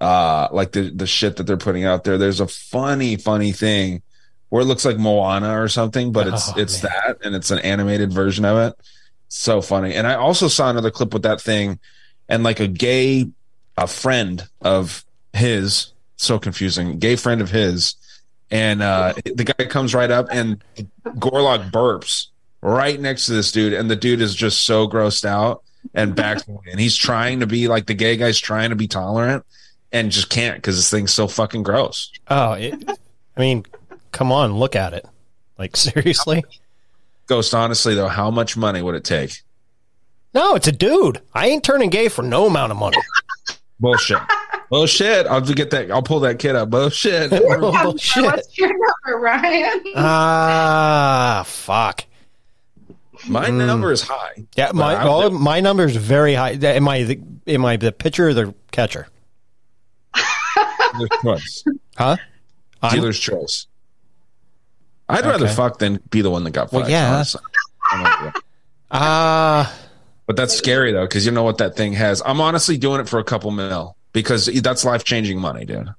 uh 0.00 0.48
like 0.50 0.72
the 0.72 0.90
the 0.90 1.06
shit 1.06 1.36
that 1.36 1.44
they're 1.44 1.56
putting 1.56 1.84
out 1.84 2.04
there. 2.04 2.18
There's 2.18 2.40
a 2.40 2.48
funny, 2.48 3.16
funny 3.16 3.52
thing 3.52 4.02
where 4.48 4.62
it 4.62 4.66
looks 4.66 4.84
like 4.84 4.98
Moana 4.98 5.60
or 5.60 5.68
something, 5.68 6.10
but 6.12 6.26
it's 6.26 6.48
Oh, 6.50 6.54
it's 6.56 6.80
that 6.80 7.18
and 7.22 7.34
it's 7.34 7.50
an 7.50 7.58
animated 7.60 8.12
version 8.12 8.44
of 8.44 8.56
it. 8.58 8.74
So 9.28 9.60
funny. 9.62 9.94
And 9.94 10.06
I 10.06 10.14
also 10.14 10.48
saw 10.48 10.68
another 10.70 10.90
clip 10.90 11.12
with 11.14 11.22
that 11.22 11.40
thing 11.40 11.78
and 12.28 12.42
like 12.42 12.60
a 12.60 12.68
gay 12.68 13.28
a 13.76 13.86
friend 13.86 14.46
of 14.60 15.04
his 15.32 15.92
so 16.16 16.38
confusing 16.38 16.98
gay 16.98 17.16
friend 17.16 17.40
of 17.40 17.50
his. 17.50 17.96
And 18.50 18.82
uh 18.82 19.14
the 19.24 19.44
guy 19.44 19.64
comes 19.66 19.94
right 19.94 20.10
up 20.10 20.28
and 20.30 20.62
gorlock 21.04 21.70
burps 21.70 22.28
right 22.60 23.00
next 23.00 23.26
to 23.26 23.32
this 23.32 23.50
dude. 23.52 23.72
And 23.72 23.90
the 23.90 23.96
dude 23.96 24.20
is 24.20 24.34
just 24.34 24.64
so 24.64 24.88
grossed 24.88 25.24
out 25.24 25.62
and 25.92 26.14
backs 26.14 26.46
away 26.48 26.64
and 26.70 26.80
he's 26.80 26.96
trying 26.96 27.40
to 27.40 27.46
be 27.46 27.68
like 27.68 27.86
the 27.86 27.94
gay 27.94 28.16
guy's 28.16 28.38
trying 28.38 28.70
to 28.70 28.76
be 28.76 28.86
tolerant 28.86 29.44
and 29.92 30.10
just 30.10 30.30
can't 30.30 30.56
because 30.56 30.76
this 30.76 30.90
thing's 30.90 31.12
so 31.12 31.28
fucking 31.28 31.62
gross. 31.62 32.10
Oh, 32.28 32.52
it, 32.52 32.74
I 33.36 33.40
mean, 33.40 33.66
come 34.12 34.32
on, 34.32 34.54
look 34.54 34.76
at 34.76 34.94
it. 34.94 35.06
Like 35.58 35.76
seriously? 35.76 36.44
ghost 37.26 37.54
honestly 37.54 37.94
though 37.94 38.08
how 38.08 38.30
much 38.30 38.54
money 38.56 38.82
would 38.82 38.94
it 38.94 39.02
take 39.04 39.40
No, 40.34 40.54
it's 40.56 40.66
a 40.66 40.72
dude. 40.72 41.20
I 41.32 41.46
ain't 41.48 41.62
turning 41.64 41.90
gay 41.90 42.08
for 42.08 42.22
no 42.22 42.46
amount 42.46 42.72
of 42.72 42.78
money. 42.78 42.98
bullshit 43.80 44.18
bullshit 44.70 45.26
i'll 45.26 45.40
get 45.40 45.70
that 45.72 45.90
i'll 45.90 46.00
pull 46.00 46.20
that 46.20 46.38
kid 46.38 46.54
up 46.54 46.70
bullshit 46.70 47.28
Bullshit. 47.60 48.24
What's 48.24 48.56
your 48.56 48.68
number, 48.68 49.18
Ryan? 49.20 49.82
Ah, 49.96 51.42
fuck. 51.44 52.04
my 53.28 53.50
number 53.50 53.90
is 53.90 54.00
high 54.00 54.44
Yeah, 54.56 54.70
my 54.72 54.94
I 54.94 55.04
well, 55.04 55.30
my 55.30 55.60
number 55.60 55.84
is 55.84 55.96
very 55.96 56.34
high. 56.34 56.52
Am 56.52 56.88
I 56.88 57.02
the 57.02 57.20
am 57.48 57.64
I 57.64 57.76
the 57.76 57.90
pitcher 57.90 58.28
or 58.28 58.32
the 58.34 58.54
catcher? 58.70 59.08
dealer's 60.14 61.10
choice 61.22 61.64
Huh? 61.98 62.16
I'm- 62.80 62.94
dealer's 62.94 63.18
choice 63.18 63.66
i'd 65.08 65.26
rather 65.26 65.48
fuck 65.48 65.78
than 65.80 66.00
be 66.10 66.22
the 66.22 66.30
one 66.30 66.44
that 66.44 66.52
got 66.52 66.70
fucked 66.70 66.82
Well, 66.84 66.90
yeah. 66.90 67.12
honestly. 67.16 67.40
I 67.92 68.02
don't 68.02 68.24
know. 68.34 68.40
Ah, 68.96 69.74
But 70.26 70.36
that's 70.36 70.54
scary 70.54 70.92
though, 70.92 71.04
because 71.04 71.26
you 71.26 71.32
know 71.32 71.42
what 71.42 71.58
that 71.58 71.76
thing 71.76 71.92
has. 71.94 72.22
I'm 72.24 72.40
honestly 72.40 72.78
doing 72.78 73.00
it 73.00 73.08
for 73.08 73.18
a 73.18 73.24
couple 73.24 73.50
mil 73.50 73.96
because 74.12 74.46
that's 74.46 74.84
life 74.84 75.04
changing 75.04 75.38
money, 75.38 75.64
dude. 75.66 75.90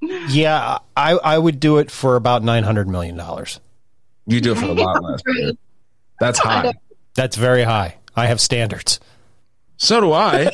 yeah. 0.00 0.78
I 0.96 1.12
I 1.12 1.38
would 1.38 1.58
do 1.58 1.78
it 1.78 1.90
for 1.90 2.16
about 2.16 2.42
nine 2.44 2.62
hundred 2.62 2.88
million 2.88 3.16
dollars. 3.16 3.60
You 4.26 4.40
do 4.40 4.52
it 4.52 4.58
for 4.58 4.66
a 4.66 4.72
lot 4.72 5.02
less. 5.02 5.22
dude. 5.22 5.58
That's 6.20 6.38
high. 6.38 6.74
That's 7.14 7.34
very 7.36 7.62
high. 7.62 7.96
I 8.14 8.26
have 8.26 8.40
standards. 8.42 9.00
So 9.78 10.00
do 10.00 10.12
I. 10.12 10.52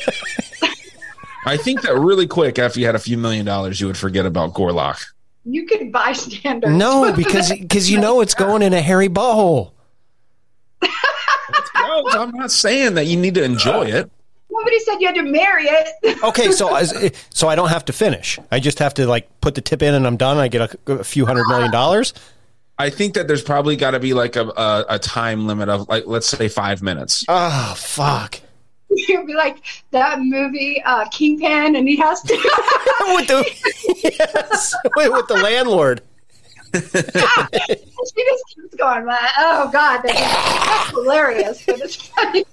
I 1.45 1.57
think 1.57 1.81
that 1.81 1.95
really 1.95 2.25
quick 2.25 2.57
after 2.57 2.79
you 2.79 2.85
had 2.85 2.95
a 2.95 2.99
few 2.99 3.17
million 3.17 3.45
dollars, 3.45 3.79
you 3.81 3.87
would 3.87 3.97
forget 3.97 4.25
about 4.25 4.53
Gorlock. 4.53 5.05
You 5.43 5.65
could 5.65 5.91
buy 5.91 6.13
standards. 6.13 6.73
No, 6.73 7.13
because 7.13 7.51
because 7.51 7.89
you 7.89 7.99
know 7.99 8.21
it's 8.21 8.33
going 8.33 8.61
in 8.61 8.73
a 8.73 8.81
hairy 8.81 9.09
butthole. 9.09 9.71
No, 12.13 12.21
I'm 12.23 12.31
not 12.31 12.51
saying 12.51 12.95
that 12.95 13.05
you 13.05 13.17
need 13.17 13.35
to 13.35 13.43
enjoy 13.43 13.85
it. 13.85 14.09
Nobody 14.49 14.79
said 14.79 14.95
you 14.99 15.07
had 15.07 15.15
to 15.15 15.23
marry 15.23 15.65
it. 15.65 16.23
Okay, 16.23 16.51
so 16.51 16.73
as- 16.75 17.11
so 17.29 17.47
I 17.47 17.55
don't 17.55 17.69
have 17.69 17.85
to 17.85 17.93
finish. 17.93 18.39
I 18.51 18.59
just 18.59 18.79
have 18.79 18.93
to 18.95 19.05
like 19.05 19.27
put 19.41 19.55
the 19.55 19.61
tip 19.61 19.81
in 19.83 19.93
and 19.93 20.07
I'm 20.07 20.17
done. 20.17 20.37
I 20.37 20.47
get 20.47 20.73
a, 20.87 20.91
a 20.93 21.03
few 21.03 21.25
hundred 21.25 21.45
million 21.47 21.71
dollars. 21.71 22.13
I 22.79 22.89
think 22.89 23.15
that 23.15 23.27
there's 23.27 23.41
probably 23.43 23.75
got 23.75 23.91
to 23.91 23.99
be 23.99 24.13
like 24.13 24.35
a, 24.35 24.47
a 24.49 24.85
a 24.89 24.99
time 24.99 25.47
limit 25.47 25.67
of 25.69 25.87
like 25.89 26.03
let's 26.05 26.27
say 26.27 26.47
five 26.47 26.81
minutes. 26.81 27.25
Oh 27.27 27.73
fuck! 27.75 28.39
You'd 28.89 29.25
be 29.27 29.33
like 29.33 29.57
that 29.91 30.19
movie 30.21 30.81
uh, 30.85 31.07
Kingpin, 31.09 31.75
and 31.75 31.87
he 31.87 31.95
has 31.97 32.21
to. 32.21 32.33
with 33.15 33.27
the 33.27 33.43
yes, 34.03 34.75
with, 34.95 35.11
with 35.11 35.27
the 35.27 35.35
landlord. 35.35 36.01
She 36.73 38.23
just 38.23 38.43
keeps 38.55 38.75
going. 38.77 39.05
Like, 39.05 39.19
oh 39.37 39.69
God, 39.71 40.01
that- 40.03 40.13
that's 40.85 40.89
hilarious, 40.91 41.63
but 41.65 41.79
it's 41.79 41.95
funny. 41.95 42.45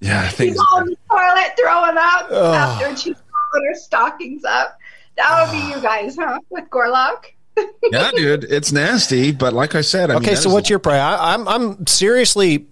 Yeah, 0.00 0.22
I 0.22 0.28
think 0.28 0.52
She's 0.54 0.62
all 0.72 0.80
in 0.80 0.86
the 0.86 0.96
toilet 1.10 1.52
throwing 1.60 1.98
up 1.98 2.26
Oh. 2.30 2.54
after, 2.54 2.86
and 2.86 2.98
she's 2.98 3.16
throwing 3.16 3.66
her 3.68 3.74
stockings 3.74 4.44
up. 4.44 4.78
That 5.16 5.50
would 5.52 5.52
be 5.60 5.68
you 5.74 5.80
guys, 5.82 6.16
huh? 6.18 6.40
With 6.48 6.64
Gorlock. 6.70 7.24
yeah, 7.92 8.10
dude, 8.12 8.44
it's 8.44 8.72
nasty. 8.72 9.32
But 9.32 9.52
like 9.52 9.74
I 9.74 9.82
said, 9.82 10.10
I 10.10 10.14
okay, 10.14 10.28
mean, 10.28 10.36
so 10.36 10.50
what's 10.50 10.66
is- 10.66 10.70
your 10.70 10.78
price? 10.78 11.00
I, 11.00 11.34
I'm 11.34 11.46
I'm 11.46 11.86
seriously 11.86 12.66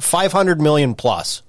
five 0.00 0.32
hundred 0.32 0.60
million 0.60 0.94
plus. 0.94 1.42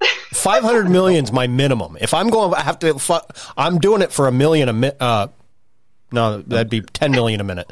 Five 0.32 0.64
hundred 0.64 0.90
million's 0.90 1.32
my 1.32 1.46
minimum. 1.46 1.96
If 2.00 2.12
I'm 2.12 2.28
going, 2.28 2.52
I 2.52 2.60
have 2.62 2.78
to. 2.80 3.22
I'm 3.56 3.78
doing 3.78 4.02
it 4.02 4.12
for 4.12 4.26
a 4.26 4.32
million 4.32 4.68
a 4.68 4.72
minute. 4.74 4.96
Uh, 5.00 5.28
no, 6.14 6.42
that'd 6.42 6.70
be 6.70 6.80
ten 6.80 7.10
million 7.12 7.40
a 7.40 7.44
minute. 7.44 7.70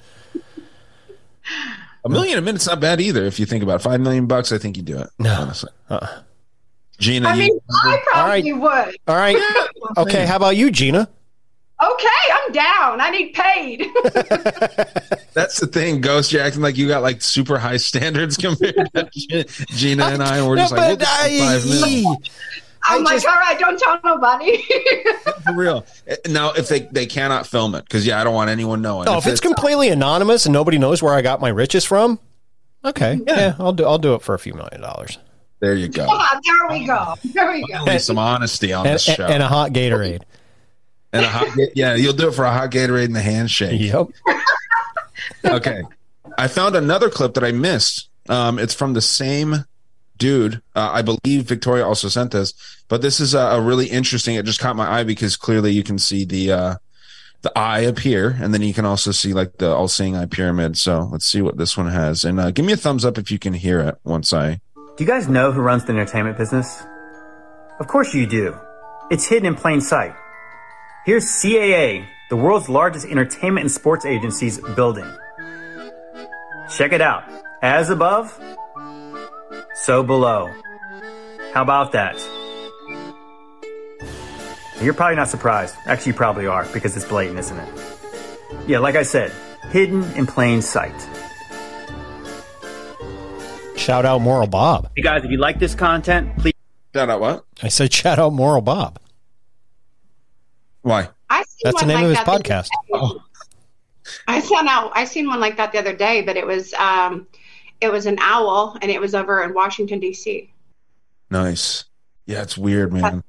a 2.05 2.09
million 2.09 2.39
a 2.39 2.41
minute's 2.43 2.67
not 2.67 2.81
bad 2.81 3.01
either. 3.01 3.25
If 3.25 3.41
you 3.41 3.47
think 3.47 3.63
about 3.63 3.77
it. 3.77 3.83
five 3.83 4.01
million 4.01 4.27
bucks, 4.27 4.53
I 4.53 4.59
think 4.59 4.77
you 4.77 4.83
do 4.83 4.99
it. 4.99 5.09
No, 5.19 5.33
honestly. 5.43 5.71
Uh-uh. 5.89 6.23
Gina, 6.99 7.29
I 7.31 7.35
you, 7.35 7.41
mean, 7.41 7.61
I 7.85 8.03
probably 8.13 8.53
would. 8.53 8.97
All 9.09 9.17
right. 9.17 9.37
Okay. 9.97 10.25
How 10.27 10.37
about 10.37 10.57
you, 10.57 10.71
Gina? 10.71 11.09
Okay, 11.83 12.09
I'm 12.33 12.53
down. 12.53 13.01
I 13.01 13.11
need 13.11 13.35
paid. 13.35 13.81
that's 15.35 15.59
the 15.59 15.67
thing. 15.67 16.01
Ghost, 16.01 16.33
you're 16.33 16.41
acting 16.43 16.63
like 16.63 16.77
you 16.77 16.87
got 16.87 17.03
like 17.03 17.21
super 17.23 17.59
high 17.59 17.79
standards 17.79 18.37
compared 18.37 18.89
to 18.95 19.09
Gina 19.71 20.05
and 20.05 20.23
I. 20.23 20.37
And 20.39 20.47
we're 20.47 20.55
No, 20.57 20.63
just 20.63 20.73
like, 20.73 20.81
we'll 20.81 20.97
but 20.99 22.31
just 22.89 22.99
do 23.01 23.05
I- 23.05 23.05
five 23.05 23.05
million. 23.05 23.05
I'm 23.05 23.05
like, 23.05 23.27
all 23.27 23.35
right, 23.37 23.59
don't 23.59 23.79
tell 23.79 24.01
nobody. 24.05 24.63
for 25.45 25.55
real. 25.55 25.87
Uh, 26.11 26.17
Now, 26.29 26.53
if 26.53 26.69
they 26.69 26.81
they 26.81 27.07
cannot 27.07 27.47
film 27.47 27.75
it, 27.75 27.85
because 27.85 28.07
yeah, 28.07 28.21
I 28.21 28.25
don't 28.25 28.35
want 28.35 28.51
anyone 28.51 28.83
knowing. 28.83 29.05
No, 29.07 29.19
if 29.19 29.27
it's 29.27 29.41
completely 29.41 29.89
anonymous 29.89 30.47
and 30.47 30.53
nobody 30.53 30.79
knows 30.79 31.03
where 31.03 31.15
I 31.15 31.23
got 31.23 31.41
my 31.41 31.49
riches 31.49 31.85
from, 31.85 32.19
okay, 32.85 33.19
yeah, 33.27 33.55
I'll 33.59 33.73
do. 33.73 33.85
I'll 33.85 33.99
do 33.99 34.15
it 34.15 34.23
for 34.23 34.35
a 34.35 34.39
few 34.39 34.55
million 34.55 34.81
dollars. 34.81 35.19
there 35.61 35.75
you 35.75 35.89
go. 35.89 36.07
There 36.07 36.69
we 36.79 36.87
go. 36.87 37.15
There 37.25 37.53
we 37.53 37.65
go. 37.67 37.99
Some 37.99 38.19
honesty 38.19 38.73
on 38.73 38.87
And, 38.87 38.95
this 38.97 39.03
show. 39.05 39.27
and 39.27 39.43
a 39.43 39.49
hot 39.49 39.71
Gatorade. 39.73 40.23
And 41.15 41.25
a 41.25 41.29
hot, 41.29 41.49
yeah, 41.75 41.95
you'll 41.95 42.15
do 42.15 42.29
it 42.29 42.35
for 42.35 42.45
a 42.45 42.53
hot 42.53 42.71
Gatorade 42.71 43.05
and 43.05 43.15
the 43.17 43.21
handshake. 43.23 43.79
Yep. 43.81 44.07
okay. 45.45 45.83
I 46.39 46.49
found 46.49 46.75
another 46.77 47.11
clip 47.11 47.35
that 47.35 47.45
I 47.45 47.53
missed. 47.53 48.09
Um, 48.29 48.59
it's 48.59 48.75
from 48.75 48.95
the 48.95 49.01
same 49.03 49.65
dude. 50.23 50.63
Uh, 50.77 50.89
I 50.93 51.03
believe 51.03 51.47
Victoria 51.47 51.85
also 51.85 52.07
sent 52.07 52.31
this, 52.31 52.55
but 52.87 53.03
this 53.03 53.19
is 53.19 53.35
a, 53.35 53.41
a 53.41 53.61
really 53.61 53.87
interesting. 53.87 54.37
It 54.37 54.47
just 54.47 54.61
caught 54.61 54.77
my 54.77 54.89
eye 54.89 55.03
because 55.03 55.37
clearly 55.37 55.73
you 55.73 55.83
can 55.83 55.99
see 55.99 56.25
the 56.25 56.53
uh, 56.53 56.75
the 57.41 57.53
eye 57.59 57.81
appear, 57.81 58.39
and 58.41 58.55
then 58.55 58.63
you 58.63 58.73
can 58.73 58.85
also 58.85 59.11
see 59.11 59.35
like 59.35 59.59
the 59.59 59.75
all-seeing 59.75 60.15
eye 60.15 60.27
pyramid. 60.27 60.79
So 60.79 61.09
let's 61.11 61.27
see 61.27 61.43
what 61.43 61.59
this 61.59 61.77
one 61.77 61.89
has, 61.89 62.25
and 62.25 62.39
uh, 62.39 62.53
give 62.53 62.65
me 62.65 62.73
a 62.73 62.77
thumbs 62.77 63.05
up 63.05 63.19
if 63.19 63.33
you 63.33 63.41
can 63.41 63.53
hear 63.53 63.81
it 63.81 63.97
once 64.05 64.33
I. 64.33 64.61
Do 64.97 65.03
you 65.03 65.07
guys 65.07 65.29
know 65.29 65.51
who 65.51 65.61
runs 65.61 65.85
the 65.87 65.93
entertainment 65.93 66.39
business? 66.39 66.85
Of 67.81 67.89
course 67.89 68.15
you 68.15 68.25
do. 68.29 68.57
It's 69.11 69.27
hidden 69.27 69.47
in 69.47 69.57
plain 69.57 69.81
sight. 69.81 70.15
Here's 71.05 71.25
CAA, 71.25 72.07
the 72.31 72.37
world's 72.37 72.69
largest 72.69 73.07
entertainment 73.07 73.65
and 73.65 73.73
sports 73.73 74.07
agency's 74.07 74.61
building. 74.77 75.11
Check 76.71 76.93
it 76.93 77.01
out. 77.01 77.25
As 77.61 77.91
above, 77.91 78.39
so 79.75 80.03
below. 80.03 80.51
How 81.53 81.63
about 81.63 81.93
that? 81.93 82.17
You're 84.81 84.95
probably 84.95 85.17
not 85.17 85.29
surprised. 85.29 85.77
Actually, 85.87 86.13
you 86.13 86.17
probably 86.17 86.47
are 86.47 86.65
because 86.73 86.97
it's 86.97 87.07
blatant, 87.07 87.39
isn't 87.39 87.59
it? 87.59 87.69
Yeah, 88.67 88.79
like 88.79 88.97
I 88.97 89.03
said, 89.03 89.33
hidden 89.71 90.03
in 90.15 90.27
plain 90.27 90.61
sight. 90.63 90.95
Shout 93.77 94.05
out 94.05 94.21
Moral 94.21 94.47
Bob. 94.47 94.91
Hey 94.97 95.03
guys, 95.03 95.25
if 95.25 95.31
you 95.31 95.39
like 95.39 95.59
this 95.59 95.75
content, 95.75 96.37
please. 96.39 96.55
Shout 96.95 97.09
out 97.11 97.21
what? 97.21 97.45
I 97.63 97.69
said 97.69 97.93
shout 97.93 98.19
out 98.19 98.33
Moral 98.33 98.61
Bob. 98.61 98.99
Why? 100.83 101.09
I 101.31 101.43
seen 101.45 101.59
That's 101.65 101.81
the 101.81 101.87
name 101.87 101.97
like 101.97 102.05
of 102.05 102.11
his 102.11 102.19
that 102.19 102.27
the 102.27 102.33
other 102.33 102.43
podcast. 102.43 102.69
day. 103.15 103.21
I 104.29 104.41
found 104.41 104.69
out. 104.69 104.93
I 104.95 105.05
seen 105.05 105.27
one 105.29 105.41
like 105.41 105.57
that 105.57 105.73
the 105.73 105.79
other 105.79 105.95
day, 105.95 106.23
but 106.23 106.37
it 106.37 106.47
was 106.47 106.75
um, 106.75 107.27
it 107.83 107.91
was 107.91 108.07
an 108.07 108.17
owl, 108.21 108.79
and 108.81 108.91
it 108.91 109.01
was 109.01 109.15
over 109.15 109.43
in 109.43 109.53
Washington 109.53 110.01
D.C. 110.01 110.51
Nice. 111.31 111.85
Yeah, 112.27 112.43
it's 112.43 112.57
weird, 112.57 112.93
man. 112.93 113.25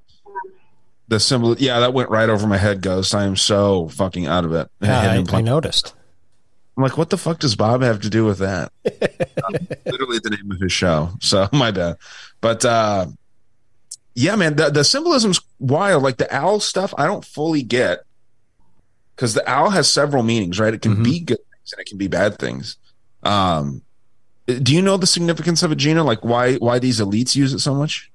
The 1.08 1.20
symbol, 1.20 1.58
yeah, 1.58 1.80
that 1.80 1.94
went 1.94 2.10
right 2.10 2.30
over 2.30 2.48
my 2.48 2.58
head, 2.58 2.82
Ghost. 2.82 3.14
I 3.14 3.24
am 3.26 3.36
so 3.36 3.90
fucking 3.90 4.28
out 4.28 4.46
of 4.46 4.54
it. 4.54 4.70
Yeah, 4.80 5.02
Hidden 5.02 5.16
I, 5.16 5.20
in 5.20 5.26
plain- 5.26 5.48
I 5.48 5.52
noticed. 5.52 5.94
I'm 6.76 6.84
like, 6.84 6.98
what 6.98 7.10
the 7.10 7.18
fuck 7.18 7.40
does 7.40 7.56
Bob 7.56 7.82
have 7.82 8.02
to 8.02 8.10
do 8.10 8.26
with 8.26 8.40
that? 8.40 8.72
Literally 9.86 10.20
the 10.24 10.32
name 10.32 10.52
of 10.52 10.60
his 10.60 10.72
show. 10.72 11.10
So 11.20 11.48
my 11.54 11.72
bad. 11.72 11.98
But 12.42 12.66
uh 12.66 13.08
yeah, 14.16 14.36
man, 14.36 14.56
the, 14.56 14.70
the 14.70 14.84
symbolism's 14.84 15.42
wild. 15.60 16.04
Like 16.04 16.18
the 16.18 16.34
owl 16.36 16.60
stuff, 16.60 16.94
I 16.98 17.06
don't 17.06 17.26
fully 17.26 17.64
get 17.64 18.06
because 19.16 19.34
the 19.34 19.48
owl 19.50 19.70
has 19.72 19.92
several 19.92 20.24
meanings, 20.24 20.60
right? 20.60 20.74
It 20.74 20.82
can 20.82 21.04
be 21.04 21.20
good 21.20 21.38
things 21.38 21.74
and 21.74 21.80
it 21.80 21.86
can 21.86 21.98
be 21.98 22.08
bad 22.08 22.40
things. 22.40 22.78
Um 23.22 23.84
do 24.46 24.74
you 24.74 24.82
know 24.82 24.98
the 24.98 25.08
significance 25.08 25.64
of 25.64 25.72
it, 25.72 25.78
Gina? 25.78 26.04
Like 26.04 26.24
why 26.24 26.56
why 26.56 26.80
these 26.80 27.00
elites 27.00 27.36
use 27.36 27.54
it 27.54 27.60
so 27.60 27.74
much? 27.74 28.12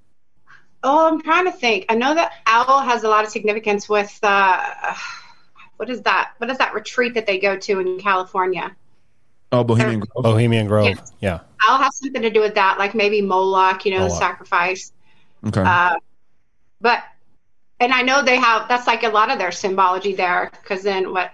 Oh, 0.82 1.08
I'm 1.08 1.20
trying 1.20 1.46
to 1.46 1.52
think. 1.52 1.86
I 1.88 1.94
know 1.94 2.14
that 2.14 2.32
owl 2.46 2.80
has 2.80 3.02
a 3.02 3.08
lot 3.08 3.24
of 3.24 3.30
significance 3.30 3.88
with 3.88 4.16
uh, 4.22 4.94
what 5.76 5.90
is 5.90 6.02
that? 6.02 6.32
What 6.38 6.50
is 6.50 6.58
that 6.58 6.74
retreat 6.74 7.14
that 7.14 7.26
they 7.26 7.38
go 7.38 7.56
to 7.56 7.80
in 7.80 7.98
California? 7.98 8.76
Oh, 9.50 9.64
Bohemian 9.64 10.00
Grove. 10.00 10.22
Bohemian 10.22 10.66
Grove. 10.66 11.00
Yeah. 11.20 11.40
Owl 11.66 11.78
has 11.78 11.96
something 11.96 12.22
to 12.22 12.30
do 12.30 12.40
with 12.40 12.54
that, 12.54 12.78
like 12.78 12.94
maybe 12.94 13.22
Moloch, 13.22 13.86
you 13.86 13.92
know, 13.92 14.04
the 14.04 14.10
sacrifice. 14.10 14.92
Okay. 15.46 15.62
Uh, 15.62 15.96
but 16.80 17.02
and 17.80 17.92
I 17.92 18.02
know 18.02 18.22
they 18.22 18.36
have 18.36 18.68
that's 18.68 18.86
like 18.86 19.04
a 19.04 19.08
lot 19.08 19.30
of 19.30 19.38
their 19.38 19.52
symbology 19.52 20.14
there 20.14 20.50
because 20.62 20.82
then 20.82 21.12
what 21.12 21.30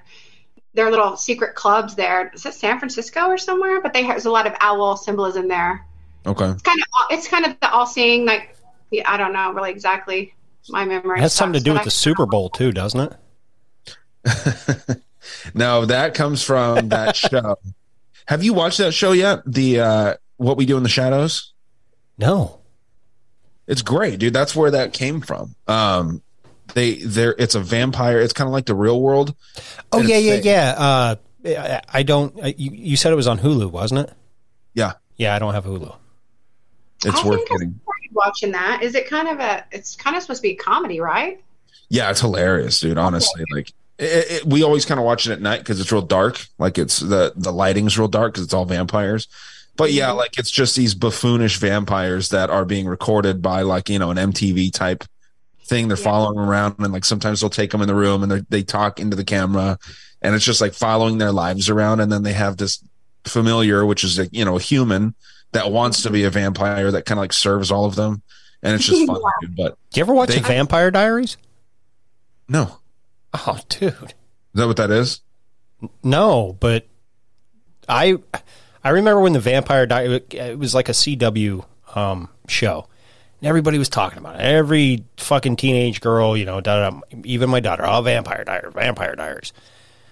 their 0.74 0.90
little 0.90 1.16
secret 1.16 1.54
clubs 1.54 1.94
there 1.94 2.30
is 2.34 2.44
it 2.46 2.54
San 2.54 2.78
Francisco 2.78 3.26
or 3.28 3.38
somewhere? 3.38 3.80
But 3.80 3.92
they 3.92 4.02
there's 4.02 4.26
a 4.26 4.30
lot 4.30 4.46
of 4.46 4.54
owl 4.60 4.96
symbolism 4.96 5.48
there. 5.48 5.84
Okay. 6.26 6.46
It's 6.50 6.62
kind 6.62 6.78
of 6.80 6.86
it's 7.10 7.28
kind 7.28 7.46
of 7.46 7.58
the 7.60 7.70
all 7.70 7.86
seeing 7.86 8.24
like 8.26 8.56
yeah, 8.90 9.10
I 9.10 9.16
don't 9.16 9.32
know 9.32 9.52
really 9.52 9.70
exactly 9.70 10.34
my 10.68 10.84
memory. 10.84 11.18
It 11.18 11.22
has 11.22 11.32
something 11.32 11.58
to 11.58 11.64
do 11.64 11.72
with 11.72 11.82
I- 11.82 11.84
the 11.84 11.90
Super 11.90 12.26
Bowl 12.26 12.48
too, 12.50 12.72
doesn't 12.72 13.16
it? 14.24 15.00
No, 15.54 15.86
that 15.86 16.14
comes 16.14 16.42
from 16.42 16.90
that 16.90 17.16
show. 17.16 17.56
Have 18.26 18.42
you 18.42 18.52
watched 18.52 18.78
that 18.78 18.92
show 18.92 19.12
yet? 19.12 19.40
The 19.46 19.80
uh 19.80 20.14
What 20.36 20.56
We 20.56 20.66
Do 20.66 20.76
in 20.76 20.82
the 20.82 20.88
Shadows? 20.88 21.52
No. 22.18 22.60
It's 23.66 23.80
great, 23.82 24.18
dude. 24.18 24.34
That's 24.34 24.54
where 24.54 24.70
that 24.72 24.92
came 24.92 25.20
from. 25.22 25.54
Um 25.66 26.22
they 26.72 26.94
there 26.96 27.34
it's 27.38 27.54
a 27.54 27.60
vampire. 27.60 28.20
It's 28.20 28.32
kind 28.32 28.48
of 28.48 28.52
like 28.52 28.66
the 28.66 28.74
real 28.74 29.00
world. 29.00 29.34
Oh 29.92 30.00
yeah, 30.00 30.16
yeah, 30.16 30.36
fake. 30.36 30.44
yeah. 30.44 30.74
Uh, 30.76 31.16
I, 31.46 31.82
I 31.92 32.02
don't. 32.02 32.42
uh, 32.42 32.46
You, 32.56 32.70
you 32.72 32.96
said 32.96 33.12
it 33.12 33.16
was 33.16 33.28
on 33.28 33.38
Hulu, 33.38 33.70
wasn't 33.70 34.00
it? 34.08 34.12
Yeah. 34.72 34.92
Yeah, 35.16 35.34
I 35.34 35.38
don't 35.38 35.52
have 35.54 35.64
Hulu. 35.64 35.94
It's 37.04 37.20
I 37.22 37.26
worth 37.28 37.36
think 37.40 37.50
getting. 37.50 37.80
watching 38.12 38.52
that. 38.52 38.82
Is 38.82 38.94
it 38.94 39.08
kind 39.08 39.28
of 39.28 39.38
a? 39.40 39.64
It's 39.70 39.94
kind 39.94 40.16
of 40.16 40.22
supposed 40.22 40.38
to 40.40 40.48
be 40.48 40.52
a 40.52 40.56
comedy, 40.56 41.00
right? 41.00 41.42
Yeah, 41.90 42.10
it's 42.10 42.20
hilarious, 42.22 42.80
dude. 42.80 42.96
Honestly, 42.98 43.44
like 43.52 43.68
it, 43.98 44.30
it, 44.30 44.46
we 44.46 44.62
always 44.62 44.84
kind 44.86 44.98
of 44.98 45.04
watch 45.04 45.26
it 45.26 45.32
at 45.32 45.40
night 45.42 45.58
because 45.58 45.80
it's 45.80 45.92
real 45.92 46.00
dark. 46.02 46.46
Like 46.58 46.78
it's 46.78 46.98
the 47.00 47.32
the 47.36 47.52
lighting's 47.52 47.98
real 47.98 48.08
dark 48.08 48.32
because 48.32 48.44
it's 48.44 48.54
all 48.54 48.64
vampires. 48.64 49.28
But 49.76 49.92
yeah, 49.92 50.12
like 50.12 50.38
it's 50.38 50.50
just 50.50 50.76
these 50.76 50.94
buffoonish 50.94 51.58
vampires 51.58 52.30
that 52.30 52.48
are 52.48 52.64
being 52.64 52.86
recorded 52.86 53.42
by 53.42 53.62
like 53.62 53.88
you 53.90 53.98
know 53.98 54.10
an 54.10 54.16
MTV 54.16 54.72
type 54.72 55.04
thing. 55.66 55.88
They're 55.88 55.96
following 55.96 56.36
them 56.36 56.48
around 56.48 56.76
and 56.78 56.92
like 56.92 57.04
sometimes 57.04 57.40
they'll 57.40 57.50
take 57.50 57.70
them 57.70 57.80
in 57.82 57.88
the 57.88 57.94
room 57.94 58.22
and 58.22 58.30
they 58.32 58.40
they 58.48 58.62
talk 58.62 59.00
into 59.00 59.16
the 59.16 59.24
camera, 59.24 59.78
and 60.22 60.34
it's 60.34 60.44
just 60.44 60.60
like 60.60 60.72
following 60.74 61.18
their 61.18 61.32
lives 61.32 61.68
around. 61.68 62.00
And 62.00 62.10
then 62.12 62.22
they 62.22 62.32
have 62.34 62.56
this 62.56 62.82
familiar, 63.24 63.84
which 63.86 64.04
is 64.04 64.18
a, 64.18 64.26
you 64.32 64.44
know 64.44 64.56
a 64.56 64.60
human 64.60 65.14
that 65.52 65.70
wants 65.70 66.02
to 66.02 66.10
be 66.10 66.24
a 66.24 66.30
vampire 66.30 66.90
that 66.90 67.04
kind 67.04 67.18
of 67.18 67.22
like 67.22 67.32
serves 67.32 67.70
all 67.70 67.84
of 67.84 67.94
them, 67.94 68.22
and 68.62 68.74
it's 68.74 68.84
just 68.86 69.04
fun. 69.06 69.20
dude. 69.40 69.56
But 69.56 69.78
Do 69.92 70.00
you 70.00 70.04
ever 70.04 70.14
watch 70.14 70.30
They- 70.30 70.36
the 70.40 70.46
Vampire 70.48 70.90
Diaries? 70.90 71.36
no, 72.48 72.78
Oh, 73.32 73.58
dude. 73.68 73.92
is 73.92 74.04
that 74.54 74.66
what 74.66 74.76
that 74.76 74.90
is? 74.90 75.20
No, 76.02 76.56
but 76.60 76.86
I 77.88 78.18
I 78.82 78.90
remember 78.90 79.20
when 79.20 79.32
the 79.32 79.40
Vampire 79.40 79.86
Diary 79.86 80.22
it 80.30 80.58
was 80.58 80.74
like 80.74 80.88
a 80.88 80.92
CW 80.92 81.64
um, 81.94 82.28
show. 82.48 82.88
And 83.44 83.48
everybody 83.50 83.76
was 83.76 83.90
talking 83.90 84.16
about 84.18 84.36
it. 84.36 84.40
Every 84.40 85.04
fucking 85.18 85.56
teenage 85.56 86.00
girl, 86.00 86.34
you 86.34 86.46
know, 86.46 86.62
da, 86.62 86.88
da, 86.88 86.90
da, 86.98 87.00
even 87.24 87.50
my 87.50 87.60
daughter, 87.60 87.84
oh, 87.86 88.00
Vampire 88.00 88.42
Diaries, 88.42 88.72
Vampire 88.72 89.14
Diaries. 89.14 89.52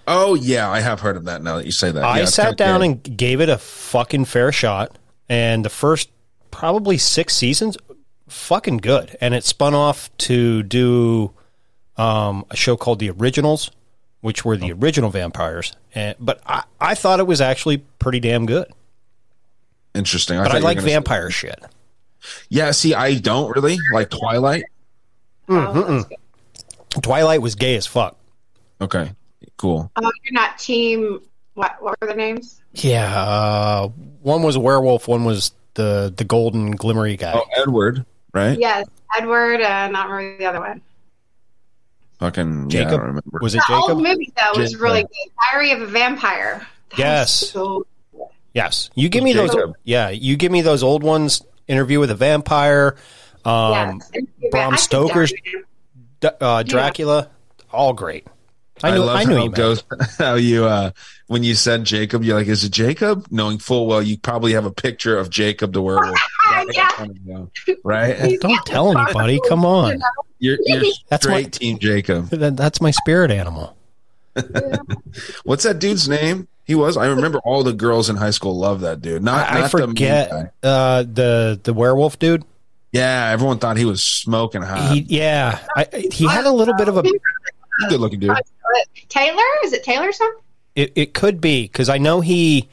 Oh 0.07 0.35
yeah, 0.35 0.69
I 0.69 0.81
have 0.81 0.99
heard 0.99 1.17
of 1.17 1.25
that. 1.25 1.41
Now 1.41 1.57
that 1.57 1.65
you 1.65 1.71
say 1.71 1.89
that, 1.91 2.03
I 2.03 2.19
Yeah, 2.19 2.25
sat 2.25 2.57
down 2.57 2.81
good. 2.81 2.85
and 3.07 3.17
gave 3.17 3.41
it 3.41 3.49
a 3.49 3.57
fucking 3.57 4.25
fair 4.25 4.51
shot, 4.51 4.99
and 5.29 5.65
the 5.65 5.71
first 5.71 6.11
probably 6.51 6.99
six 6.99 7.33
seasons, 7.33 7.75
fucking 8.29 8.77
good. 8.77 9.17
And 9.19 9.33
it 9.33 9.43
spun 9.45 9.73
off 9.73 10.15
to 10.19 10.61
do 10.61 11.31
um, 11.97 12.45
a 12.51 12.55
show 12.55 12.77
called 12.77 12.99
The 12.99 13.09
Originals, 13.09 13.71
which 14.21 14.45
were 14.45 14.57
the 14.57 14.73
Oh. 14.73 14.77
original 14.79 15.09
vampires. 15.09 15.75
And 15.95 16.15
but 16.19 16.39
I, 16.45 16.63
I 16.79 16.93
thought 16.93 17.19
it 17.19 17.25
was 17.25 17.41
actually 17.41 17.77
pretty 17.97 18.19
damn 18.19 18.45
good. 18.45 18.67
interesting. 19.95 20.37
but 20.37 20.51
I 20.51 20.59
like 20.59 20.77
gonna 20.77 20.81
say- 20.87 20.93
vampire 20.93 21.31
shit. 21.31 21.59
Yeah, 22.49 22.71
see, 22.71 22.93
I 22.93 23.15
don't 23.15 23.53
really 23.55 23.77
like 23.91 24.09
Twilight. 24.09 24.63
Mm-mm. 25.47 26.09
Twilight 27.01 27.41
was 27.41 27.55
gay 27.55 27.75
as 27.75 27.85
fuck. 27.85 28.17
Okay, 28.81 29.11
cool. 29.57 29.91
Oh, 29.95 30.11
you're 30.23 30.33
not 30.33 30.57
team. 30.57 31.21
What? 31.53 31.81
What 31.81 31.99
were 32.01 32.07
the 32.07 32.15
names? 32.15 32.61
Yeah, 32.73 33.13
uh, 33.15 33.87
one 34.21 34.41
was 34.43 34.55
a 34.55 34.59
werewolf, 34.59 35.07
one 35.07 35.25
was 35.25 35.51
the 35.75 36.13
the 36.15 36.23
golden 36.23 36.77
glimmery 36.77 37.17
guy. 37.17 37.33
Oh, 37.35 37.45
Edward, 37.57 38.05
right? 38.33 38.57
Yes, 38.57 38.87
Edward. 39.17 39.61
Uh, 39.61 39.87
not 39.89 40.09
remember 40.09 40.37
the 40.37 40.45
other 40.45 40.59
one. 40.59 40.81
Fucking 42.19 42.69
Jacob? 42.69 42.87
Yeah, 42.87 42.87
I 42.87 42.97
don't 42.97 43.07
remember. 43.07 43.39
Was 43.41 43.55
it 43.55 43.63
the 43.67 43.73
Jacob? 43.75 43.95
old 43.97 44.03
movie 44.03 44.33
though 44.35 44.59
was 44.59 44.71
Jacob. 44.71 44.81
really 44.83 45.01
good. 45.01 45.31
Diary 45.51 45.71
of 45.71 45.81
a 45.81 45.87
Vampire. 45.87 46.65
Yes. 46.97 47.31
So 47.31 47.85
Yes, 48.53 48.91
you 48.93 49.09
give 49.09 49.23
me 49.23 49.33
those. 49.33 49.55
Yeah, 49.83 50.09
you 50.09 50.37
give 50.37 50.51
me 50.51 50.61
those 50.61 50.83
old 50.83 51.03
ones. 51.03 51.41
Interview 51.67 51.99
with 51.99 52.11
a 52.11 52.15
vampire. 52.15 52.95
Um, 53.45 54.01
yes. 54.13 54.23
Bram 54.51 54.77
Stoker's 54.77 55.33
uh, 56.41 56.63
Dracula, 56.63 57.29
all 57.71 57.93
great. 57.93 58.25
I 58.81 58.91
knew. 58.91 58.99
love 58.99 59.15
I, 59.17 59.23
knew 59.23 59.35
how 59.35 59.43
you 59.43 59.49
goes. 59.51 59.83
How 60.17 60.33
you 60.35 60.65
uh 60.65 60.91
when 61.27 61.43
you 61.43 61.53
said 61.55 61.83
Jacob, 61.83 62.23
you're 62.23 62.35
like, 62.37 62.47
is 62.47 62.63
it 62.63 62.71
Jacob? 62.71 63.27
Knowing 63.29 63.59
full 63.59 63.85
well 63.87 64.01
you 64.01 64.17
probably 64.17 64.53
have 64.53 64.65
a 64.65 64.71
picture 64.71 65.17
of 65.17 65.29
Jacob 65.29 65.73
the 65.73 65.81
werewolf, 65.81 66.19
yeah. 66.71 67.05
right? 67.83 68.37
Don't 68.41 68.65
tell 68.65 68.97
anybody. 68.97 69.39
Come 69.47 69.63
on. 69.63 70.01
You're, 70.39 70.57
you're 70.65 70.83
That's 71.07 71.25
my- 71.27 71.43
team 71.43 71.77
Jacob. 71.79 72.29
That- 72.31 72.57
That's 72.57 72.81
my 72.81 72.91
spirit 72.91 73.29
animal. 73.31 73.77
What's 75.43 75.63
that 75.63 75.79
dude's 75.79 76.09
name? 76.09 76.47
He 76.65 76.75
was. 76.75 76.95
I 76.97 77.07
remember 77.07 77.39
all 77.39 77.63
the 77.63 77.73
girls 77.73 78.09
in 78.09 78.15
high 78.15 78.31
school 78.31 78.57
loved 78.57 78.81
that 78.81 79.01
dude. 79.01 79.21
Not, 79.23 79.49
I, 79.49 79.57
I 79.57 79.61
not 79.61 79.71
the 79.71 79.77
forget 79.87 80.29
guy. 80.29 80.51
uh, 80.63 81.03
the 81.03 81.59
the 81.63 81.73
werewolf 81.73 82.17
dude. 82.19 82.45
Yeah, 82.91 83.29
everyone 83.31 83.57
thought 83.59 83.75
he 83.77 83.85
was 83.85 84.03
smoking 84.03 84.61
hot. 84.61 84.93
He, 84.93 85.01
yeah, 85.01 85.59
I, 85.75 85.87
I- 85.91 86.07
he 86.11 86.27
had 86.27 86.45
a 86.45 86.51
little 86.51 86.75
bit 86.75 86.87
of 86.87 86.97
a. 86.97 87.03
Good 87.89 87.99
looking 87.99 88.19
dude. 88.19 88.37
Taylor? 89.09 89.41
Is 89.65 89.73
it 89.73 89.83
Taylor? 89.83 90.11
Something? 90.11 90.39
It, 90.75 90.93
it 90.95 91.13
could 91.13 91.41
be 91.41 91.63
because 91.63 91.89
I 91.89 91.97
know 91.97 92.21
he 92.21 92.69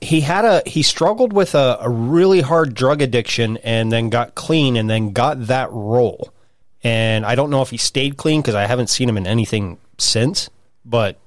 he 0.00 0.20
had 0.20 0.44
a 0.44 0.62
he 0.64 0.82
struggled 0.82 1.32
with 1.32 1.54
a, 1.54 1.78
a 1.80 1.90
really 1.90 2.40
hard 2.40 2.74
drug 2.74 3.02
addiction 3.02 3.56
and 3.58 3.90
then 3.92 4.08
got 4.10 4.34
clean 4.34 4.76
and 4.76 4.88
then 4.88 5.12
got 5.12 5.48
that 5.48 5.70
role. 5.72 6.32
And 6.84 7.26
I 7.26 7.34
don't 7.34 7.50
know 7.50 7.62
if 7.62 7.70
he 7.70 7.76
stayed 7.78 8.16
clean 8.16 8.40
because 8.42 8.54
I 8.54 8.66
haven't 8.66 8.88
seen 8.90 9.08
him 9.08 9.16
in 9.16 9.26
anything 9.26 9.78
since. 9.98 10.50
But 10.84 11.18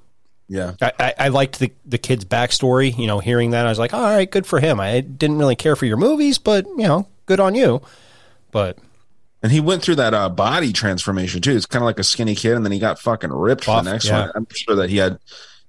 Yeah. 0.49 0.73
I, 0.81 0.91
I, 0.99 1.13
I 1.19 1.27
liked 1.29 1.59
the 1.59 1.71
the 1.85 1.99
kid's 1.99 2.25
backstory. 2.25 2.97
You 2.97 3.07
know, 3.07 3.19
hearing 3.19 3.51
that 3.51 3.65
I 3.65 3.69
was 3.69 3.79
like, 3.79 3.93
all 3.93 4.03
right, 4.03 4.29
good 4.29 4.47
for 4.47 4.59
him. 4.59 4.79
I 4.79 4.99
didn't 4.99 5.37
really 5.37 5.55
care 5.55 5.75
for 5.75 5.85
your 5.85 5.97
movies, 5.97 6.39
but 6.39 6.65
you 6.65 6.87
know, 6.87 7.07
good 7.27 7.39
on 7.39 7.55
you. 7.55 7.81
But 8.51 8.79
And 9.43 9.51
he 9.51 9.59
went 9.59 9.83
through 9.83 9.95
that 9.95 10.13
uh, 10.13 10.27
body 10.27 10.73
transformation 10.73 11.39
too. 11.41 11.55
It's 11.55 11.67
kind 11.67 11.83
of 11.83 11.85
like 11.85 11.99
a 11.99 12.03
skinny 12.03 12.35
kid, 12.35 12.53
and 12.55 12.65
then 12.65 12.71
he 12.71 12.79
got 12.79 12.99
fucking 12.99 13.31
ripped 13.31 13.65
for 13.65 13.81
the 13.83 13.91
next 13.91 14.07
yeah. 14.07 14.21
one. 14.21 14.31
I'm 14.35 14.47
sure 14.51 14.75
that 14.75 14.89
he 14.89 14.97
had, 14.97 15.19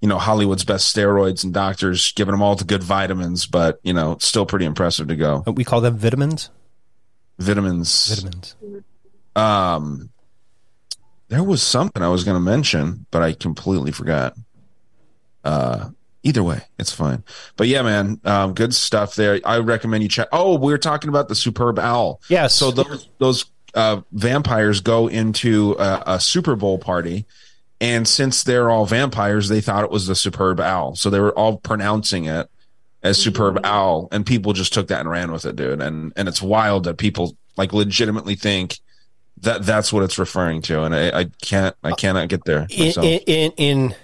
you 0.00 0.08
know, 0.08 0.18
Hollywood's 0.18 0.64
best 0.64 0.94
steroids 0.94 1.44
and 1.44 1.52
doctors 1.52 2.12
giving 2.12 2.34
him 2.34 2.42
all 2.42 2.56
the 2.56 2.64
good 2.64 2.82
vitamins, 2.82 3.44
but 3.44 3.80
you 3.82 3.92
know, 3.92 4.16
still 4.18 4.46
pretty 4.46 4.64
impressive 4.64 5.08
to 5.08 5.16
go. 5.16 5.44
we 5.46 5.62
call 5.62 5.82
them 5.82 5.98
vitamins. 5.98 6.48
Vitamins. 7.38 8.08
Vitamins. 8.08 8.54
Um, 9.36 10.10
there 11.28 11.42
was 11.42 11.62
something 11.62 12.02
I 12.02 12.08
was 12.08 12.24
going 12.24 12.34
to 12.34 12.40
mention, 12.40 13.06
but 13.10 13.22
I 13.22 13.32
completely 13.32 13.92
forgot. 13.92 14.34
Uh, 15.44 15.90
either 16.22 16.42
way, 16.42 16.62
it's 16.78 16.92
fine. 16.92 17.24
But 17.56 17.68
yeah, 17.68 17.82
man, 17.82 18.20
um, 18.24 18.54
good 18.54 18.74
stuff 18.74 19.14
there. 19.14 19.40
I 19.44 19.58
recommend 19.58 20.02
you 20.02 20.08
check. 20.08 20.28
Oh, 20.32 20.58
we 20.58 20.72
were 20.72 20.78
talking 20.78 21.08
about 21.08 21.28
the 21.28 21.34
superb 21.34 21.78
owl. 21.78 22.20
Yeah. 22.28 22.46
So 22.46 22.70
those 22.70 23.08
those 23.18 23.46
uh, 23.74 24.02
vampires 24.12 24.80
go 24.80 25.08
into 25.08 25.76
a, 25.78 26.02
a 26.06 26.20
Super 26.20 26.56
Bowl 26.56 26.78
party, 26.78 27.26
and 27.80 28.06
since 28.06 28.42
they're 28.42 28.70
all 28.70 28.86
vampires, 28.86 29.48
they 29.48 29.60
thought 29.60 29.84
it 29.84 29.90
was 29.90 30.06
the 30.06 30.14
superb 30.14 30.60
owl. 30.60 30.96
So 30.96 31.10
they 31.10 31.20
were 31.20 31.36
all 31.36 31.56
pronouncing 31.56 32.26
it 32.26 32.48
as 33.02 33.18
superb 33.18 33.60
owl, 33.64 34.08
and 34.12 34.26
people 34.26 34.52
just 34.52 34.72
took 34.72 34.88
that 34.88 35.00
and 35.00 35.10
ran 35.10 35.32
with 35.32 35.46
it, 35.46 35.56
dude. 35.56 35.80
And 35.80 36.12
and 36.16 36.28
it's 36.28 36.42
wild 36.42 36.84
that 36.84 36.98
people 36.98 37.36
like 37.56 37.72
legitimately 37.72 38.36
think 38.36 38.78
that 39.38 39.64
that's 39.64 39.92
what 39.92 40.02
it's 40.02 40.18
referring 40.18 40.62
to, 40.62 40.82
and 40.82 40.94
I, 40.94 41.20
I 41.20 41.24
can't 41.42 41.74
I 41.82 41.92
cannot 41.92 42.28
get 42.28 42.44
there. 42.44 42.66
myself. 42.78 43.06
in, 43.06 43.20
in, 43.26 43.52
in 43.56 43.94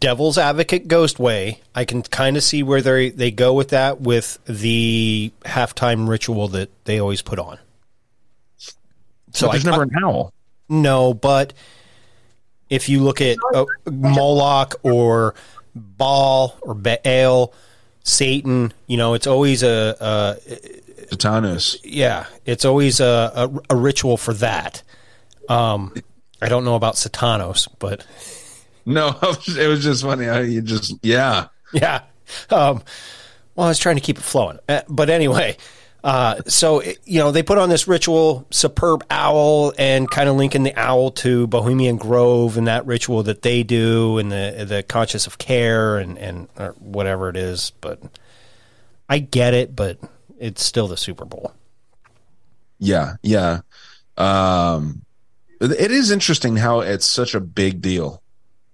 devil's 0.00 0.38
advocate 0.38 0.86
ghost 0.86 1.18
way 1.18 1.60
i 1.74 1.84
can 1.84 2.02
kind 2.02 2.36
of 2.36 2.42
see 2.44 2.62
where 2.62 2.80
they 2.80 3.10
they 3.10 3.30
go 3.32 3.52
with 3.52 3.70
that 3.70 4.00
with 4.00 4.38
the 4.46 5.32
halftime 5.44 6.08
ritual 6.08 6.46
that 6.48 6.70
they 6.84 7.00
always 7.00 7.20
put 7.22 7.38
on 7.38 7.58
so 9.32 9.48
there's 9.48 9.66
I- 9.66 9.70
never 9.70 9.82
an 9.82 9.90
owl. 10.02 10.32
no 10.68 11.14
but 11.14 11.52
if 12.70 12.88
you 12.88 13.02
look 13.02 13.20
at 13.20 13.36
uh, 13.54 13.64
moloch 13.90 14.76
or 14.84 15.34
baal 15.74 16.56
or 16.62 16.74
baal 16.74 17.52
satan 18.04 18.72
you 18.86 18.96
know 18.96 19.14
it's 19.14 19.26
always 19.26 19.62
a, 19.64 19.96
a 20.00 20.36
Satanus. 21.10 21.76
yeah 21.82 22.26
it's 22.46 22.64
always 22.64 23.00
a, 23.00 23.50
a, 23.68 23.74
a 23.74 23.76
ritual 23.76 24.16
for 24.16 24.32
that 24.34 24.82
um 25.48 25.92
i 26.40 26.48
don't 26.48 26.64
know 26.64 26.76
about 26.76 26.94
satanos 26.94 27.66
but 27.80 28.06
No, 28.86 29.16
it 29.22 29.68
was 29.68 29.82
just 29.82 30.02
funny 30.02 30.24
how 30.26 30.38
you 30.40 30.60
just 30.62 30.94
yeah. 31.02 31.46
Yeah. 31.72 32.02
Um, 32.50 32.82
well, 33.54 33.66
I 33.66 33.70
was 33.70 33.78
trying 33.78 33.96
to 33.96 34.02
keep 34.02 34.18
it 34.18 34.22
flowing. 34.24 34.58
Uh, 34.68 34.82
but 34.88 35.08
anyway, 35.10 35.56
uh, 36.02 36.36
so, 36.48 36.80
it- 36.80 36.98
you 37.04 37.18
know, 37.20 37.30
they 37.30 37.42
put 37.42 37.58
on 37.58 37.68
this 37.68 37.86
ritual, 37.86 38.46
superb 38.50 39.04
owl, 39.10 39.72
and 39.78 40.10
kind 40.10 40.28
of 40.28 40.36
linking 40.36 40.62
the 40.64 40.74
owl 40.74 41.10
to 41.12 41.46
Bohemian 41.46 41.96
Grove 41.96 42.56
and 42.56 42.66
that 42.66 42.84
ritual 42.86 43.22
that 43.24 43.42
they 43.42 43.62
do 43.62 44.18
and 44.18 44.32
the, 44.32 44.64
the 44.68 44.82
conscious 44.82 45.26
of 45.26 45.38
care 45.38 45.96
and, 45.98 46.18
and 46.18 46.48
whatever 46.80 47.28
it 47.28 47.36
is. 47.36 47.70
But 47.80 48.00
I 49.08 49.18
get 49.18 49.54
it, 49.54 49.76
but 49.76 49.98
it's 50.38 50.64
still 50.64 50.88
the 50.88 50.96
Super 50.96 51.24
Bowl. 51.24 51.52
Yeah, 52.78 53.14
yeah. 53.22 53.60
Um, 54.16 55.04
it 55.60 55.90
is 55.92 56.10
interesting 56.10 56.56
how 56.56 56.80
it's 56.80 57.06
such 57.08 57.34
a 57.34 57.40
big 57.40 57.80
deal. 57.80 58.21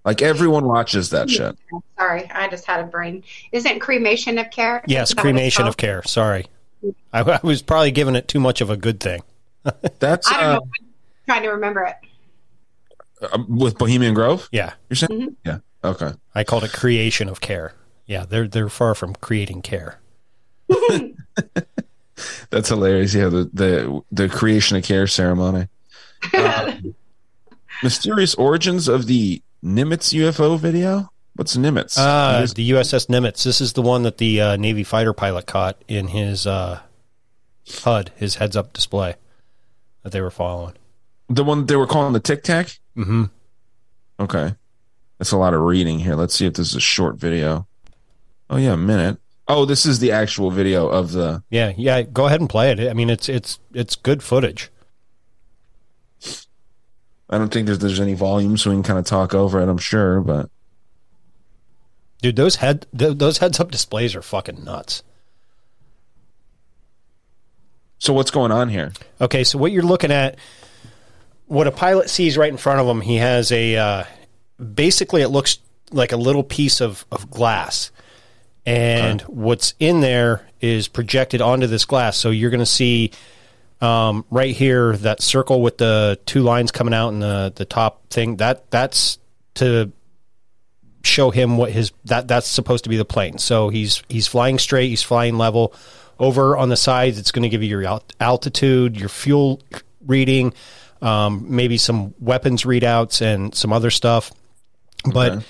Like 0.09 0.23
everyone 0.23 0.65
watches 0.65 1.11
that 1.11 1.29
shit. 1.29 1.55
Sorry, 1.95 2.27
I 2.31 2.47
just 2.49 2.65
had 2.65 2.79
a 2.79 2.87
brain. 2.87 3.23
Isn't 3.51 3.79
cremation 3.79 4.39
of 4.39 4.49
care? 4.49 4.83
Yes, 4.87 5.11
Is 5.11 5.15
that 5.15 5.23
what 5.23 5.29
it's 5.29 5.33
cremation 5.35 5.67
of 5.67 5.77
care. 5.77 6.01
Sorry. 6.01 6.47
I, 7.13 7.21
I 7.21 7.39
was 7.43 7.61
probably 7.61 7.91
giving 7.91 8.15
it 8.15 8.27
too 8.27 8.39
much 8.39 8.59
of 8.61 8.71
a 8.71 8.75
good 8.75 8.99
thing. 8.99 9.21
That's 9.99 10.27
I 10.27 10.33
don't 10.33 10.43
uh, 10.43 10.53
know. 10.55 10.61
I'm 10.63 10.85
trying 11.27 11.43
to 11.43 11.49
remember 11.49 11.83
it. 11.83 11.95
uh, 13.21 13.43
with 13.47 13.77
Bohemian 13.77 14.15
Grove. 14.15 14.49
Yeah. 14.51 14.73
You're 14.89 14.97
saying? 14.97 15.11
Mhm. 15.21 15.35
Yeah. 15.45 15.59
Okay. 15.83 16.13
I 16.33 16.43
called 16.43 16.63
it 16.63 16.73
creation 16.73 17.29
of 17.29 17.39
care. 17.39 17.73
Yeah, 18.07 18.25
they're 18.25 18.47
they're 18.47 18.67
far 18.67 18.95
from 18.95 19.13
creating 19.13 19.61
care. 19.61 19.99
That's 22.49 22.69
hilarious. 22.69 23.13
Yeah, 23.13 23.29
the 23.29 23.47
the 23.53 24.01
the 24.11 24.27
creation 24.27 24.75
of 24.75 24.83
care 24.83 25.05
ceremony. 25.05 25.67
Um, 26.35 26.95
mysterious 27.83 28.33
origins 28.33 28.87
of 28.87 29.05
the 29.05 29.43
Nimitz 29.63 30.13
UFO 30.13 30.57
video. 30.59 31.09
What's 31.35 31.55
Nimitz? 31.55 31.97
Uh, 31.97 32.41
the 32.53 32.71
USS 32.71 33.07
Nimitz. 33.07 33.43
This 33.43 33.61
is 33.61 33.73
the 33.73 33.81
one 33.81 34.03
that 34.03 34.17
the 34.17 34.41
uh, 34.41 34.55
Navy 34.57 34.83
fighter 34.83 35.13
pilot 35.13 35.45
caught 35.45 35.81
in 35.87 36.07
his 36.09 36.45
uh, 36.45 36.81
HUD, 37.83 38.11
his 38.15 38.35
heads-up 38.35 38.73
display 38.73 39.15
that 40.03 40.11
they 40.11 40.21
were 40.21 40.31
following. 40.31 40.73
the 41.29 41.43
one 41.43 41.65
they 41.65 41.75
were 41.75 41.87
calling 41.87 42.13
the 42.13 42.19
Tic 42.19 42.43
Tac. 42.43 42.79
Mm-hmm. 42.97 43.25
Okay, 44.19 44.55
that's 45.17 45.31
a 45.31 45.37
lot 45.37 45.53
of 45.53 45.61
reading 45.61 45.99
here. 45.99 46.15
Let's 46.15 46.35
see 46.35 46.45
if 46.45 46.53
this 46.55 46.69
is 46.69 46.75
a 46.75 46.81
short 46.81 47.15
video. 47.17 47.67
Oh 48.49 48.57
yeah, 48.57 48.73
a 48.73 48.77
minute. 48.77 49.17
Oh, 49.47 49.65
this 49.65 49.85
is 49.85 49.99
the 49.99 50.11
actual 50.11 50.51
video 50.51 50.87
of 50.89 51.11
the. 51.13 51.41
Yeah, 51.49 51.71
yeah. 51.77 52.01
Go 52.01 52.25
ahead 52.25 52.41
and 52.41 52.49
play 52.49 52.71
it. 52.71 52.79
I 52.89 52.93
mean, 52.93 53.09
it's 53.09 53.29
it's 53.29 53.59
it's 53.73 53.95
good 53.95 54.21
footage. 54.21 54.69
I 57.29 57.37
don't 57.37 57.53
think 57.53 57.67
there's 57.67 57.79
there's 57.79 57.99
any 57.99 58.15
volume, 58.15 58.57
so 58.57 58.69
we 58.69 58.75
can 58.75 58.83
kind 58.83 58.99
of 58.99 59.05
talk 59.05 59.33
over 59.33 59.59
it. 59.59 59.69
I'm 59.69 59.77
sure, 59.77 60.21
but 60.21 60.49
Dude, 62.21 62.35
those 62.35 62.55
head 62.57 62.85
th- 62.97 63.17
those 63.17 63.37
heads-up 63.37 63.71
displays 63.71 64.15
are 64.15 64.21
fucking 64.21 64.63
nuts. 64.63 65.03
so 67.99 68.13
what's 68.13 68.31
going 68.31 68.51
on 68.51 68.69
here? 68.69 68.93
Okay, 69.19 69.43
so 69.43 69.57
what 69.57 69.71
you're 69.71 69.83
looking 69.83 70.11
at, 70.11 70.37
what 71.47 71.67
a 71.67 71.71
pilot 71.71 72.09
sees 72.09 72.37
right 72.37 72.49
in 72.49 72.57
front 72.57 72.79
of 72.79 72.87
him, 72.87 73.01
he 73.01 73.17
has 73.17 73.51
a, 73.51 73.75
uh, 73.75 74.03
basically 74.73 75.21
it 75.21 75.27
looks 75.27 75.59
like 75.91 76.13
a 76.13 76.17
little 76.17 76.43
piece 76.43 76.81
of, 76.81 77.05
of 77.11 77.29
glass. 77.29 77.91
And 78.65 79.21
what's 79.23 79.73
in 79.79 79.99
there 80.01 80.47
is 80.61 80.87
projected 80.87 81.41
onto 81.41 81.67
this 81.67 81.85
glass. 81.85 82.17
So 82.17 82.29
you're 82.29 82.51
going 82.51 82.59
to 82.59 82.65
see 82.65 83.11
um, 83.81 84.25
right 84.29 84.55
here 84.55 84.95
that 84.97 85.21
circle 85.21 85.61
with 85.61 85.77
the 85.77 86.19
two 86.25 86.41
lines 86.41 86.71
coming 86.71 86.93
out 86.93 87.09
and 87.09 87.21
the, 87.21 87.53
the 87.55 87.65
top 87.65 88.09
thing. 88.09 88.37
That 88.37 88.69
That's 88.71 89.19
to 89.55 89.91
show 91.03 91.31
him 91.31 91.57
what 91.57 91.71
his 91.71 91.91
that 92.05 92.27
that's 92.27 92.47
supposed 92.47 92.83
to 92.83 92.89
be 92.89 92.97
the 92.97 93.05
plane. 93.05 93.37
So 93.37 93.69
he's 93.69 94.03
he's 94.09 94.27
flying 94.27 94.59
straight, 94.59 94.89
he's 94.89 95.03
flying 95.03 95.37
level. 95.37 95.73
Over 96.17 96.57
on 96.57 96.67
the 96.67 96.75
sides, 96.75 97.17
it's 97.17 97.31
going 97.31 97.43
to 97.43 97.49
give 97.49 97.63
you 97.63 97.69
your 97.69 97.87
alt- 97.87 98.13
altitude, 98.19 98.97
your 98.97 99.07
fuel 99.07 99.61
reading, 100.05 100.53
um, 101.01 101.45
maybe 101.47 101.77
some 101.77 102.13
weapons 102.19 102.63
readouts 102.63 103.21
and 103.21 103.55
some 103.55 103.71
other 103.71 103.89
stuff. 103.89 104.33
But 105.05 105.43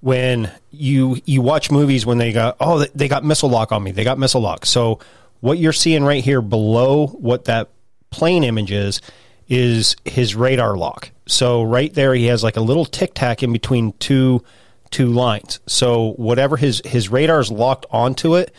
when 0.00 0.50
you 0.72 1.18
you 1.24 1.40
watch 1.40 1.70
movies 1.70 2.04
when 2.04 2.18
they 2.18 2.32
got 2.32 2.56
oh 2.58 2.84
they 2.94 3.06
got 3.06 3.22
missile 3.24 3.48
lock 3.48 3.70
on 3.70 3.82
me, 3.84 3.92
they 3.92 4.02
got 4.02 4.18
missile 4.18 4.40
lock. 4.40 4.66
So 4.66 4.98
what 5.42 5.58
you're 5.58 5.72
seeing 5.72 6.04
right 6.04 6.22
here 6.22 6.40
below 6.40 7.08
what 7.08 7.46
that 7.46 7.68
plane 8.10 8.44
image 8.44 8.70
is 8.70 9.00
is 9.48 9.96
his 10.04 10.36
radar 10.36 10.76
lock. 10.76 11.10
So 11.26 11.64
right 11.64 11.92
there 11.92 12.14
he 12.14 12.26
has 12.26 12.44
like 12.44 12.56
a 12.56 12.60
little 12.60 12.84
tic 12.84 13.12
tac 13.12 13.42
in 13.42 13.52
between 13.52 13.92
two 13.94 14.44
two 14.90 15.08
lines. 15.08 15.58
So 15.66 16.12
whatever 16.12 16.56
his 16.56 16.80
his 16.84 17.08
radar 17.08 17.40
is 17.40 17.50
locked 17.50 17.86
onto 17.90 18.36
it 18.36 18.54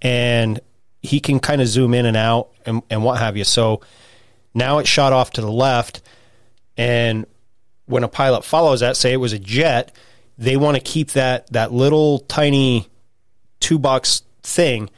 and 0.00 0.60
he 1.02 1.18
can 1.18 1.40
kind 1.40 1.60
of 1.60 1.66
zoom 1.66 1.92
in 1.92 2.06
and 2.06 2.16
out 2.16 2.50
and, 2.64 2.82
and 2.88 3.02
what 3.02 3.18
have 3.18 3.36
you. 3.36 3.44
So 3.44 3.80
now 4.54 4.78
it's 4.78 4.88
shot 4.88 5.12
off 5.12 5.32
to 5.32 5.40
the 5.40 5.50
left 5.50 6.02
and 6.76 7.26
when 7.86 8.04
a 8.04 8.08
pilot 8.08 8.44
follows 8.44 8.78
that, 8.78 8.96
say 8.96 9.12
it 9.12 9.16
was 9.16 9.32
a 9.32 9.40
jet, 9.40 9.92
they 10.36 10.56
want 10.56 10.76
to 10.76 10.80
keep 10.80 11.10
that 11.12 11.50
that 11.50 11.72
little 11.72 12.20
tiny 12.20 12.86
two 13.58 13.80
box 13.80 14.22
thing 14.44 14.88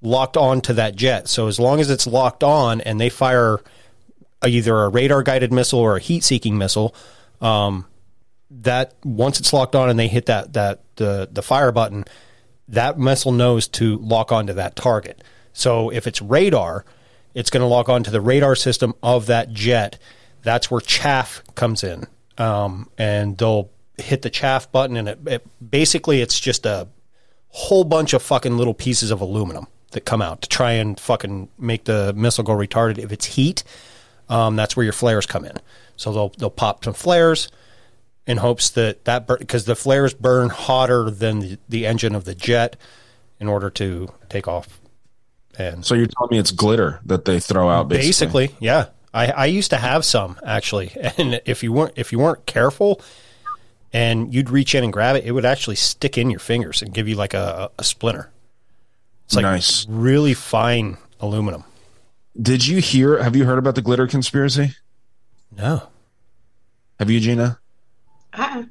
locked 0.00 0.36
on 0.36 0.60
to 0.62 0.74
that 0.74 0.96
jet. 0.96 1.28
So 1.28 1.46
as 1.48 1.58
long 1.58 1.80
as 1.80 1.90
it's 1.90 2.06
locked 2.06 2.44
on 2.44 2.80
and 2.80 3.00
they 3.00 3.08
fire 3.08 3.60
either 4.44 4.84
a 4.84 4.88
radar 4.88 5.22
guided 5.22 5.52
missile 5.52 5.80
or 5.80 5.96
a 5.96 6.00
heat 6.00 6.24
seeking 6.24 6.58
missile, 6.58 6.94
um, 7.40 7.86
that 8.50 8.94
once 9.04 9.40
it's 9.40 9.52
locked 9.52 9.74
on 9.74 9.90
and 9.90 9.98
they 9.98 10.08
hit 10.08 10.26
that 10.26 10.54
that 10.54 10.82
the 10.96 11.28
the 11.30 11.42
fire 11.42 11.72
button, 11.72 12.04
that 12.68 12.98
missile 12.98 13.32
knows 13.32 13.68
to 13.68 13.98
lock 13.98 14.32
onto 14.32 14.52
that 14.54 14.76
target. 14.76 15.22
So 15.52 15.90
if 15.90 16.06
it's 16.06 16.22
radar, 16.22 16.84
it's 17.34 17.50
going 17.50 17.62
to 17.62 17.66
lock 17.66 17.88
onto 17.88 18.10
the 18.10 18.20
radar 18.20 18.54
system 18.54 18.94
of 19.02 19.26
that 19.26 19.52
jet. 19.52 19.98
That's 20.42 20.70
where 20.70 20.80
chaff 20.80 21.42
comes 21.56 21.82
in, 21.82 22.06
um, 22.38 22.88
and 22.96 23.36
they'll 23.36 23.70
hit 23.98 24.22
the 24.22 24.30
chaff 24.30 24.70
button, 24.70 24.96
and 24.96 25.08
it, 25.08 25.18
it 25.26 25.70
basically 25.70 26.22
it's 26.22 26.38
just 26.38 26.64
a 26.64 26.88
whole 27.48 27.84
bunch 27.84 28.12
of 28.12 28.22
fucking 28.22 28.56
little 28.56 28.74
pieces 28.74 29.10
of 29.10 29.20
aluminum 29.20 29.66
that 29.92 30.04
come 30.04 30.20
out 30.22 30.42
to 30.42 30.48
try 30.48 30.72
and 30.72 30.98
fucking 30.98 31.48
make 31.58 31.84
the 31.84 32.12
missile 32.14 32.44
go 32.44 32.52
retarded. 32.52 32.98
If 32.98 33.12
it's 33.12 33.24
heat, 33.24 33.64
um, 34.28 34.56
that's 34.56 34.76
where 34.76 34.84
your 34.84 34.92
flares 34.92 35.26
come 35.26 35.44
in. 35.44 35.56
So 35.96 36.12
they'll 36.12 36.32
they'll 36.38 36.50
pop 36.50 36.84
some 36.84 36.94
flares 36.94 37.48
in 38.26 38.36
hopes 38.36 38.70
that 38.70 39.04
that 39.06 39.26
because 39.26 39.64
the 39.64 39.74
flares 39.74 40.14
burn 40.14 40.50
hotter 40.50 41.10
than 41.10 41.40
the, 41.40 41.58
the 41.68 41.86
engine 41.86 42.14
of 42.14 42.24
the 42.24 42.34
jet 42.34 42.76
in 43.40 43.48
order 43.48 43.70
to 43.70 44.12
take 44.28 44.46
off. 44.46 44.80
And 45.58 45.84
So 45.84 45.94
you're 45.94 46.06
telling 46.06 46.30
me 46.30 46.38
it's 46.38 46.52
glitter 46.52 47.00
that 47.06 47.24
they 47.24 47.40
throw 47.40 47.68
out 47.68 47.88
basically? 47.88 48.46
basically, 48.48 48.66
yeah. 48.66 48.86
I, 49.12 49.26
I 49.32 49.46
used 49.46 49.70
to 49.70 49.76
have 49.76 50.04
some 50.04 50.38
actually, 50.44 50.92
and 51.18 51.40
if 51.46 51.62
you 51.62 51.72
weren't 51.72 51.94
if 51.96 52.12
you 52.12 52.18
weren't 52.18 52.46
careful, 52.46 53.00
and 53.92 54.32
you'd 54.32 54.50
reach 54.50 54.74
in 54.74 54.84
and 54.84 54.92
grab 54.92 55.16
it, 55.16 55.24
it 55.24 55.32
would 55.32 55.46
actually 55.46 55.76
stick 55.76 56.18
in 56.18 56.30
your 56.30 56.40
fingers 56.40 56.82
and 56.82 56.92
give 56.92 57.08
you 57.08 57.16
like 57.16 57.34
a, 57.34 57.70
a 57.78 57.84
splinter. 57.84 58.30
It's 59.28 59.36
like 59.36 59.42
Nice. 59.42 59.84
really 59.90 60.32
fine 60.32 60.96
aluminum. 61.20 61.62
Did 62.40 62.66
you 62.66 62.78
hear? 62.80 63.22
Have 63.22 63.36
you 63.36 63.44
heard 63.44 63.58
about 63.58 63.74
the 63.74 63.82
glitter 63.82 64.06
conspiracy? 64.06 64.72
No. 65.54 65.82
Have 66.98 67.10
you, 67.10 67.20
Gina? 67.20 67.58
Uh-uh. 68.32 68.62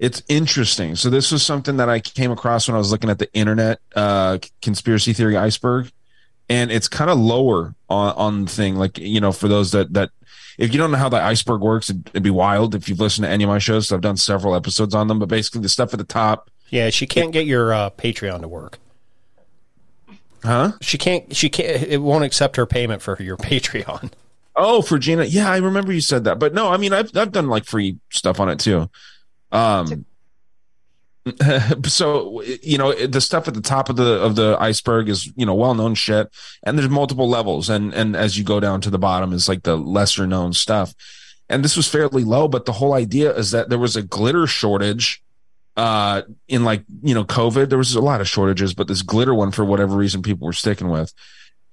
It's 0.00 0.20
interesting. 0.26 0.96
So 0.96 1.08
this 1.08 1.30
was 1.30 1.46
something 1.46 1.76
that 1.76 1.88
I 1.88 2.00
came 2.00 2.32
across 2.32 2.66
when 2.66 2.74
I 2.74 2.78
was 2.78 2.90
looking 2.90 3.10
at 3.10 3.20
the 3.20 3.32
internet 3.32 3.78
uh, 3.94 4.38
conspiracy 4.60 5.12
theory 5.12 5.36
iceberg, 5.36 5.92
and 6.48 6.72
it's 6.72 6.88
kind 6.88 7.08
of 7.08 7.16
lower 7.16 7.76
on 7.88 8.12
on 8.16 8.44
the 8.46 8.50
thing. 8.50 8.74
Like 8.74 8.98
you 8.98 9.20
know, 9.20 9.30
for 9.30 9.46
those 9.46 9.70
that 9.70 9.92
that 9.92 10.10
if 10.58 10.72
you 10.72 10.78
don't 10.78 10.90
know 10.90 10.98
how 10.98 11.10
the 11.10 11.22
iceberg 11.22 11.60
works, 11.60 11.90
it'd, 11.90 12.08
it'd 12.08 12.24
be 12.24 12.30
wild 12.30 12.74
if 12.74 12.88
you've 12.88 12.98
listened 12.98 13.24
to 13.26 13.30
any 13.30 13.44
of 13.44 13.48
my 13.48 13.60
shows. 13.60 13.86
So 13.86 13.94
I've 13.94 14.02
done 14.02 14.16
several 14.16 14.56
episodes 14.56 14.96
on 14.96 15.06
them, 15.06 15.20
but 15.20 15.28
basically 15.28 15.60
the 15.60 15.68
stuff 15.68 15.92
at 15.94 15.98
the 15.98 16.04
top, 16.04 16.50
Yeah, 16.70 16.90
she 16.90 17.06
can't 17.06 17.30
get 17.30 17.46
your 17.46 17.72
uh, 17.72 17.90
Patreon 17.90 18.40
to 18.40 18.48
work. 18.48 18.80
Huh? 20.42 20.72
She 20.80 20.98
can't. 20.98 21.34
She 21.34 21.48
can't. 21.48 21.82
It 21.82 22.02
won't 22.02 22.24
accept 22.24 22.56
her 22.56 22.66
payment 22.66 23.02
for 23.02 23.20
your 23.22 23.36
Patreon. 23.38 24.12
Oh, 24.54 24.82
for 24.82 24.98
Gina. 24.98 25.24
Yeah, 25.24 25.50
I 25.50 25.58
remember 25.58 25.92
you 25.92 26.00
said 26.00 26.24
that. 26.24 26.38
But 26.38 26.54
no, 26.54 26.70
I 26.70 26.76
mean, 26.76 26.92
I've 26.92 27.16
I've 27.16 27.32
done 27.32 27.48
like 27.48 27.64
free 27.64 27.98
stuff 28.10 28.40
on 28.40 28.48
it 28.48 28.58
too. 28.58 28.90
Um, 29.50 30.06
so 31.86 32.42
you 32.62 32.78
know 32.78 32.92
the 32.92 33.20
stuff 33.20 33.46
at 33.46 33.54
the 33.54 33.60
top 33.60 33.88
of 33.88 33.96
the 33.96 34.20
of 34.20 34.34
the 34.34 34.56
iceberg 34.58 35.08
is 35.08 35.32
you 35.36 35.46
know 35.46 35.54
well 35.54 35.74
known 35.74 35.94
shit, 35.94 36.28
and 36.64 36.78
there's 36.78 36.90
multiple 36.90 37.28
levels, 37.28 37.70
and 37.70 37.94
and 37.94 38.16
as 38.16 38.36
you 38.36 38.44
go 38.44 38.60
down 38.60 38.80
to 38.80 38.90
the 38.90 38.98
bottom 38.98 39.32
is 39.32 39.48
like 39.48 39.62
the 39.62 39.76
lesser 39.76 40.26
known 40.26 40.52
stuff. 40.52 40.94
And 41.48 41.62
this 41.62 41.76
was 41.76 41.86
fairly 41.86 42.24
low, 42.24 42.48
but 42.48 42.64
the 42.64 42.72
whole 42.72 42.94
idea 42.94 43.34
is 43.34 43.50
that 43.50 43.68
there 43.68 43.78
was 43.78 43.94
a 43.94 44.02
glitter 44.02 44.46
shortage 44.46 45.22
uh 45.76 46.22
in 46.48 46.64
like 46.64 46.84
you 47.02 47.14
know 47.14 47.24
covid 47.24 47.70
there 47.70 47.78
was 47.78 47.94
a 47.94 48.00
lot 48.00 48.20
of 48.20 48.28
shortages 48.28 48.74
but 48.74 48.88
this 48.88 49.00
glitter 49.00 49.34
one 49.34 49.50
for 49.50 49.64
whatever 49.64 49.96
reason 49.96 50.22
people 50.22 50.46
were 50.46 50.52
sticking 50.52 50.88
with. 50.88 51.12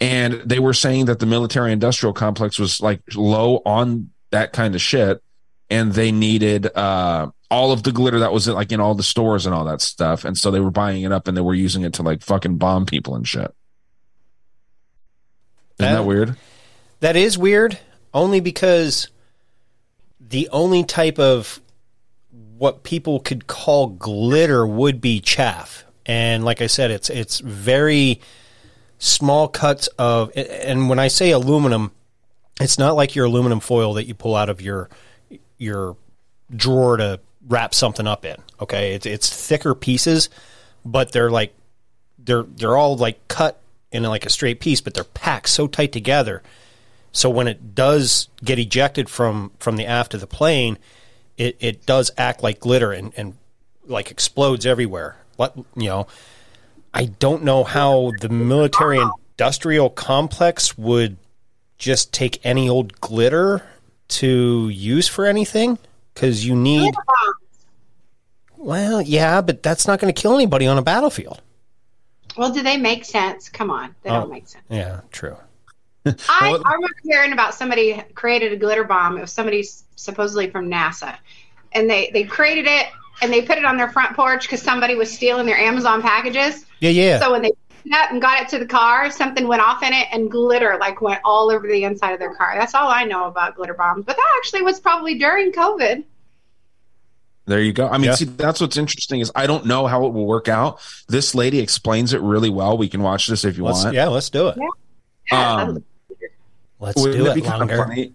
And 0.01 0.35
they 0.45 0.59
were 0.59 0.73
saying 0.73 1.05
that 1.05 1.19
the 1.19 1.25
military 1.25 1.73
industrial 1.73 2.13
complex 2.13 2.57
was 2.57 2.79
like 2.79 3.01
low 3.15 3.61
on 3.65 4.11
that 4.31 4.53
kind 4.53 4.73
of 4.73 4.81
shit 4.81 5.21
and 5.69 5.91
they 5.91 6.11
needed 6.13 6.67
uh 6.75 7.29
all 7.51 7.71
of 7.71 7.83
the 7.83 7.91
glitter 7.91 8.19
that 8.19 8.31
was 8.31 8.47
in, 8.47 8.53
like 8.53 8.71
in 8.71 8.79
all 8.79 8.95
the 8.95 9.03
stores 9.03 9.45
and 9.45 9.55
all 9.55 9.65
that 9.65 9.81
stuff. 9.81 10.23
And 10.23 10.37
so 10.37 10.51
they 10.51 10.59
were 10.59 10.71
buying 10.71 11.03
it 11.03 11.11
up 11.11 11.27
and 11.27 11.35
they 11.35 11.41
were 11.41 11.55
using 11.55 11.83
it 11.83 11.93
to 11.93 12.03
like 12.03 12.21
fucking 12.21 12.57
bomb 12.57 12.85
people 12.85 13.15
and 13.15 13.27
shit. 13.27 13.53
Isn't 15.79 15.93
that 15.93 16.05
weird? 16.05 16.35
That 16.99 17.15
is 17.15 17.37
weird, 17.37 17.79
only 18.13 18.41
because 18.41 19.07
the 20.19 20.49
only 20.49 20.83
type 20.83 21.17
of 21.17 21.61
what 22.59 22.83
people 22.83 23.21
could 23.21 23.47
call 23.47 23.87
glitter 23.87 24.67
would 24.67 25.01
be 25.01 25.19
chaff. 25.19 25.85
And 26.05 26.43
like 26.43 26.61
I 26.61 26.67
said, 26.67 26.91
it's 26.91 27.09
it's 27.09 27.39
very 27.39 28.19
small 28.97 29.47
cuts 29.47 29.87
of 29.97 30.31
and 30.35 30.89
when 30.89 30.99
I 30.99 31.07
say 31.07 31.31
aluminum, 31.31 31.91
it's 32.59 32.77
not 32.77 32.95
like 32.95 33.15
your 33.15 33.25
aluminum 33.25 33.61
foil 33.61 33.93
that 33.93 34.05
you 34.05 34.13
pull 34.13 34.35
out 34.35 34.49
of 34.49 34.61
your 34.61 34.89
your 35.57 35.95
drawer 36.53 36.97
to 36.97 37.19
wrap 37.47 37.73
something 37.73 38.05
up 38.05 38.25
in. 38.25 38.37
Okay? 38.59 38.93
It's 38.93 39.05
it's 39.05 39.29
thicker 39.29 39.73
pieces, 39.73 40.29
but 40.83 41.13
they're 41.13 41.31
like 41.31 41.55
they're 42.17 42.43
they're 42.43 42.77
all 42.77 42.97
like 42.97 43.27
cut 43.29 43.61
in 43.91 44.03
like 44.03 44.25
a 44.25 44.29
straight 44.29 44.59
piece, 44.59 44.81
but 44.81 44.93
they're 44.93 45.03
packed 45.05 45.49
so 45.49 45.65
tight 45.65 45.91
together. 45.91 46.43
So 47.11 47.29
when 47.29 47.47
it 47.47 47.73
does 47.73 48.27
get 48.43 48.59
ejected 48.59 49.09
from 49.09 49.51
from 49.59 49.77
the 49.77 49.85
aft 49.85 50.13
of 50.13 50.19
the 50.19 50.27
plane, 50.27 50.77
it, 51.39 51.57
it 51.59 51.85
does 51.87 52.11
act 52.17 52.43
like 52.43 52.59
glitter 52.59 52.91
and, 52.91 53.11
and 53.17 53.33
like 53.87 54.11
explodes 54.11 54.65
everywhere. 54.67 55.15
What 55.37 55.55
you 55.75 55.87
know, 55.89 56.07
I 56.93 57.05
don't 57.05 57.43
know 57.43 57.63
how 57.63 58.11
the 58.19 58.29
military 58.29 58.99
industrial 59.31 59.89
complex 59.89 60.77
would 60.77 61.17
just 61.77 62.13
take 62.13 62.45
any 62.45 62.67
old 62.69 62.99
glitter 63.01 63.63
to 64.09 64.69
use 64.69 65.07
for 65.07 65.25
anything 65.25 65.79
because 66.13 66.45
you 66.45 66.55
need. 66.55 66.93
Well, 68.57 69.01
yeah, 69.01 69.41
but 69.41 69.63
that's 69.63 69.87
not 69.87 69.99
going 69.99 70.13
to 70.13 70.21
kill 70.21 70.35
anybody 70.35 70.67
on 70.67 70.77
a 70.77 70.81
battlefield. 70.81 71.41
Well, 72.37 72.51
do 72.51 72.61
they 72.61 72.77
make 72.77 73.05
sense? 73.05 73.47
Come 73.49 73.71
on, 73.71 73.95
they 74.03 74.09
Oh. 74.09 74.21
don't 74.21 74.31
make 74.31 74.47
sense. 74.47 74.65
Yeah, 74.69 75.01
true. 75.11 75.37
I, 76.05 76.13
I 76.29 76.73
remember 76.73 76.87
hearing 77.03 77.33
about 77.33 77.53
somebody 77.53 78.01
created 78.15 78.51
a 78.53 78.57
glitter 78.57 78.83
bomb. 78.83 79.17
It 79.17 79.21
was 79.21 79.31
somebody 79.31 79.59
s- 79.59 79.83
supposedly 79.99 80.49
from 80.49 80.69
NASA, 80.69 81.17
and 81.73 81.89
they 81.89 82.09
they 82.13 82.23
created 82.23 82.65
it 82.67 82.87
and 83.21 83.31
they 83.33 83.41
put 83.41 83.57
it 83.57 83.65
on 83.65 83.77
their 83.77 83.89
front 83.89 84.15
porch 84.15 84.43
because 84.43 84.61
somebody 84.61 84.95
was 84.95 85.11
stealing 85.11 85.45
their 85.45 85.57
Amazon 85.57 86.01
packages. 86.01 86.65
Yeah, 86.79 86.91
yeah. 86.91 87.19
So 87.19 87.31
when 87.31 87.41
they 87.41 87.49
picked 87.49 87.87
it 87.87 87.93
up 87.93 88.11
and 88.11 88.21
got 88.21 88.41
it 88.41 88.47
to 88.49 88.59
the 88.59 88.65
car, 88.65 89.11
something 89.11 89.47
went 89.47 89.61
off 89.61 89.83
in 89.83 89.91
it, 89.93 90.07
and 90.11 90.31
glitter 90.31 90.77
like 90.79 91.01
went 91.01 91.19
all 91.25 91.51
over 91.51 91.67
the 91.67 91.83
inside 91.83 92.13
of 92.13 92.19
their 92.19 92.33
car. 92.35 92.55
That's 92.57 92.73
all 92.73 92.89
I 92.89 93.03
know 93.03 93.25
about 93.25 93.55
glitter 93.55 93.73
bombs. 93.73 94.05
But 94.05 94.15
that 94.15 94.33
actually 94.37 94.61
was 94.61 94.79
probably 94.79 95.17
during 95.19 95.51
COVID. 95.51 96.03
There 97.45 97.59
you 97.61 97.73
go. 97.73 97.87
I 97.87 97.97
mean, 97.97 98.05
Yeah. 98.11 98.15
see, 98.15 98.25
that's 98.25 98.61
what's 98.61 98.77
interesting 98.77 99.21
is 99.21 99.31
I 99.35 99.47
don't 99.47 99.65
know 99.65 99.87
how 99.87 100.05
it 100.05 100.13
will 100.13 100.27
work 100.27 100.47
out. 100.47 100.79
This 101.07 101.33
lady 101.33 101.59
explains 101.59 102.13
it 102.13 102.21
really 102.21 102.51
well. 102.51 102.77
We 102.77 102.87
can 102.87 103.01
watch 103.01 103.25
this 103.27 103.43
if 103.43 103.57
you 103.57 103.63
Let's, 103.63 103.83
want. 103.83 103.95
yeah, 103.95 104.07
let's 104.07 104.29
do 104.29 104.49
it. 104.49 104.57
Um, 105.33 105.83
Let's 106.79 107.01
do 107.03 107.09
it 107.25 107.31
it 107.31 107.35
be 107.35 107.41
kind 107.41 107.61
of 107.61 107.67
longer. 107.69 107.77
funny? 107.77 108.13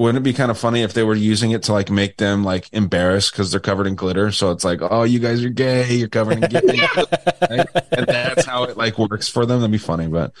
Wouldn't 0.00 0.16
it 0.16 0.22
be 0.24 0.32
kind 0.32 0.50
of 0.50 0.56
funny 0.58 0.80
if 0.82 0.94
they 0.94 1.02
were 1.02 1.14
using 1.14 1.50
it 1.50 1.62
to 1.64 1.74
like 1.74 1.90
make 1.90 2.16
them 2.16 2.42
like 2.42 2.70
embarrassed 2.72 3.32
because 3.32 3.50
they're 3.50 3.60
covered 3.60 3.86
in 3.86 3.96
glitter? 3.96 4.32
So 4.32 4.50
it's 4.50 4.64
like, 4.64 4.80
oh, 4.80 5.02
you 5.02 5.18
guys 5.18 5.44
are 5.44 5.50
gay. 5.50 5.92
You're 5.92 6.08
covered 6.08 6.42
in 6.42 6.48
glitter, 6.48 6.68
right? 7.50 7.66
and 7.92 8.06
that's 8.06 8.46
how 8.46 8.64
it 8.64 8.78
like 8.78 8.98
works 8.98 9.28
for 9.28 9.44
them. 9.44 9.60
That'd 9.60 9.70
be 9.72 9.76
funny. 9.76 10.06
But 10.08 10.32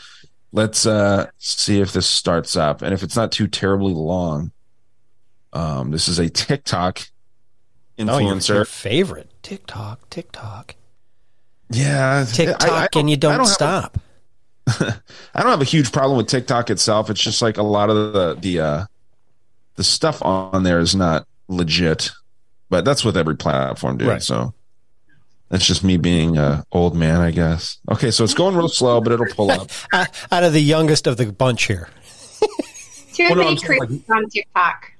let's 0.52 0.86
uh 0.86 1.28
see 1.36 1.78
if 1.80 1.92
this 1.92 2.06
starts 2.06 2.56
up, 2.56 2.80
and 2.80 2.94
if 2.94 3.02
it's 3.02 3.16
not 3.16 3.32
too 3.32 3.46
terribly 3.48 3.92
long. 3.92 4.50
Um, 5.52 5.90
this 5.90 6.08
is 6.08 6.18
a 6.18 6.30
TikTok 6.30 7.00
Oh, 7.98 8.16
your, 8.18 8.32
influencer. 8.34 8.54
your 8.54 8.64
favorite 8.64 9.28
TikTok, 9.42 10.08
TikTok, 10.08 10.74
Yeah, 11.68 12.24
TikTok, 12.32 12.62
I- 12.62 12.84
I 12.84 12.88
and 12.98 13.10
you 13.10 13.16
don't, 13.18 13.32
have 13.32 13.42
a- 13.42 13.46
stop. 13.46 13.98
I 14.68 15.42
don't 15.42 15.50
have 15.50 15.60
a 15.60 15.64
huge 15.64 15.92
problem 15.92 16.16
with 16.16 16.28
TikTok 16.28 16.70
itself. 16.70 17.10
It's 17.10 17.20
just 17.20 17.42
like 17.42 17.58
a 17.58 17.62
lot 17.62 17.90
of 17.90 18.12
the 18.14 18.36
the 18.40 18.60
uh 18.60 18.86
the 19.80 19.84
stuff 19.84 20.22
on 20.22 20.62
there 20.62 20.78
is 20.78 20.94
not 20.94 21.26
legit, 21.48 22.10
but 22.68 22.84
that's 22.84 23.02
with 23.02 23.16
every 23.16 23.34
platform, 23.34 23.96
dude. 23.96 24.08
Right. 24.08 24.22
So 24.22 24.52
that's 25.48 25.66
just 25.66 25.82
me 25.82 25.96
being 25.96 26.36
a 26.36 26.66
old 26.70 26.94
man, 26.94 27.22
I 27.22 27.30
guess. 27.30 27.78
Okay, 27.90 28.10
so 28.10 28.22
it's 28.22 28.34
going 28.34 28.54
real 28.54 28.68
slow, 28.68 29.00
but 29.00 29.10
it'll 29.10 29.24
pull 29.34 29.50
up. 29.50 29.70
Uh, 29.94 30.04
out 30.30 30.44
of 30.44 30.52
the 30.52 30.60
youngest 30.60 31.06
of 31.06 31.16
the 31.16 31.32
bunch 31.32 31.64
here. 31.64 31.88
Too 33.14 33.24
Well, 33.24 33.36
many 33.36 33.48
I'm 33.52 33.56
saying, 33.56 33.80
creeps 33.86 34.10
on 34.10 34.28
TikTok. 34.28 34.92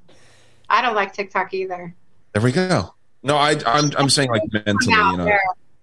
I 0.70 0.80
don't 0.80 0.94
like 0.94 1.12
TikTok 1.12 1.52
either. 1.52 1.94
There 2.32 2.42
we 2.42 2.50
go. 2.52 2.94
No, 3.22 3.36
I, 3.36 3.56
I'm 3.66 3.90
I'm 3.98 4.08
saying 4.08 4.30
like 4.30 4.42
mentally, 4.50 4.94
I'm 4.94 5.10
you 5.12 5.16
know. 5.18 5.24
there. 5.26 5.42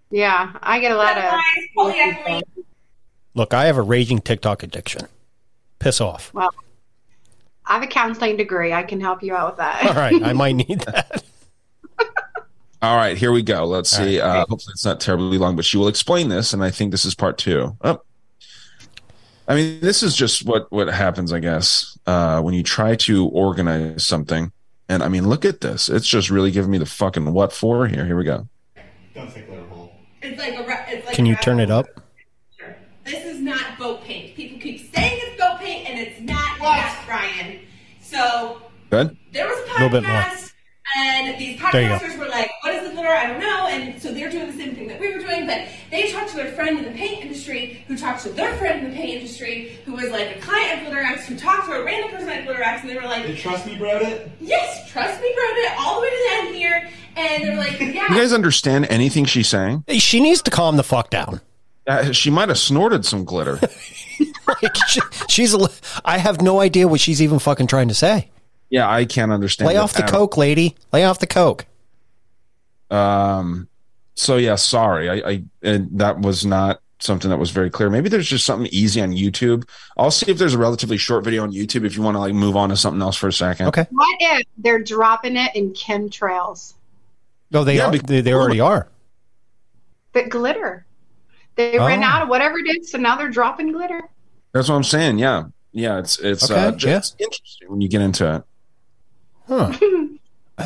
Yeah, 0.10 0.54
I 0.64 0.80
get 0.80 0.92
a 0.92 0.96
lot 0.98 1.20
of. 1.20 2.42
Look, 3.36 3.54
I 3.54 3.66
have 3.66 3.78
a 3.78 3.84
raging 3.84 4.22
TikTok 4.22 4.64
addiction. 4.64 5.06
Piss 5.78 6.02
off. 6.02 6.34
Well, 6.34 6.50
I 7.68 7.74
have 7.74 7.84
a 7.84 7.88
counseling 7.88 8.38
degree. 8.38 8.74
I 8.74 8.84
can 8.84 9.00
help 9.02 9.22
you 9.24 9.36
out 9.36 9.52
with 9.52 9.58
that. 9.58 9.86
All 9.86 9.94
right, 9.94 10.22
I 10.24 10.34
might 10.34 10.56
need 10.68 10.80
that. 10.82 11.24
All 12.82 12.96
right, 12.96 13.18
here 13.18 13.32
we 13.32 13.42
go. 13.42 13.66
Let's 13.66 13.90
see. 13.90 14.20
Uh, 14.22 14.46
hopefully, 14.48 14.72
it's 14.74 14.86
not 14.86 15.00
terribly 15.00 15.38
long, 15.38 15.56
but 15.56 15.66
she 15.66 15.78
will 15.78 15.88
explain 15.88 16.30
this, 16.30 16.54
and 16.54 16.64
I 16.64 16.70
think 16.70 16.92
this 16.92 17.06
is 17.06 17.16
part 17.16 17.38
two. 17.38 17.76
Oh. 17.82 18.02
I 19.48 19.56
mean, 19.56 19.80
this 19.80 20.04
is 20.04 20.16
just 20.16 20.46
what 20.46 20.72
what 20.72 20.88
happens, 20.88 21.34
I 21.34 21.40
guess, 21.40 21.98
uh, 22.06 22.42
when 22.42 22.54
you 22.54 22.64
try 22.64 22.96
to 22.96 23.28
organize 23.30 24.06
something. 24.06 24.52
And 24.90 25.02
I 25.04 25.10
mean, 25.10 25.28
look 25.28 25.44
at 25.44 25.62
this. 25.62 25.90
It's 25.90 26.08
just 26.08 26.30
really 26.30 26.52
giving 26.52 26.70
me 26.72 26.78
the 26.78 26.86
fucking 26.86 27.34
what 27.34 27.52
for 27.52 27.88
here. 27.88 28.06
Here 28.06 28.16
we 28.18 28.24
go. 28.24 28.48
It's 29.16 30.40
like 30.40 30.56
a. 30.56 30.64
ra- 30.68 30.86
It's 30.88 31.06
like 31.06 31.16
Can 31.16 31.26
you 31.26 31.36
turn 31.38 31.60
it 31.60 31.72
up? 31.72 31.88
This 33.06 33.26
is 33.26 33.40
not 33.42 33.78
boat 33.80 34.04
paint. 34.04 34.27
It's 36.74 36.96
not 36.96 37.06
Brian. 37.06 37.60
So 38.02 38.62
Good. 38.90 39.18
there 39.32 39.48
was 39.48 39.58
a 39.58 39.72
A 39.72 39.74
little 39.74 39.90
bit 39.90 40.08
more. 40.08 40.16
podcast, 40.22 40.54
and 40.98 41.40
these 41.40 41.60
There 41.72 41.82
you 41.82 41.88
go. 41.90 41.96
podcasters 41.98 42.18
were 42.18 42.28
like, 42.30 42.50
"What 42.62 42.74
is 42.76 42.88
the 42.88 42.94
glitter? 42.94 43.10
I 43.10 43.28
don't 43.28 43.40
know." 43.40 43.68
And 43.68 44.02
so 44.02 44.14
they're 44.14 44.30
doing 44.30 44.48
the 44.48 44.58
same 44.58 44.76
thing 44.76 44.88
that 44.88 45.00
we 45.00 45.12
were 45.14 45.20
doing, 45.20 45.46
but 45.46 45.68
they 45.92 46.12
talked 46.12 46.30
to 46.32 46.42
a 46.48 46.52
friend 46.54 46.80
in 46.80 46.86
the 46.86 46.92
paint 46.98 47.22
industry, 47.24 47.84
who 47.88 47.98
talked 47.98 48.24
to 48.24 48.30
their 48.30 48.56
friend 48.58 48.86
in 48.86 48.92
the 48.92 48.96
paint 48.96 49.22
industry, 49.22 49.78
who 49.86 49.94
was 49.94 50.10
like 50.12 50.38
a 50.38 50.40
client 50.40 50.82
of 50.82 50.88
Glitterex, 50.94 51.26
who 51.26 51.36
talked 51.38 51.68
to 51.68 51.74
a 51.74 51.84
random 51.84 52.12
person 52.12 52.30
at 52.30 52.46
Glitterex, 52.48 52.82
and 52.82 52.90
they 52.90 52.96
were 52.96 53.02
like, 53.04 53.24
Did 53.28 53.38
Trust 53.38 53.66
Me 53.66 53.76
Broed 53.78 54.02
it? 54.02 54.32
"Yes, 54.40 54.90
trust 54.90 55.22
me, 55.22 55.28
wrote 55.28 55.58
it 55.58 55.72
all 55.80 55.96
the 55.96 56.02
way 56.02 56.10
to 56.10 56.16
the 56.16 56.48
end 56.48 56.56
here." 56.56 56.90
And 57.18 57.44
they're 57.44 57.58
like, 57.58 57.80
"Yeah." 57.80 58.08
You 58.10 58.16
guys 58.16 58.32
understand 58.32 58.88
anything 58.90 59.26
she's 59.26 59.50
saying? 59.50 59.84
She 59.98 60.20
needs 60.22 60.42
to 60.44 60.52
calm 60.52 60.78
the 60.78 60.84
fuck 60.84 61.10
down. 61.10 61.42
Uh, 61.88 62.12
she 62.12 62.30
might 62.30 62.50
have 62.50 62.58
snorted 62.60 63.06
some 63.06 63.24
glitter. 63.26 63.60
Like, 64.48 64.76
she- 64.88 65.02
she's. 65.28 65.54
a 65.54 65.58
li- 65.58 65.68
I 66.06 66.18
have 66.18 66.42
no 66.42 66.60
idea 66.62 66.88
what 66.88 67.00
she's 67.02 67.22
even 67.22 67.40
fucking 67.40 67.68
trying 67.68 67.90
to 67.90 67.94
say. 67.94 68.30
yeah, 68.70 68.90
I 68.90 69.06
can't 69.06 69.32
understand. 69.32 69.68
Lay 69.68 69.76
off 69.78 69.94
the 69.94 70.04
at 70.04 70.14
all. 70.14 70.22
coke, 70.22 70.38
lady. 70.38 70.76
Lay 70.94 71.04
off 71.04 71.20
the 71.20 71.28
coke. 71.28 71.66
Um. 72.90 73.68
So 74.16 74.38
yeah, 74.38 74.56
sorry. 74.56 75.10
I, 75.10 75.30
I 75.30 75.44
and 75.62 75.90
that 76.00 76.20
was 76.20 76.46
not 76.46 76.82
something 77.00 77.30
that 77.30 77.38
was 77.38 77.52
very 77.52 77.70
clear. 77.70 77.90
Maybe 77.90 78.10
there's 78.10 78.28
just 78.28 78.46
something 78.46 78.68
easy 78.72 79.00
on 79.02 79.12
YouTube. 79.12 79.68
I'll 79.98 80.10
see 80.10 80.32
if 80.32 80.38
there's 80.40 80.56
a 80.56 80.58
relatively 80.58 80.98
short 80.98 81.24
video 81.24 81.44
on 81.44 81.52
YouTube 81.52 81.86
if 81.86 81.96
you 81.96 82.02
want 82.02 82.16
to 82.16 82.20
like 82.20 82.34
move 82.34 82.56
on 82.56 82.70
to 82.70 82.78
something 82.78 83.02
else 83.02 83.16
for 83.18 83.28
a 83.28 83.34
second. 83.34 83.68
Okay. 83.68 83.86
What 83.92 84.18
if 84.20 84.48
they're 84.58 84.82
dropping 84.82 85.36
it 85.38 85.56
in 85.56 85.74
chemtrails? 85.74 86.74
No, 87.52 87.64
they 87.64 87.78
Yeah, 87.78 87.88
are. 87.88 87.92
because- 87.92 88.08
They, 88.08 88.22
they 88.22 88.34
already 88.34 88.60
are. 88.60 88.88
But 90.14 90.30
glitter. 90.30 90.86
They 91.58 91.78
ran 91.78 92.04
Oh. 92.04 92.08
out 92.08 92.22
of 92.22 92.30
whatever 92.30 92.58
it 92.60 92.68
is, 92.78 92.92
so 92.92 92.98
now 92.98 93.16
they're 93.18 93.30
dropping 93.30 93.72
glitter. 93.74 94.02
That's 94.54 94.70
what 94.70 94.76
I'm 94.76 94.84
saying. 94.84 95.20
Yeah. 95.20 95.46
Yeah. 95.74 96.00
It's 96.00 96.18
it's 96.20 96.50
uh, 96.50 96.72
Okay, 96.76 96.88
yeah. 96.90 97.02
interesting 97.20 97.70
when 97.70 97.82
you 97.82 97.90
get 97.90 98.02
into 98.02 98.36
it. 98.36 98.44
Huh. 99.48 99.74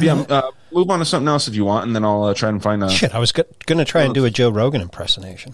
Yeah. 0.01 0.13
Uh, 0.29 0.51
move 0.71 0.89
on 0.89 0.99
to 0.99 1.05
something 1.05 1.27
else 1.27 1.49
if 1.49 1.53
you 1.55 1.65
want, 1.65 1.85
and 1.85 1.93
then 1.93 2.05
I'll 2.05 2.23
uh, 2.23 2.33
try 2.33 2.47
and 2.47 2.63
find 2.63 2.81
a. 2.81 2.89
Shit, 2.89 3.13
I 3.13 3.19
was 3.19 3.33
go- 3.33 3.43
gonna 3.65 3.83
try 3.83 4.03
and 4.03 4.13
do 4.13 4.23
a 4.23 4.29
Joe 4.29 4.49
Rogan 4.49 4.79
impersonation. 4.81 5.53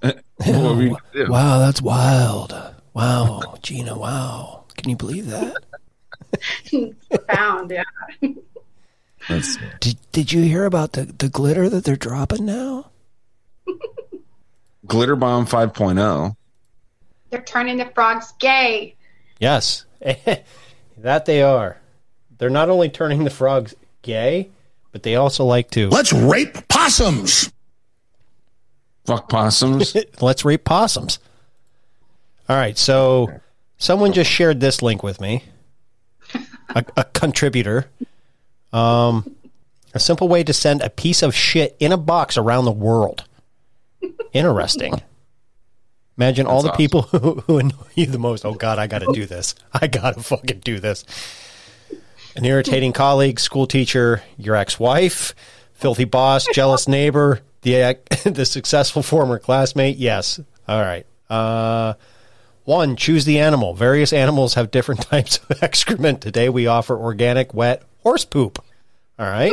what 0.00 0.22
were 0.46 0.82
you 0.82 0.88
gonna 0.90 0.98
do? 1.14 1.26
Wow, 1.30 1.58
that's 1.60 1.80
wild. 1.80 2.52
Wow, 2.92 3.54
Gina. 3.62 3.96
Wow, 3.98 4.64
can 4.76 4.90
you 4.90 4.96
believe 4.96 5.28
that? 5.28 5.56
Found, 7.34 7.70
yeah. 7.70 7.84
Let's- 9.30 9.56
Did 9.80 9.96
Did 10.12 10.30
you 10.32 10.42
hear 10.42 10.66
about 10.66 10.92
the 10.92 11.06
the 11.06 11.30
glitter 11.30 11.70
that 11.70 11.84
they're 11.84 11.96
dropping 11.96 12.44
now? 12.44 12.90
Glitter 14.86 15.16
Bomb 15.16 15.46
5.0. 15.46 16.36
They're 17.30 17.42
turning 17.42 17.78
the 17.78 17.86
frogs 17.86 18.32
gay. 18.38 18.94
Yes, 19.38 19.84
that 20.98 21.26
they 21.26 21.42
are. 21.42 21.78
They're 22.38 22.50
not 22.50 22.68
only 22.68 22.88
turning 22.88 23.24
the 23.24 23.30
frogs 23.30 23.74
gay, 24.02 24.50
but 24.92 25.02
they 25.02 25.16
also 25.16 25.44
like 25.44 25.70
to 25.72 25.88
Let's 25.88 26.12
rape 26.12 26.68
possums. 26.68 27.52
Fuck 29.04 29.28
possums. 29.28 29.96
let's 30.20 30.44
rape 30.44 30.64
possums. 30.64 31.18
All 32.48 32.56
right, 32.56 32.76
so 32.76 33.40
someone 33.78 34.12
just 34.12 34.30
shared 34.30 34.60
this 34.60 34.82
link 34.82 35.02
with 35.02 35.20
me, 35.20 35.44
a, 36.74 36.84
a 36.96 37.04
contributor. 37.04 37.86
Um, 38.72 39.36
a 39.94 40.00
simple 40.00 40.28
way 40.28 40.42
to 40.42 40.52
send 40.52 40.82
a 40.82 40.90
piece 40.90 41.22
of 41.22 41.34
shit 41.34 41.76
in 41.78 41.92
a 41.92 41.96
box 41.96 42.36
around 42.36 42.64
the 42.64 42.72
world. 42.72 43.24
Interesting. 44.32 45.00
Imagine 46.16 46.46
all 46.46 46.62
the 46.62 46.68
That's 46.68 46.76
people 46.76 47.02
who, 47.12 47.40
who 47.46 47.58
annoy 47.58 47.86
you 47.94 48.06
the 48.06 48.18
most. 48.18 48.44
Oh 48.44 48.54
God, 48.54 48.78
I 48.78 48.86
got 48.86 49.00
to 49.00 49.12
do 49.12 49.26
this. 49.26 49.54
I 49.72 49.86
got 49.86 50.14
to 50.14 50.22
fucking 50.22 50.60
do 50.60 50.80
this. 50.80 51.04
An 52.36 52.44
irritating 52.44 52.92
colleague, 52.92 53.38
school 53.38 53.66
teacher, 53.66 54.22
your 54.36 54.56
ex-wife, 54.56 55.34
filthy 55.72 56.04
boss, 56.04 56.46
jealous 56.52 56.88
neighbor, 56.88 57.40
the 57.62 57.98
the 58.24 58.44
successful 58.44 59.02
former 59.02 59.38
classmate. 59.38 59.96
Yes. 59.96 60.40
All 60.66 60.80
right. 60.80 61.06
Uh, 61.30 61.94
one, 62.64 62.96
choose 62.96 63.24
the 63.24 63.40
animal. 63.40 63.74
Various 63.74 64.12
animals 64.12 64.54
have 64.54 64.70
different 64.70 65.02
types 65.02 65.38
of 65.48 65.62
excrement. 65.62 66.20
Today 66.20 66.48
we 66.48 66.66
offer 66.66 66.96
organic, 66.96 67.54
wet 67.54 67.82
horse 68.02 68.24
poop. 68.24 68.62
All 69.18 69.26
right. 69.26 69.52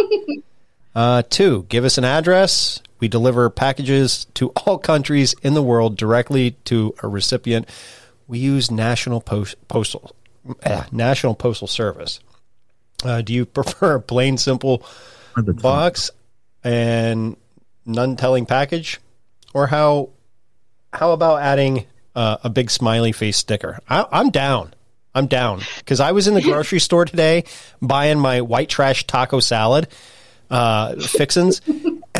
Uh, 0.95 1.23
two, 1.29 1.65
give 1.69 1.85
us 1.85 1.97
an 1.97 2.03
address. 2.03 2.81
We 3.01 3.09
deliver 3.09 3.49
packages 3.49 4.25
to 4.35 4.49
all 4.65 4.77
countries 4.77 5.35
in 5.41 5.53
the 5.53 5.61
world 5.61 5.97
directly 5.97 6.51
to 6.65 6.95
a 7.03 7.09
recipient. 7.09 7.67
We 8.27 8.39
use 8.39 8.71
National 8.71 9.19
Post, 9.19 9.55
Postal 9.67 10.15
eh, 10.63 10.83
National 10.93 11.35
Postal 11.35 11.67
Service. 11.67 12.21
Uh, 13.03 13.21
do 13.21 13.33
you 13.33 13.45
prefer 13.57 13.95
a 13.95 14.01
plain, 14.01 14.37
simple 14.37 14.85
box 15.35 16.11
and 16.63 17.35
none 17.85 18.15
telling 18.15 18.45
package, 18.45 19.01
or 19.53 19.67
how 19.67 20.09
how 20.93 21.11
about 21.11 21.41
adding 21.41 21.85
uh, 22.15 22.37
a 22.43 22.49
big 22.49 22.69
smiley 22.69 23.11
face 23.11 23.37
sticker? 23.37 23.79
I, 23.89 24.05
I'm 24.11 24.29
down. 24.29 24.73
I'm 25.13 25.27
down 25.27 25.61
because 25.79 25.99
I 25.99 26.13
was 26.13 26.27
in 26.27 26.35
the 26.35 26.41
grocery 26.43 26.79
store 26.79 27.03
today 27.05 27.43
buying 27.81 28.19
my 28.19 28.41
white 28.41 28.69
trash 28.69 29.07
taco 29.07 29.39
salad 29.39 29.87
uh, 30.49 30.95
fixins, 30.95 31.61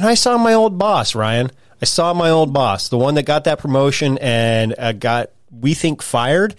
and 0.02 0.10
I 0.10 0.16
saw 0.16 0.36
my 0.40 0.56
old 0.56 0.80
boss, 0.80 1.14
Ryan. 1.14 1.52
I 1.80 1.86
saw 1.86 2.12
my 2.16 2.32
old 2.32 2.52
boss, 2.52 2.90
the 2.90 2.98
one 2.98 3.14
that 3.16 3.24
got 3.28 3.44
that 3.44 3.60
promotion 3.60 4.18
and 4.18 4.74
uh, 4.76 4.94
got 4.94 5.30
we 5.52 5.76
think 5.76 6.02
fired. 6.02 6.56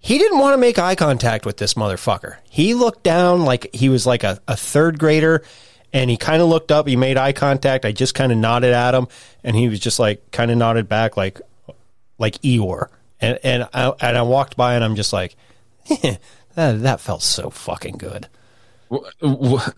He 0.00 0.18
didn't 0.18 0.40
want 0.40 0.54
to 0.54 0.58
make 0.58 0.76
eye 0.76 0.96
contact 0.96 1.46
with 1.46 1.58
this 1.58 1.74
motherfucker. 1.74 2.38
He 2.50 2.74
looked 2.74 3.04
down 3.04 3.44
like 3.44 3.72
he 3.72 3.88
was 3.88 4.06
like 4.06 4.24
a, 4.24 4.40
a 4.48 4.56
third 4.56 4.98
grader, 4.98 5.44
and 5.92 6.10
he 6.10 6.16
kind 6.16 6.42
of 6.42 6.48
looked 6.48 6.72
up. 6.72 6.88
He 6.88 6.96
made 6.96 7.16
eye 7.16 7.32
contact. 7.32 7.84
I 7.84 7.92
just 7.92 8.16
kind 8.16 8.32
of 8.32 8.38
nodded 8.38 8.74
at 8.74 8.92
him, 8.92 9.06
and 9.44 9.54
he 9.54 9.68
was 9.68 9.78
just 9.78 10.00
like 10.00 10.28
kind 10.32 10.50
of 10.50 10.56
nodded 10.56 10.88
back, 10.88 11.16
like 11.16 11.40
like 12.18 12.42
Eeyore. 12.42 12.88
And 13.20 13.38
and 13.44 13.68
I, 13.72 13.92
and 14.00 14.18
I 14.18 14.22
walked 14.22 14.56
by, 14.56 14.74
and 14.74 14.82
I'm 14.82 14.96
just 14.96 15.12
like, 15.12 15.36
that 16.02 16.18
that 16.56 16.98
felt 16.98 17.22
so 17.22 17.50
fucking 17.50 17.98
good. 17.98 18.26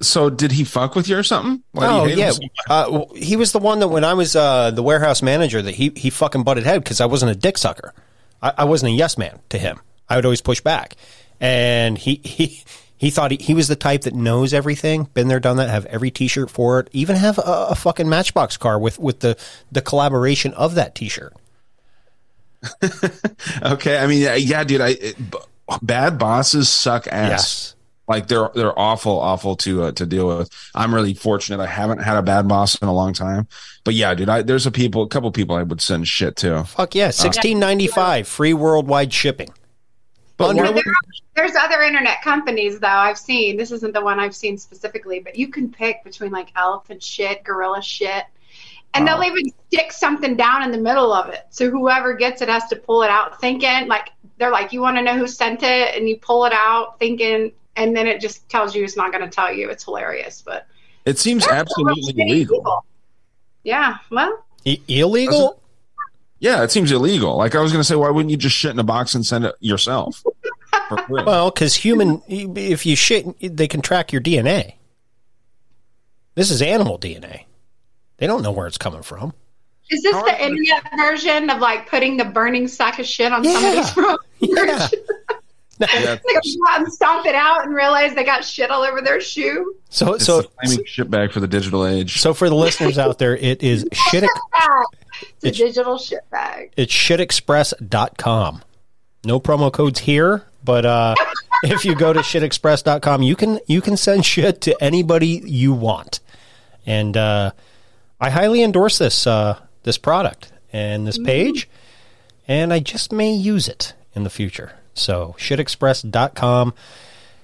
So 0.01 0.31
did 0.31 0.53
he 0.53 0.65
fuck 0.65 0.95
with 0.95 1.09
you 1.09 1.16
or 1.16 1.23
something? 1.23 1.62
Why 1.73 1.87
oh 1.87 2.05
yeah, 2.07 2.31
so 2.31 2.41
uh, 2.69 3.05
he 3.15 3.37
was 3.37 3.53
the 3.53 3.59
one 3.59 3.81
that 3.81 3.89
when 3.89 4.05
I 4.05 4.15
was 4.15 4.37
uh, 4.37 4.70
the 4.70 4.82
warehouse 4.82 5.23
manager 5.23 5.61
that 5.62 5.74
he 5.74 5.93
he 5.97 6.11
fucking 6.11 6.43
butted 6.43 6.65
head 6.65 6.82
because 6.85 7.01
I 7.01 7.07
wasn't 7.07 7.32
a 7.32 7.35
dick 7.35 7.59
sucker. 7.59 7.93
I, 8.43 8.53
I 8.59 8.65
wasn't 8.65 8.93
a 8.93 8.95
yes 8.95 9.19
man 9.19 9.41
to 9.49 9.59
him. 9.59 9.81
I 10.09 10.16
would 10.16 10.24
always 10.24 10.41
push 10.41 10.61
back, 10.61 10.97
and 11.41 11.99
he 11.99 12.16
he. 12.24 12.62
He 12.97 13.09
thought 13.09 13.31
he, 13.31 13.39
he 13.39 13.55
was 13.55 13.66
the 13.66 13.77
type 13.77 14.03
that 14.03 14.12
knows 14.12 14.53
everything, 14.53 15.05
been 15.15 15.28
there, 15.28 15.41
done 15.41 15.57
that, 15.57 15.70
have 15.70 15.87
every 15.87 16.11
T-shirt 16.11 16.51
for 16.51 16.81
it, 16.81 16.91
even 16.93 17.16
have 17.16 17.39
a, 17.39 17.69
a 17.70 17.74
fucking 17.74 18.11
Matchbox 18.11 18.59
car 18.59 18.78
with 18.78 18.99
with 18.99 19.20
the 19.20 19.39
the 19.73 19.81
collaboration 19.81 20.53
of 20.53 20.74
that 20.74 20.95
T-shirt. 20.95 21.32
Okay, 23.62 23.99
I 23.99 24.07
mean, 24.07 24.20
yeah, 24.20 24.35
yeah 24.35 24.65
dude. 24.65 24.81
I 24.82 24.89
it, 24.91 25.31
b- 25.31 25.39
bad 25.82 26.19
bosses 26.19 26.69
suck 26.69 27.07
ass. 27.07 27.31
Yes. 27.31 27.74
Like 28.11 28.27
they're 28.27 28.51
they're 28.57 28.77
awful, 28.77 29.20
awful 29.20 29.55
to 29.59 29.85
uh, 29.85 29.93
to 29.93 30.05
deal 30.05 30.27
with. 30.27 30.51
I'm 30.74 30.93
really 30.93 31.15
fortunate. 31.15 31.61
I 31.62 31.66
haven't 31.66 31.99
had 32.03 32.16
a 32.16 32.23
bad 32.23 32.49
boss 32.49 32.74
in 32.74 32.89
a 32.89 32.93
long 32.93 33.12
time. 33.12 33.47
But 33.85 33.95
yeah, 33.95 34.12
dude, 34.15 34.28
I, 34.28 34.43
there's 34.43 34.66
a 34.66 34.73
people, 34.73 35.03
a 35.05 35.09
couple 35.09 35.31
people 35.31 35.55
I 35.55 35.62
would 35.62 35.81
send 35.81 36.09
shit 36.09 36.35
to. 36.39 36.65
Fuck 36.65 36.97
yeah, 36.97 37.11
sixteen 37.11 37.61
ninety 37.61 37.87
five, 37.87 38.27
free 38.27 38.53
worldwide 38.53 39.12
shipping. 39.12 39.51
But 40.37 40.57
There- 40.57 40.82
there's 41.37 41.55
other 41.55 41.82
internet 41.82 42.20
companies 42.23 42.81
though 42.81 42.89
I've 42.89 43.16
seen. 43.16 43.57
This 43.57 43.70
isn't 43.70 43.95
the 43.95 44.01
one 44.03 44.19
I've 44.19 44.35
seen 44.35 44.59
specifically, 44.59 45.20
but 45.20 45.37
you 45.37 45.47
can 45.49 45.70
pick 45.70 46.03
between 46.03 46.32
like 46.32 46.51
elephant 46.57 47.03
shit, 47.05 47.45
gorilla 47.45 47.81
shit, 47.81 48.24
and 48.93 49.07
they'll 49.07 49.23
even 49.23 49.45
stick 49.69 49.93
something 49.93 50.37
down 50.37 50.65
in 50.65 50.73
the 50.73 50.78
middle 50.78 51.12
of 51.12 51.28
it. 51.28 51.47
So 51.51 51.70
whoever 51.70 52.15
gets 52.15 52.43
it 52.43 52.49
has 52.49 52.66
to 52.70 52.77
pull 52.77 53.05
it 53.05 53.11
out 53.11 53.41
thinking 53.41 53.87
like 53.87 54.11
they're 54.39 54.51
like, 54.51 54.73
you 54.73 54.81
want 54.81 54.97
to 54.97 55.03
know 55.03 55.16
who 55.16 55.28
sent 55.28 55.62
it, 55.62 55.95
and 55.95 56.09
you 56.09 56.16
pull 56.16 56.45
it 56.47 56.53
out 56.53 56.99
thinking, 56.99 57.53
and 57.76 57.97
then 57.97 58.06
it 58.06 58.20
just 58.20 58.48
tells 58.48 58.74
you 58.74 58.84
it's 58.84 58.97
not 58.97 59.12
going 59.12 59.24
to 59.24 59.30
tell 59.30 59.52
you. 59.52 59.68
It's 59.70 59.84
hilarious, 59.84 60.42
but 60.44 60.66
it 61.05 61.18
seems 61.18 61.47
absolutely 61.47 62.14
illegal. 62.22 62.84
yeah, 63.64 63.97
well, 64.10 64.44
I- 64.66 64.80
illegal? 64.88 65.60
Yeah, 66.38 66.62
it 66.62 66.70
seems 66.70 66.90
illegal. 66.90 67.36
Like 67.36 67.55
I 67.55 67.60
was 67.60 67.70
going 67.72 67.80
to 67.80 67.84
say, 67.86 67.97
why 67.97 68.09
wouldn't 68.09 68.30
you 68.30 68.36
just 68.38 68.56
shit 68.56 68.70
in 68.70 68.78
a 68.78 68.82
box 68.84 69.14
and 69.14 69.24
send 69.26 69.44
it 69.44 69.55
yourself? 69.60 70.22
Well, 71.09 71.51
because 71.51 71.74
human, 71.76 72.20
if 72.26 72.84
you 72.84 72.97
shit, 72.97 73.24
they 73.56 73.68
can 73.68 73.80
track 73.80 74.12
your 74.12 74.20
DNA. 74.20 74.74
This 76.34 76.51
is 76.51 76.62
animal 76.62 76.98
DNA. 76.98 77.44
They 78.16 78.26
don't 78.26 78.42
know 78.42 78.51
where 78.51 78.66
it's 78.66 78.78
coming 78.78 79.02
from. 79.02 79.32
is 79.88 80.02
this 80.02 80.14
the 80.16 80.44
internet 80.44 80.90
version 80.97 81.48
of 81.51 81.60
like 81.60 81.88
putting 81.88 82.16
the 82.16 82.24
burning 82.24 82.66
sack 82.66 82.98
of 82.98 83.06
shit 83.06 83.30
on 83.32 83.44
somebody's 83.44 83.90
front? 83.92 84.20
Yeah. 84.40 84.88
they 85.81 86.16
go 86.35 86.40
out 86.69 86.81
and 86.81 86.93
stomp 86.93 87.27
it 87.27 87.35
out 87.35 87.65
and 87.65 87.74
realize 87.74 88.15
they 88.15 88.24
got 88.24 88.44
shit 88.44 88.70
all 88.70 88.82
over 88.82 89.01
their 89.01 89.20
shoe. 89.20 89.74
So, 89.89 90.15
It's 90.15 90.27
so, 90.27 90.43
flaming 90.43 90.85
shit 90.86 91.11
bag 91.11 91.32
for 91.32 91.40
the 91.40 91.48
digital 91.48 91.86
age. 91.86 92.20
so 92.20 92.35
for 92.35 92.48
the 92.48 92.55
listeners 92.55 92.98
out 92.98 93.19
there, 93.19 93.36
it 93.36 93.62
is 93.62 93.86
shit. 94.11 94.24
It's 95.43 95.61
a 95.61 95.65
digital 95.65 95.98
shit 95.98 96.28
bag. 96.31 96.73
It's 96.77 96.93
shitexpress.com. 96.93 98.62
No 99.24 99.40
promo 99.40 99.73
codes 99.73 100.01
here, 100.01 100.44
but 100.65 100.86
uh, 100.86 101.15
if 101.62 101.85
you 101.85 101.94
go 101.94 102.12
to 102.12 102.20
shitexpress.com, 102.20 103.23
you 103.23 103.36
can 103.36 103.61
you 103.66 103.81
can 103.81 103.97
send 103.97 104.24
shit 104.24 104.61
to 104.62 104.82
anybody 104.82 105.43
you 105.44 105.73
want. 105.73 106.20
And 106.86 107.16
uh, 107.16 107.52
I 108.20 108.31
highly 108.31 108.62
endorse 108.62 108.98
this 108.98 109.27
uh, 109.27 109.59
this 109.82 109.98
product 109.98 110.52
and 110.73 111.07
this 111.07 111.19
page, 111.19 111.69
and 112.48 112.73
I 112.73 112.78
just 112.81 113.12
may 113.12 113.32
use 113.32 113.69
it 113.69 113.94
in 114.15 114.24
the 114.24 114.31
future. 114.31 114.73
So 114.94 115.34
shitexpress.com. 115.38 116.74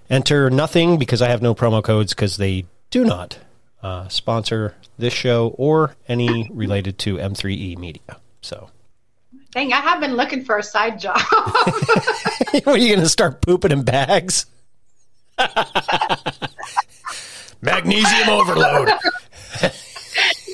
Enter 0.09 0.51
nothing 0.51 0.99
because 0.99 1.21
I 1.21 1.29
have 1.29 1.43
no 1.43 1.55
promo 1.55 1.83
codes 1.83 2.15
because 2.15 2.37
they 2.37 2.67
do 2.91 3.05
not 3.05 3.39
uh, 3.83 4.09
sponsor 4.09 4.75
this 4.99 5.13
show 5.13 5.55
or 5.59 5.97
any 6.09 6.49
related 6.53 6.99
to 7.01 7.17
M3E 7.17 7.77
media. 7.79 8.19
So 8.41 8.71
Dang, 9.57 9.73
I 9.73 9.81
have 9.81 10.01
been 10.01 10.17
looking 10.17 10.45
for 10.45 10.59
a 10.59 10.63
side 10.63 11.01
job. 11.01 11.19
what 11.31 12.67
are 12.67 12.77
you 12.77 12.89
going 12.89 13.01
to 13.01 13.09
start 13.09 13.41
pooping 13.41 13.73
in 13.73 13.85
bags? 13.85 14.45
Magnesium 17.63 18.29
overload. 18.29 18.91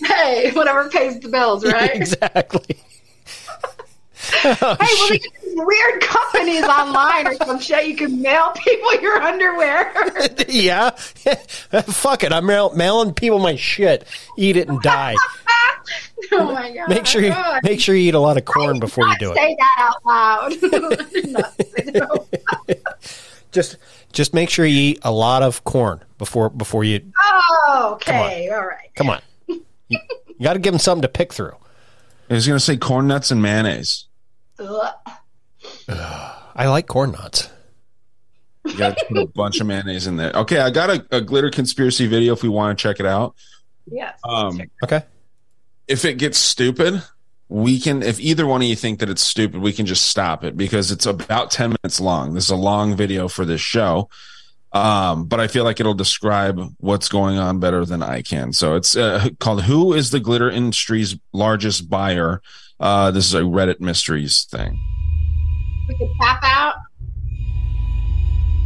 hey, 0.05 0.53
whatever 0.53 0.89
pays 0.89 1.19
the 1.19 1.29
bills, 1.29 1.65
right? 1.65 1.91
exactly. 1.95 2.77
hey, 4.43 4.55
well, 4.61 4.77
they 5.09 5.19
get 5.19 5.33
these 5.43 5.55
weird 5.57 6.01
companies 6.01 6.63
online 6.65 7.27
or 7.27 7.35
some 7.35 7.59
shit. 7.59 7.87
You 7.87 7.97
can 7.97 8.23
mail 8.23 8.53
people 8.57 8.95
your 9.01 9.21
underwear. 9.21 9.93
yeah. 10.49 10.91
Fuck 11.87 12.23
it. 12.25 12.33
I'm 12.33 12.47
mail- 12.47 12.73
mailing 12.75 13.15
people 13.15 13.39
my 13.41 13.57
shit. 13.57 14.07
Eat 14.37 14.57
it 14.57 14.69
and 14.69 14.81
die. 14.81 15.17
oh 16.33 16.53
my 16.53 16.73
god! 16.73 16.89
Make 16.89 17.07
sure 17.07 17.21
you 17.21 17.33
Oh, 17.35 17.59
make 17.65 17.81
sure 17.81 17.95
you 17.95 18.09
eat 18.09 18.15
a 18.15 18.21
lot 18.21 18.37
of 18.37 18.45
corn 18.45 18.79
before 18.79 19.07
you 19.09 19.17
do 19.19 19.33
it. 19.33 19.37
Say 19.37 19.57
that 19.59 19.77
out 19.79 20.07
loud. 20.07 20.53
I 20.53 21.05
did 21.11 21.29
not 21.31 21.57
say 21.57 21.91
that. 21.91 23.19
Just 23.51 23.77
just 24.13 24.33
make 24.35 24.51
sure 24.51 24.65
you 24.65 24.93
eat 24.93 25.01
a 25.03 25.11
lot 25.11 25.43
of 25.43 25.65
corn 25.65 26.03
before 26.19 26.49
before 26.49 26.85
you 26.85 27.01
oh, 27.25 27.91
okay, 27.95 28.49
all 28.51 28.65
right. 28.65 28.89
come 28.95 29.11
on. 29.11 29.21
You, 29.47 29.65
you 29.89 29.99
got 30.43 30.55
to 30.55 30.59
give 30.59 30.73
them 30.73 30.79
something 30.79 31.03
to 31.03 31.09
pick 31.09 31.33
through. 31.33 31.57
I 32.31 32.35
was 32.35 32.47
going 32.47 32.59
to 32.59 32.65
say 32.65 32.77
corn 32.79 33.09
nuts 33.09 33.31
and 33.31 33.43
mayonnaise. 33.43 34.07
Ugh. 34.63 34.95
I 36.55 36.69
like 36.69 36.87
corn 36.87 37.13
nuts. 37.13 37.51
You 38.65 38.77
got 38.77 38.97
to 38.97 39.05
put 39.07 39.19
a 39.19 39.27
bunch 39.27 39.61
of 39.61 39.67
mayonnaise 39.67 40.07
in 40.07 40.17
there. 40.17 40.33
Okay, 40.33 40.59
I 40.59 40.71
got 40.71 40.91
a, 40.91 41.07
a 41.11 41.21
glitter 41.21 41.51
conspiracy 41.51 42.07
video 42.07 42.33
if 42.33 42.43
we 42.43 42.49
want 42.49 42.79
to 42.79 42.83
check 42.83 43.01
it 43.01 43.07
out. 43.07 43.35
Yes. 43.91 44.19
Um, 44.23 44.61
okay. 44.85 45.03
If 45.89 46.05
it 46.05 46.19
gets 46.19 46.39
stupid, 46.39 47.03
we 47.49 47.81
can. 47.81 48.03
If 48.03 48.21
either 48.21 48.47
one 48.47 48.63
of 48.63 48.69
you 48.69 48.77
think 48.77 49.01
that 49.01 49.11
it's 49.11 49.23
stupid, 49.23 49.61
we 49.61 49.73
can 49.73 49.87
just 49.87 50.07
stop 50.07 50.45
it 50.45 50.57
because 50.57 50.93
it's 50.93 51.07
about 51.07 51.51
ten 51.51 51.71
minutes 51.71 52.01
long. 52.01 52.35
This 52.35 52.45
is 52.45 52.51
a 52.51 52.57
long 52.57 52.95
video 52.97 53.27
for 53.29 53.45
this 53.45 53.61
show, 53.61 54.09
um, 54.73 55.25
but 55.25 55.41
I 55.41 55.49
feel 55.49 55.65
like 55.65 55.81
it'll 55.81 55.93
describe 55.93 56.61
what's 56.79 57.09
going 57.09 57.39
on 57.39 57.59
better 57.59 57.85
than 57.85 58.03
I 58.03 58.23
can. 58.23 58.53
So 58.53 58.77
it's 58.77 58.97
uh, 58.97 59.29
called 59.41 59.65
"Who 59.65 59.93
is 59.93 60.11
the 60.13 60.21
glitter 60.21 60.51
industry's 60.51 61.17
largest 61.33 61.91
buyer?" 61.91 62.41
Uh, 62.83 63.13
this 63.13 63.25
is 63.25 63.35
a 63.35 63.43
Reddit 63.43 63.79
mysteries 63.79 64.45
thing. 64.51 64.77
We 65.89 65.95
can 65.95 66.11
tap 66.21 66.41
out. 66.43 66.75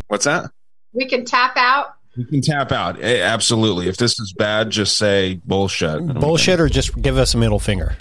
What's 0.08 0.24
that? 0.24 0.50
We 0.94 1.04
can 1.04 1.26
tap 1.26 1.54
out. 1.58 1.96
We 2.16 2.24
can 2.24 2.40
tap 2.40 2.72
out. 2.72 2.98
Eh, 3.02 3.20
Absolutely. 3.20 3.88
If 3.88 3.98
this 3.98 4.18
is 4.18 4.32
bad, 4.32 4.70
just 4.70 4.96
say 4.96 5.38
bullshit. 5.44 6.06
Bullshit 6.14 6.60
or 6.60 6.70
just 6.70 7.00
give 7.02 7.18
us 7.18 7.34
a 7.34 7.36
middle 7.36 7.58
finger. 7.58 7.98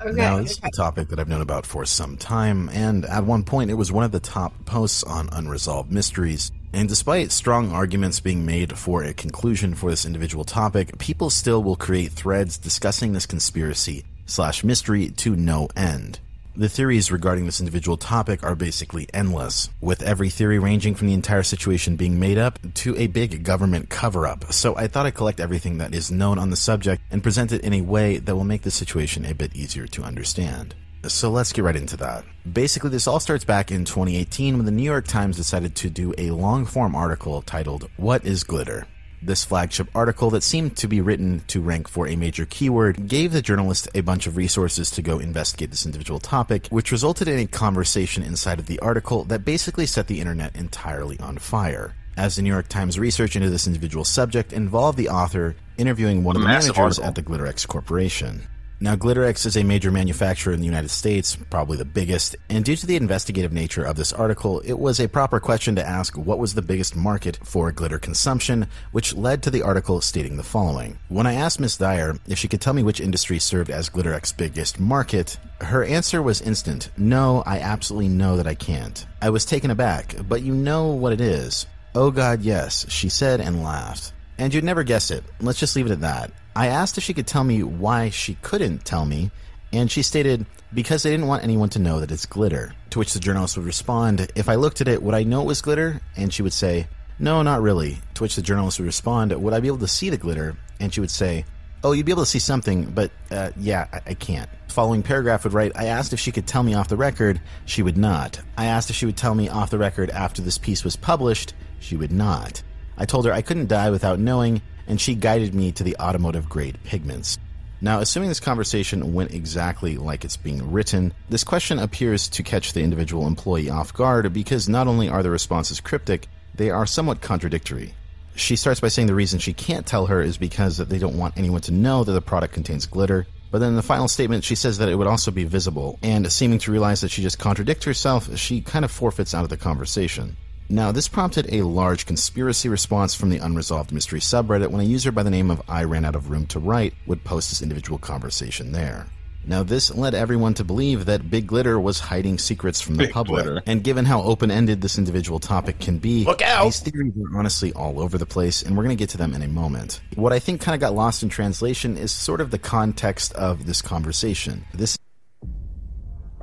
Okay. 0.00 0.10
Now, 0.10 0.40
this 0.40 0.52
is 0.52 0.60
a 0.64 0.70
topic 0.70 1.08
that 1.08 1.20
I've 1.20 1.28
known 1.28 1.40
about 1.40 1.66
for 1.66 1.84
some 1.84 2.16
time, 2.16 2.68
and 2.72 3.04
at 3.04 3.24
one 3.24 3.44
point 3.44 3.70
it 3.70 3.74
was 3.74 3.92
one 3.92 4.04
of 4.04 4.10
the 4.10 4.20
top 4.20 4.52
posts 4.64 5.04
on 5.04 5.28
unresolved 5.30 5.92
mysteries. 5.92 6.50
And 6.72 6.88
despite 6.88 7.30
strong 7.30 7.70
arguments 7.70 8.18
being 8.18 8.44
made 8.44 8.76
for 8.76 9.04
a 9.04 9.14
conclusion 9.14 9.74
for 9.74 9.90
this 9.90 10.04
individual 10.04 10.44
topic, 10.44 10.98
people 10.98 11.30
still 11.30 11.62
will 11.62 11.76
create 11.76 12.10
threads 12.12 12.58
discussing 12.58 13.12
this 13.12 13.26
conspiracy 13.26 14.04
slash 14.28 14.62
mystery 14.62 15.10
to 15.10 15.34
no 15.34 15.68
end. 15.76 16.20
The 16.58 16.68
theories 16.68 17.12
regarding 17.12 17.46
this 17.46 17.60
individual 17.60 17.96
topic 17.96 18.42
are 18.42 18.56
basically 18.56 19.06
endless, 19.14 19.70
with 19.80 20.02
every 20.02 20.28
theory 20.28 20.58
ranging 20.58 20.96
from 20.96 21.06
the 21.06 21.14
entire 21.14 21.44
situation 21.44 21.94
being 21.94 22.18
made 22.18 22.36
up 22.36 22.58
to 22.74 22.96
a 22.96 23.06
big 23.06 23.44
government 23.44 23.90
cover 23.90 24.26
up. 24.26 24.52
So 24.52 24.76
I 24.76 24.88
thought 24.88 25.06
I'd 25.06 25.14
collect 25.14 25.38
everything 25.38 25.78
that 25.78 25.94
is 25.94 26.10
known 26.10 26.36
on 26.36 26.50
the 26.50 26.56
subject 26.56 27.00
and 27.12 27.22
present 27.22 27.52
it 27.52 27.62
in 27.62 27.74
a 27.74 27.82
way 27.82 28.18
that 28.18 28.34
will 28.34 28.42
make 28.42 28.62
the 28.62 28.72
situation 28.72 29.24
a 29.24 29.34
bit 29.34 29.54
easier 29.54 29.86
to 29.86 30.02
understand. 30.02 30.74
So 31.06 31.30
let's 31.30 31.52
get 31.52 31.62
right 31.62 31.76
into 31.76 31.96
that. 31.98 32.24
Basically, 32.52 32.90
this 32.90 33.06
all 33.06 33.20
starts 33.20 33.44
back 33.44 33.70
in 33.70 33.84
2018 33.84 34.56
when 34.56 34.66
the 34.66 34.72
New 34.72 34.82
York 34.82 35.06
Times 35.06 35.36
decided 35.36 35.76
to 35.76 35.90
do 35.90 36.12
a 36.18 36.32
long 36.32 36.66
form 36.66 36.96
article 36.96 37.40
titled, 37.42 37.88
What 37.98 38.24
is 38.24 38.42
Glitter? 38.42 38.84
This 39.20 39.44
flagship 39.44 39.88
article 39.94 40.30
that 40.30 40.44
seemed 40.44 40.76
to 40.76 40.86
be 40.86 41.00
written 41.00 41.40
to 41.48 41.60
rank 41.60 41.88
for 41.88 42.06
a 42.06 42.14
major 42.14 42.46
keyword 42.46 43.08
gave 43.08 43.32
the 43.32 43.42
journalist 43.42 43.88
a 43.94 44.00
bunch 44.00 44.28
of 44.28 44.36
resources 44.36 44.92
to 44.92 45.02
go 45.02 45.18
investigate 45.18 45.70
this 45.70 45.84
individual 45.84 46.20
topic, 46.20 46.68
which 46.68 46.92
resulted 46.92 47.26
in 47.26 47.38
a 47.40 47.46
conversation 47.46 48.22
inside 48.22 48.60
of 48.60 48.66
the 48.66 48.78
article 48.78 49.24
that 49.24 49.44
basically 49.44 49.86
set 49.86 50.06
the 50.06 50.20
internet 50.20 50.54
entirely 50.54 51.18
on 51.18 51.36
fire. 51.38 51.94
As 52.16 52.36
the 52.36 52.42
New 52.42 52.50
York 52.52 52.68
Times 52.68 52.98
research 52.98 53.34
into 53.34 53.50
this 53.50 53.66
individual 53.66 54.04
subject 54.04 54.52
involved 54.52 54.98
the 54.98 55.08
author 55.08 55.56
interviewing 55.76 56.22
one 56.22 56.36
of 56.36 56.42
the 56.42 56.48
managers 56.48 56.78
article. 56.78 57.04
at 57.04 57.14
the 57.14 57.22
Glitterex 57.22 57.66
Corporation. 57.66 58.42
Now, 58.80 58.94
Glitterex 58.94 59.44
is 59.44 59.56
a 59.56 59.64
major 59.64 59.90
manufacturer 59.90 60.52
in 60.52 60.60
the 60.60 60.66
United 60.66 60.90
States, 60.90 61.36
probably 61.50 61.76
the 61.76 61.84
biggest, 61.84 62.36
and 62.48 62.64
due 62.64 62.76
to 62.76 62.86
the 62.86 62.94
investigative 62.94 63.52
nature 63.52 63.82
of 63.82 63.96
this 63.96 64.12
article, 64.12 64.60
it 64.60 64.78
was 64.78 65.00
a 65.00 65.08
proper 65.08 65.40
question 65.40 65.74
to 65.74 65.84
ask 65.84 66.16
what 66.16 66.38
was 66.38 66.54
the 66.54 66.62
biggest 66.62 66.94
market 66.94 67.40
for 67.42 67.72
glitter 67.72 67.98
consumption, 67.98 68.68
which 68.92 69.16
led 69.16 69.42
to 69.42 69.50
the 69.50 69.62
article 69.62 70.00
stating 70.00 70.36
the 70.36 70.44
following. 70.44 70.96
When 71.08 71.26
I 71.26 71.34
asked 71.34 71.58
Miss 71.58 71.76
Dyer 71.76 72.20
if 72.28 72.38
she 72.38 72.46
could 72.46 72.60
tell 72.60 72.72
me 72.72 72.84
which 72.84 73.00
industry 73.00 73.40
served 73.40 73.68
as 73.68 73.90
Glitterex's 73.90 74.30
biggest 74.30 74.78
market, 74.78 75.38
her 75.60 75.82
answer 75.82 76.22
was 76.22 76.40
instant. 76.40 76.90
No, 76.96 77.42
I 77.46 77.58
absolutely 77.58 78.10
know 78.10 78.36
that 78.36 78.46
I 78.46 78.54
can't. 78.54 79.04
I 79.20 79.30
was 79.30 79.44
taken 79.44 79.72
aback, 79.72 80.14
but 80.28 80.42
you 80.42 80.54
know 80.54 80.92
what 80.92 81.12
it 81.12 81.20
is. 81.20 81.66
Oh 81.96 82.12
god, 82.12 82.42
yes, 82.42 82.88
she 82.88 83.08
said 83.08 83.40
and 83.40 83.64
laughed. 83.64 84.12
And 84.38 84.54
you'd 84.54 84.64
never 84.64 84.84
guess 84.84 85.10
it. 85.10 85.24
Let's 85.40 85.58
just 85.58 85.74
leave 85.74 85.86
it 85.86 85.92
at 85.92 86.00
that. 86.00 86.32
I 86.54 86.68
asked 86.68 86.96
if 86.96 87.04
she 87.04 87.14
could 87.14 87.26
tell 87.26 87.44
me 87.44 87.62
why 87.62 88.10
she 88.10 88.34
couldn't 88.42 88.84
tell 88.84 89.04
me, 89.04 89.30
and 89.72 89.90
she 89.90 90.02
stated, 90.02 90.46
because 90.72 91.02
they 91.02 91.10
didn't 91.10 91.26
want 91.26 91.44
anyone 91.44 91.68
to 91.70 91.78
know 91.78 92.00
that 92.00 92.10
it's 92.10 92.26
glitter. 92.26 92.74
To 92.90 92.98
which 92.98 93.12
the 93.12 93.20
journalist 93.20 93.56
would 93.56 93.66
respond, 93.66 94.30
if 94.34 94.48
I 94.48 94.54
looked 94.54 94.80
at 94.80 94.88
it, 94.88 95.02
would 95.02 95.14
I 95.14 95.24
know 95.24 95.42
it 95.42 95.46
was 95.46 95.60
glitter? 95.60 96.00
And 96.16 96.32
she 96.32 96.42
would 96.42 96.52
say, 96.52 96.88
no, 97.18 97.42
not 97.42 97.62
really. 97.62 97.98
To 98.14 98.22
which 98.22 98.36
the 98.36 98.42
journalist 98.42 98.78
would 98.78 98.86
respond, 98.86 99.32
would 99.32 99.54
I 99.54 99.60
be 99.60 99.68
able 99.68 99.78
to 99.78 99.88
see 99.88 100.10
the 100.10 100.16
glitter? 100.16 100.56
And 100.80 100.94
she 100.94 101.00
would 101.00 101.10
say, 101.10 101.44
oh, 101.82 101.92
you'd 101.92 102.06
be 102.06 102.12
able 102.12 102.22
to 102.22 102.30
see 102.30 102.38
something, 102.38 102.84
but 102.90 103.10
uh, 103.30 103.50
yeah, 103.56 103.86
I-, 103.92 104.10
I 104.10 104.14
can't. 104.14 104.48
Following 104.68 105.02
paragraph 105.02 105.44
would 105.44 105.52
write, 105.52 105.72
I 105.74 105.86
asked 105.86 106.12
if 106.12 106.20
she 106.20 106.32
could 106.32 106.46
tell 106.46 106.62
me 106.62 106.74
off 106.74 106.88
the 106.88 106.96
record. 106.96 107.40
She 107.66 107.82
would 107.82 107.96
not. 107.96 108.40
I 108.56 108.66
asked 108.66 108.90
if 108.90 108.96
she 108.96 109.06
would 109.06 109.16
tell 109.16 109.34
me 109.34 109.48
off 109.48 109.70
the 109.70 109.78
record 109.78 110.10
after 110.10 110.42
this 110.42 110.58
piece 110.58 110.84
was 110.84 110.96
published. 110.96 111.54
She 111.80 111.96
would 111.96 112.12
not. 112.12 112.62
I 112.98 113.06
told 113.06 113.24
her 113.24 113.32
I 113.32 113.42
couldn't 113.42 113.68
die 113.68 113.90
without 113.90 114.18
knowing, 114.18 114.60
and 114.88 115.00
she 115.00 115.14
guided 115.14 115.54
me 115.54 115.70
to 115.72 115.84
the 115.84 115.96
automotive 115.98 116.48
grade 116.48 116.78
pigments. 116.84 117.38
Now, 117.80 118.00
assuming 118.00 118.28
this 118.28 118.40
conversation 118.40 119.14
went 119.14 119.32
exactly 119.32 119.96
like 119.96 120.24
it's 120.24 120.36
being 120.36 120.72
written, 120.72 121.14
this 121.28 121.44
question 121.44 121.78
appears 121.78 122.28
to 122.30 122.42
catch 122.42 122.72
the 122.72 122.82
individual 122.82 123.28
employee 123.28 123.70
off 123.70 123.94
guard 123.94 124.32
because 124.32 124.68
not 124.68 124.88
only 124.88 125.08
are 125.08 125.22
the 125.22 125.30
responses 125.30 125.80
cryptic, 125.80 126.26
they 126.56 126.70
are 126.70 126.86
somewhat 126.86 127.20
contradictory. 127.20 127.94
She 128.34 128.56
starts 128.56 128.80
by 128.80 128.88
saying 128.88 129.06
the 129.06 129.14
reason 129.14 129.38
she 129.38 129.52
can't 129.52 129.86
tell 129.86 130.06
her 130.06 130.20
is 130.20 130.38
because 130.38 130.78
they 130.78 130.98
don't 130.98 131.18
want 131.18 131.38
anyone 131.38 131.60
to 131.62 131.72
know 131.72 132.02
that 132.02 132.12
the 132.12 132.20
product 132.20 132.52
contains 132.52 132.86
glitter. 132.86 133.28
But 133.52 133.60
then 133.60 133.70
in 133.70 133.76
the 133.76 133.82
final 133.82 134.08
statement, 134.08 134.42
she 134.42 134.56
says 134.56 134.78
that 134.78 134.88
it 134.88 134.96
would 134.96 135.06
also 135.06 135.30
be 135.30 135.44
visible, 135.44 136.00
and 136.02 136.30
seeming 136.30 136.58
to 136.60 136.72
realize 136.72 137.00
that 137.02 137.10
she 137.10 137.22
just 137.22 137.38
contradicts 137.38 137.84
herself, 137.84 138.36
she 138.36 138.60
kind 138.60 138.84
of 138.84 138.90
forfeits 138.90 139.34
out 139.34 139.44
of 139.44 139.50
the 139.50 139.56
conversation. 139.56 140.36
Now, 140.70 140.92
this 140.92 141.08
prompted 141.08 141.50
a 141.50 141.62
large 141.62 142.04
conspiracy 142.04 142.68
response 142.68 143.14
from 143.14 143.30
the 143.30 143.38
Unresolved 143.38 143.90
Mystery 143.90 144.20
subreddit 144.20 144.70
when 144.70 144.82
a 144.82 144.84
user 144.84 145.10
by 145.10 145.22
the 145.22 145.30
name 145.30 145.50
of 145.50 145.62
I 145.66 145.84
Ran 145.84 146.04
Out 146.04 146.14
of 146.14 146.28
Room 146.28 146.44
to 146.48 146.58
Write 146.58 146.92
would 147.06 147.24
post 147.24 147.48
this 147.48 147.62
individual 147.62 147.98
conversation 147.98 148.72
there. 148.72 149.06
Now, 149.46 149.62
this 149.62 149.94
led 149.94 150.14
everyone 150.14 150.52
to 150.54 150.64
believe 150.64 151.06
that 151.06 151.30
Big 151.30 151.46
Glitter 151.46 151.80
was 151.80 152.00
hiding 152.00 152.36
secrets 152.36 152.82
from 152.82 152.96
the 152.96 153.04
Big 153.04 153.14
public. 153.14 153.44
Glitter. 153.44 153.62
And 153.64 153.82
given 153.82 154.04
how 154.04 154.20
open 154.22 154.50
ended 154.50 154.82
this 154.82 154.98
individual 154.98 155.38
topic 155.38 155.78
can 155.78 155.96
be, 155.96 156.24
Look 156.24 156.42
out! 156.42 156.64
these 156.64 156.80
theories 156.80 157.14
are 157.16 157.38
honestly 157.38 157.72
all 157.72 157.98
over 157.98 158.18
the 158.18 158.26
place, 158.26 158.62
and 158.62 158.76
we're 158.76 158.84
going 158.84 158.94
to 158.94 159.00
get 159.00 159.08
to 159.10 159.16
them 159.16 159.32
in 159.32 159.40
a 159.40 159.48
moment. 159.48 160.02
What 160.16 160.34
I 160.34 160.38
think 160.38 160.60
kind 160.60 160.74
of 160.74 160.82
got 160.82 160.94
lost 160.94 161.22
in 161.22 161.30
translation 161.30 161.96
is 161.96 162.12
sort 162.12 162.42
of 162.42 162.50
the 162.50 162.58
context 162.58 163.32
of 163.32 163.64
this 163.64 163.80
conversation. 163.80 164.66
This 164.74 164.98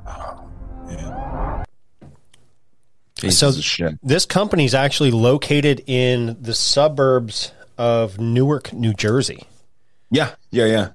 oh, 0.04 0.46
so 3.30 3.50
this 4.02 4.26
company 4.26 4.64
is 4.64 4.74
actually 4.74 5.10
located 5.10 5.82
in 5.86 6.36
the 6.40 6.54
suburbs 6.54 7.52
of 7.78 8.18
Newark, 8.18 8.72
New 8.72 8.94
Jersey. 8.94 9.44
Yeah, 10.10 10.34
yeah, 10.50 10.66
yeah. 10.66 10.88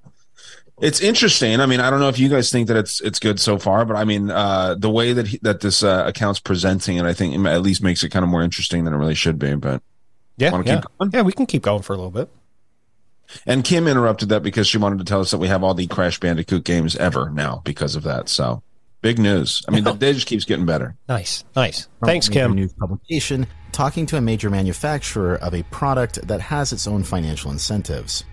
It's 0.81 0.99
interesting. 0.99 1.59
I 1.59 1.67
mean, 1.67 1.79
I 1.79 1.89
don't 1.91 1.99
know 1.99 2.09
if 2.09 2.17
you 2.17 2.27
guys 2.27 2.51
think 2.51 2.67
that 2.67 2.77
it's 2.77 3.01
it's 3.01 3.19
good 3.19 3.39
so 3.39 3.59
far, 3.59 3.85
but 3.85 3.95
I 3.95 4.03
mean, 4.03 4.31
uh, 4.31 4.75
the 4.75 4.89
way 4.89 5.13
that 5.13 5.27
he, 5.27 5.39
that 5.43 5.59
this 5.59 5.83
uh, 5.83 6.03
account's 6.07 6.39
presenting 6.39 6.97
it, 6.97 7.05
I 7.05 7.13
think 7.13 7.35
it 7.35 7.45
at 7.47 7.61
least 7.61 7.83
makes 7.83 8.03
it 8.03 8.09
kind 8.09 8.23
of 8.23 8.29
more 8.29 8.41
interesting 8.41 8.83
than 8.83 8.93
it 8.93 8.97
really 8.97 9.13
should 9.13 9.37
be. 9.37 9.53
But 9.55 9.83
Yeah, 10.37 10.59
yeah. 10.65 10.81
yeah, 11.11 11.21
we 11.21 11.33
can 11.33 11.45
keep 11.45 11.61
going 11.61 11.83
for 11.83 11.93
a 11.93 11.97
little 11.97 12.09
bit. 12.11 12.29
and 13.45 13.63
Kim 13.63 13.87
interrupted 13.87 14.29
that 14.29 14.41
because 14.41 14.67
she 14.67 14.79
wanted 14.79 14.97
to 14.99 15.05
tell 15.05 15.21
us 15.21 15.29
that 15.31 15.37
we 15.37 15.47
have 15.49 15.63
all 15.63 15.75
the 15.75 15.85
Crash 15.87 16.19
Bandicoot 16.19 16.63
games 16.63 16.95
ever 16.95 17.29
now 17.29 17.61
because 17.63 17.95
of 17.95 18.01
that. 18.03 18.27
So 18.27 18.63
big 19.01 19.19
news. 19.19 19.61
I 19.67 19.71
mean, 19.71 19.83
the 19.83 19.93
day 19.93 20.13
just 20.13 20.27
keeps 20.27 20.45
getting 20.45 20.65
better. 20.65 20.95
Nice, 21.07 21.43
nice. 21.55 21.87
from 21.99 22.07
Thanks, 22.07 22.27
a 22.27 22.31
major 22.31 22.39
Kim. 22.41 22.55
News 22.55 22.73
publication 22.73 23.47
talking 23.71 24.05
to 24.07 24.17
a 24.17 24.21
major 24.21 24.49
manufacturer 24.49 25.35
of 25.35 25.53
a 25.53 25.63
product 25.63 26.27
that 26.27 26.41
has 26.41 26.73
its 26.73 26.87
own 26.87 27.03
financial 27.03 27.51
incentives. 27.51 28.23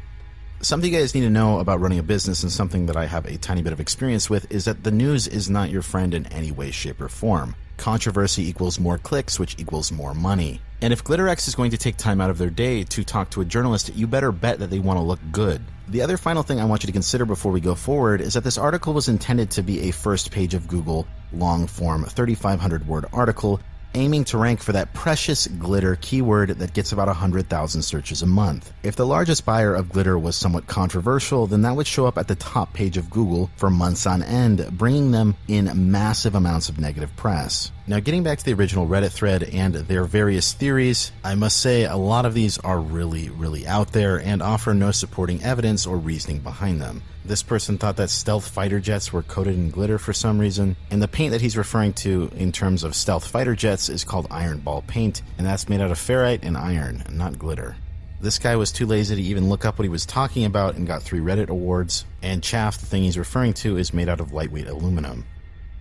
Something 0.61 0.93
you 0.93 0.99
guys 0.99 1.15
need 1.15 1.21
to 1.21 1.31
know 1.31 1.61
about 1.61 1.81
running 1.81 2.01
a 2.01 2.03
business 2.03 2.43
and 2.43 2.51
something 2.51 2.87
that 2.87 2.97
I 2.97 3.07
have 3.07 3.27
a 3.27 3.39
tiny 3.39 3.63
bit 3.63 3.73
of 3.73 3.79
experience 3.79 4.29
with 4.29 4.51
is 4.51 4.65
that 4.65 4.83
the 4.83 4.91
news 4.91 5.29
is 5.29 5.49
not 5.49 5.71
your 5.71 5.83
friend 5.83 6.13
in 6.15 6.27
any 6.27 6.51
way, 6.51 6.73
shape, 6.73 7.01
or 7.01 7.09
form. 7.09 7.55
Controversy 7.79 8.47
equals 8.47 8.79
more 8.79 8.99
clicks, 8.99 9.39
which 9.39 9.57
equals 9.59 9.91
more 9.91 10.13
money. 10.13 10.61
And 10.83 10.93
if 10.93 11.03
Glitterex 11.03 11.49
is 11.49 11.55
going 11.55 11.71
to 11.71 11.79
take 11.79 11.97
time 11.97 12.21
out 12.21 12.31
of 12.31 12.39
their 12.39 12.51
day 12.51 12.85
to 12.85 13.03
talk 13.03 13.31
to 13.31 13.41
a 13.41 13.45
journalist, 13.45 13.95
you 13.97 14.07
better 14.07 14.31
bet 14.31 14.59
that 14.59 14.71
they 14.71 14.79
want 14.79 14.99
to 14.99 15.03
look 15.03 15.21
good. 15.33 15.63
The 15.89 16.03
other 16.03 16.17
final 16.17 16.43
thing 16.43 16.61
I 16.61 16.67
want 16.67 16.83
you 16.83 16.89
to 16.89 16.93
consider 16.93 17.25
before 17.25 17.51
we 17.51 17.61
go 17.61 17.75
forward 17.75 18.21
is 18.21 18.35
that 18.35 18.45
this 18.45 18.59
article 18.59 18.93
was 18.93 19.09
intended 19.09 19.51
to 19.53 19.63
be 19.63 19.89
a 19.89 19.91
first 19.91 20.31
page 20.31 20.55
of 20.55 20.69
Google 20.69 21.07
long 21.33 21.67
form 21.67 22.05
3,500 22.05 22.87
word 22.87 23.07
article 23.13 23.61
aiming 23.95 24.25
to 24.25 24.39
rank 24.39 24.61
for 24.61 24.73
that 24.73 24.93
precious 24.95 25.47
glitter 25.47 25.97
keyword 26.01 26.51
that 26.51 26.75
gets 26.75 26.93
about 26.93 27.09
100,000 27.09 27.83
searches 27.83 28.23
a 28.23 28.27
month. 28.27 28.73
If 28.83 28.97
the 28.97 29.07
largest 29.07 29.45
buyer 29.45 29.75
of 29.75 29.91
glitter 29.91 30.19
was 30.19 30.37
somewhat 30.37 30.67
controversial, 30.67 31.47
then 31.47 31.63
that 31.63 31.77
would 31.77 31.87
show 31.87 32.07
up 32.07 32.19
at 32.19 32.29
the 32.29 32.35
top 32.35 32.73
page 32.73 32.97
of 32.97 33.11
Google 33.11 33.51
for 33.57 33.71
months 33.71 34.07
on 34.07 34.23
end, 34.23 34.67
bringing 34.73 35.11
them 35.11 35.37
in 35.49 35.91
massive 35.91 36.35
amounts 36.35 36.69
of 36.69 36.79
negative 36.79 37.15
press. 37.17 37.73
Now, 37.89 38.01
getting 38.01 38.23
back 38.23 38.39
to 38.39 38.45
the 38.45 38.53
original 38.53 38.87
Reddit 38.87 39.13
thread 39.13 39.45
and 39.45 39.75
their 39.75 40.05
various 40.05 40.53
theories, 40.53 41.11
I 41.25 41.35
must 41.35 41.59
say 41.59 41.85
a 41.85 41.97
lot 41.97 42.27
of 42.27 42.35
these 42.35 42.59
are 42.59 42.79
really, 42.79 43.31
really 43.31 43.67
out 43.67 43.93
there 43.93 44.21
and 44.21 44.43
offer 44.43 44.75
no 44.75 44.91
supporting 44.91 45.43
evidence 45.43 45.87
or 45.87 45.97
reasoning 45.97 46.41
behind 46.41 46.83
them. 46.83 47.03
This 47.25 47.43
person 47.43 47.79
thought 47.79 47.97
that 47.97 48.11
stealth 48.11 48.47
fighter 48.47 48.79
jets 48.79 49.11
were 49.11 49.23
coated 49.23 49.55
in 49.55 49.71
glitter 49.71 49.99
for 49.99 50.13
some 50.13 50.39
reason, 50.39 50.77
and 50.91 51.01
the 51.01 51.09
paint 51.09 51.33
that 51.33 51.41
he's 51.41 51.57
referring 51.57 51.95
to 51.95 52.31
in 52.37 52.53
terms 52.53 52.85
of 52.85 52.95
stealth 52.95 53.27
fighter 53.27 53.55
jets 53.55 53.89
is 53.89 54.05
called 54.05 54.27
iron 54.31 54.59
ball 54.59 54.85
paint, 54.87 55.23
and 55.39 55.47
that's 55.47 55.71
made 55.71 55.81
out 55.81 55.91
of 55.91 55.97
ferrite 55.97 56.41
and 56.43 56.59
iron, 56.59 57.03
not 57.11 57.39
glitter. 57.39 57.75
This 58.21 58.39
guy 58.39 58.57
was 58.57 58.71
too 58.71 58.85
lazy 58.85 59.17
to 59.17 59.23
even 59.23 59.49
look 59.49 59.65
up 59.65 59.79
what 59.79 59.87
he 59.87 59.89
was 59.89 60.05
talking 60.05 60.45
about 60.45 60.75
and 60.75 60.87
got 60.87 61.03
three 61.03 61.21
Reddit 61.21 61.49
awards, 61.49 62.05
and 62.21 62.43
chaff, 62.43 62.77
the 62.77 62.85
thing 62.85 63.05
he's 63.05 63.17
referring 63.17 63.55
to, 63.55 63.79
is 63.79 63.95
made 63.95 64.11
out 64.11 64.21
of 64.21 64.35
lightweight 64.35 64.69
aluminum. 64.69 65.25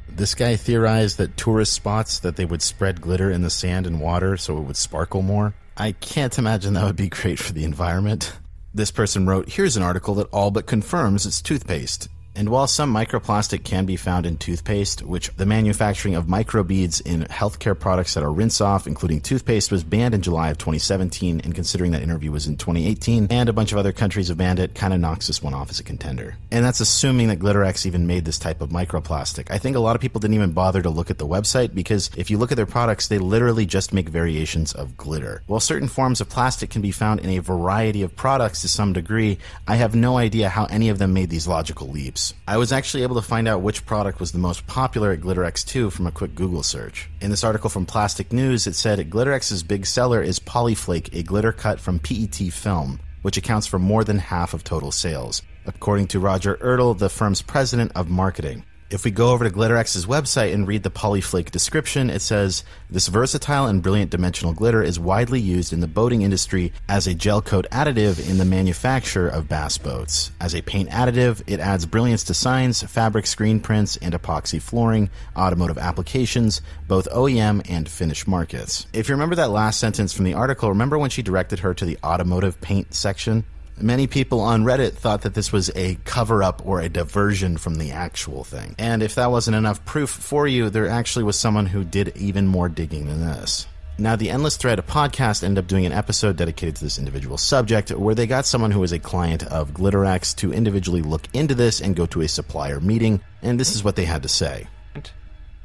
This 0.09 0.35
guy 0.35 0.55
theorized 0.55 1.17
that 1.17 1.38
tourist 1.38 1.73
spots 1.73 2.19
that 2.19 2.35
they 2.35 2.45
would 2.45 2.61
spread 2.61 3.01
glitter 3.01 3.29
in 3.29 3.41
the 3.41 3.49
sand 3.49 3.85
and 3.85 4.01
water 4.01 4.38
so 4.38 4.57
it 4.57 4.61
would 4.61 4.77
sparkle 4.77 5.21
more. 5.21 5.53
I 5.75 5.91
can't 5.91 6.38
imagine 6.38 6.73
that 6.73 6.85
would 6.85 6.95
be 6.95 7.09
great 7.09 7.39
for 7.39 7.53
the 7.53 7.63
environment. 7.63 8.34
This 8.73 8.91
person 8.91 9.25
wrote, 9.25 9.49
Here's 9.49 9.77
an 9.77 9.84
article 9.84 10.15
that 10.15 10.29
all 10.31 10.51
but 10.51 10.65
confirms 10.65 11.25
it's 11.25 11.41
toothpaste. 11.41 12.09
And 12.38 12.49
while 12.49 12.68
some 12.68 12.93
microplastic 12.93 13.64
can 13.64 13.88
be 13.88 13.95
found 13.95 14.27
in 14.27 14.38
toothpaste, 14.38 15.01
which 15.01 15.35
the 15.38 15.45
manufacturing 15.47 16.14
of 16.14 16.27
microbeads 16.27 17.01
in 17.03 17.23
healthcare 17.23 17.77
products 17.77 18.14
that 18.14 18.22
are 18.22 18.31
rinse 18.31 18.61
off, 18.61 18.85
including 18.85 19.22
toothpaste, 19.22 19.72
was 19.72 19.84
banned 19.84 20.14
in 20.14 20.22
July 20.22 20.51
of 20.51 20.59
2017, 20.59 21.41
and 21.43 21.55
considering 21.55 21.93
that 21.93 22.03
interview 22.03 22.31
was 22.31 22.45
in 22.45 22.55
2018, 22.55 23.30
and 23.31 23.49
a 23.49 23.53
bunch 23.53 23.72
of 23.72 23.80
other 23.80 23.91
countries 23.91 24.27
have 24.27 24.38
banned 24.38 24.59
it, 24.59 24.76
kind 24.76 24.93
of 24.93 24.99
knocks 24.99 25.26
this 25.26 25.41
one 25.41 25.55
off 25.55 25.72
as 25.72 25.80
a 25.80 25.84
contender. 25.84 26.38
And 26.51 26.64
that's 26.64 26.80
assuming 26.80 27.30
that 27.30 27.39
Glitterex 27.39 27.88
even 27.88 28.05
made 28.05 28.23
this 28.23 28.38
type 28.38 28.61
of 28.61 28.69
microplastic. 28.69 29.49
I 29.49 29.57
think 29.57 29.76
a 29.76 29.80
lot 29.80 29.95
of 29.95 30.01
people 30.03 30.19
didn't 30.19 30.35
even 30.35 30.51
bother 30.51 30.84
to 30.84 30.91
look 30.91 31.09
at 31.09 31.18
the 31.18 31.26
website 31.26 31.73
because 31.73 32.11
if 32.15 32.30
you 32.30 32.38
look 32.38 32.51
at 32.51 32.57
their 32.57 32.68
products, 32.68 33.07
they 33.07 33.18
literally 33.18 33.65
just 33.65 33.93
make 33.93 34.09
variations 34.09 34.73
of 34.73 34.95
glitter. 34.95 35.41
While 35.47 35.59
certain 35.59 35.88
forms 35.88 36.22
of 36.22 36.30
plastic 36.30 36.69
can 36.69 36.84
be 36.84 36.91
found 36.91 37.22
in 37.22 37.31
a 37.31 37.39
variety 37.39 38.03
of 38.03 38.15
products 38.15 38.61
to 38.61 38.68
some 38.68 38.93
degree, 38.93 39.39
I 39.68 39.77
have 39.77 39.95
no 39.95 40.19
idea 40.19 40.49
how 40.49 40.65
any 40.65 40.89
of 40.89 40.99
them 40.99 41.14
made 41.14 41.31
these 41.31 41.47
logical 41.47 41.88
leaps. 41.88 42.26
I 42.47 42.57
was 42.57 42.71
actually 42.71 43.03
able 43.03 43.15
to 43.15 43.21
find 43.21 43.47
out 43.47 43.61
which 43.61 43.85
product 43.85 44.19
was 44.19 44.31
the 44.31 44.37
most 44.37 44.65
popular 44.67 45.11
at 45.11 45.21
GlitterX2 45.21 45.91
from 45.91 46.07
a 46.07 46.11
quick 46.11 46.35
Google 46.35 46.63
search. 46.63 47.09
In 47.21 47.29
this 47.29 47.43
article 47.43 47.69
from 47.69 47.85
Plastic 47.85 48.31
News, 48.31 48.67
it 48.67 48.75
said 48.75 48.99
Glitterex's 49.09 49.63
big 49.63 49.85
seller 49.85 50.21
is 50.21 50.39
Polyflake, 50.39 51.13
a 51.13 51.23
glitter 51.23 51.51
cut 51.51 51.79
from 51.79 51.99
PET 51.99 52.35
film, 52.51 52.99
which 53.21 53.37
accounts 53.37 53.67
for 53.67 53.79
more 53.79 54.03
than 54.03 54.19
half 54.19 54.53
of 54.53 54.63
total 54.63 54.91
sales, 54.91 55.41
according 55.65 56.07
to 56.07 56.19
Roger 56.19 56.55
Ertl, 56.57 56.97
the 56.97 57.09
firm's 57.09 57.41
president 57.41 57.91
of 57.95 58.09
marketing. 58.09 58.63
If 58.89 59.03
we 59.03 59.11
go 59.11 59.31
over 59.31 59.43
to 59.43 59.53
Glitterex's 59.53 60.05
website 60.05 60.53
and 60.53 60.65
read 60.65 60.84
the 60.84 60.89
Polyflake 60.89 61.51
description, 61.51 62.09
it 62.09 62.22
says 62.22 62.64
this 62.89 63.09
versatile 63.09 63.65
and 63.65 63.84
brilliant 63.84 64.11
dimensional 64.11 64.53
glitter 64.53 64.81
is 64.81 64.97
widely 64.97 65.41
used 65.41 65.73
in 65.73 65.81
the 65.81 65.89
boating 65.89 66.22
industry 66.22 66.72
as 66.88 67.05
a 67.05 67.14
gel 67.14 67.41
coat 67.41 67.68
additive 67.69 68.30
in 68.30 68.38
the 68.38 68.45
manufacture 68.45 69.27
of 69.27 69.49
bass 69.49 69.77
boats. 69.77 70.31
As 70.39 70.55
a 70.55 70.61
paint 70.61 70.89
additive, 70.89 71.43
it 71.47 71.59
adds 71.59 71.85
brilliance 71.85 72.23
to 72.26 72.34
signs, 72.34 72.81
fabric 72.81 73.27
screen 73.27 73.59
prints, 73.59 73.97
and 73.97 74.14
epoxy 74.14 74.61
flooring, 74.61 75.09
automotive 75.35 75.77
applications, 75.77 76.61
both 76.88 77.09
OEM 77.09 77.69
and 77.69 77.89
Finnish 77.89 78.26
markets. 78.26 78.88
If 78.93 79.09
you 79.09 79.15
remember 79.15 79.35
that 79.35 79.51
last 79.51 79.81
sentence 79.81 80.14
from 80.14 80.23
the 80.23 80.35
article, 80.35 80.69
remember 80.69 80.97
when 80.97 81.09
she 81.09 81.22
directed 81.22 81.59
her 81.59 81.73
to 81.73 81.84
the 81.84 81.97
automotive 82.05 82.61
paint 82.61 82.93
section? 82.93 83.43
Many 83.79 84.07
people 84.07 84.39
on 84.39 84.63
Reddit 84.63 84.93
thought 84.93 85.21
that 85.21 85.35
this 85.35 85.51
was 85.51 85.69
a 85.75 85.99
cover 86.03 86.41
up 86.41 86.65
or 86.65 86.81
a 86.81 86.89
diversion 86.89 87.57
from 87.57 87.75
the 87.75 87.91
actual 87.91 88.43
thing. 88.43 88.73
And 88.79 89.03
if 89.03 89.13
that 89.15 89.29
wasn't 89.29 89.55
enough 89.55 89.85
proof 89.85 90.09
for 90.09 90.47
you, 90.47 90.71
there 90.71 90.87
actually 90.87 91.23
was 91.23 91.37
someone 91.37 91.67
who 91.67 91.83
did 91.83 92.17
even 92.17 92.47
more 92.47 92.69
digging 92.69 93.05
than 93.05 93.21
this. 93.21 93.67
Now, 93.99 94.15
the 94.15 94.31
Endless 94.31 94.57
Thread 94.57 94.79
podcast 94.87 95.43
ended 95.43 95.63
up 95.63 95.67
doing 95.67 95.85
an 95.85 95.91
episode 95.91 96.37
dedicated 96.37 96.75
to 96.77 96.83
this 96.83 96.97
individual 96.97 97.37
subject 97.37 97.91
where 97.91 98.15
they 98.15 98.25
got 98.25 98.47
someone 98.47 98.71
who 98.71 98.79
was 98.79 98.91
a 98.91 98.99
client 98.99 99.43
of 99.43 99.73
Glitterex 99.73 100.35
to 100.37 100.53
individually 100.53 101.03
look 101.03 101.27
into 101.33 101.53
this 101.53 101.79
and 101.79 101.95
go 101.95 102.07
to 102.07 102.21
a 102.21 102.27
supplier 102.27 102.79
meeting, 102.79 103.21
and 103.43 103.59
this 103.59 103.75
is 103.75 103.83
what 103.83 103.95
they 103.95 104.05
had 104.05 104.23
to 104.23 104.29
say. 104.29 104.67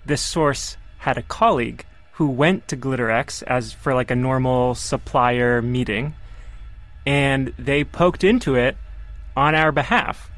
this 0.04 0.22
source 0.22 0.76
had 0.98 1.16
a 1.16 1.22
colleague 1.22 1.86
who 2.12 2.26
went 2.26 2.68
to 2.68 2.76
Glitterex 2.76 3.42
as 3.44 3.72
for 3.72 3.94
like 3.94 4.10
a 4.10 4.16
normal 4.16 4.74
supplier 4.74 5.62
meeting, 5.62 6.14
and 7.06 7.52
they 7.58 7.84
poked 7.84 8.24
into 8.24 8.54
it 8.54 8.76
on 9.36 9.54
our 9.54 9.72
behalf. 9.72 10.30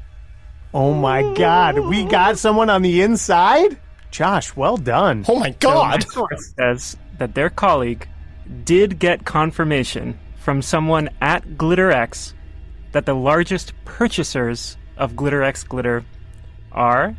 Oh 0.73 0.93
my 0.93 1.33
god, 1.35 1.79
we 1.79 2.03
got 2.05 2.37
someone 2.37 2.69
on 2.69 2.81
the 2.81 3.01
inside? 3.01 3.77
Josh, 4.11 4.55
well 4.55 4.77
done. 4.77 5.25
Oh 5.27 5.35
my 5.39 5.47
So 5.61 5.69
my 5.69 5.97
god. 5.97 6.03
source 6.09 6.53
says 6.57 6.97
that 7.17 7.35
their 7.35 7.49
colleague 7.49 8.07
did 8.63 8.99
get 8.99 9.25
confirmation 9.25 10.19
from 10.39 10.61
someone 10.61 11.09
at 11.21 11.43
Glitterex 11.57 12.33
that 12.91 13.05
the 13.05 13.15
largest 13.15 13.73
purchasers 13.83 14.77
of 14.97 15.13
Glitterex 15.13 15.67
glitter 15.67 16.05
are 16.71 17.15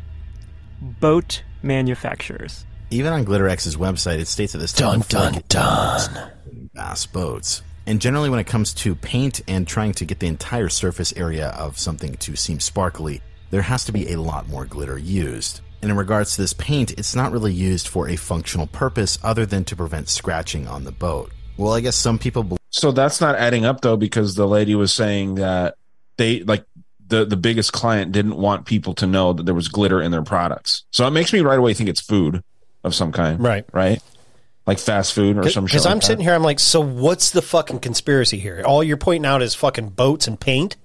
boat 0.81 1.43
manufacturers. 1.61 2.65
Even 2.89 3.11
on 3.11 3.25
Glitterex's 3.25 3.75
website, 3.75 4.19
it 4.19 4.27
states 4.27 4.53
that 4.53 4.59
this 4.59 4.71
type 4.71 4.81
Dun, 4.91 4.99
of 5.01 5.05
flake 5.07 5.47
dun, 5.49 6.31
bass 6.73 7.05
boats. 7.05 7.61
And 7.87 8.01
generally, 8.01 8.29
when 8.29 8.39
it 8.39 8.47
comes 8.47 8.73
to 8.75 8.95
paint 8.95 9.41
and 9.47 9.65
trying 9.65 9.93
to 9.93 10.05
get 10.05 10.19
the 10.19 10.27
entire 10.27 10.67
surface 10.67 11.13
area 11.15 11.47
of 11.57 11.79
something 11.79 12.15
to 12.17 12.35
seem 12.35 12.59
sparkly, 12.59 13.21
there 13.49 13.61
has 13.61 13.85
to 13.85 13.93
be 13.93 14.11
a 14.11 14.19
lot 14.19 14.49
more 14.49 14.65
glitter 14.65 14.97
used. 14.97 15.61
And 15.81 15.89
in 15.89 15.97
regards 15.97 16.35
to 16.35 16.41
this 16.41 16.51
paint, 16.51 16.91
it's 16.91 17.15
not 17.15 17.31
really 17.31 17.53
used 17.53 17.87
for 17.87 18.09
a 18.09 18.17
functional 18.17 18.67
purpose 18.67 19.17
other 19.23 19.45
than 19.45 19.63
to 19.65 19.75
prevent 19.75 20.09
scratching 20.09 20.67
on 20.67 20.83
the 20.83 20.91
boat. 20.91 21.31
Well, 21.55 21.73
I 21.73 21.79
guess 21.79 21.95
some 21.95 22.19
people 22.19 22.43
believe. 22.43 22.59
So 22.71 22.91
that's 22.91 23.21
not 23.21 23.35
adding 23.35 23.63
up 23.63 23.79
though, 23.79 23.95
because 23.95 24.35
the 24.35 24.47
lady 24.47 24.75
was 24.75 24.93
saying 24.93 25.35
that 25.35 25.75
they 26.17 26.41
like 26.41 26.65
the 27.07 27.25
the 27.25 27.37
biggest 27.37 27.71
client 27.71 28.11
didn't 28.11 28.35
want 28.35 28.65
people 28.65 28.95
to 28.95 29.07
know 29.07 29.31
that 29.31 29.45
there 29.45 29.55
was 29.55 29.69
glitter 29.69 30.01
in 30.01 30.11
their 30.11 30.23
products. 30.23 30.83
So 30.91 31.07
it 31.07 31.11
makes 31.11 31.31
me 31.31 31.39
right 31.39 31.57
away 31.57 31.73
think 31.73 31.89
it's 31.89 32.01
food 32.01 32.43
of 32.83 32.93
some 32.93 33.13
kind, 33.13 33.39
right? 33.39 33.65
Right, 33.71 34.01
like 34.67 34.79
fast 34.79 35.13
food 35.13 35.37
or 35.37 35.49
some. 35.49 35.65
Shit. 35.65 35.75
Because 35.75 35.85
I'm 35.85 36.01
sitting 36.01 36.23
here, 36.23 36.33
I'm 36.33 36.43
like, 36.43 36.59
so 36.59 36.81
what's 36.81 37.31
the 37.31 37.41
fucking 37.41 37.79
conspiracy 37.79 38.37
here? 38.37 38.61
All 38.65 38.83
you're 38.83 38.97
pointing 38.97 39.25
out 39.25 39.41
is 39.41 39.55
fucking 39.55 39.89
boats 39.91 40.27
and 40.27 40.39
paint. 40.39 40.75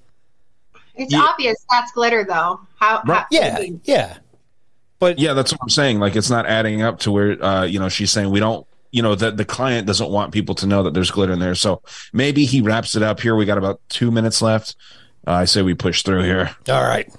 It's 0.95 1.15
obvious 1.15 1.57
that's 1.71 1.91
glitter, 1.93 2.25
though. 2.25 2.61
How? 2.77 3.03
how 3.05 3.27
yeah, 3.31 3.65
yeah. 3.85 4.19
But 4.99 5.19
yeah, 5.19 5.33
that's 5.33 5.53
what 5.53 5.61
I'm 5.63 5.69
saying. 5.69 5.99
Like 5.99 6.15
it's 6.15 6.31
not 6.31 6.47
adding 6.47 6.83
up 6.83 7.01
to 7.01 7.11
where 7.11 7.43
uh, 7.45 7.65
you 7.65 7.81
know 7.81 7.89
she's 7.89 8.13
saying 8.13 8.31
we 8.31 8.41
don't. 8.41 8.67
You 8.93 9.03
know 9.03 9.15
that 9.15 9.39
the 9.39 9.45
client 9.45 9.87
doesn't 9.87 10.11
want 10.11 10.33
people 10.33 10.55
to 10.57 10.67
know 10.67 10.83
that 10.83 10.93
there's 10.93 11.11
glitter 11.11 11.33
in 11.33 11.39
there. 11.39 11.55
So 11.55 11.83
maybe 12.13 12.45
he 12.45 12.61
wraps 12.61 12.95
it 12.95 13.03
up 13.03 13.21
here. 13.21 13.35
We 13.35 13.47
got 13.47 13.59
about 13.59 13.81
two 13.89 14.11
minutes 14.11 14.43
left. 14.43 14.77
Uh, 15.27 15.33
I 15.33 15.45
say 15.47 15.63
we 15.63 15.75
push 15.75 16.03
through 16.03 16.25
here. 16.25 16.55
All 16.69 16.83
right. 16.83 17.13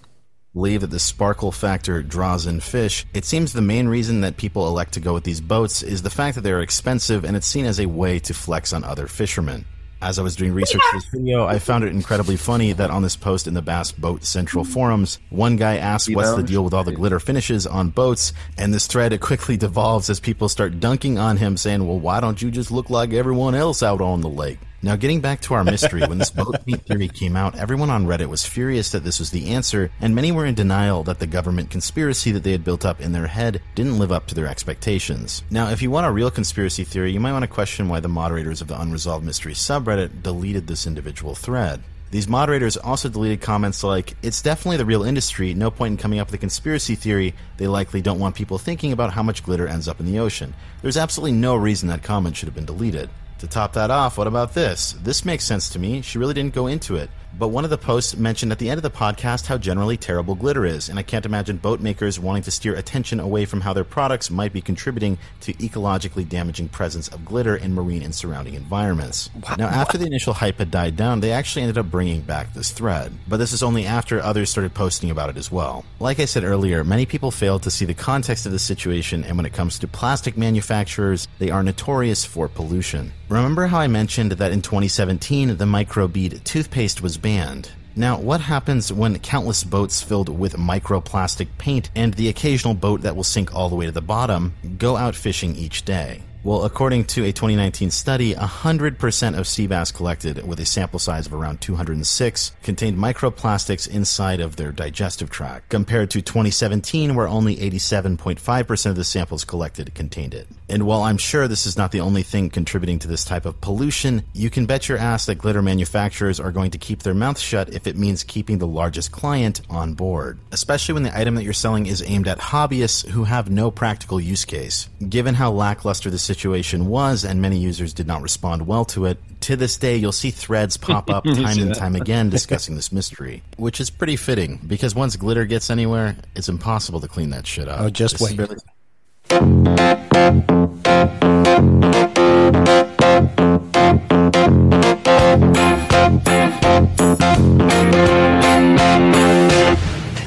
Believe 0.53 0.81
that 0.81 0.91
the 0.91 0.99
sparkle 0.99 1.51
factor 1.51 2.03
draws 2.03 2.45
in 2.45 2.59
fish. 2.59 3.07
It 3.11 3.25
seems 3.25 3.53
the 3.53 3.61
main 3.61 3.87
reason 3.87 4.21
that 4.21 4.37
people 4.37 4.67
elect 4.67 4.93
to 4.93 4.99
go 4.99 5.11
with 5.11 5.23
these 5.23 5.41
boats 5.41 5.81
is 5.81 6.03
the 6.03 6.11
fact 6.11 6.35
that 6.35 6.41
they're 6.41 6.61
expensive 6.61 7.25
and 7.25 7.35
it's 7.35 7.47
seen 7.47 7.65
as 7.65 7.79
a 7.79 7.87
way 7.87 8.19
to 8.19 8.35
flex 8.35 8.71
on 8.71 8.83
other 8.83 9.07
fishermen. 9.07 9.65
As 9.99 10.19
I 10.19 10.21
was 10.21 10.35
doing 10.35 10.53
research 10.53 10.81
for 10.91 10.97
this 10.97 11.07
video, 11.07 11.47
I 11.47 11.57
found 11.57 11.85
it 11.85 11.87
incredibly 11.87 12.35
funny 12.35 12.71
that 12.73 12.91
on 12.91 13.01
this 13.01 13.15
post 13.15 13.47
in 13.47 13.55
the 13.55 13.63
Bass 13.63 13.91
Boat 13.91 14.23
Central 14.25 14.63
forums, 14.63 15.17
one 15.31 15.55
guy 15.55 15.77
asked 15.77 16.13
what's 16.13 16.35
the 16.35 16.43
deal 16.43 16.63
with 16.63 16.75
all 16.75 16.83
the 16.83 16.91
glitter 16.91 17.19
finishes 17.19 17.65
on 17.65 17.89
boats, 17.89 18.33
and 18.55 18.71
this 18.71 18.85
thread 18.85 19.19
quickly 19.21 19.57
devolves 19.57 20.09
as 20.09 20.19
people 20.19 20.49
start 20.49 20.79
dunking 20.79 21.17
on 21.17 21.37
him, 21.37 21.57
saying, 21.57 21.87
Well, 21.87 21.99
why 21.99 22.19
don't 22.19 22.39
you 22.39 22.51
just 22.51 22.69
look 22.69 22.89
like 22.91 23.13
everyone 23.13 23.55
else 23.55 23.81
out 23.81 24.01
on 24.01 24.21
the 24.21 24.29
lake? 24.29 24.59
Now, 24.85 24.97
getting 24.97 25.21
back 25.21 25.39
to 25.41 25.53
our 25.53 25.63
mystery, 25.63 26.01
when 26.01 26.17
this 26.17 26.29
boat 26.29 26.57
paint 26.65 26.85
theory 26.85 27.07
came 27.07 27.37
out, 27.37 27.55
everyone 27.55 27.89
on 27.89 28.05
Reddit 28.05 28.27
was 28.27 28.45
furious 28.45 28.91
that 28.91 29.05
this 29.05 29.17
was 29.17 29.31
the 29.31 29.51
answer, 29.51 29.89
and 30.01 30.13
many 30.13 30.33
were 30.33 30.45
in 30.45 30.55
denial 30.55 31.03
that 31.03 31.19
the 31.19 31.25
government 31.25 31.69
conspiracy 31.69 32.33
that 32.33 32.43
they 32.43 32.51
had 32.51 32.65
built 32.65 32.83
up 32.83 32.99
in 32.99 33.13
their 33.13 33.27
head 33.27 33.61
didn't 33.75 33.97
live 33.97 34.11
up 34.11 34.27
to 34.27 34.35
their 34.35 34.45
expectations. 34.45 35.41
Now, 35.49 35.69
if 35.69 35.81
you 35.81 35.89
want 35.89 36.07
a 36.07 36.11
real 36.11 36.29
conspiracy 36.29 36.83
theory, 36.83 37.13
you 37.13 37.21
might 37.21 37.31
want 37.31 37.43
to 37.43 37.47
question 37.47 37.87
why 37.87 38.01
the 38.01 38.09
moderators 38.09 38.59
of 38.59 38.67
the 38.67 38.77
Unresolved 38.77 39.25
Mysteries 39.25 39.57
subreddit 39.57 40.21
deleted 40.21 40.67
this 40.67 40.85
individual 40.85 41.33
thread. 41.33 41.81
These 42.11 42.27
moderators 42.27 42.75
also 42.75 43.07
deleted 43.07 43.39
comments 43.39 43.85
like, 43.85 44.17
It's 44.21 44.41
definitely 44.41 44.77
the 44.77 44.85
real 44.85 45.03
industry, 45.03 45.53
no 45.53 45.71
point 45.71 45.93
in 45.93 45.97
coming 45.97 46.19
up 46.19 46.27
with 46.27 46.35
a 46.35 46.39
conspiracy 46.39 46.95
theory. 46.95 47.35
They 47.55 47.67
likely 47.67 48.01
don't 48.01 48.19
want 48.19 48.35
people 48.35 48.57
thinking 48.57 48.91
about 48.91 49.13
how 49.13 49.23
much 49.23 49.45
glitter 49.45 49.65
ends 49.65 49.87
up 49.87 50.01
in 50.01 50.05
the 50.05 50.19
ocean. 50.19 50.53
There's 50.81 50.97
absolutely 50.97 51.37
no 51.37 51.55
reason 51.55 51.87
that 51.87 52.03
comment 52.03 52.35
should 52.35 52.47
have 52.47 52.55
been 52.55 52.65
deleted. 52.65 53.09
To 53.43 53.49
top 53.49 53.73
that 53.73 53.91
off, 53.91 54.17
what 54.17 54.27
about 54.27 54.53
this? 54.53 54.93
This 55.03 55.25
makes 55.25 55.43
sense 55.43 55.67
to 55.71 55.79
me. 55.79 56.01
She 56.01 56.17
really 56.17 56.33
didn't 56.33 56.53
go 56.53 56.67
into 56.67 56.95
it. 56.95 57.09
But 57.37 57.47
one 57.47 57.63
of 57.63 57.71
the 57.71 57.79
posts 57.79 58.15
mentioned 58.15 58.51
at 58.51 58.59
the 58.59 58.69
end 58.69 58.77
of 58.77 58.83
the 58.83 58.91
podcast 58.91 59.47
how 59.47 59.57
generally 59.57 59.97
terrible 59.97 60.35
glitter 60.35 60.65
is, 60.65 60.87
and 60.87 60.99
I 60.99 61.03
can't 61.03 61.25
imagine 61.25 61.57
boat 61.57 61.81
makers 61.81 62.19
wanting 62.19 62.43
to 62.43 62.51
steer 62.51 62.75
attention 62.75 63.19
away 63.19 63.45
from 63.45 63.59
how 63.59 63.73
their 63.73 63.83
products 63.83 64.29
might 64.29 64.53
be 64.53 64.61
contributing 64.61 65.17
to 65.41 65.53
ecologically 65.53 66.29
damaging 66.29 66.69
presence 66.69 67.07
of 67.07 67.25
glitter 67.25 67.55
in 67.55 67.73
marine 67.73 68.03
and 68.03 68.13
surrounding 68.13 68.53
environments. 68.53 69.31
Now, 69.57 69.67
after 69.67 69.97
the 69.97 70.05
initial 70.05 70.33
hype 70.33 70.59
had 70.59 70.69
died 70.69 70.95
down, 70.95 71.21
they 71.21 71.31
actually 71.31 71.63
ended 71.63 71.79
up 71.79 71.89
bringing 71.89 72.21
back 72.21 72.53
this 72.53 72.71
thread. 72.71 73.11
But 73.27 73.37
this 73.37 73.51
is 73.51 73.63
only 73.63 73.87
after 73.87 74.21
others 74.21 74.51
started 74.51 74.75
posting 74.75 75.09
about 75.09 75.31
it 75.31 75.37
as 75.37 75.51
well. 75.51 75.83
Like 75.99 76.19
I 76.19 76.25
said 76.25 76.43
earlier, 76.43 76.83
many 76.83 77.07
people 77.07 77.31
fail 77.31 77.57
to 77.59 77.71
see 77.71 77.85
the 77.85 77.95
context 77.95 78.45
of 78.45 78.51
the 78.51 78.59
situation, 78.59 79.23
and 79.23 79.35
when 79.35 79.47
it 79.47 79.53
comes 79.53 79.79
to 79.79 79.87
plastic 79.87 80.37
manufacturers, 80.37 81.27
they 81.39 81.49
are 81.49 81.63
notorious 81.63 82.23
for 82.23 82.47
pollution. 82.47 83.11
Remember 83.33 83.65
how 83.65 83.79
I 83.79 83.87
mentioned 83.87 84.33
that 84.33 84.51
in 84.51 84.61
2017 84.61 85.57
the 85.57 85.65
microbead 85.65 86.43
toothpaste 86.43 87.01
was 87.01 87.17
banned? 87.17 87.71
Now, 87.95 88.19
what 88.19 88.41
happens 88.41 88.93
when 88.93 89.17
countless 89.17 89.63
boats 89.63 90.03
filled 90.03 90.29
with 90.29 90.53
microplastic 90.53 91.47
paint 91.57 91.89
and 91.95 92.13
the 92.13 92.29
occasional 92.29 92.75
boat 92.75 93.01
that 93.01 93.15
will 93.15 93.23
sink 93.23 93.55
all 93.55 93.69
the 93.69 93.75
way 93.75 93.87
to 93.87 93.91
the 93.91 94.01
bottom 94.01 94.53
go 94.77 94.97
out 94.97 95.15
fishing 95.15 95.55
each 95.55 95.83
day? 95.83 96.21
Well, 96.45 96.65
according 96.65 97.05
to 97.05 97.23
a 97.23 97.31
2019 97.31 97.89
study, 97.89 98.35
100% 98.35 99.37
of 99.37 99.47
sea 99.47 99.65
bass 99.65 99.93
collected 99.93 100.45
with 100.45 100.59
a 100.59 100.65
sample 100.65 100.99
size 100.99 101.25
of 101.25 101.33
around 101.33 101.61
206 101.61 102.51
contained 102.61 102.97
microplastics 102.97 103.87
inside 103.87 104.41
of 104.41 104.57
their 104.57 104.73
digestive 104.73 105.29
tract, 105.29 105.69
compared 105.69 106.11
to 106.11 106.21
2017 106.21 107.15
where 107.15 107.29
only 107.29 107.55
87.5% 107.55 108.85
of 108.87 108.97
the 108.97 109.05
samples 109.05 109.45
collected 109.45 109.95
contained 109.95 110.33
it. 110.33 110.49
And 110.67 110.83
while 110.83 111.03
I'm 111.03 111.17
sure 111.17 111.47
this 111.47 111.65
is 111.65 111.77
not 111.77 111.93
the 111.93 112.01
only 112.01 112.23
thing 112.23 112.49
contributing 112.49 112.99
to 112.99 113.07
this 113.07 113.23
type 113.23 113.45
of 113.45 113.61
pollution, 113.61 114.23
you 114.33 114.49
can 114.49 114.65
bet 114.65 114.89
your 114.89 114.97
ass 114.97 115.27
that 115.27 115.35
glitter 115.35 115.61
manufacturers 115.61 116.41
are 116.41 116.51
going 116.51 116.71
to 116.71 116.77
keep 116.77 117.03
their 117.03 117.13
mouth 117.13 117.39
shut 117.39 117.73
if 117.73 117.87
it 117.87 117.95
means 117.95 118.21
keeping 118.21 118.57
the 118.57 118.67
largest 118.67 119.13
client 119.13 119.61
on 119.69 119.93
board, 119.93 120.39
especially 120.51 120.93
when 120.93 121.03
the 121.03 121.17
item 121.17 121.35
that 121.35 121.43
you're 121.43 121.53
selling 121.53 121.85
is 121.85 122.03
aimed 122.05 122.27
at 122.27 122.39
hobbyists 122.39 123.07
who 123.07 123.23
have 123.23 123.49
no 123.49 123.71
practical 123.71 124.19
use 124.19 124.43
case. 124.43 124.89
Given 125.07 125.35
how 125.35 125.49
lackluster 125.51 126.09
the 126.09 126.32
situation 126.33 126.87
was 126.87 127.23
and 127.23 127.41
many 127.41 127.57
users 127.57 127.93
did 127.93 128.07
not 128.07 128.21
respond 128.23 128.65
well 128.65 128.85
to 128.85 129.05
it, 129.05 129.17
to 129.41 129.55
this 129.55 129.77
day 129.77 129.95
you'll 129.97 130.11
see 130.11 130.31
threads 130.31 130.77
pop 130.77 131.09
up 131.11 131.23
time 131.25 131.59
and 131.59 131.75
time 131.75 131.95
again 131.95 132.29
discussing 132.37 132.75
this 132.75 132.91
mystery, 132.91 133.43
which 133.57 133.79
is 133.79 133.89
pretty 133.91 134.15
fitting 134.15 134.59
because 134.65 134.95
once 134.95 135.15
glitter 135.15 135.45
gets 135.45 135.69
anywhere, 135.69 136.15
it's 136.35 136.49
impossible 136.49 136.99
to 137.01 137.07
clean 137.07 137.29
that 137.29 137.45
shit 137.45 137.67
up. 137.67 137.81
Oh, 137.81 137.89
just 137.89 138.17
This 138.17 138.29
wait. 138.31 138.37
barely- 138.37 139.63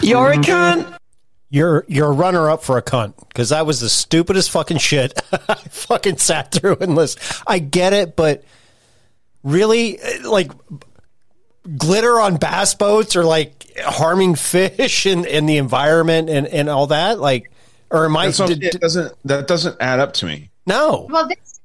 You're 0.02 0.30
a 0.32 0.36
cunt. 0.36 0.95
You're 1.48 1.84
you're 1.86 2.08
a 2.08 2.12
runner 2.12 2.50
up 2.50 2.64
for 2.64 2.76
a 2.76 2.82
cunt 2.82 3.14
because 3.28 3.50
that 3.50 3.66
was 3.66 3.80
the 3.80 3.88
stupidest 3.88 4.50
fucking 4.50 4.78
shit 4.78 5.18
I 5.48 5.54
fucking 5.54 6.16
sat 6.18 6.50
through 6.50 6.78
and 6.80 6.94
listened. 6.96 7.42
I 7.46 7.60
get 7.60 7.92
it, 7.92 8.16
but 8.16 8.42
really, 9.44 9.98
eh, 10.00 10.18
like 10.24 10.50
glitter 11.76 12.20
on 12.20 12.36
bass 12.36 12.74
boats 12.74 13.16
or 13.16 13.24
like 13.24 13.70
harming 13.78 14.34
fish 14.34 15.06
and, 15.06 15.26
and 15.26 15.48
the 15.48 15.56
environment 15.56 16.28
and, 16.30 16.46
and 16.46 16.68
all 16.68 16.88
that, 16.88 17.18
like, 17.20 17.50
or 17.90 18.04
am 18.06 18.16
I? 18.16 18.26
That's 18.26 18.38
did- 18.38 18.64
it 18.64 18.80
doesn't 18.80 19.14
that 19.24 19.46
doesn't 19.46 19.76
add 19.80 20.00
up 20.00 20.12
to 20.14 20.26
me. 20.26 20.50
no, 20.66 21.06
Well, 21.08 21.28
this 21.28 21.60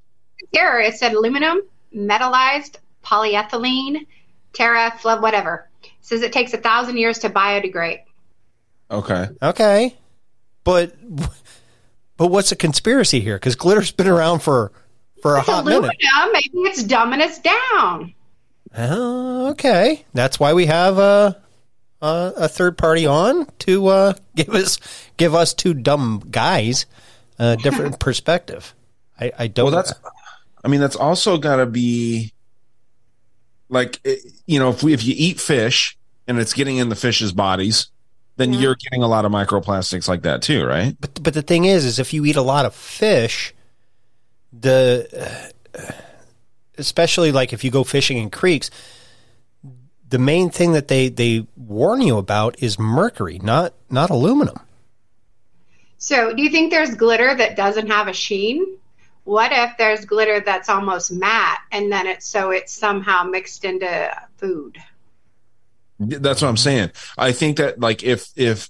here 0.51 0.79
it 0.79 0.95
said 0.95 1.13
aluminum, 1.13 1.61
metallized, 1.95 2.75
polyethylene, 3.03 4.05
terra, 4.53 4.93
flood, 4.99 5.21
whatever. 5.21 5.67
It 5.83 5.89
says 6.01 6.21
it 6.21 6.33
takes 6.33 6.53
a 6.53 6.57
thousand 6.57 6.97
years 6.97 7.19
to 7.19 7.29
biodegrade. 7.29 8.01
Okay. 8.91 9.29
Okay. 9.41 9.95
But 10.63 10.93
but 12.17 12.27
what's 12.27 12.51
a 12.51 12.55
conspiracy 12.55 13.19
here? 13.21 13.37
Because 13.37 13.55
glitter's 13.55 13.91
been 13.91 14.07
around 14.07 14.39
for 14.39 14.71
for 15.21 15.35
a 15.35 15.39
It's 15.39 15.47
hot 15.49 15.63
aluminum. 15.65 15.91
minute. 15.99 16.33
Maybe 16.33 16.69
it's 16.69 16.83
dumbing 16.83 17.21
us 17.21 17.39
down. 17.39 18.13
Oh, 18.77 19.49
okay. 19.51 20.05
That's 20.13 20.39
why 20.39 20.53
we 20.53 20.65
have 20.67 20.97
a 20.97 21.41
a, 22.01 22.33
a 22.37 22.47
third 22.47 22.77
party 22.77 23.05
on 23.05 23.45
to 23.59 23.87
uh, 23.87 24.13
give 24.35 24.49
us 24.49 24.79
give 25.17 25.35
us 25.35 25.53
two 25.53 25.73
dumb 25.73 26.23
guys 26.29 26.85
a 27.39 27.57
different 27.57 27.99
perspective. 27.99 28.73
I, 29.19 29.31
I 29.37 29.47
don't. 29.47 29.71
Well, 29.71 29.75
that's. 29.75 29.93
I 30.63 30.67
mean, 30.67 30.79
that's 30.79 30.95
also 30.95 31.37
got 31.37 31.55
to 31.57 31.65
be 31.65 32.33
like 33.69 33.99
you 34.45 34.59
know, 34.59 34.69
if 34.69 34.83
we 34.83 34.93
if 34.93 35.03
you 35.03 35.13
eat 35.17 35.39
fish 35.39 35.97
and 36.27 36.37
it's 36.39 36.53
getting 36.53 36.77
in 36.77 36.89
the 36.89 36.95
fish's 36.95 37.31
bodies, 37.31 37.87
then 38.37 38.53
you're 38.53 38.75
getting 38.75 39.03
a 39.03 39.07
lot 39.07 39.25
of 39.25 39.31
microplastics 39.31 40.07
like 40.07 40.23
that 40.23 40.41
too, 40.41 40.65
right? 40.65 40.95
But 40.99 41.21
but 41.21 41.33
the 41.33 41.41
thing 41.41 41.65
is, 41.65 41.85
is 41.85 41.99
if 41.99 42.13
you 42.13 42.25
eat 42.25 42.35
a 42.35 42.41
lot 42.41 42.65
of 42.65 42.73
fish, 42.73 43.53
the 44.51 45.51
uh, 45.77 45.91
especially 46.77 47.31
like 47.31 47.53
if 47.53 47.63
you 47.63 47.71
go 47.71 47.83
fishing 47.83 48.17
in 48.17 48.29
creeks, 48.29 48.71
the 50.07 50.19
main 50.19 50.49
thing 50.49 50.73
that 50.73 50.87
they 50.87 51.09
they 51.09 51.45
warn 51.55 52.01
you 52.01 52.17
about 52.17 52.61
is 52.61 52.79
mercury, 52.79 53.39
not 53.39 53.73
not 53.89 54.09
aluminum. 54.09 54.59
So, 55.97 56.33
do 56.33 56.41
you 56.41 56.49
think 56.49 56.71
there's 56.71 56.95
glitter 56.95 57.35
that 57.35 57.55
doesn't 57.55 57.87
have 57.87 58.07
a 58.07 58.13
sheen? 58.13 58.65
What 59.23 59.51
if 59.51 59.77
there's 59.77 60.03
glitter 60.03 60.39
that's 60.39 60.67
almost 60.67 61.11
matte 61.11 61.59
and 61.71 61.91
then 61.91 62.07
it's 62.07 62.25
so 62.25 62.49
it's 62.49 62.73
somehow 62.73 63.23
mixed 63.23 63.63
into 63.63 64.11
food? 64.37 64.79
That's 66.07 66.41
what 66.41 66.47
I'm 66.49 66.57
saying. 66.57 66.91
I 67.17 67.31
think 67.31 67.57
that 67.57 67.79
like 67.79 68.03
if 68.03 68.27
if 68.35 68.69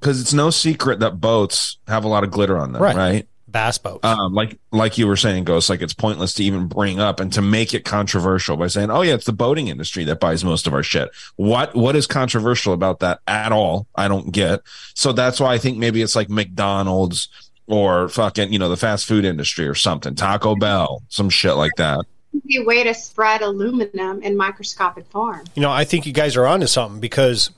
because 0.00 0.20
it's 0.20 0.32
no 0.32 0.50
secret 0.50 1.00
that 1.00 1.20
boats 1.20 1.78
have 1.86 2.04
a 2.04 2.08
lot 2.08 2.24
of 2.24 2.30
glitter 2.30 2.58
on 2.58 2.72
them, 2.72 2.82
Right. 2.82 2.96
right? 2.96 3.28
bass 3.48 3.76
boats. 3.76 4.02
Um, 4.02 4.32
like 4.32 4.58
like 4.70 4.96
you 4.96 5.06
were 5.06 5.16
saying, 5.16 5.44
Ghost, 5.44 5.68
like 5.68 5.82
it's 5.82 5.92
pointless 5.92 6.32
to 6.34 6.44
even 6.44 6.68
bring 6.68 6.98
up 7.00 7.20
and 7.20 7.30
to 7.34 7.42
make 7.42 7.74
it 7.74 7.84
controversial 7.84 8.56
by 8.56 8.68
saying, 8.68 8.90
"Oh 8.90 9.02
yeah, 9.02 9.12
it's 9.12 9.26
the 9.26 9.32
boating 9.34 9.68
industry 9.68 10.04
that 10.04 10.20
buys 10.20 10.42
most 10.42 10.66
of 10.66 10.72
our 10.72 10.82
shit." 10.82 11.10
What 11.36 11.74
what 11.74 11.94
is 11.94 12.06
controversial 12.06 12.72
about 12.72 13.00
that 13.00 13.20
at 13.26 13.52
all? 13.52 13.86
I 13.94 14.08
don't 14.08 14.32
get. 14.32 14.62
So 14.94 15.12
that's 15.12 15.38
why 15.38 15.52
I 15.52 15.58
think 15.58 15.76
maybe 15.76 16.00
it's 16.00 16.16
like 16.16 16.30
McDonald's 16.30 17.28
or 17.66 18.08
fucking 18.08 18.52
you 18.54 18.58
know 18.58 18.70
the 18.70 18.76
fast 18.78 19.04
food 19.06 19.26
industry 19.26 19.68
or 19.68 19.74
something, 19.74 20.14
Taco 20.14 20.56
Bell, 20.56 21.02
some 21.08 21.28
shit 21.28 21.54
like 21.54 21.72
that. 21.76 22.06
Easy 22.34 22.64
way 22.64 22.84
to 22.84 22.94
spread 22.94 23.42
aluminum 23.42 24.22
in 24.22 24.36
microscopic 24.36 25.06
form. 25.06 25.44
You 25.54 25.62
know, 25.62 25.70
I 25.70 25.84
think 25.84 26.06
you 26.06 26.12
guys 26.12 26.36
are 26.36 26.46
onto 26.46 26.66
something 26.66 27.00
because 27.00 27.50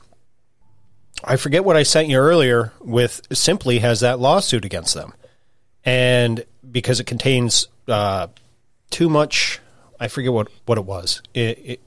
I 1.23 1.37
forget 1.37 1.65
what 1.65 1.77
I 1.77 1.85
sent 1.85 2.09
you 2.09 2.19
earlier 2.19 2.73
with 2.81 3.21
Simply 3.33 3.79
has 3.81 4.01
that 4.01 4.19
lawsuit 4.19 4.65
against 4.65 4.95
them. 4.95 5.13
And 5.85 6.45
because 6.71 6.99
it 6.99 7.05
contains 7.05 7.69
uh, 7.89 8.29
too 8.91 9.09
much, 9.09 9.61
I 10.01 10.09
forget 10.09 10.33
what, 10.33 10.49
what 10.67 10.79
it 10.79 10.85
was 10.85 11.23
it, 11.35 11.59
it, 11.65 11.81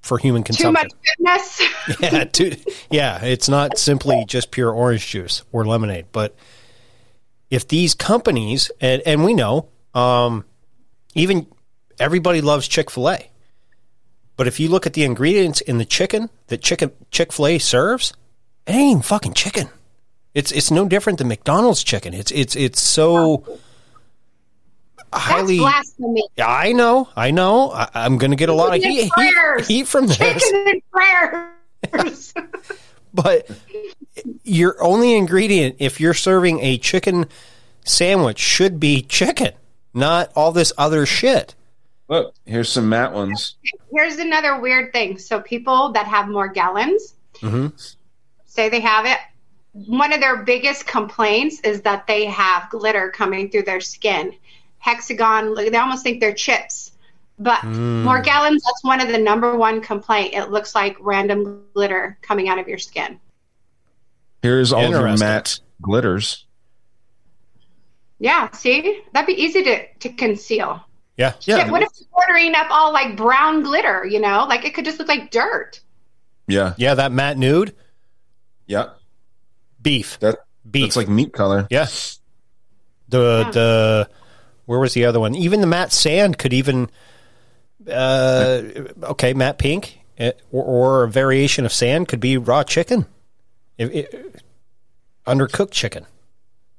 for 0.00 0.18
human 0.18 0.42
consumption. 0.42 0.88
Too 1.18 1.28
much 1.28 1.38
goodness. 1.58 2.00
yeah, 2.00 2.24
too, 2.24 2.56
yeah, 2.90 3.24
it's 3.24 3.48
not 3.48 3.78
simply 3.78 4.24
just 4.26 4.50
pure 4.50 4.70
orange 4.70 5.06
juice 5.08 5.42
or 5.52 5.66
lemonade, 5.66 6.06
but 6.12 6.34
if 7.50 7.66
these 7.66 7.94
companies 7.94 8.70
and 8.80 9.02
and 9.04 9.24
we 9.24 9.34
know, 9.34 9.68
um, 9.94 10.44
even 11.14 11.46
everybody 12.00 12.40
loves 12.40 12.66
Chick 12.66 12.90
Fil 12.90 13.10
A, 13.10 13.30
but 14.36 14.46
if 14.46 14.58
you 14.58 14.68
look 14.68 14.86
at 14.86 14.94
the 14.94 15.04
ingredients 15.04 15.60
in 15.60 15.78
the 15.78 15.84
chicken 15.84 16.30
that 16.48 16.62
chicken 16.62 16.90
Chick 17.10 17.32
Fil 17.32 17.46
A 17.46 17.58
serves, 17.58 18.12
it 18.66 18.72
ain't 18.72 18.90
even 18.90 19.02
fucking 19.02 19.34
chicken. 19.34 19.68
It's 20.34 20.50
it's 20.52 20.70
no 20.70 20.88
different 20.88 21.18
than 21.18 21.28
McDonald's 21.28 21.84
chicken. 21.84 22.14
It's 22.14 22.30
it's 22.30 22.56
it's 22.56 22.80
so 22.80 23.44
highly. 25.12 25.58
blasphemy. 25.58 26.24
I 26.38 26.72
know, 26.72 27.08
I 27.16 27.30
know. 27.30 27.70
I, 27.72 27.88
I'm 27.94 28.18
going 28.18 28.30
to 28.30 28.36
get 28.36 28.48
a 28.48 28.54
lot 28.54 28.76
of 28.76 28.82
heat, 28.82 29.10
heat, 29.16 29.34
heat 29.66 29.86
from 29.86 30.06
this. 30.06 30.16
Chicken 30.16 30.64
and 30.68 30.82
prayers. 30.90 32.34
but 33.14 33.48
your 34.44 34.82
only 34.82 35.14
ingredient 35.14 35.76
if 35.78 36.00
you're 36.00 36.14
serving 36.14 36.60
a 36.60 36.78
chicken 36.78 37.26
sandwich 37.84 38.38
should 38.38 38.78
be 38.78 39.02
chicken, 39.02 39.52
not 39.94 40.30
all 40.36 40.52
this 40.52 40.72
other 40.78 41.06
shit. 41.06 41.54
Look, 42.10 42.34
here's 42.44 42.68
some 42.68 42.88
matte 42.88 43.12
ones. 43.12 43.56
Here's 43.94 44.16
another 44.18 44.60
weird 44.60 44.92
thing. 44.92 45.16
So 45.16 45.40
people 45.40 45.92
that 45.92 46.06
have 46.06 46.26
Morgellons, 46.26 47.14
Mm-hmm. 47.34 47.68
say 48.46 48.68
they 48.68 48.80
have 48.80 49.06
it. 49.06 49.16
One 49.72 50.12
of 50.12 50.20
their 50.20 50.42
biggest 50.42 50.86
complaints 50.86 51.60
is 51.60 51.80
that 51.82 52.06
they 52.08 52.24
have 52.26 52.68
glitter 52.68 53.10
coming 53.12 53.48
through 53.48 53.62
their 53.62 53.80
skin. 53.80 54.34
Hexagon, 54.78 55.54
they 55.54 55.74
almost 55.76 56.02
think 56.02 56.20
they're 56.20 56.34
chips. 56.34 56.90
But 57.38 57.60
Mm. 57.60 58.02
Morgellons, 58.04 58.58
that's 58.64 58.82
one 58.82 59.00
of 59.00 59.08
the 59.08 59.16
number 59.16 59.56
one 59.56 59.80
complaint. 59.80 60.34
It 60.34 60.50
looks 60.50 60.74
like 60.74 60.96
random 61.00 61.62
glitter 61.74 62.18
coming 62.20 62.48
out 62.48 62.58
of 62.58 62.66
your 62.68 62.76
skin. 62.78 63.20
Here's 64.42 64.72
all 64.72 64.82
of 64.84 64.90
your 64.90 65.00
Interesting. 65.06 65.26
matte 65.28 65.60
glitters. 65.80 66.44
Yeah, 68.18 68.50
see? 68.50 69.02
That'd 69.12 69.34
be 69.34 69.40
easy 69.40 69.62
to, 69.62 69.86
to 70.00 70.08
conceal. 70.10 70.84
Yeah. 71.20 71.34
Shit, 71.58 71.70
what 71.70 71.82
if 71.82 71.90
you're 71.98 72.08
ordering 72.12 72.54
up 72.54 72.68
all 72.70 72.94
like 72.94 73.14
brown 73.14 73.62
glitter, 73.62 74.06
you 74.06 74.20
know? 74.20 74.46
Like 74.48 74.64
it 74.64 74.72
could 74.72 74.86
just 74.86 74.98
look 74.98 75.08
like 75.08 75.30
dirt. 75.30 75.80
Yeah. 76.48 76.72
Yeah, 76.78 76.94
that 76.94 77.12
matte 77.12 77.36
nude. 77.36 77.74
Yeah. 78.66 78.90
Beef. 79.82 80.18
That 80.20 80.38
beef. 80.68 80.86
It's 80.86 80.96
like 80.96 81.08
meat 81.08 81.34
color. 81.34 81.66
Yeah. 81.70 81.86
The 83.08 83.50
the 83.52 84.08
where 84.64 84.78
was 84.78 84.94
the 84.94 85.04
other 85.04 85.20
one? 85.20 85.34
Even 85.34 85.60
the 85.60 85.66
matte 85.66 85.92
sand 85.92 86.38
could 86.38 86.54
even 86.54 86.88
uh 87.86 88.62
okay, 89.02 89.34
matte 89.34 89.58
pink 89.58 90.00
eh, 90.16 90.32
or, 90.50 90.64
or 90.64 91.04
a 91.04 91.08
variation 91.10 91.66
of 91.66 91.72
sand 91.72 92.08
could 92.08 92.20
be 92.20 92.38
raw 92.38 92.62
chicken. 92.62 93.04
If, 93.76 93.90
it, 93.90 94.42
undercooked 95.26 95.72
chicken. 95.72 96.06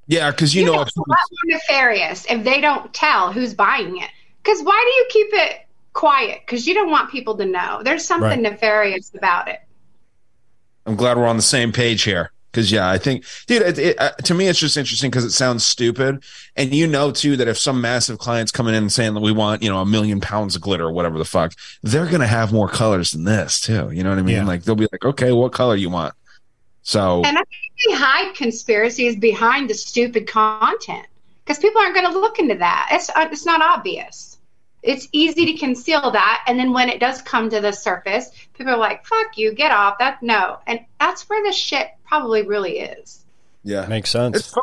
Yeah, 0.07 0.31
because 0.31 0.55
you, 0.55 0.61
You 0.61 0.67
know, 0.67 0.73
know, 0.77 0.81
it's 0.81 0.97
more 0.97 1.05
nefarious 1.45 2.25
if 2.27 2.43
they 2.43 2.59
don't 2.59 2.91
tell 2.91 3.31
who's 3.31 3.53
buying 3.53 3.97
it. 3.97 4.09
Because 4.43 4.61
why 4.63 4.83
do 4.85 4.91
you 4.99 5.05
keep 5.25 5.33
it 5.33 5.67
quiet? 5.93 6.39
Because 6.45 6.67
you 6.67 6.73
don't 6.73 6.89
want 6.89 7.11
people 7.11 7.37
to 7.37 7.45
know. 7.45 7.81
There's 7.83 8.05
something 8.05 8.29
Right. 8.29 8.41
nefarious 8.41 9.11
about 9.15 9.47
it. 9.47 9.59
I'm 10.85 10.95
glad 10.95 11.17
we're 11.17 11.27
on 11.27 11.37
the 11.37 11.43
same 11.43 11.71
page 11.71 12.03
here. 12.03 12.31
Because 12.51 12.69
yeah, 12.69 12.89
I 12.89 12.97
think, 12.97 13.23
dude, 13.47 13.61
it, 13.61 13.79
it, 13.79 14.01
uh, 14.01 14.11
to 14.25 14.33
me, 14.33 14.47
it's 14.47 14.59
just 14.59 14.75
interesting 14.75 15.09
because 15.09 15.23
it 15.23 15.31
sounds 15.31 15.63
stupid, 15.63 16.21
and 16.57 16.73
you 16.73 16.85
know 16.85 17.09
too 17.09 17.37
that 17.37 17.47
if 17.47 17.57
some 17.57 17.79
massive 17.79 18.17
client's 18.19 18.51
coming 18.51 18.73
in 18.73 18.83
and 18.83 18.91
saying 18.91 19.13
that 19.13 19.21
we 19.21 19.31
want, 19.31 19.63
you 19.63 19.69
know, 19.69 19.79
a 19.79 19.85
million 19.85 20.19
pounds 20.19 20.53
of 20.57 20.61
glitter 20.61 20.83
or 20.87 20.91
whatever 20.91 21.17
the 21.17 21.23
fuck, 21.23 21.53
they're 21.81 22.07
gonna 22.07 22.27
have 22.27 22.51
more 22.51 22.67
colors 22.67 23.11
than 23.11 23.23
this 23.23 23.61
too. 23.61 23.89
You 23.91 24.03
know 24.03 24.09
what 24.09 24.19
I 24.19 24.23
mean? 24.23 24.35
Yeah. 24.35 24.43
Like 24.45 24.63
they'll 24.63 24.75
be 24.75 24.87
like, 24.91 25.05
okay, 25.05 25.31
what 25.31 25.53
color 25.53 25.77
you 25.77 25.89
want? 25.89 26.13
So 26.81 27.23
And 27.23 27.37
I 27.37 27.41
think 27.41 27.73
they 27.87 27.95
hide 27.95 28.35
conspiracies 28.35 29.15
behind 29.15 29.69
the 29.69 29.73
stupid 29.73 30.27
content 30.27 31.07
because 31.45 31.57
people 31.59 31.79
aren't 31.79 31.95
going 31.95 32.11
to 32.11 32.19
look 32.19 32.37
into 32.37 32.55
that. 32.55 32.89
It's 32.91 33.09
uh, 33.11 33.29
it's 33.31 33.45
not 33.45 33.61
obvious. 33.61 34.30
It's 34.83 35.07
easy 35.11 35.45
to 35.47 35.57
conceal 35.57 36.11
that, 36.11 36.43
and 36.47 36.57
then 36.59 36.73
when 36.73 36.89
it 36.89 36.99
does 36.99 37.21
come 37.21 37.49
to 37.51 37.61
the 37.61 37.71
surface, 37.71 38.29
people 38.53 38.73
are 38.73 38.77
like, 38.77 39.05
"Fuck 39.05 39.37
you, 39.37 39.53
get 39.53 39.71
off 39.71 39.99
that." 39.99 40.21
No, 40.23 40.57
and 40.65 40.79
that's 40.99 41.29
where 41.29 41.43
the 41.43 41.51
shit 41.53 41.87
probably 42.07 42.41
really 42.47 42.79
is. 42.79 43.23
yeah, 43.63 43.85
makes 43.87 44.09
sense. 44.09 44.37
It's. 44.37 44.53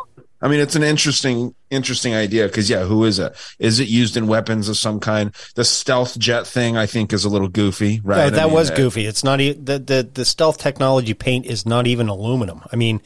I 0.41 0.47
mean, 0.47 0.61
it's 0.61 0.77
an 0.77 0.83
interesting, 0.83 1.53
interesting 1.69 2.15
idea 2.15 2.47
because 2.47 2.69
yeah, 2.69 2.83
who 2.85 3.03
is 3.03 3.19
it? 3.19 3.35
Is 3.59 3.79
it 3.81 3.89
used 3.89 4.15
in 4.15 4.27
weapons 4.27 4.69
of 4.69 4.77
some 4.77 4.99
kind? 5.01 5.33
The 5.55 5.65
stealth 5.65 6.17
jet 6.17 6.47
thing, 6.47 6.77
I 6.77 6.85
think, 6.85 7.11
is 7.11 7.25
a 7.25 7.29
little 7.29 7.49
goofy, 7.49 7.99
right? 8.05 8.17
Yeah, 8.19 8.25
I 8.25 8.29
that 8.29 8.45
mean, 8.45 8.53
was 8.53 8.71
uh, 8.71 8.75
goofy. 8.75 9.05
It's 9.05 9.23
not 9.23 9.41
e- 9.41 9.51
the, 9.53 9.79
the 9.79 10.09
the 10.13 10.23
stealth 10.25 10.57
technology 10.57 11.13
paint 11.13 11.45
is 11.45 11.65
not 11.65 11.87
even 11.87 12.07
aluminum. 12.07 12.61
I 12.71 12.77
mean, 12.77 13.01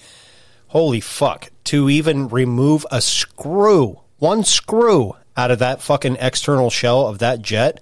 holy 0.68 1.00
fuck! 1.00 1.50
To 1.66 1.90
even 1.90 2.28
remove 2.28 2.86
a 2.92 3.02
screw, 3.02 4.00
one 4.20 4.44
screw 4.44 5.16
out 5.36 5.52
of 5.52 5.60
that 5.60 5.82
fucking 5.82 6.18
external 6.20 6.70
shell 6.70 7.08
of 7.08 7.20
that 7.20 7.42
jet 7.42 7.82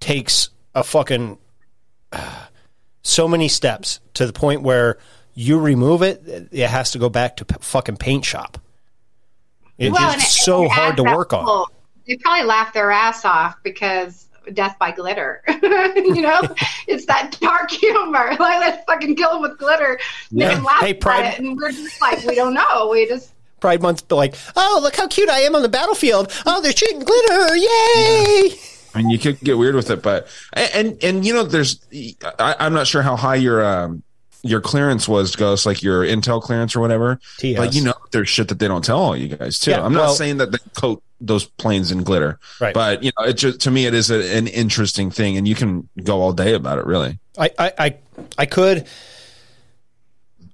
takes 0.00 0.50
a 0.74 0.82
fucking 0.84 1.38
so 3.02 3.28
many 3.28 3.48
steps 3.48 4.00
to 4.14 4.26
the 4.26 4.32
point 4.32 4.62
where 4.62 4.98
you 5.34 5.58
remove 5.58 6.02
it, 6.02 6.22
it 6.50 6.68
has 6.68 6.90
to 6.92 6.98
go 6.98 7.08
back 7.08 7.36
to 7.36 7.44
p- 7.44 7.54
fucking 7.60 7.96
paint 7.96 8.24
shop. 8.24 8.58
It- 9.78 9.92
Well, 9.92 10.12
it's 10.14 10.24
it- 10.24 10.42
so 10.42 10.64
it 10.64 10.70
hard 10.72 10.96
to 10.96 11.04
work 11.04 11.32
on. 11.32 11.66
They 12.06 12.16
probably 12.16 12.44
laugh 12.46 12.72
their 12.72 12.90
ass 12.90 13.24
off 13.24 13.54
because 13.62 14.26
death 14.54 14.76
by 14.80 14.90
glitter. 14.92 15.42
you 15.62 16.22
know, 16.22 16.40
it's 16.88 17.04
that 17.06 17.36
dark 17.40 17.70
humor. 17.70 18.34
Like 18.38 18.60
let's 18.60 18.84
fucking 18.86 19.14
kill 19.16 19.32
them 19.32 19.42
with 19.42 19.58
glitter. 19.58 19.98
Yeah. 20.30 20.54
them 20.54 20.64
laugh 20.64 20.80
Hey, 20.80 20.98
at 21.04 21.34
it, 21.34 21.38
and 21.40 21.56
we're 21.56 21.70
just 21.72 22.00
like, 22.00 22.24
we 22.24 22.34
don't 22.34 22.54
know. 22.54 22.88
We 22.90 23.06
just 23.06 23.30
Pride 23.60 23.82
Month, 23.82 24.10
like, 24.12 24.34
oh, 24.56 24.80
look 24.82 24.96
how 24.96 25.06
cute 25.08 25.28
I 25.28 25.40
am 25.40 25.54
on 25.54 25.62
the 25.62 25.68
battlefield. 25.68 26.32
Oh, 26.46 26.60
they're 26.60 26.72
shooting 26.72 27.00
glitter. 27.00 27.56
Yay! 27.56 28.50
I 28.94 28.98
mean, 29.02 29.10
you 29.10 29.18
could 29.18 29.38
get 29.40 29.58
weird 29.58 29.74
with 29.74 29.90
it, 29.90 30.02
but 30.02 30.26
and 30.52 31.02
and 31.02 31.24
you 31.24 31.32
know, 31.34 31.42
there's 31.44 31.80
I, 32.38 32.56
I'm 32.58 32.74
not 32.74 32.86
sure 32.86 33.02
how 33.02 33.16
high 33.16 33.36
your 33.36 33.64
um 33.64 34.02
your 34.42 34.60
clearance 34.60 35.08
was, 35.08 35.34
Ghost, 35.36 35.66
like 35.66 35.82
your 35.82 36.04
Intel 36.04 36.40
clearance 36.40 36.74
or 36.76 36.80
whatever. 36.80 37.20
TS. 37.38 37.56
But 37.58 37.74
you 37.74 37.82
know, 37.82 37.94
there's 38.12 38.28
shit 38.28 38.48
that 38.48 38.58
they 38.58 38.68
don't 38.68 38.84
tell 38.84 38.98
all 38.98 39.16
you 39.16 39.36
guys 39.36 39.58
too. 39.58 39.72
Yeah, 39.72 39.84
I'm 39.84 39.92
not 39.92 40.00
well- 40.00 40.14
saying 40.14 40.38
that 40.38 40.52
they 40.52 40.58
coat 40.76 41.02
those 41.20 41.44
planes 41.44 41.90
in 41.90 42.04
glitter, 42.04 42.38
Right. 42.60 42.72
But 42.72 43.02
you 43.02 43.10
know, 43.18 43.26
it 43.26 43.32
just 43.34 43.60
to 43.62 43.72
me, 43.72 43.86
it 43.86 43.94
is 43.94 44.08
a, 44.10 44.36
an 44.36 44.46
interesting 44.46 45.10
thing, 45.10 45.36
and 45.36 45.48
you 45.48 45.56
can 45.56 45.88
go 46.04 46.20
all 46.20 46.32
day 46.32 46.54
about 46.54 46.78
it, 46.78 46.86
really. 46.86 47.18
I, 47.36 47.50
I, 47.58 47.72
I, 47.78 47.96
I 48.38 48.46
could. 48.46 48.86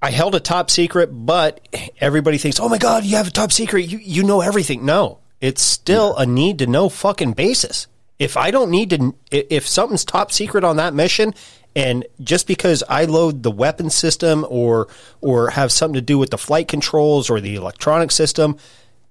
I 0.05 0.11
held 0.11 0.35
a 0.35 0.41
top 0.41 0.71
secret, 0.71 1.07
but 1.07 1.67
everybody 1.99 2.37
thinks, 2.37 2.61
"Oh 2.61 2.69
my 2.69 2.77
god, 2.77 3.05
you 3.05 3.17
have 3.17 3.29
a 3.29 3.31
top 3.31 3.51
secret. 3.51 3.91
You 3.91 3.97
you 3.97 4.23
know 4.23 4.43
everything." 4.43 4.85
No, 4.85 5.21
it's 5.41 5.63
still 5.63 6.15
a 6.17 6.27
need 6.27 6.59
to 6.59 6.67
know 6.67 6.91
fucking 6.91 7.33
basis. 7.33 7.87
If 8.19 8.37
I 8.37 8.51
don't 8.51 8.71
need 8.71 8.91
to, 8.91 9.15
if 9.31 9.67
something's 9.67 10.05
top 10.05 10.31
secret 10.31 10.63
on 10.63 10.77
that 10.77 10.93
mission, 10.93 11.33
and 11.75 12.05
just 12.21 12.47
because 12.47 12.85
I 12.87 13.07
load 13.07 13.45
the 13.45 13.51
weapon 13.51 13.89
system 13.89 14.45
or 14.51 14.89
or 15.23 15.49
have 15.49 15.73
something 15.73 15.95
to 15.95 16.03
do 16.03 16.19
with 16.19 16.29
the 16.29 16.37
flight 16.37 16.69
controls 16.69 17.31
or 17.31 17.41
the 17.41 17.55
electronic 17.55 18.11
system, 18.11 18.59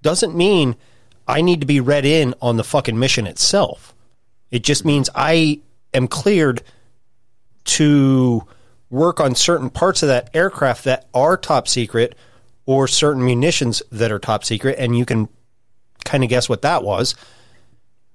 doesn't 0.04 0.36
mean 0.36 0.76
I 1.28 1.42
need 1.42 1.60
to 1.62 1.66
be 1.66 1.80
read 1.80 2.06
in 2.06 2.36
on 2.40 2.58
the 2.58 2.64
fucking 2.64 3.00
mission 3.00 3.26
itself. 3.26 3.96
It 4.52 4.64
just 4.64 4.86
means 4.86 5.10
I 5.16 5.60
am 5.92 6.08
cleared 6.08 6.62
to 7.80 8.46
work 8.94 9.20
on 9.20 9.34
certain 9.36 9.70
parts 9.70 10.04
of 10.04 10.08
that 10.08 10.30
aircraft 10.34 10.84
that 10.84 11.08
are 11.14 11.36
top 11.36 11.68
secret 11.68 12.16
or 12.66 12.88
certain 12.88 13.26
munitions 13.26 13.82
that 13.92 14.12
are 14.12 14.20
top 14.20 14.44
secret 14.44 14.76
and 14.78 14.98
you 14.98 15.04
can 15.06 15.28
kind 16.06 16.24
of 16.24 16.30
guess 16.30 16.48
what 16.48 16.62
that 16.62 16.84
was 16.84 17.16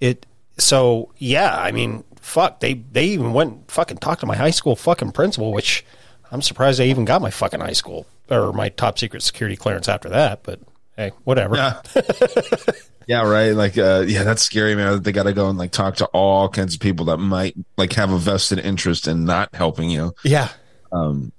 it 0.00 0.24
so 0.56 1.12
yeah 1.18 1.56
i 1.58 1.72
mean 1.72 2.04
fuck 2.20 2.60
they 2.60 2.74
they 2.74 3.06
even 3.06 3.32
went 3.32 3.52
and 3.52 3.70
fucking 3.70 3.96
talked 3.96 4.20
to 4.20 4.26
my 4.26 4.36
high 4.36 4.50
school 4.50 4.76
fucking 4.76 5.10
principal 5.10 5.52
which 5.52 5.84
i'm 6.30 6.42
surprised 6.42 6.78
they 6.78 6.88
even 6.88 7.04
got 7.04 7.20
my 7.20 7.30
fucking 7.30 7.60
high 7.60 7.72
school 7.72 8.06
or 8.30 8.52
my 8.52 8.68
top 8.68 8.98
secret 8.98 9.22
security 9.22 9.56
clearance 9.56 9.88
after 9.88 10.08
that 10.08 10.42
but 10.44 10.60
Hey, 10.98 11.12
whatever. 11.22 11.54
Yeah. 11.54 11.80
yeah, 13.06 13.22
right. 13.22 13.52
Like, 13.52 13.78
uh, 13.78 14.04
yeah, 14.08 14.24
that's 14.24 14.42
scary, 14.42 14.74
man. 14.74 15.00
They 15.00 15.12
got 15.12 15.22
to 15.22 15.32
go 15.32 15.48
and 15.48 15.56
like 15.56 15.70
talk 15.70 15.94
to 15.96 16.06
all 16.06 16.48
kinds 16.48 16.74
of 16.74 16.80
people 16.80 17.06
that 17.06 17.18
might 17.18 17.54
like 17.76 17.92
have 17.92 18.10
a 18.10 18.18
vested 18.18 18.58
interest 18.58 19.06
in 19.06 19.24
not 19.24 19.54
helping 19.54 19.90
you. 19.90 20.12
Yeah. 20.24 20.48
Um, 20.92 21.32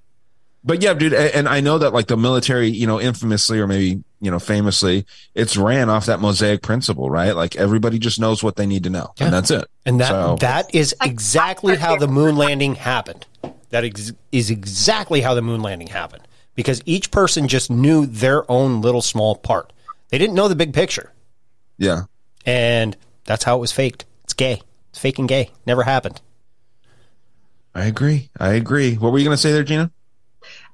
but 0.63 0.81
yeah, 0.83 0.93
dude, 0.93 1.13
and 1.13 1.47
I 1.47 1.61
know 1.61 1.77
that 1.77 1.93
like 1.93 2.07
the 2.07 2.17
military, 2.17 2.67
you 2.69 2.85
know, 2.85 2.99
infamously 2.99 3.59
or 3.59 3.67
maybe 3.67 4.03
you 4.19 4.29
know 4.29 4.39
famously, 4.39 5.05
it's 5.33 5.55
ran 5.55 5.89
off 5.89 6.05
that 6.07 6.19
mosaic 6.19 6.61
principle, 6.61 7.09
right? 7.09 7.31
Like 7.35 7.55
everybody 7.55 7.97
just 7.97 8.19
knows 8.19 8.43
what 8.43 8.57
they 8.57 8.65
need 8.65 8.83
to 8.83 8.89
know, 8.89 9.13
and 9.19 9.33
that's 9.33 9.51
it. 9.51 9.65
And 9.85 10.01
that 10.01 10.09
So- 10.09 10.35
that 10.41 10.73
is 10.75 10.93
exactly 11.01 11.77
how 11.77 11.95
the 11.95 12.07
moon 12.09 12.35
landing 12.35 12.75
happened. 12.75 13.25
That 13.69 13.85
ex- 13.85 14.11
is 14.31 14.49
exactly 14.49 15.21
how 15.21 15.33
the 15.33 15.41
moon 15.41 15.61
landing 15.61 15.87
happened 15.87 16.23
because 16.55 16.81
each 16.85 17.09
person 17.11 17.47
just 17.47 17.69
knew 17.71 18.05
their 18.05 18.49
own 18.51 18.81
little 18.81 19.01
small 19.01 19.35
part. 19.35 19.71
They 20.09 20.17
didn't 20.17 20.35
know 20.35 20.47
the 20.49 20.55
big 20.55 20.73
picture, 20.73 21.13
yeah, 21.77 22.03
and 22.45 22.97
that's 23.25 23.43
how 23.45 23.55
it 23.55 23.59
was 23.59 23.71
faked. 23.71 24.05
It's 24.25 24.33
gay. 24.33 24.61
It's 24.89 24.99
fake 24.99 25.19
and 25.19 25.27
gay. 25.29 25.51
Never 25.65 25.83
happened. 25.83 26.19
I 27.75 27.85
agree. 27.85 28.29
I 28.39 28.53
agree. 28.53 28.95
What 28.95 29.11
were 29.11 29.19
you 29.19 29.25
going 29.25 29.35
to 29.35 29.41
say 29.41 29.51
there, 29.51 29.63
Gena? 29.63 29.91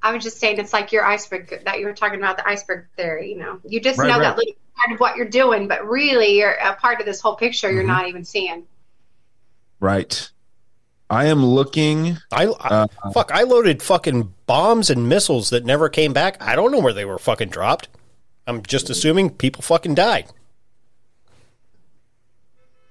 I 0.01 0.13
was 0.13 0.23
just 0.23 0.39
saying 0.39 0.59
it's 0.59 0.73
like 0.73 0.91
your 0.91 1.03
iceberg 1.05 1.63
that 1.65 1.79
you 1.79 1.85
were 1.85 1.93
talking 1.93 2.19
about 2.19 2.37
the 2.37 2.47
iceberg 2.47 2.87
theory. 2.95 3.31
You 3.31 3.39
know, 3.39 3.59
you 3.67 3.79
just 3.79 3.99
Right, 3.99 4.07
know 4.07 4.13
right. 4.19 4.21
that 4.23 4.37
little 4.37 4.53
part 4.77 4.93
of 4.93 4.99
what 4.99 5.15
you're 5.15 5.27
doing, 5.27 5.67
but 5.67 5.87
really 5.87 6.37
you're 6.37 6.51
a 6.51 6.75
part 6.75 6.99
of 6.99 7.05
this 7.05 7.21
whole 7.21 7.35
picture. 7.35 7.67
Mm-hmm. 7.67 7.75
You're 7.75 7.85
not 7.87 8.07
even 8.07 8.23
seeing. 8.23 8.63
Right. 9.79 10.29
I 11.09 11.25
am 11.25 11.45
looking. 11.45 12.17
I, 12.31 12.51
I 12.59 13.11
fuck. 13.11 13.31
I 13.31 13.43
loaded 13.43 13.83
fucking 13.83 14.33
bombs 14.47 14.89
and 14.89 15.07
missiles 15.07 15.51
that 15.51 15.65
never 15.65 15.89
came 15.89 16.13
back. 16.13 16.41
I 16.41 16.55
don't 16.55 16.71
know 16.71 16.79
where 16.79 16.93
they 16.93 17.05
were 17.05 17.19
fucking 17.19 17.49
dropped. 17.49 17.89
I'm 18.47 18.63
just 18.63 18.89
assuming 18.89 19.31
people 19.31 19.61
fucking 19.61 19.95
died. 19.95 20.27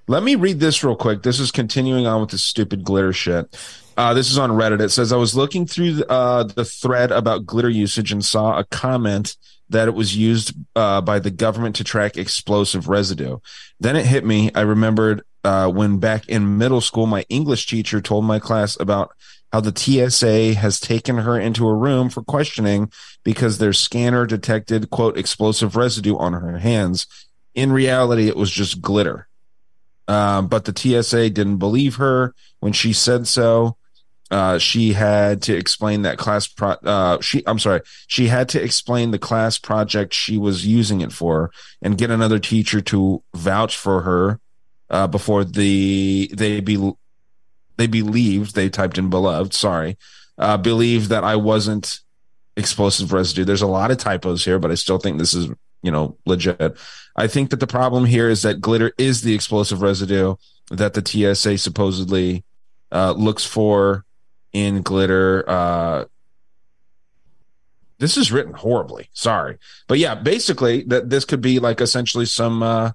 Let 0.07 0.23
me 0.23 0.35
read 0.35 0.59
this 0.59 0.83
real 0.83 0.95
quick. 0.95 1.23
This 1.23 1.39
is 1.39 1.51
continuing 1.51 2.05
on 2.05 2.21
with 2.21 2.29
the 2.29 2.37
stupid 2.37 2.83
glitter 2.83 3.11
shit. 3.11 3.57
Uh, 3.97 4.13
this 4.13 4.29
is 4.29 4.37
on 4.37 4.51
Reddit. 4.51 4.81
It 4.81 4.89
says 4.89 5.13
I 5.13 5.17
was 5.17 5.35
looking 5.35 5.65
through 5.65 6.03
uh, 6.03 6.43
the 6.43 6.65
thread 6.65 7.11
about 7.11 7.45
glitter 7.45 7.69
usage 7.69 8.11
and 8.11 8.23
saw 8.23 8.57
a 8.57 8.65
comment 8.65 9.37
that 9.69 9.87
it 9.87 9.93
was 9.93 10.15
used 10.15 10.53
uh, 10.75 11.01
by 11.01 11.19
the 11.19 11.31
government 11.31 11.75
to 11.77 11.83
track 11.83 12.17
explosive 12.17 12.87
residue. 12.87 13.37
Then 13.79 13.95
it 13.95 14.05
hit 14.05 14.25
me. 14.25 14.51
I 14.53 14.61
remembered 14.61 15.23
uh, 15.43 15.69
when 15.69 15.97
back 15.97 16.27
in 16.27 16.57
middle 16.57 16.81
school, 16.81 17.05
my 17.05 17.25
English 17.29 17.67
teacher 17.67 18.01
told 18.01 18.25
my 18.25 18.39
class 18.39 18.77
about 18.79 19.11
how 19.51 19.61
the 19.61 19.73
TSA 19.75 20.55
has 20.55 20.79
taken 20.79 21.19
her 21.19 21.39
into 21.39 21.67
a 21.67 21.73
room 21.73 22.09
for 22.09 22.21
questioning 22.21 22.91
because 23.23 23.57
their 23.57 23.73
scanner 23.73 24.25
detected 24.25 24.89
quote 24.89 25.17
explosive 25.17 25.75
residue 25.75 26.17
on 26.17 26.33
her 26.33 26.57
hands. 26.57 27.07
In 27.53 27.71
reality, 27.71 28.27
it 28.27 28.35
was 28.35 28.51
just 28.51 28.81
glitter. 28.81 29.27
Um, 30.07 30.47
but 30.47 30.65
the 30.65 30.75
TSA 30.75 31.29
didn't 31.29 31.57
believe 31.57 31.95
her 31.95 32.35
when 32.59 32.73
she 32.73 32.91
said 32.91 33.27
so. 33.27 33.77
Uh, 34.31 34.57
she 34.57 34.93
had 34.93 35.43
to 35.43 35.55
explain 35.55 36.01
that 36.01 36.17
class 36.17 36.47
pro, 36.47 36.71
uh, 36.71 37.21
she, 37.21 37.43
I'm 37.45 37.59
sorry, 37.59 37.81
she 38.07 38.27
had 38.27 38.49
to 38.49 38.61
explain 38.61 39.11
the 39.11 39.19
class 39.19 39.59
project 39.59 40.13
she 40.13 40.37
was 40.37 40.65
using 40.65 41.01
it 41.01 41.11
for 41.11 41.51
and 41.81 41.97
get 41.97 42.09
another 42.09 42.39
teacher 42.39 42.81
to 42.81 43.23
vouch 43.35 43.77
for 43.77 44.01
her, 44.01 44.39
uh, 44.89 45.05
before 45.07 45.43
the, 45.43 46.31
they 46.33 46.59
be, 46.59 46.91
they 47.77 47.87
believed, 47.87 48.55
they 48.55 48.67
typed 48.67 48.97
in 48.97 49.11
beloved, 49.11 49.53
sorry, 49.53 49.97
uh, 50.39 50.57
believed 50.57 51.09
that 51.09 51.23
I 51.23 51.35
wasn't 51.35 51.99
explosive 52.57 53.13
residue. 53.13 53.45
There's 53.45 53.61
a 53.61 53.67
lot 53.67 53.91
of 53.91 53.97
typos 53.97 54.43
here, 54.43 54.59
but 54.59 54.71
I 54.71 54.75
still 54.75 54.97
think 54.97 55.19
this 55.19 55.33
is, 55.33 55.49
you 55.83 55.91
know, 55.91 56.17
legit. 56.25 56.77
I 57.15 57.27
think 57.27 57.51
that 57.51 57.59
the 57.59 57.67
problem 57.67 58.05
here 58.05 58.29
is 58.29 58.41
that 58.41 58.59
glitter 58.59 58.91
is 58.97 59.21
the 59.21 59.35
explosive 59.35 59.81
residue 59.81 60.35
that 60.71 60.93
the 60.93 61.35
TSA 61.35 61.57
supposedly 61.59 62.43
uh, 62.91 63.11
looks 63.11 63.45
for 63.45 64.03
in 64.55 64.81
glitter. 64.83 65.43
Uh, 65.45 66.05
this 67.99 68.15
is 68.15 68.31
written 68.31 68.53
horribly. 68.53 69.09
Sorry, 69.11 69.57
but 69.87 69.99
yeah, 69.99 70.15
basically 70.15 70.83
that 70.83 71.09
this 71.09 71.25
could 71.25 71.41
be 71.41 71.59
like 71.59 71.81
essentially 71.81 72.25
some 72.25 72.63
uh, 72.63 72.91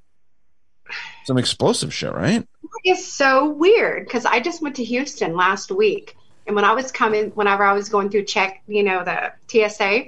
some 1.25 1.37
explosive 1.37 1.93
shit, 1.93 2.15
right? 2.15 2.49
It's 2.83 3.07
so 3.07 3.51
weird 3.51 4.07
because 4.07 4.25
I 4.25 4.41
just 4.41 4.63
went 4.63 4.77
to 4.77 4.85
Houston 4.85 5.37
last 5.37 5.71
week, 5.71 6.17
and 6.47 6.57
when 6.57 6.65
I 6.65 6.73
was 6.73 6.91
coming, 6.91 7.31
whenever 7.33 7.63
I 7.63 7.75
was 7.75 7.91
going 7.91 8.09
through 8.09 8.25
check, 8.25 8.63
you 8.67 8.83
know, 8.83 9.05
the 9.05 9.33
TSA, 9.49 10.05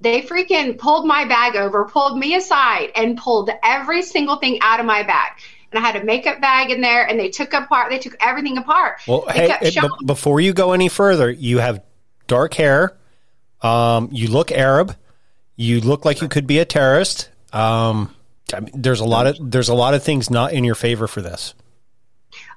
they 0.00 0.22
freaking 0.22 0.78
pulled 0.78 1.06
my 1.06 1.26
bag 1.26 1.54
over, 1.54 1.84
pulled 1.84 2.18
me 2.18 2.34
aside, 2.34 2.90
and 2.96 3.16
pulled 3.16 3.50
every 3.62 4.02
single 4.02 4.36
thing 4.36 4.58
out 4.62 4.80
of 4.80 4.86
my 4.86 5.04
bag. 5.04 5.30
And 5.72 5.84
I 5.84 5.86
had 5.90 5.96
a 6.00 6.04
makeup 6.04 6.40
bag 6.40 6.70
in 6.70 6.80
there, 6.80 7.06
and 7.06 7.18
they 7.18 7.30
took 7.30 7.52
apart, 7.52 7.90
they 7.90 7.98
took 7.98 8.16
everything 8.20 8.58
apart. 8.58 9.00
Well, 9.08 9.24
they 9.26 9.48
hey, 9.48 9.56
hey, 9.60 9.70
b- 9.70 9.88
before 10.04 10.40
you 10.40 10.52
go 10.52 10.72
any 10.72 10.88
further, 10.88 11.30
you 11.30 11.58
have 11.58 11.82
dark 12.26 12.54
hair. 12.54 12.96
Um, 13.62 14.08
you 14.12 14.28
look 14.28 14.52
Arab. 14.52 14.96
You 15.56 15.80
look 15.80 16.04
like 16.04 16.20
you 16.20 16.28
could 16.28 16.46
be 16.46 16.58
a 16.58 16.64
terrorist. 16.64 17.30
Um, 17.52 18.14
I 18.54 18.60
mean, 18.60 18.72
there's 18.74 19.00
a 19.00 19.04
lot 19.04 19.26
of 19.26 19.36
there's 19.50 19.68
a 19.68 19.74
lot 19.74 19.94
of 19.94 20.02
things 20.02 20.30
not 20.30 20.52
in 20.52 20.64
your 20.64 20.74
favor 20.74 21.06
for 21.06 21.22
this. 21.22 21.54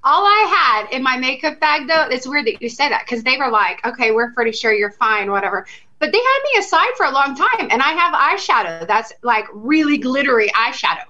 All 0.04 0.24
I 0.24 0.84
had 0.86 0.96
in 0.96 1.04
my 1.04 1.18
makeup 1.18 1.60
bag, 1.60 1.88
though, 1.88 2.08
it's 2.10 2.28
weird 2.28 2.46
that 2.46 2.62
you 2.62 2.70
say 2.70 2.88
that 2.90 3.04
because 3.06 3.24
they 3.24 3.38
were 3.38 3.50
like, 3.50 3.86
okay, 3.86 4.12
we're 4.12 4.32
pretty 4.32 4.52
sure 4.52 4.72
you're 4.72 4.92
fine, 4.92 5.32
whatever. 5.32 5.66
But 6.00 6.12
they 6.12 6.18
had 6.18 6.40
me 6.54 6.60
aside 6.60 6.94
for 6.98 7.06
a 7.06 7.12
long 7.12 7.36
time, 7.36 7.70
and 7.72 7.82
I 7.82 7.92
have 7.94 8.14
eyeshadow 8.14 8.88
that's 8.88 9.14
like 9.24 9.46
really 9.54 9.98
glittery 9.98 10.50
eyeshadow. 10.50 11.06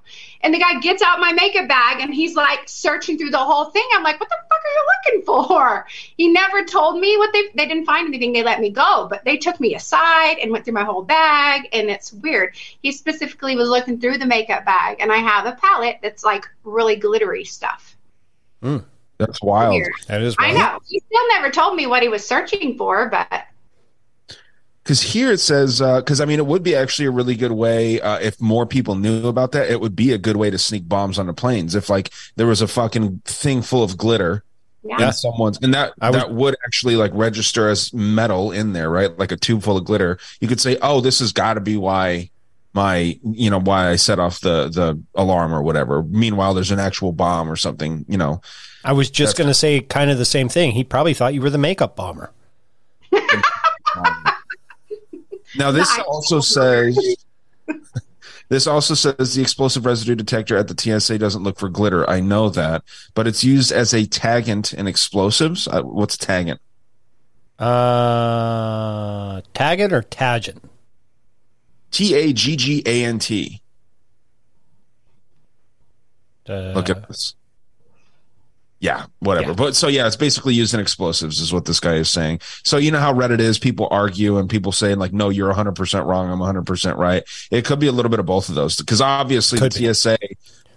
And 0.45 0.53
the 0.53 0.59
guy 0.59 0.79
gets 0.79 1.01
out 1.01 1.19
my 1.19 1.33
makeup 1.33 1.67
bag 1.67 2.01
and 2.01 2.13
he's 2.13 2.35
like 2.35 2.69
searching 2.69 3.17
through 3.17 3.31
the 3.31 3.37
whole 3.39 3.65
thing. 3.65 3.83
I'm 3.93 4.03
like, 4.03 4.19
what 4.19 4.29
the 4.29 4.35
fuck 4.47 4.59
are 4.63 4.69
you 4.69 4.85
looking 4.93 5.25
for? 5.25 5.87
He 6.17 6.29
never 6.29 6.63
told 6.63 6.99
me 6.99 7.17
what 7.17 7.33
they 7.33 7.49
they 7.55 7.67
didn't 7.67 7.85
find 7.85 8.07
anything. 8.07 8.31
They 8.31 8.43
let 8.43 8.61
me 8.61 8.69
go, 8.69 9.07
but 9.09 9.25
they 9.25 9.37
took 9.37 9.59
me 9.59 9.75
aside 9.75 10.37
and 10.37 10.51
went 10.51 10.63
through 10.63 10.75
my 10.75 10.83
whole 10.83 11.01
bag, 11.01 11.67
and 11.73 11.89
it's 11.89 12.13
weird. 12.13 12.55
He 12.55 12.91
specifically 12.91 13.55
was 13.55 13.67
looking 13.67 13.99
through 13.99 14.19
the 14.19 14.25
makeup 14.25 14.63
bag, 14.63 14.97
and 14.99 15.11
I 15.11 15.17
have 15.17 15.45
a 15.45 15.53
palette 15.53 15.97
that's 16.01 16.23
like 16.23 16.45
really 16.63 16.95
glittery 16.95 17.43
stuff. 17.43 17.97
Hmm. 18.61 18.77
That's 19.17 19.41
wild. 19.41 19.73
Weird. 19.73 19.93
That 20.07 20.21
is 20.21 20.35
I 20.37 20.53
know. 20.53 20.79
He 20.87 20.99
still 20.99 21.27
never 21.29 21.49
told 21.49 21.75
me 21.75 21.87
what 21.87 22.03
he 22.03 22.07
was 22.07 22.25
searching 22.25 22.77
for, 22.77 23.09
but 23.09 23.45
Because 24.85 25.01
here 25.01 25.31
it 25.31 25.39
says, 25.39 25.79
because 25.79 26.21
I 26.21 26.25
mean, 26.25 26.37
it 26.37 26.45
would 26.45 26.61
be 26.61 26.75
actually 26.75 27.07
a 27.07 27.11
really 27.11 27.35
good 27.35 27.51
way 27.51 27.99
uh, 27.99 28.19
if 28.19 28.39
more 28.39 28.67
people 28.67 28.93
knew 28.93 29.27
about 29.27 29.51
that. 29.53 29.71
It 29.71 29.81
would 29.81 29.95
be 29.95 30.11
a 30.13 30.19
good 30.19 30.37
way 30.37 30.51
to 30.51 30.59
sneak 30.59 30.87
bombs 30.87 31.17
onto 31.17 31.33
planes. 31.33 31.73
If 31.73 31.89
like 31.89 32.11
there 32.35 32.45
was 32.45 32.61
a 32.61 32.67
fucking 32.67 33.23
thing 33.25 33.63
full 33.63 33.81
of 33.81 33.97
glitter 33.97 34.43
Yeah. 34.83 35.07
in 35.07 35.13
someone's, 35.13 35.57
and 35.63 35.73
that 35.73 35.93
I 35.99 36.11
was- 36.11 36.21
that 36.21 36.31
would 36.31 36.55
actually 36.63 36.97
like 36.97 37.09
register 37.15 37.67
as 37.67 37.91
metal 37.95 38.51
in 38.51 38.73
there, 38.73 38.91
right? 38.91 39.17
Like 39.17 39.31
a 39.31 39.37
tube 39.37 39.63
full 39.63 39.75
of 39.75 39.85
glitter. 39.85 40.19
You 40.39 40.47
could 40.47 40.61
say, 40.61 40.77
oh, 40.83 41.01
this 41.01 41.17
has 41.17 41.31
got 41.33 41.55
to 41.55 41.61
be 41.61 41.77
why 41.77 42.29
my, 42.75 43.17
you 43.23 43.49
know, 43.49 43.59
why 43.59 43.89
I 43.89 43.95
set 43.95 44.19
off 44.19 44.39
the 44.41 44.69
the 44.69 45.01
alarm 45.15 45.51
or 45.51 45.63
whatever. 45.63 46.03
Meanwhile, 46.03 46.53
there's 46.53 46.69
an 46.71 46.79
actual 46.79 47.11
bomb 47.11 47.49
or 47.49 47.55
something, 47.55 48.05
you 48.07 48.17
know. 48.19 48.39
I 48.83 48.91
was 48.93 49.09
just 49.09 49.35
going 49.35 49.47
to 49.47 49.55
say 49.55 49.79
kind 49.79 50.11
of 50.11 50.19
the 50.19 50.25
same 50.25 50.47
thing. 50.47 50.73
He 50.73 50.83
probably 50.83 51.15
thought 51.15 51.33
you 51.33 51.41
were 51.41 51.49
the 51.49 51.57
makeup 51.57 51.95
bomber. 51.95 52.29
Now 55.57 55.71
this 55.71 55.89
I- 55.89 56.01
also 56.01 56.39
says 56.39 56.97
this 58.49 58.67
also 58.67 58.93
says 58.93 59.35
the 59.35 59.41
explosive 59.41 59.85
residue 59.85 60.15
detector 60.15 60.57
at 60.57 60.67
the 60.67 60.99
TSA 60.99 61.17
doesn't 61.17 61.43
look 61.43 61.57
for 61.59 61.69
glitter. 61.69 62.09
I 62.09 62.19
know 62.19 62.49
that, 62.49 62.83
but 63.13 63.27
it's 63.27 63.43
used 63.43 63.71
as 63.71 63.93
a 63.93 64.05
taggant 64.05 64.73
in 64.73 64.87
explosives. 64.87 65.67
Uh, 65.67 65.81
what's 65.83 66.17
taggant? 66.17 66.59
Uh, 67.57 69.41
Taggant 69.53 69.91
or 69.93 70.01
Tagent? 70.01 70.61
T 71.91 72.13
A 72.13 72.33
G 72.33 72.57
G 72.57 72.83
A 72.85 73.05
N 73.05 73.17
T. 73.19 73.61
Uh, 76.47 76.73
Look 76.73 76.89
at 76.89 77.07
this. 77.07 77.35
Yeah, 78.85 79.07
whatever. 79.17 79.47
Yeah. 79.49 79.55
But 79.55 79.75
so 79.75 79.87
yeah, 79.87 80.05
it's 80.05 80.15
basically 80.15 80.53
used 80.53 80.75
in 80.75 80.79
explosives, 80.79 81.39
is 81.39 81.51
what 81.51 81.65
this 81.65 81.79
guy 81.79 81.95
is 81.95 82.07
saying. 82.07 82.41
So 82.63 82.77
you 82.77 82.91
know 82.91 82.99
how 82.99 83.13
Reddit 83.13 83.39
is. 83.39 83.57
People 83.57 83.87
argue 83.89 84.37
and 84.37 84.47
people 84.47 84.71
saying 84.71 84.99
like, 84.99 85.11
"No, 85.11 85.29
you're 85.29 85.47
100 85.47 85.73
percent 85.75 86.05
wrong. 86.05 86.29
I'm 86.29 86.37
100 86.37 86.67
percent 86.67 86.97
right." 86.97 87.23
It 87.49 87.65
could 87.65 87.79
be 87.79 87.87
a 87.87 87.91
little 87.91 88.11
bit 88.11 88.19
of 88.19 88.27
both 88.27 88.47
of 88.47 88.53
those 88.53 88.75
because 88.75 89.01
obviously 89.01 89.57
Could 89.57 89.71
the 89.71 89.87
be. 89.87 89.93
TSA. 89.93 90.17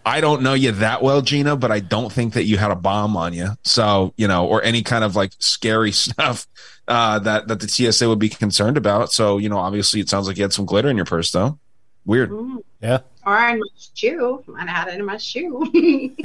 I 0.07 0.23
don't 0.23 0.41
know 0.41 0.55
you 0.55 0.73
that 0.73 1.03
well, 1.03 1.21
Gena, 1.21 1.55
but 1.55 1.71
I 1.71 1.81
don't 1.81 2.11
think 2.11 2.33
that 2.33 2.45
you 2.45 2.57
had 2.57 2.71
a 2.71 2.77
bomb 2.77 3.15
on 3.15 3.35
you. 3.35 3.51
So 3.65 4.15
you 4.17 4.27
know, 4.27 4.47
or 4.47 4.63
any 4.63 4.83
kind 4.83 5.05
of 5.05 5.15
like 5.15 5.33
scary 5.39 5.93
stuff 6.07 6.47
uh, 6.89 7.19
that 7.19 7.49
that 7.49 7.61
the 7.61 7.69
TSA 7.69 8.09
would 8.09 8.19
be 8.19 8.31
concerned 8.31 8.79
about. 8.79 9.13
So 9.13 9.37
you 9.37 9.51
know, 9.51 9.59
obviously, 9.59 10.01
it 10.01 10.09
sounds 10.09 10.27
like 10.27 10.39
you 10.39 10.45
had 10.45 10.55
some 10.55 10.65
glitter 10.65 10.89
in 10.89 10.97
your 10.97 11.05
purse, 11.05 11.31
though. 11.31 11.59
Weird. 12.07 12.33
Yeah. 12.81 13.01
Or 13.29 13.49
in 13.49 13.61
my 13.61 13.67
shoe. 13.95 14.43
Might 14.47 14.69
have 14.69 14.87
had 14.87 14.89
it 14.89 14.99
in 14.99 15.05
my 15.05 15.19
shoe. 15.19 15.71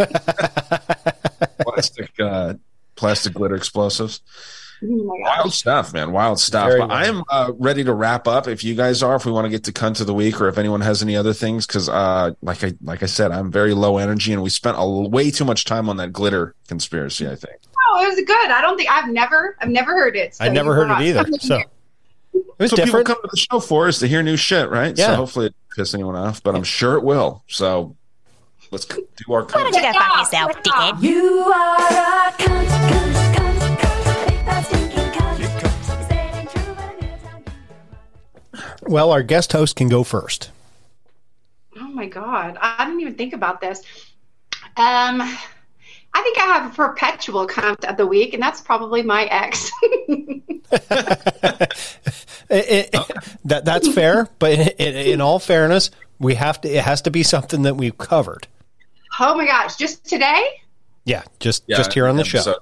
plastic 1.60 2.12
uh, 2.20 2.54
plastic 2.96 3.34
glitter 3.34 3.56
explosives. 3.56 4.22
Wild 4.82 5.54
stuff, 5.54 5.94
man. 5.94 6.12
Wild 6.12 6.40
stuff. 6.40 6.68
Very 6.68 6.82
But 6.82 6.92
I 6.92 7.06
am 7.06 7.24
uh, 7.30 7.52
ready 7.58 7.86
to 7.86 7.94
wrap 7.94 8.28
up. 8.28 8.48
If 8.50 8.66
you 8.66 8.76
guys 8.76 9.02
are, 9.02 9.16
if 9.16 9.26
we 9.26 9.32
want 9.32 9.46
to 9.46 9.50
get 9.50 9.64
to 9.66 9.72
cunt 9.72 10.02
of 10.02 10.08
the 10.08 10.14
week, 10.14 10.42
or 10.42 10.50
if 10.50 10.58
anyone 10.58 10.82
has 10.82 11.02
any 11.02 11.16
other 11.16 11.32
things, 11.32 11.66
because 11.66 11.88
uh, 11.88 12.32
like 12.42 12.64
I 12.64 12.74
like 12.82 13.02
I 13.04 13.06
said, 13.06 13.32
I'm 13.32 13.52
very 13.52 13.74
low 13.74 13.98
energy, 13.98 14.34
and 14.34 14.42
we 14.42 14.50
spent 14.50 14.76
a, 14.80 14.86
way 14.86 15.32
too 15.32 15.46
much 15.46 15.66
time 15.66 15.90
on 15.90 15.98
that 15.98 16.12
glitter 16.12 16.56
conspiracy. 16.68 17.28
I 17.28 17.36
think. 17.36 17.56
Oh, 17.90 18.04
it 18.04 18.10
was 18.10 18.26
good. 18.26 18.52
I 18.52 18.62
don't 18.62 18.78
think 18.78 18.90
I've 18.90 19.10
never, 19.10 19.58
I've 19.60 19.70
never 19.70 19.92
heard 19.92 20.16
it. 20.16 20.38
I 20.40 20.50
never 20.50 20.74
heard 20.74 20.90
it 20.90 21.02
either. 21.06 21.26
So 21.40 21.62
it 22.60 22.64
was 22.64 22.72
so 22.72 22.76
different. 22.78 23.08
people 23.08 23.16
come 23.16 23.24
to 23.24 23.30
the 23.32 23.38
show 23.38 23.60
for 23.60 23.88
is 23.88 24.00
to 24.00 24.08
hear 24.08 24.22
new 24.24 24.38
shit, 24.38 24.70
right? 24.70 24.98
Yeah. 24.98 25.08
So 25.08 25.16
hopefully 25.16 25.46
it 25.48 25.56
piss 25.76 25.94
anyone 25.94 26.16
off, 26.16 26.42
but 26.44 26.56
I'm 26.56 26.64
sure 26.64 26.96
it 26.96 27.04
will. 27.04 27.44
So 27.48 27.96
let's 28.72 28.86
do 28.86 29.04
our. 29.30 29.44
Why 29.44 29.64
don't 29.64 29.76
you 29.76 29.82
go 29.82 29.94
fuck 29.94 30.18
yourself, 30.18 30.52
dickhead? 30.64 31.02
You 31.02 31.44
are 31.46 31.78
a 31.78 32.32
cunt, 32.32 32.68
cunt, 32.68 33.36
cunt, 33.36 33.78
cunt, 34.46 34.66
stinking 34.66 35.12
cunt. 35.12 36.08
Said 36.08 36.36
ain't 36.36 36.50
true, 36.50 36.74
but 36.76 36.84
I'm 36.84 37.00
gonna 37.00 37.18
tell 37.18 37.40
you. 37.40 38.94
Well, 38.94 39.12
our 39.12 39.24
guest 39.24 39.52
host 39.54 39.76
can 39.76 39.90
go 39.90 40.04
first. 40.04 40.52
Oh 41.78 41.88
my 41.88 42.06
god, 42.08 42.58
I 42.62 42.86
didn't 42.86 43.02
even 43.02 43.16
think 43.16 43.34
about 43.34 43.62
this. 43.62 43.82
Um, 44.78 45.22
I 46.14 46.22
think 46.22 46.38
I 46.38 46.42
have 46.46 46.72
a 46.72 46.76
perpetual 46.76 47.48
cunt 47.48 47.84
of 47.86 47.98
the 47.98 48.06
week, 48.06 48.34
and 48.34 48.42
that's 48.44 48.62
probably 48.62 49.02
my 49.02 49.24
ex. 49.26 49.72
It- 50.08 50.44
it- 52.50 52.96
that 53.46 53.66
that's 53.66 53.92
fair, 53.94 54.30
but 54.40 54.52
in, 54.52 54.68
in, 54.80 54.96
in 55.14 55.22
all 55.22 55.40
fairness, 55.40 55.92
we 56.20 56.36
have 56.36 56.62
to. 56.62 56.70
It 56.70 56.84
has 56.84 57.02
to 57.04 57.12
be 57.12 57.24
something 57.24 57.64
that 57.64 57.76
we've 57.76 57.98
covered. 57.98 58.48
oh 59.20 59.36
my 59.36 59.46
gosh, 59.46 59.76
just 59.76 60.06
today? 60.06 60.44
Yeah, 61.06 61.24
just 61.40 61.64
Yeah, 61.68 61.78
just 61.78 61.94
here 61.94 62.08
on 62.08 62.16
the 62.18 62.24
show. 62.24 62.38
episode. 62.40 62.58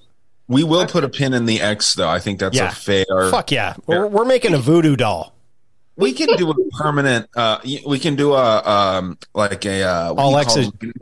We 0.47 0.63
will 0.63 0.85
put 0.87 1.03
a 1.03 1.09
pin 1.09 1.33
in 1.33 1.45
the 1.45 1.61
X, 1.61 1.93
though. 1.93 2.09
I 2.09 2.19
think 2.19 2.39
that's 2.39 2.57
Yeah. 2.57 2.69
a 2.69 2.71
fair. 2.71 3.05
Fuck 3.29 3.51
yeah, 3.51 3.75
we're, 3.85 4.07
we're 4.07 4.25
making 4.25 4.53
a 4.53 4.57
voodoo 4.57 4.95
doll. 4.95 5.33
We 5.95 6.13
can 6.13 6.35
do 6.37 6.49
a 6.49 6.55
permanent. 6.71 7.29
Uh, 7.35 7.59
we 7.85 7.99
can 7.99 8.15
do 8.15 8.33
a 8.33 8.63
um, 8.67 9.17
like 9.33 9.65
a 9.65 9.83
uh, 9.83 10.13
what 10.13 10.21
All 10.23 10.43
do 10.43 10.93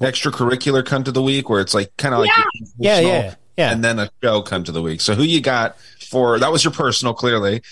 you 0.00 0.06
X 0.06 0.20
call 0.22 0.32
is- 0.32 0.36
it? 0.36 0.60
extracurricular 0.60 0.82
cunt 0.82 1.08
of 1.08 1.14
the 1.14 1.22
week, 1.22 1.48
where 1.48 1.60
it's 1.60 1.74
like 1.74 1.96
kind 1.96 2.14
of 2.14 2.20
like 2.20 2.30
Yeah, 2.78 2.94
personal, 2.96 3.12
yeah, 3.12 3.34
yeah. 3.56 3.72
and 3.72 3.82
then 3.84 3.98
a 3.98 4.10
show 4.22 4.42
cunt 4.42 4.68
of 4.68 4.74
the 4.74 4.82
week. 4.82 5.00
So 5.00 5.14
who 5.14 5.22
you 5.22 5.40
got 5.40 5.78
for 6.10 6.38
that 6.38 6.50
was 6.52 6.64
your 6.64 6.72
personal, 6.72 7.14
clearly. 7.14 7.62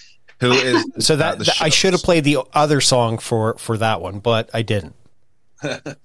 Who 0.41 0.51
is 0.53 0.85
So 0.99 1.17
that, 1.17 1.39
the 1.39 1.45
that- 1.45 1.63
I 1.63 1.69
should 1.69 1.93
have 1.93 2.03
played 2.03 2.25
the 2.25 2.39
other 2.53 2.81
song 2.81 3.19
for 3.19 3.55
for 3.59 3.77
that 3.79 4.01
one, 4.01 4.19
but 4.21 4.51
I 4.55 4.63
didn't. 4.63 4.95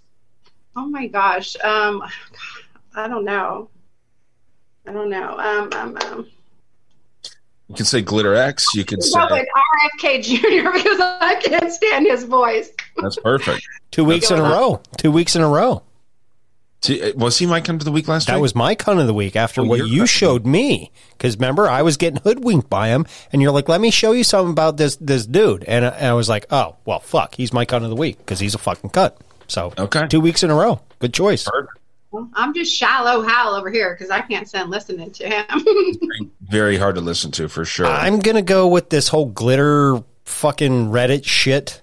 Oh 0.76 0.86
my 0.88 1.08
gosh. 1.08 1.58
Um, 1.62 2.02
I 2.96 3.10
don't 3.10 3.26
know. 3.26 3.70
I 4.88 4.94
don't 4.94 5.10
know. 5.10 5.38
Um, 5.38 5.70
um, 5.74 5.98
um. 6.06 6.28
You 7.68 7.76
can 7.76 7.86
say 7.86 8.02
Glitterex. 8.02 8.68
You 8.76 8.86
can 8.86 9.02
say 9.02 9.20
with 9.30 9.46
RFK 10.02 10.24
Jr. 10.24 10.72
because 10.72 11.00
I 11.02 11.42
can't 11.44 11.70
stand 11.74 12.06
his 12.08 12.24
voice. 12.24 12.70
that's 13.02 13.18
perfect. 13.18 13.62
Two 13.92 14.06
weeks 14.06 14.32
in 14.32 14.40
a 14.40 14.44
row. 14.44 14.82
Two 14.98 15.12
weeks 15.12 15.36
in 15.36 15.42
a 15.42 15.50
row. 15.50 15.84
T- 16.82 17.02
uh, 17.02 17.14
Was 17.16 17.38
he 17.38 17.46
my 17.46 17.60
cunt 17.60 17.76
of 17.76 17.84
the 17.86 17.92
week 17.92 18.08
last 18.08 18.28
That 18.28 18.34
week? 18.34 18.38
That 18.38 18.42
was 18.42 18.56
my 18.56 18.76
cunt 18.76 19.02
of 19.02 19.08
the 19.08 19.14
week 19.14 19.36
after 19.36 19.62
Oh, 19.62 19.66
what 19.66 19.86
you 19.88 20.06
showed 20.06 20.46
me. 20.46 20.92
Because 21.12 21.36
remember, 21.36 21.68
I 21.68 21.82
was 21.82 21.98
getting 21.98 22.22
hoodwinked 22.22 22.70
by 22.70 22.88
him, 22.90 23.06
and 23.34 23.42
you're 23.42 23.52
like, 23.52 23.68
"Let 23.68 23.82
me 23.82 23.92
show 23.92 24.14
you 24.14 24.24
something 24.24 24.52
about 24.52 24.78
this 24.78 24.96
this 24.98 25.26
dude," 25.26 25.64
and, 25.66 25.86
I- 25.86 25.90
and 25.90 26.08
I 26.08 26.14
was 26.14 26.30
like, 26.30 26.46
"Oh, 26.52 26.78
well, 26.86 27.00
fuck, 27.02 27.36
he's 27.36 27.52
my 27.52 27.66
cunt 27.66 27.84
of 27.84 27.90
the 27.90 27.96
week 27.98 28.18
because 28.20 28.40
he's 28.40 28.56
a 28.56 28.60
fucking 28.60 28.92
cut." 28.92 29.18
So, 29.48 29.74
okay, 29.78 30.08
two 30.08 30.22
weeks 30.22 30.42
in 30.44 30.52
a 30.52 30.56
row, 30.56 30.80
good 31.00 31.14
choice. 31.14 31.48
I'm 32.34 32.54
just 32.56 32.74
shallow 32.74 33.22
Hal 33.22 33.54
over 33.54 33.70
here 33.70 33.94
because 33.94 34.10
I 34.10 34.22
can't 34.22 34.48
stand 34.48 34.70
listening 34.72 35.12
to 35.12 35.30
him. 35.30 36.32
very 36.42 36.78
hard 36.78 36.96
to 36.96 37.02
listen 37.02 37.30
to 37.32 37.48
for 37.50 37.66
sure. 37.66 37.86
I'm 37.88 38.20
gonna 38.20 38.42
go 38.42 38.68
with 38.68 38.90
this 38.90 39.10
whole 39.10 39.26
glitter 39.26 40.02
fucking 40.26 40.88
Reddit 40.88 41.26
shit. 41.26 41.82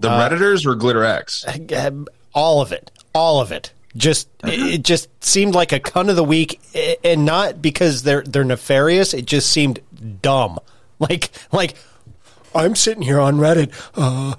the 0.00 0.10
uh, 0.10 0.28
Redditors 0.28 0.66
or 0.66 0.74
Glitterex? 0.76 1.46
Uh, 1.72 2.04
all 2.34 2.60
of 2.60 2.72
it, 2.72 2.90
all 3.14 3.40
of 3.40 3.52
it. 3.52 3.72
Just 3.96 4.28
it 4.44 4.82
just 4.82 5.08
seemed 5.24 5.54
like 5.54 5.72
a 5.72 5.80
cunt 5.80 6.10
of 6.10 6.16
the 6.16 6.24
week, 6.24 6.60
and 7.02 7.24
not 7.24 7.62
because 7.62 8.02
they're 8.02 8.22
they're 8.22 8.44
nefarious. 8.44 9.14
It 9.14 9.26
just 9.26 9.50
seemed 9.50 9.80
dumb. 10.22 10.58
Like 11.00 11.30
like 11.52 11.76
I'm 12.52 12.74
sitting 12.74 13.04
here 13.04 13.20
on 13.20 13.36
Reddit. 13.36 13.72
Uh, 13.94 14.34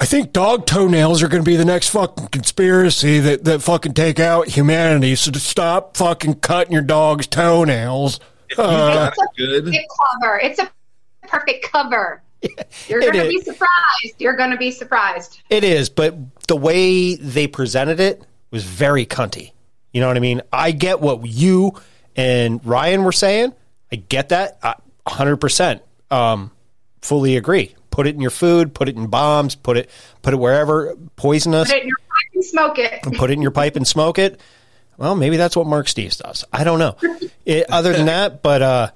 I 0.00 0.04
think 0.04 0.32
dog 0.32 0.66
toenails 0.66 1.22
are 1.22 1.28
going 1.28 1.44
to 1.44 1.48
be 1.48 1.54
the 1.56 1.64
next 1.64 1.90
fucking 1.90 2.28
conspiracy 2.28 3.20
that 3.20 3.44
that 3.44 3.62
fucking 3.62 3.94
take 3.94 4.18
out 4.18 4.48
humanity. 4.48 5.14
So 5.14 5.30
to 5.30 5.38
stop 5.38 5.96
fucking 5.96 6.40
cutting 6.40 6.72
your 6.72 6.82
dog's 6.82 7.26
toenails. 7.26 8.18
Uh, 8.58 9.10
good. 9.36 9.68
It's 9.68 9.76
a 9.76 9.86
cover. 10.20 10.38
It's 10.38 10.58
a 10.58 10.70
perfect 11.28 11.70
cover. 11.70 12.22
You're 12.88 13.00
going 13.00 13.12
to 13.12 13.28
be 13.28 13.40
surprised. 13.42 14.14
You're 14.18 14.36
going 14.36 14.50
to 14.50 14.56
be 14.56 14.70
surprised. 14.70 15.40
It 15.50 15.62
is, 15.62 15.90
but 15.90 16.16
the 16.46 16.56
way 16.56 17.14
they 17.16 17.46
presented 17.46 18.00
it 18.00 18.24
was 18.50 18.64
very 18.64 19.06
cunty. 19.06 19.52
You 19.92 20.00
know 20.00 20.06
what 20.08 20.16
I 20.16 20.20
mean? 20.20 20.42
I 20.52 20.70
get 20.72 21.00
what 21.00 21.26
you 21.26 21.74
and 22.16 22.64
Ryan 22.64 23.04
were 23.04 23.12
saying. 23.12 23.52
I 23.92 23.96
get 23.96 24.28
that. 24.30 24.58
I 24.62 24.74
100%. 25.06 25.80
Um, 26.10 26.50
fully 27.02 27.36
agree. 27.36 27.74
Put 27.90 28.06
it 28.06 28.14
in 28.14 28.20
your 28.20 28.30
food, 28.30 28.72
put 28.74 28.88
it 28.88 28.96
in 28.96 29.08
bombs, 29.08 29.54
put 29.56 29.76
it 29.76 29.90
put 30.22 30.32
it 30.32 30.36
wherever 30.36 30.94
poisonous, 31.16 31.68
Put 31.68 31.76
it 31.78 31.82
in 31.82 31.88
your 31.88 31.98
pipe 31.98 32.34
and 32.34 32.44
smoke 32.44 32.78
it. 32.78 33.00
and 33.06 33.16
put 33.16 33.30
it 33.30 33.34
in 33.34 33.42
your 33.42 33.50
pipe 33.50 33.74
and 33.76 33.86
smoke 33.86 34.18
it. 34.18 34.40
Well, 34.96 35.16
maybe 35.16 35.36
that's 35.36 35.56
what 35.56 35.66
Mark 35.66 35.86
Steves 35.86 36.18
does. 36.22 36.44
I 36.52 36.62
don't 36.64 36.78
know. 36.78 36.96
It, 37.46 37.66
other 37.68 37.92
than 37.92 38.06
that, 38.06 38.42
but 38.42 38.62
uh, 38.62 38.90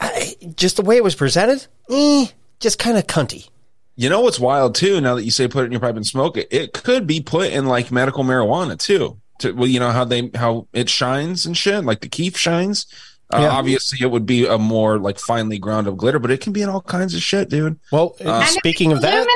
I, 0.00 0.34
just 0.56 0.76
the 0.76 0.82
way 0.82 0.96
it 0.96 1.04
was 1.04 1.14
presented, 1.14 1.64
eh, 1.88 2.26
just 2.58 2.76
kind 2.78 2.96
of 2.98 3.06
cunty. 3.06 3.48
You 3.96 4.08
know 4.08 4.20
what's 4.20 4.40
wild 4.40 4.74
too? 4.74 5.00
Now 5.00 5.14
that 5.14 5.24
you 5.24 5.30
say 5.30 5.46
put 5.48 5.62
it 5.62 5.66
in 5.66 5.72
your 5.72 5.80
pipe 5.80 5.96
and 5.96 6.06
smoke 6.06 6.36
it, 6.36 6.48
it 6.50 6.72
could 6.72 7.06
be 7.06 7.20
put 7.20 7.50
in 7.52 7.66
like 7.66 7.92
medical 7.92 8.24
marijuana 8.24 8.78
too. 8.78 9.18
To, 9.40 9.52
well, 9.52 9.68
you 9.68 9.78
know 9.80 9.90
how 9.90 10.04
they 10.04 10.30
how 10.34 10.66
it 10.72 10.88
shines 10.88 11.46
and 11.46 11.56
shit, 11.56 11.84
like 11.84 12.00
the 12.00 12.08
keef 12.08 12.36
shines. 12.36 12.86
Uh, 13.32 13.38
Yeah. 13.40 13.48
Obviously, 13.50 13.98
it 14.02 14.10
would 14.10 14.26
be 14.26 14.46
a 14.46 14.58
more 14.58 14.98
like 14.98 15.18
finely 15.18 15.58
ground 15.58 15.86
of 15.86 15.96
glitter, 15.96 16.18
but 16.18 16.30
it 16.30 16.40
can 16.40 16.52
be 16.52 16.62
in 16.62 16.68
all 16.68 16.80
kinds 16.82 17.14
of 17.14 17.22
shit, 17.22 17.48
dude. 17.48 17.78
Well, 17.90 18.16
Uh, 18.24 18.44
speaking 18.46 18.92
of 18.92 19.00
that, 19.00 19.26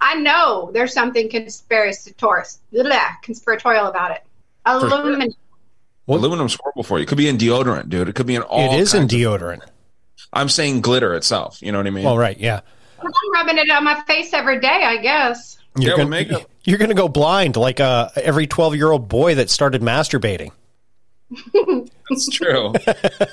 I 0.00 0.14
know 0.16 0.70
there's 0.74 0.92
something 0.92 1.28
conspiratorial, 1.30 2.44
conspiratorial 3.22 3.86
about 3.86 4.10
it. 4.12 4.22
sure. 4.66 4.86
Aluminum. 4.86 5.30
aluminum's 6.08 6.56
horrible 6.60 6.82
for 6.82 6.98
you. 6.98 7.04
It 7.04 7.06
could 7.08 7.18
be 7.18 7.28
in 7.28 7.38
deodorant, 7.38 7.88
dude. 7.88 8.08
It 8.08 8.14
could 8.14 8.26
be 8.26 8.34
in 8.34 8.42
all. 8.42 8.74
it 8.74 8.80
is 8.80 8.94
in 8.94 9.02
kinds 9.08 9.14
of- 9.14 9.18
deodorant. 9.20 9.60
I'm 10.32 10.48
saying 10.48 10.80
glitter 10.82 11.14
itself. 11.14 11.58
You 11.60 11.72
know 11.72 11.78
what 11.78 11.86
I 11.86 11.90
mean? 11.90 12.04
Well, 12.04 12.16
right, 12.18 12.38
yeah. 12.38 12.60
I'm 13.04 13.32
rubbing 13.46 13.58
it 13.58 13.70
on 13.70 13.84
my 13.84 14.00
face 14.02 14.32
every 14.32 14.60
day, 14.60 14.82
I 14.84 14.96
guess. 14.98 15.58
You're 15.76 15.90
Yeah, 15.92 15.96
gonna, 15.96 16.04
with 16.04 16.10
makeup. 16.10 16.50
You're 16.64 16.78
going 16.78 16.90
to 16.90 16.94
go 16.94 17.08
blind 17.08 17.56
like 17.56 17.80
uh, 17.80 18.08
every 18.16 18.46
12 18.46 18.76
year 18.76 18.90
old 18.90 19.08
boy 19.08 19.34
that 19.36 19.50
started 19.50 19.82
masturbating. 19.82 20.50
That's 22.10 22.28
true. 22.30 22.72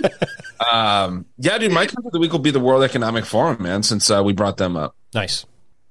um, 0.71 1.25
yeah, 1.37 1.57
dude. 1.57 1.71
My 1.71 1.85
cunt 1.85 2.05
of 2.05 2.11
the 2.11 2.19
week 2.19 2.31
will 2.31 2.39
be 2.39 2.51
the 2.51 2.59
World 2.59 2.83
Economic 2.83 3.25
Forum, 3.25 3.61
man. 3.61 3.83
Since 3.83 4.09
uh, 4.09 4.21
we 4.23 4.33
brought 4.33 4.57
them 4.57 4.75
up, 4.77 4.95
Nice. 5.13 5.45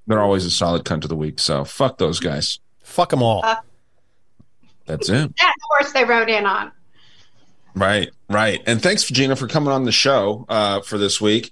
they're 0.07 0.21
always 0.21 0.45
a 0.45 0.51
solid 0.51 0.85
cunt 0.85 1.03
of 1.03 1.09
the 1.09 1.15
week. 1.15 1.39
So 1.39 1.63
fuck 1.65 1.97
those 1.97 2.19
guys. 2.19 2.59
Fuck 2.83 3.09
them 3.09 3.21
all. 3.21 3.41
Uh, 3.45 3.57
That's 4.85 5.07
it. 5.09 5.35
that 5.37 5.55
horse 5.69 5.91
they 5.93 6.03
rode 6.03 6.29
in 6.29 6.45
on. 6.45 6.71
Right, 7.75 8.09
right. 8.29 8.61
And 8.65 8.81
thanks, 8.81 9.03
Gena, 9.05 9.35
for 9.35 9.47
coming 9.47 9.71
on 9.71 9.83
the 9.85 9.91
show 9.91 10.45
uh, 10.49 10.81
for 10.81 10.97
this 10.97 11.21
week. 11.21 11.51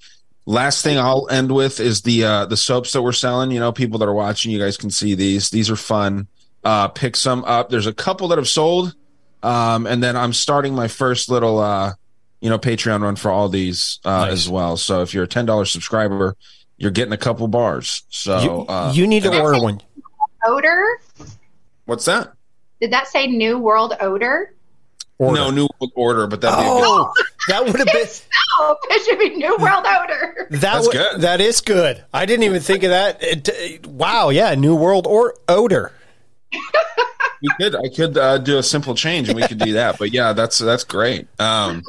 Last 0.49 0.82
thing 0.82 0.98
I'll 0.98 1.28
end 1.30 1.52
with 1.52 1.82
is 1.82 2.03
the 2.03 2.24
uh, 2.24 2.45
the 2.45 2.56
soaps 2.56 2.94
that 2.94 3.02
we're 3.02 3.11
selling. 3.11 3.52
You 3.52 3.60
know, 3.60 3.74
people 3.74 3.99
that 3.99 4.07
are 4.07 4.14
watching, 4.14 4.49
you 4.49 4.60
guys 4.60 4.78
can 4.78 4.90
see 4.90 5.14
these. 5.14 5.49
These 5.49 5.69
are 5.69 5.76
fun. 5.76 6.28
Uh, 6.64 6.88
pick 6.88 7.18
some 7.18 7.44
up. 7.44 7.69
There's 7.69 7.86
a 7.86 7.94
couple 7.94 8.30
that 8.30 8.38
have 8.38 8.48
sold, 8.48 8.95
um, 9.44 9.86
and 9.86 10.02
then 10.02 10.15
I'm 10.15 10.32
starting 10.32 10.74
my 10.74 10.88
first 10.88 11.30
little, 11.30 11.60
uh, 11.60 11.95
you 12.40 12.49
know, 12.49 12.57
Patreon 12.57 13.02
run 13.02 13.18
for 13.18 13.30
all 13.30 13.49
these 13.49 13.99
uh, 14.06 14.28
Nice. 14.28 14.32
as 14.32 14.49
well. 14.49 14.78
So 14.78 15.02
if 15.02 15.14
you're 15.14 15.26
a 15.26 15.28
ten 15.28 15.45
dollars 15.45 15.69
subscriber, 15.69 16.38
you're 16.78 16.91
getting 16.91 17.11
a 17.11 17.18
couple 17.18 17.45
bars. 17.49 18.03
So 18.10 18.40
you, 18.40 18.65
uh, 18.69 18.94
you 18.95 19.06
need 19.06 19.24
to 19.24 19.41
order 19.41 19.61
one. 19.61 19.82
Odor? 20.45 21.02
what's 21.88 22.06
that? 22.06 22.32
Did 22.80 22.91
that 22.91 23.10
say 23.10 23.28
New 23.28 23.57
World 23.57 23.98
Odor? 23.99 24.53
Order. 25.19 25.41
No 25.41 25.49
new 25.49 25.68
World 25.80 25.91
order, 25.95 26.27
but 26.27 26.41
that'd 26.41 26.60
be 26.60 26.64
a 26.65 26.73
good 26.73 26.84
Oh, 26.85 27.11
that 27.48 27.65
would 27.65 27.76
have 27.76 27.88
been. 27.88 28.07
No, 28.60 28.76
it 28.89 29.06
should 29.06 29.19
be 29.19 29.30
New 29.35 29.56
World 29.57 29.85
Odor. 29.85 30.48
That 30.49 30.61
That's 30.61 30.88
would- 30.88 30.94
good. 30.94 31.22
That 31.22 31.41
is 31.41 31.61
good. 31.61 32.03
I 32.14 32.26
didn't 32.26 32.44
even 32.44 32.60
think 32.61 32.81
of 32.84 32.89
that. 32.89 33.22
It- 33.23 33.49
it- 33.49 33.85
wow. 33.88 34.30
Yeah. 34.30 34.53
New 34.56 34.76
World 34.76 35.06
or 35.07 35.35
odor. 35.48 35.91
we 37.41 37.49
could 37.60 37.76
I 37.76 37.89
could 37.95 38.18
uh, 38.18 38.38
do 38.39 38.57
a 38.57 38.64
simple 38.64 38.95
change 38.95 39.30
and 39.30 39.35
we 39.35 39.48
could 39.48 39.60
do 39.60 39.73
that. 39.73 39.98
But 39.99 40.11
yeah, 40.11 40.34
that's 40.34 40.57
that's 40.57 40.84
great. 40.84 41.27
Um, 41.39 41.84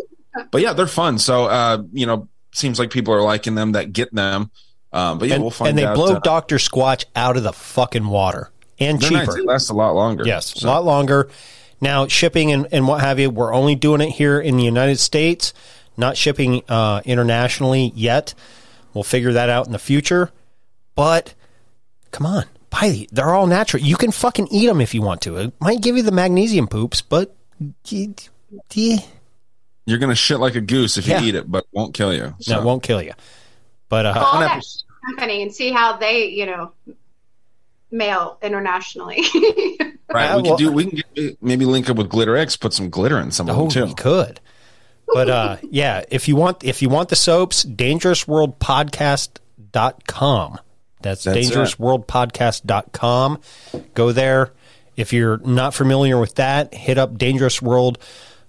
but 0.51 0.61
yeah, 0.61 0.73
they're 0.73 0.87
fun. 0.87 1.19
So 1.19 1.47
uh, 1.47 1.83
you 1.93 2.07
know, 2.07 2.29
seems 2.53 2.79
like 2.79 2.91
people 2.91 3.15
are 3.15 3.23
liking 3.23 3.55
them 3.55 3.73
that 3.73 3.93
get 3.93 4.15
them. 4.15 4.51
Um, 4.93 5.19
but 5.19 5.29
yeah, 5.29 5.35
and, 5.37 5.43
we'll 5.45 5.51
find 5.51 5.69
out. 5.69 5.71
and 5.71 5.79
they 5.79 5.85
out. 5.87 5.95
blow 5.95 6.15
uh, 6.17 6.19
Dr. 6.21 6.57
Squatch 6.57 7.05
out 7.17 7.37
of 7.37 7.43
the 7.43 7.53
fucking 7.53 8.07
water 8.07 8.51
and 8.79 9.01
cheaper. 9.01 9.15
nice. 9.27 9.35
They 9.35 9.43
last 9.43 9.71
a 9.71 9.75
lot 9.75 9.93
longer. 9.93 10.25
Yes, 10.27 10.61
So- 10.61 10.69
a 10.69 10.71
lot 10.71 10.85
longer. 10.85 11.31
Now, 11.81 12.07
shipping 12.09 12.51
and, 12.53 12.67
and 12.73 12.89
what 12.89 13.01
have 13.01 13.19
you, 13.21 13.31
we're 13.31 13.55
only 13.55 13.75
doing 13.77 14.01
it 14.01 14.11
here 14.11 14.41
in 14.41 14.57
the 14.57 14.65
United 14.65 14.99
States. 14.99 15.53
not 15.97 16.17
shipping 16.17 16.63
uh, 16.69 17.01
internationally 17.05 17.93
yet. 17.95 18.35
We'll 18.95 19.05
figure 19.05 19.33
that 19.35 19.49
out 19.51 19.67
in 19.67 19.73
the 19.73 19.79
future. 19.79 20.31
But 20.95 21.35
come 22.11 22.27
on, 22.27 22.45
buy 22.71 22.89
the- 22.91 23.09
They're 23.13 23.35
all 23.35 23.47
natural. 23.47 23.83
You 23.83 23.97
can 23.97 24.11
fucking 24.13 24.49
eat 24.51 24.67
them 24.67 24.81
if 24.81 24.95
you 24.95 25.03
want 25.03 25.21
to. 25.23 25.37
It 25.39 25.53
might 25.61 25.81
give 25.81 25.97
you 25.97 26.03
the 26.03 26.13
magnesium 26.13 26.67
poops, 26.69 27.01
but 27.03 27.35
you- 27.87 28.15
you- 28.75 28.99
You're 29.87 29.99
gonna 29.99 30.15
shit 30.15 30.39
like 30.41 30.55
a 30.55 30.61
goose 30.61 30.97
if 30.99 31.07
you 31.07 31.15
Yeah. 31.15 31.23
eat 31.23 31.35
it, 31.35 31.51
but 31.51 31.65
it 31.65 31.69
won't 31.73 31.95
kill 31.95 32.13
you. 32.13 32.35
So. 32.41 32.53
that 32.55 32.63
won't 32.65 32.83
kill 32.83 33.01
you. 33.03 33.13
But 33.89 34.07
uh, 34.07 34.15
Call 34.15 34.41
that 34.41 34.63
company 35.07 35.43
and 35.43 35.55
see 35.55 35.71
how 35.73 35.97
they, 35.97 36.27
you 36.27 36.47
know, 36.47 36.73
mail 37.91 38.39
internationally. 38.43 39.25
Right, 40.11 40.35
we 40.37 40.43
can 40.43 40.57
do. 40.57 40.73
We 40.73 40.87
can 40.87 41.03
get, 41.15 41.43
maybe 41.43 41.67
link 41.67 41.91
up 41.91 41.99
with 41.99 42.09
Glitterex, 42.09 42.59
put 42.59 42.73
some 42.73 42.89
glitter 42.89 43.19
in 43.21 43.31
some 43.31 43.47
of 43.51 43.59
Oh, 43.59 43.65
them 43.65 43.71
too. 43.71 43.85
we 43.85 43.93
could. 43.95 44.41
But 45.07 45.29
uh 45.29 45.57
yeah, 45.71 46.03
if 46.11 46.29
you 46.29 46.37
want 46.37 46.65
if 46.65 46.81
you 46.81 46.89
want 46.89 47.11
the 47.11 47.17
soaps, 47.17 47.63
dangerousworldpodcast.com. 47.63 50.59
That's, 51.01 51.25
That's 51.25 51.37
it. 51.37 51.53
dangerousworldpodcast.com. 51.53 53.41
Go 53.95 54.13
there. 54.13 54.53
If 54.97 55.13
you're 55.13 55.37
not 55.39 55.75
familiar 55.75 56.19
with 56.19 56.35
that, 56.37 56.75
hit 56.75 56.99
up 56.99 57.17
Dangerous 57.19 57.63
World 57.63 57.99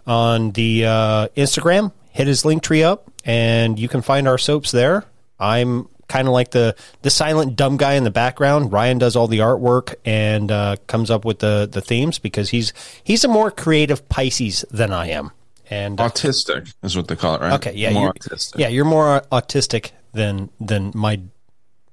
on 0.07 0.49
the 0.51 0.85
uh, 0.85 1.27
Instagram. 1.37 1.91
Hit 2.11 2.25
his 2.27 2.43
link 2.43 2.63
tree 2.63 2.81
up, 2.83 3.11
and 3.23 3.77
you 3.77 3.87
can 3.87 4.01
find 4.01 4.27
our 4.27 4.39
soaps 4.39 4.71
there. 4.71 5.05
I'm 5.39 5.87
kind 6.09 6.27
of 6.27 6.33
like 6.33 6.51
the 6.51 6.75
the 7.03 7.09
silent 7.09 7.55
dumb 7.55 7.77
guy 7.77 7.93
in 7.93 8.03
the 8.03 8.11
background. 8.11 8.73
Ryan 8.73 8.97
does 8.97 9.15
all 9.15 9.27
the 9.27 9.39
artwork 9.39 9.95
and 10.03 10.51
uh, 10.51 10.75
comes 10.87 11.09
up 11.09 11.23
with 11.23 11.39
the 11.39 11.69
the 11.71 11.79
themes 11.79 12.19
because 12.19 12.49
he's 12.49 12.73
he's 13.03 13.23
a 13.23 13.29
more 13.29 13.49
creative 13.51 14.09
Pisces 14.09 14.65
than 14.69 14.91
I 14.91 15.07
am. 15.09 15.31
And 15.69 16.01
uh, 16.01 16.09
autistic 16.09 16.73
is 16.83 16.97
what 16.97 17.07
they 17.07 17.15
call 17.15 17.35
it, 17.35 17.41
right? 17.41 17.53
Okay, 17.53 17.73
yeah, 17.75 17.91
more 17.91 18.03
you're, 18.03 18.13
autistic. 18.13 18.57
yeah, 18.57 18.67
you're 18.67 18.85
more 18.85 19.21
autistic 19.31 19.91
than 20.13 20.49
than 20.59 20.91
my 20.93 21.21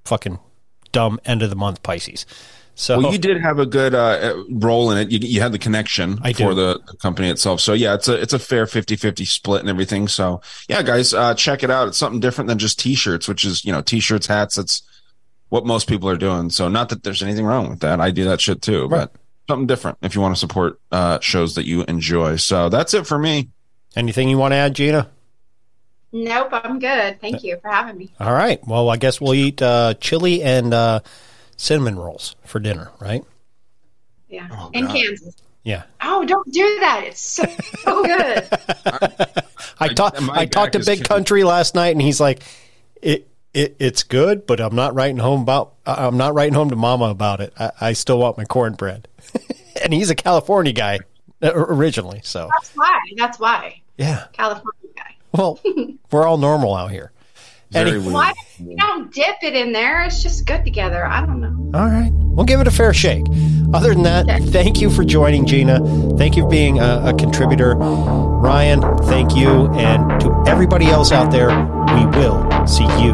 fucking 0.05 0.39
dumb 0.93 1.21
end 1.25 1.43
of 1.43 1.51
the 1.51 1.57
month 1.57 1.83
Pisces. 1.83 2.27
So 2.78 2.98
well, 2.98 3.11
you 3.11 3.16
did 3.16 3.40
have 3.40 3.59
a 3.59 3.65
good 3.65 3.94
uh, 3.94 4.36
role 4.51 4.90
in 4.90 4.98
it. 4.98 5.11
You, 5.11 5.19
you 5.23 5.40
had 5.40 5.51
the 5.51 5.59
connection 5.59 6.19
I 6.20 6.35
for 6.35 6.51
do. 6.51 6.55
the, 6.55 6.81
the 6.86 6.97
company 6.98 7.31
itself. 7.31 7.62
So 7.62 7.73
yeah, 7.73 7.94
it's 7.94 8.07
a 8.07 8.20
it's 8.20 8.35
a 8.35 8.39
fair 8.39 8.66
50-50 8.66 9.27
split 9.27 9.61
and 9.62 9.70
everything. 9.70 10.09
So 10.09 10.43
yeah, 10.69 10.82
guys, 10.82 11.15
uh, 11.15 11.32
check 11.35 11.62
it 11.62 11.70
out. 11.70 11.89
It's 11.89 11.97
something 11.97 12.20
different 12.20 12.48
than 12.48 12.59
just 12.59 12.78
t-shirts, 12.78 13.28
which 13.28 13.47
is 13.47 13.65
you 13.65 13.73
know 13.73 13.81
t-shirts, 13.81 14.27
hats. 14.27 14.57
That's 14.57 14.82
what 15.48 15.65
most 15.65 15.89
people 15.89 16.11
are 16.11 16.19
doing. 16.19 16.51
So 16.51 16.69
not 16.69 16.90
that 16.90 17.03
there's 17.03 17.23
anything 17.23 17.47
wrong 17.47 17.70
with 17.70 17.81
that. 17.81 17.98
I 17.98 18.11
do 18.11 18.24
that 18.24 18.43
shit 18.43 18.61
too, 18.61 18.89
but 18.89 19.11
something 19.48 19.66
different 19.66 19.97
if 20.03 20.15
you 20.15 20.20
want 20.20 20.35
to 20.35 20.39
support 20.39 20.78
uh, 20.93 21.19
shows 21.20 21.55
that 21.55 21.65
you 21.65 21.82
enjoy. 21.85 22.36
So 22.36 22.69
that's 22.69 22.93
it 22.93 23.07
for 23.07 23.19
me. 23.19 23.48
anything 23.97 24.28
you 24.28 24.36
want 24.36 24.53
to 24.53 24.57
add, 24.57 24.74
Gena? 24.74 25.11
nope, 26.12 26.48
I'm 26.53 26.78
good. 26.78 27.20
Thank 27.20 27.43
you 27.43 27.59
for 27.61 27.69
having 27.70 27.97
me. 27.97 28.11
All 28.20 28.32
right. 28.32 28.61
Well, 28.66 28.90
I 28.90 28.97
guess 28.97 29.20
we'll 29.20 29.35
eat 29.35 29.61
uh, 29.62 29.94
chili 29.94 30.43
and 30.43 30.73
uh, 30.73 31.01
cinnamon 31.57 31.97
rolls 31.99 32.37
for 32.45 32.61
dinner, 32.61 32.91
right? 33.01 33.24
Yeah. 34.28 34.49
Oh, 34.51 34.70
In 34.73 34.87
Kansas. 34.89 35.37
Yeah. 35.62 35.83
Oh, 36.01 36.24
don't 36.24 36.51
do 36.53 36.78
that. 36.81 37.05
It's 37.07 37.20
so, 37.20 37.45
so 37.81 38.05
good. 38.05 38.49
I 39.81 39.89
talked 39.89 40.20
my 40.20 40.35
I 40.41 40.47
talked 40.47 40.73
to 40.74 40.78
Big 40.78 40.87
killing- 40.87 41.03
Country 41.05 41.45
last 41.45 41.74
night, 41.74 41.89
and 41.89 42.01
he's 42.01 42.20
like, 42.20 42.43
"It 43.03 43.28
it 43.53 43.74
it's 43.81 44.03
good, 44.05 44.47
but 44.47 44.61
I'm 44.61 44.77
not 44.77 44.95
writing 44.95 45.16
home 45.19 45.43
about. 45.43 45.74
I'm 45.85 46.16
not 46.16 46.35
writing 46.35 46.55
home 46.55 46.70
to 46.70 46.77
Mama 46.77 47.07
about 47.07 47.41
it. 47.41 47.53
I, 47.59 47.73
I 47.81 47.93
still 47.95 48.19
want 48.19 48.39
my 48.39 48.45
cornbread." 48.45 49.09
and 49.83 49.93
he's 49.93 50.09
a 50.11 50.15
California 50.15 50.73
guy 50.73 51.01
uh, 51.43 51.51
originally, 51.55 52.20
so 52.23 52.49
That's 52.55 52.70
why. 52.77 53.01
That's 53.16 53.39
why. 53.41 53.81
yeah. 53.97 54.27
California 54.33 54.91
guy. 54.97 55.16
Well, 55.33 55.59
we're 56.12 56.27
all 56.27 56.39
normal 56.39 56.74
out 56.77 56.91
here. 56.93 57.11
Very 57.71 57.91
Any- 57.91 57.99
weird. 58.01 58.13
Why 58.15 58.33
you 58.59 58.77
don't 58.77 59.13
dip 59.13 59.37
it 59.43 59.55
in 59.55 59.73
there? 59.73 60.03
It's 60.05 60.23
just 60.23 60.47
good 60.47 60.65
together. 60.65 61.05
I 61.07 61.21
don't 61.27 61.41
know. 61.41 61.79
All 61.79 61.87
right. 61.87 62.11
We'll 62.13 62.47
give 62.47 62.61
it 62.61 62.67
a 62.67 62.71
fair 62.71 62.93
shake. 62.95 63.25
Other 63.75 63.95
than 63.95 64.03
that, 64.05 64.27
thank 64.53 64.81
you 64.81 64.91
for 64.91 65.05
joining, 65.05 65.47
Gena. 65.47 65.81
Thank 66.17 66.37
you 66.37 66.43
for 66.45 66.49
being 66.51 66.79
a, 66.79 67.03
a 67.07 67.15
contributor. 67.15 67.75
Ryan, 67.77 68.81
thank 69.05 69.35
you. 69.37 69.69
And 69.73 70.21
to 70.21 70.45
everybody 70.47 70.87
else 70.87 71.13
out 71.13 71.31
there, 71.33 71.49
we 71.49 72.07
will 72.19 72.67
see 72.67 72.85
you 73.03 73.13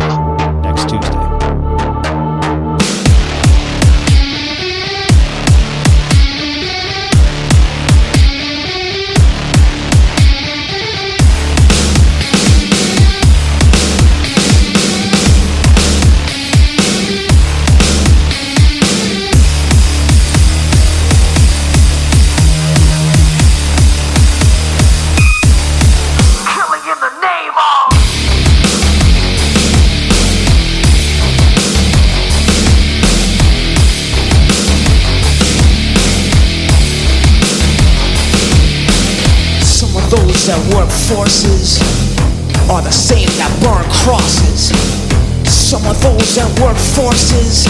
forces 41.23 41.79
are 42.69 42.83
the 42.83 42.91
same 42.91 43.31
that 43.39 43.53
burn 43.63 43.87
crosses. 44.03 44.75
Some 45.47 45.87
of 45.87 45.95
those 46.03 46.35
that 46.35 46.51
work 46.59 46.75
forces 46.99 47.63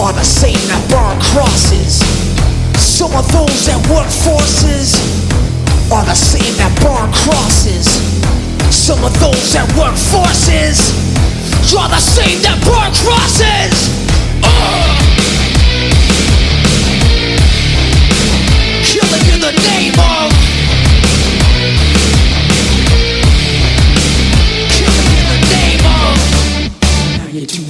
are 0.00 0.16
the 0.16 0.24
same 0.24 0.56
that 0.72 0.80
burn 0.88 1.20
crosses. 1.20 2.00
Some 2.80 3.12
of 3.20 3.28
those 3.36 3.68
that 3.68 3.76
work 3.92 4.08
forces 4.08 4.96
are 5.92 6.08
the 6.08 6.16
same 6.16 6.56
that 6.56 6.72
burn 6.80 7.12
crosses. 7.12 8.00
Some 8.72 9.04
of 9.04 9.12
those 9.20 9.52
that 9.52 9.68
work 9.76 9.96
forces 10.08 10.88
are 11.76 11.90
the 11.92 12.00
same 12.00 12.40
that 12.48 12.56
burn 12.64 12.88
crosses. 13.04 13.92
Ugh. 14.40 15.04
Killing 18.88 19.26
in 19.36 19.40
the 19.44 19.52
name 19.52 20.00
of. 20.00 20.53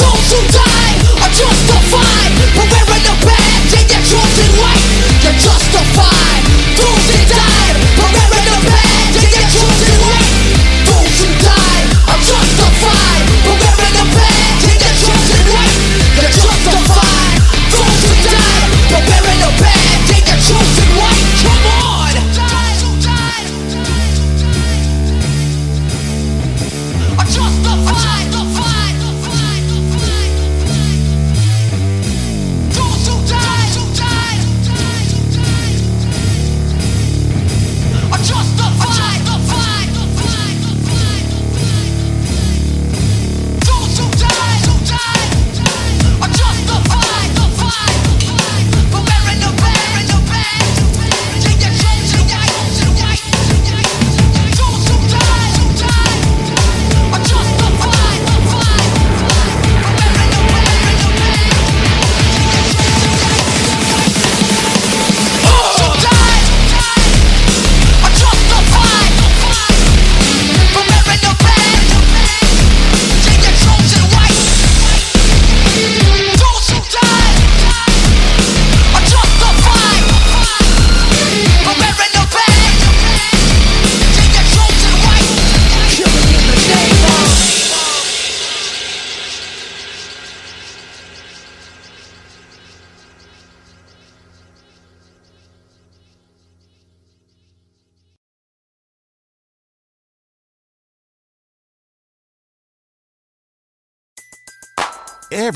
Those 0.00 0.28
who 0.32 0.40
die 0.52 0.94
are 1.24 1.32
justified 1.32 2.32
for 2.54 2.66
wearing 2.68 3.06
a 3.08 3.16
badge 3.24 3.72
and 3.78 3.86
you're 3.90 4.06
chosen 4.06 4.50
right. 4.60 4.84
You're 5.24 5.38
justified. 5.40 6.42
Those 6.76 7.06
who 7.10 7.20
and 9.16 9.30
you're 9.32 9.50
chosen. 9.50 9.96
Those 10.86 11.16
who 11.20 11.55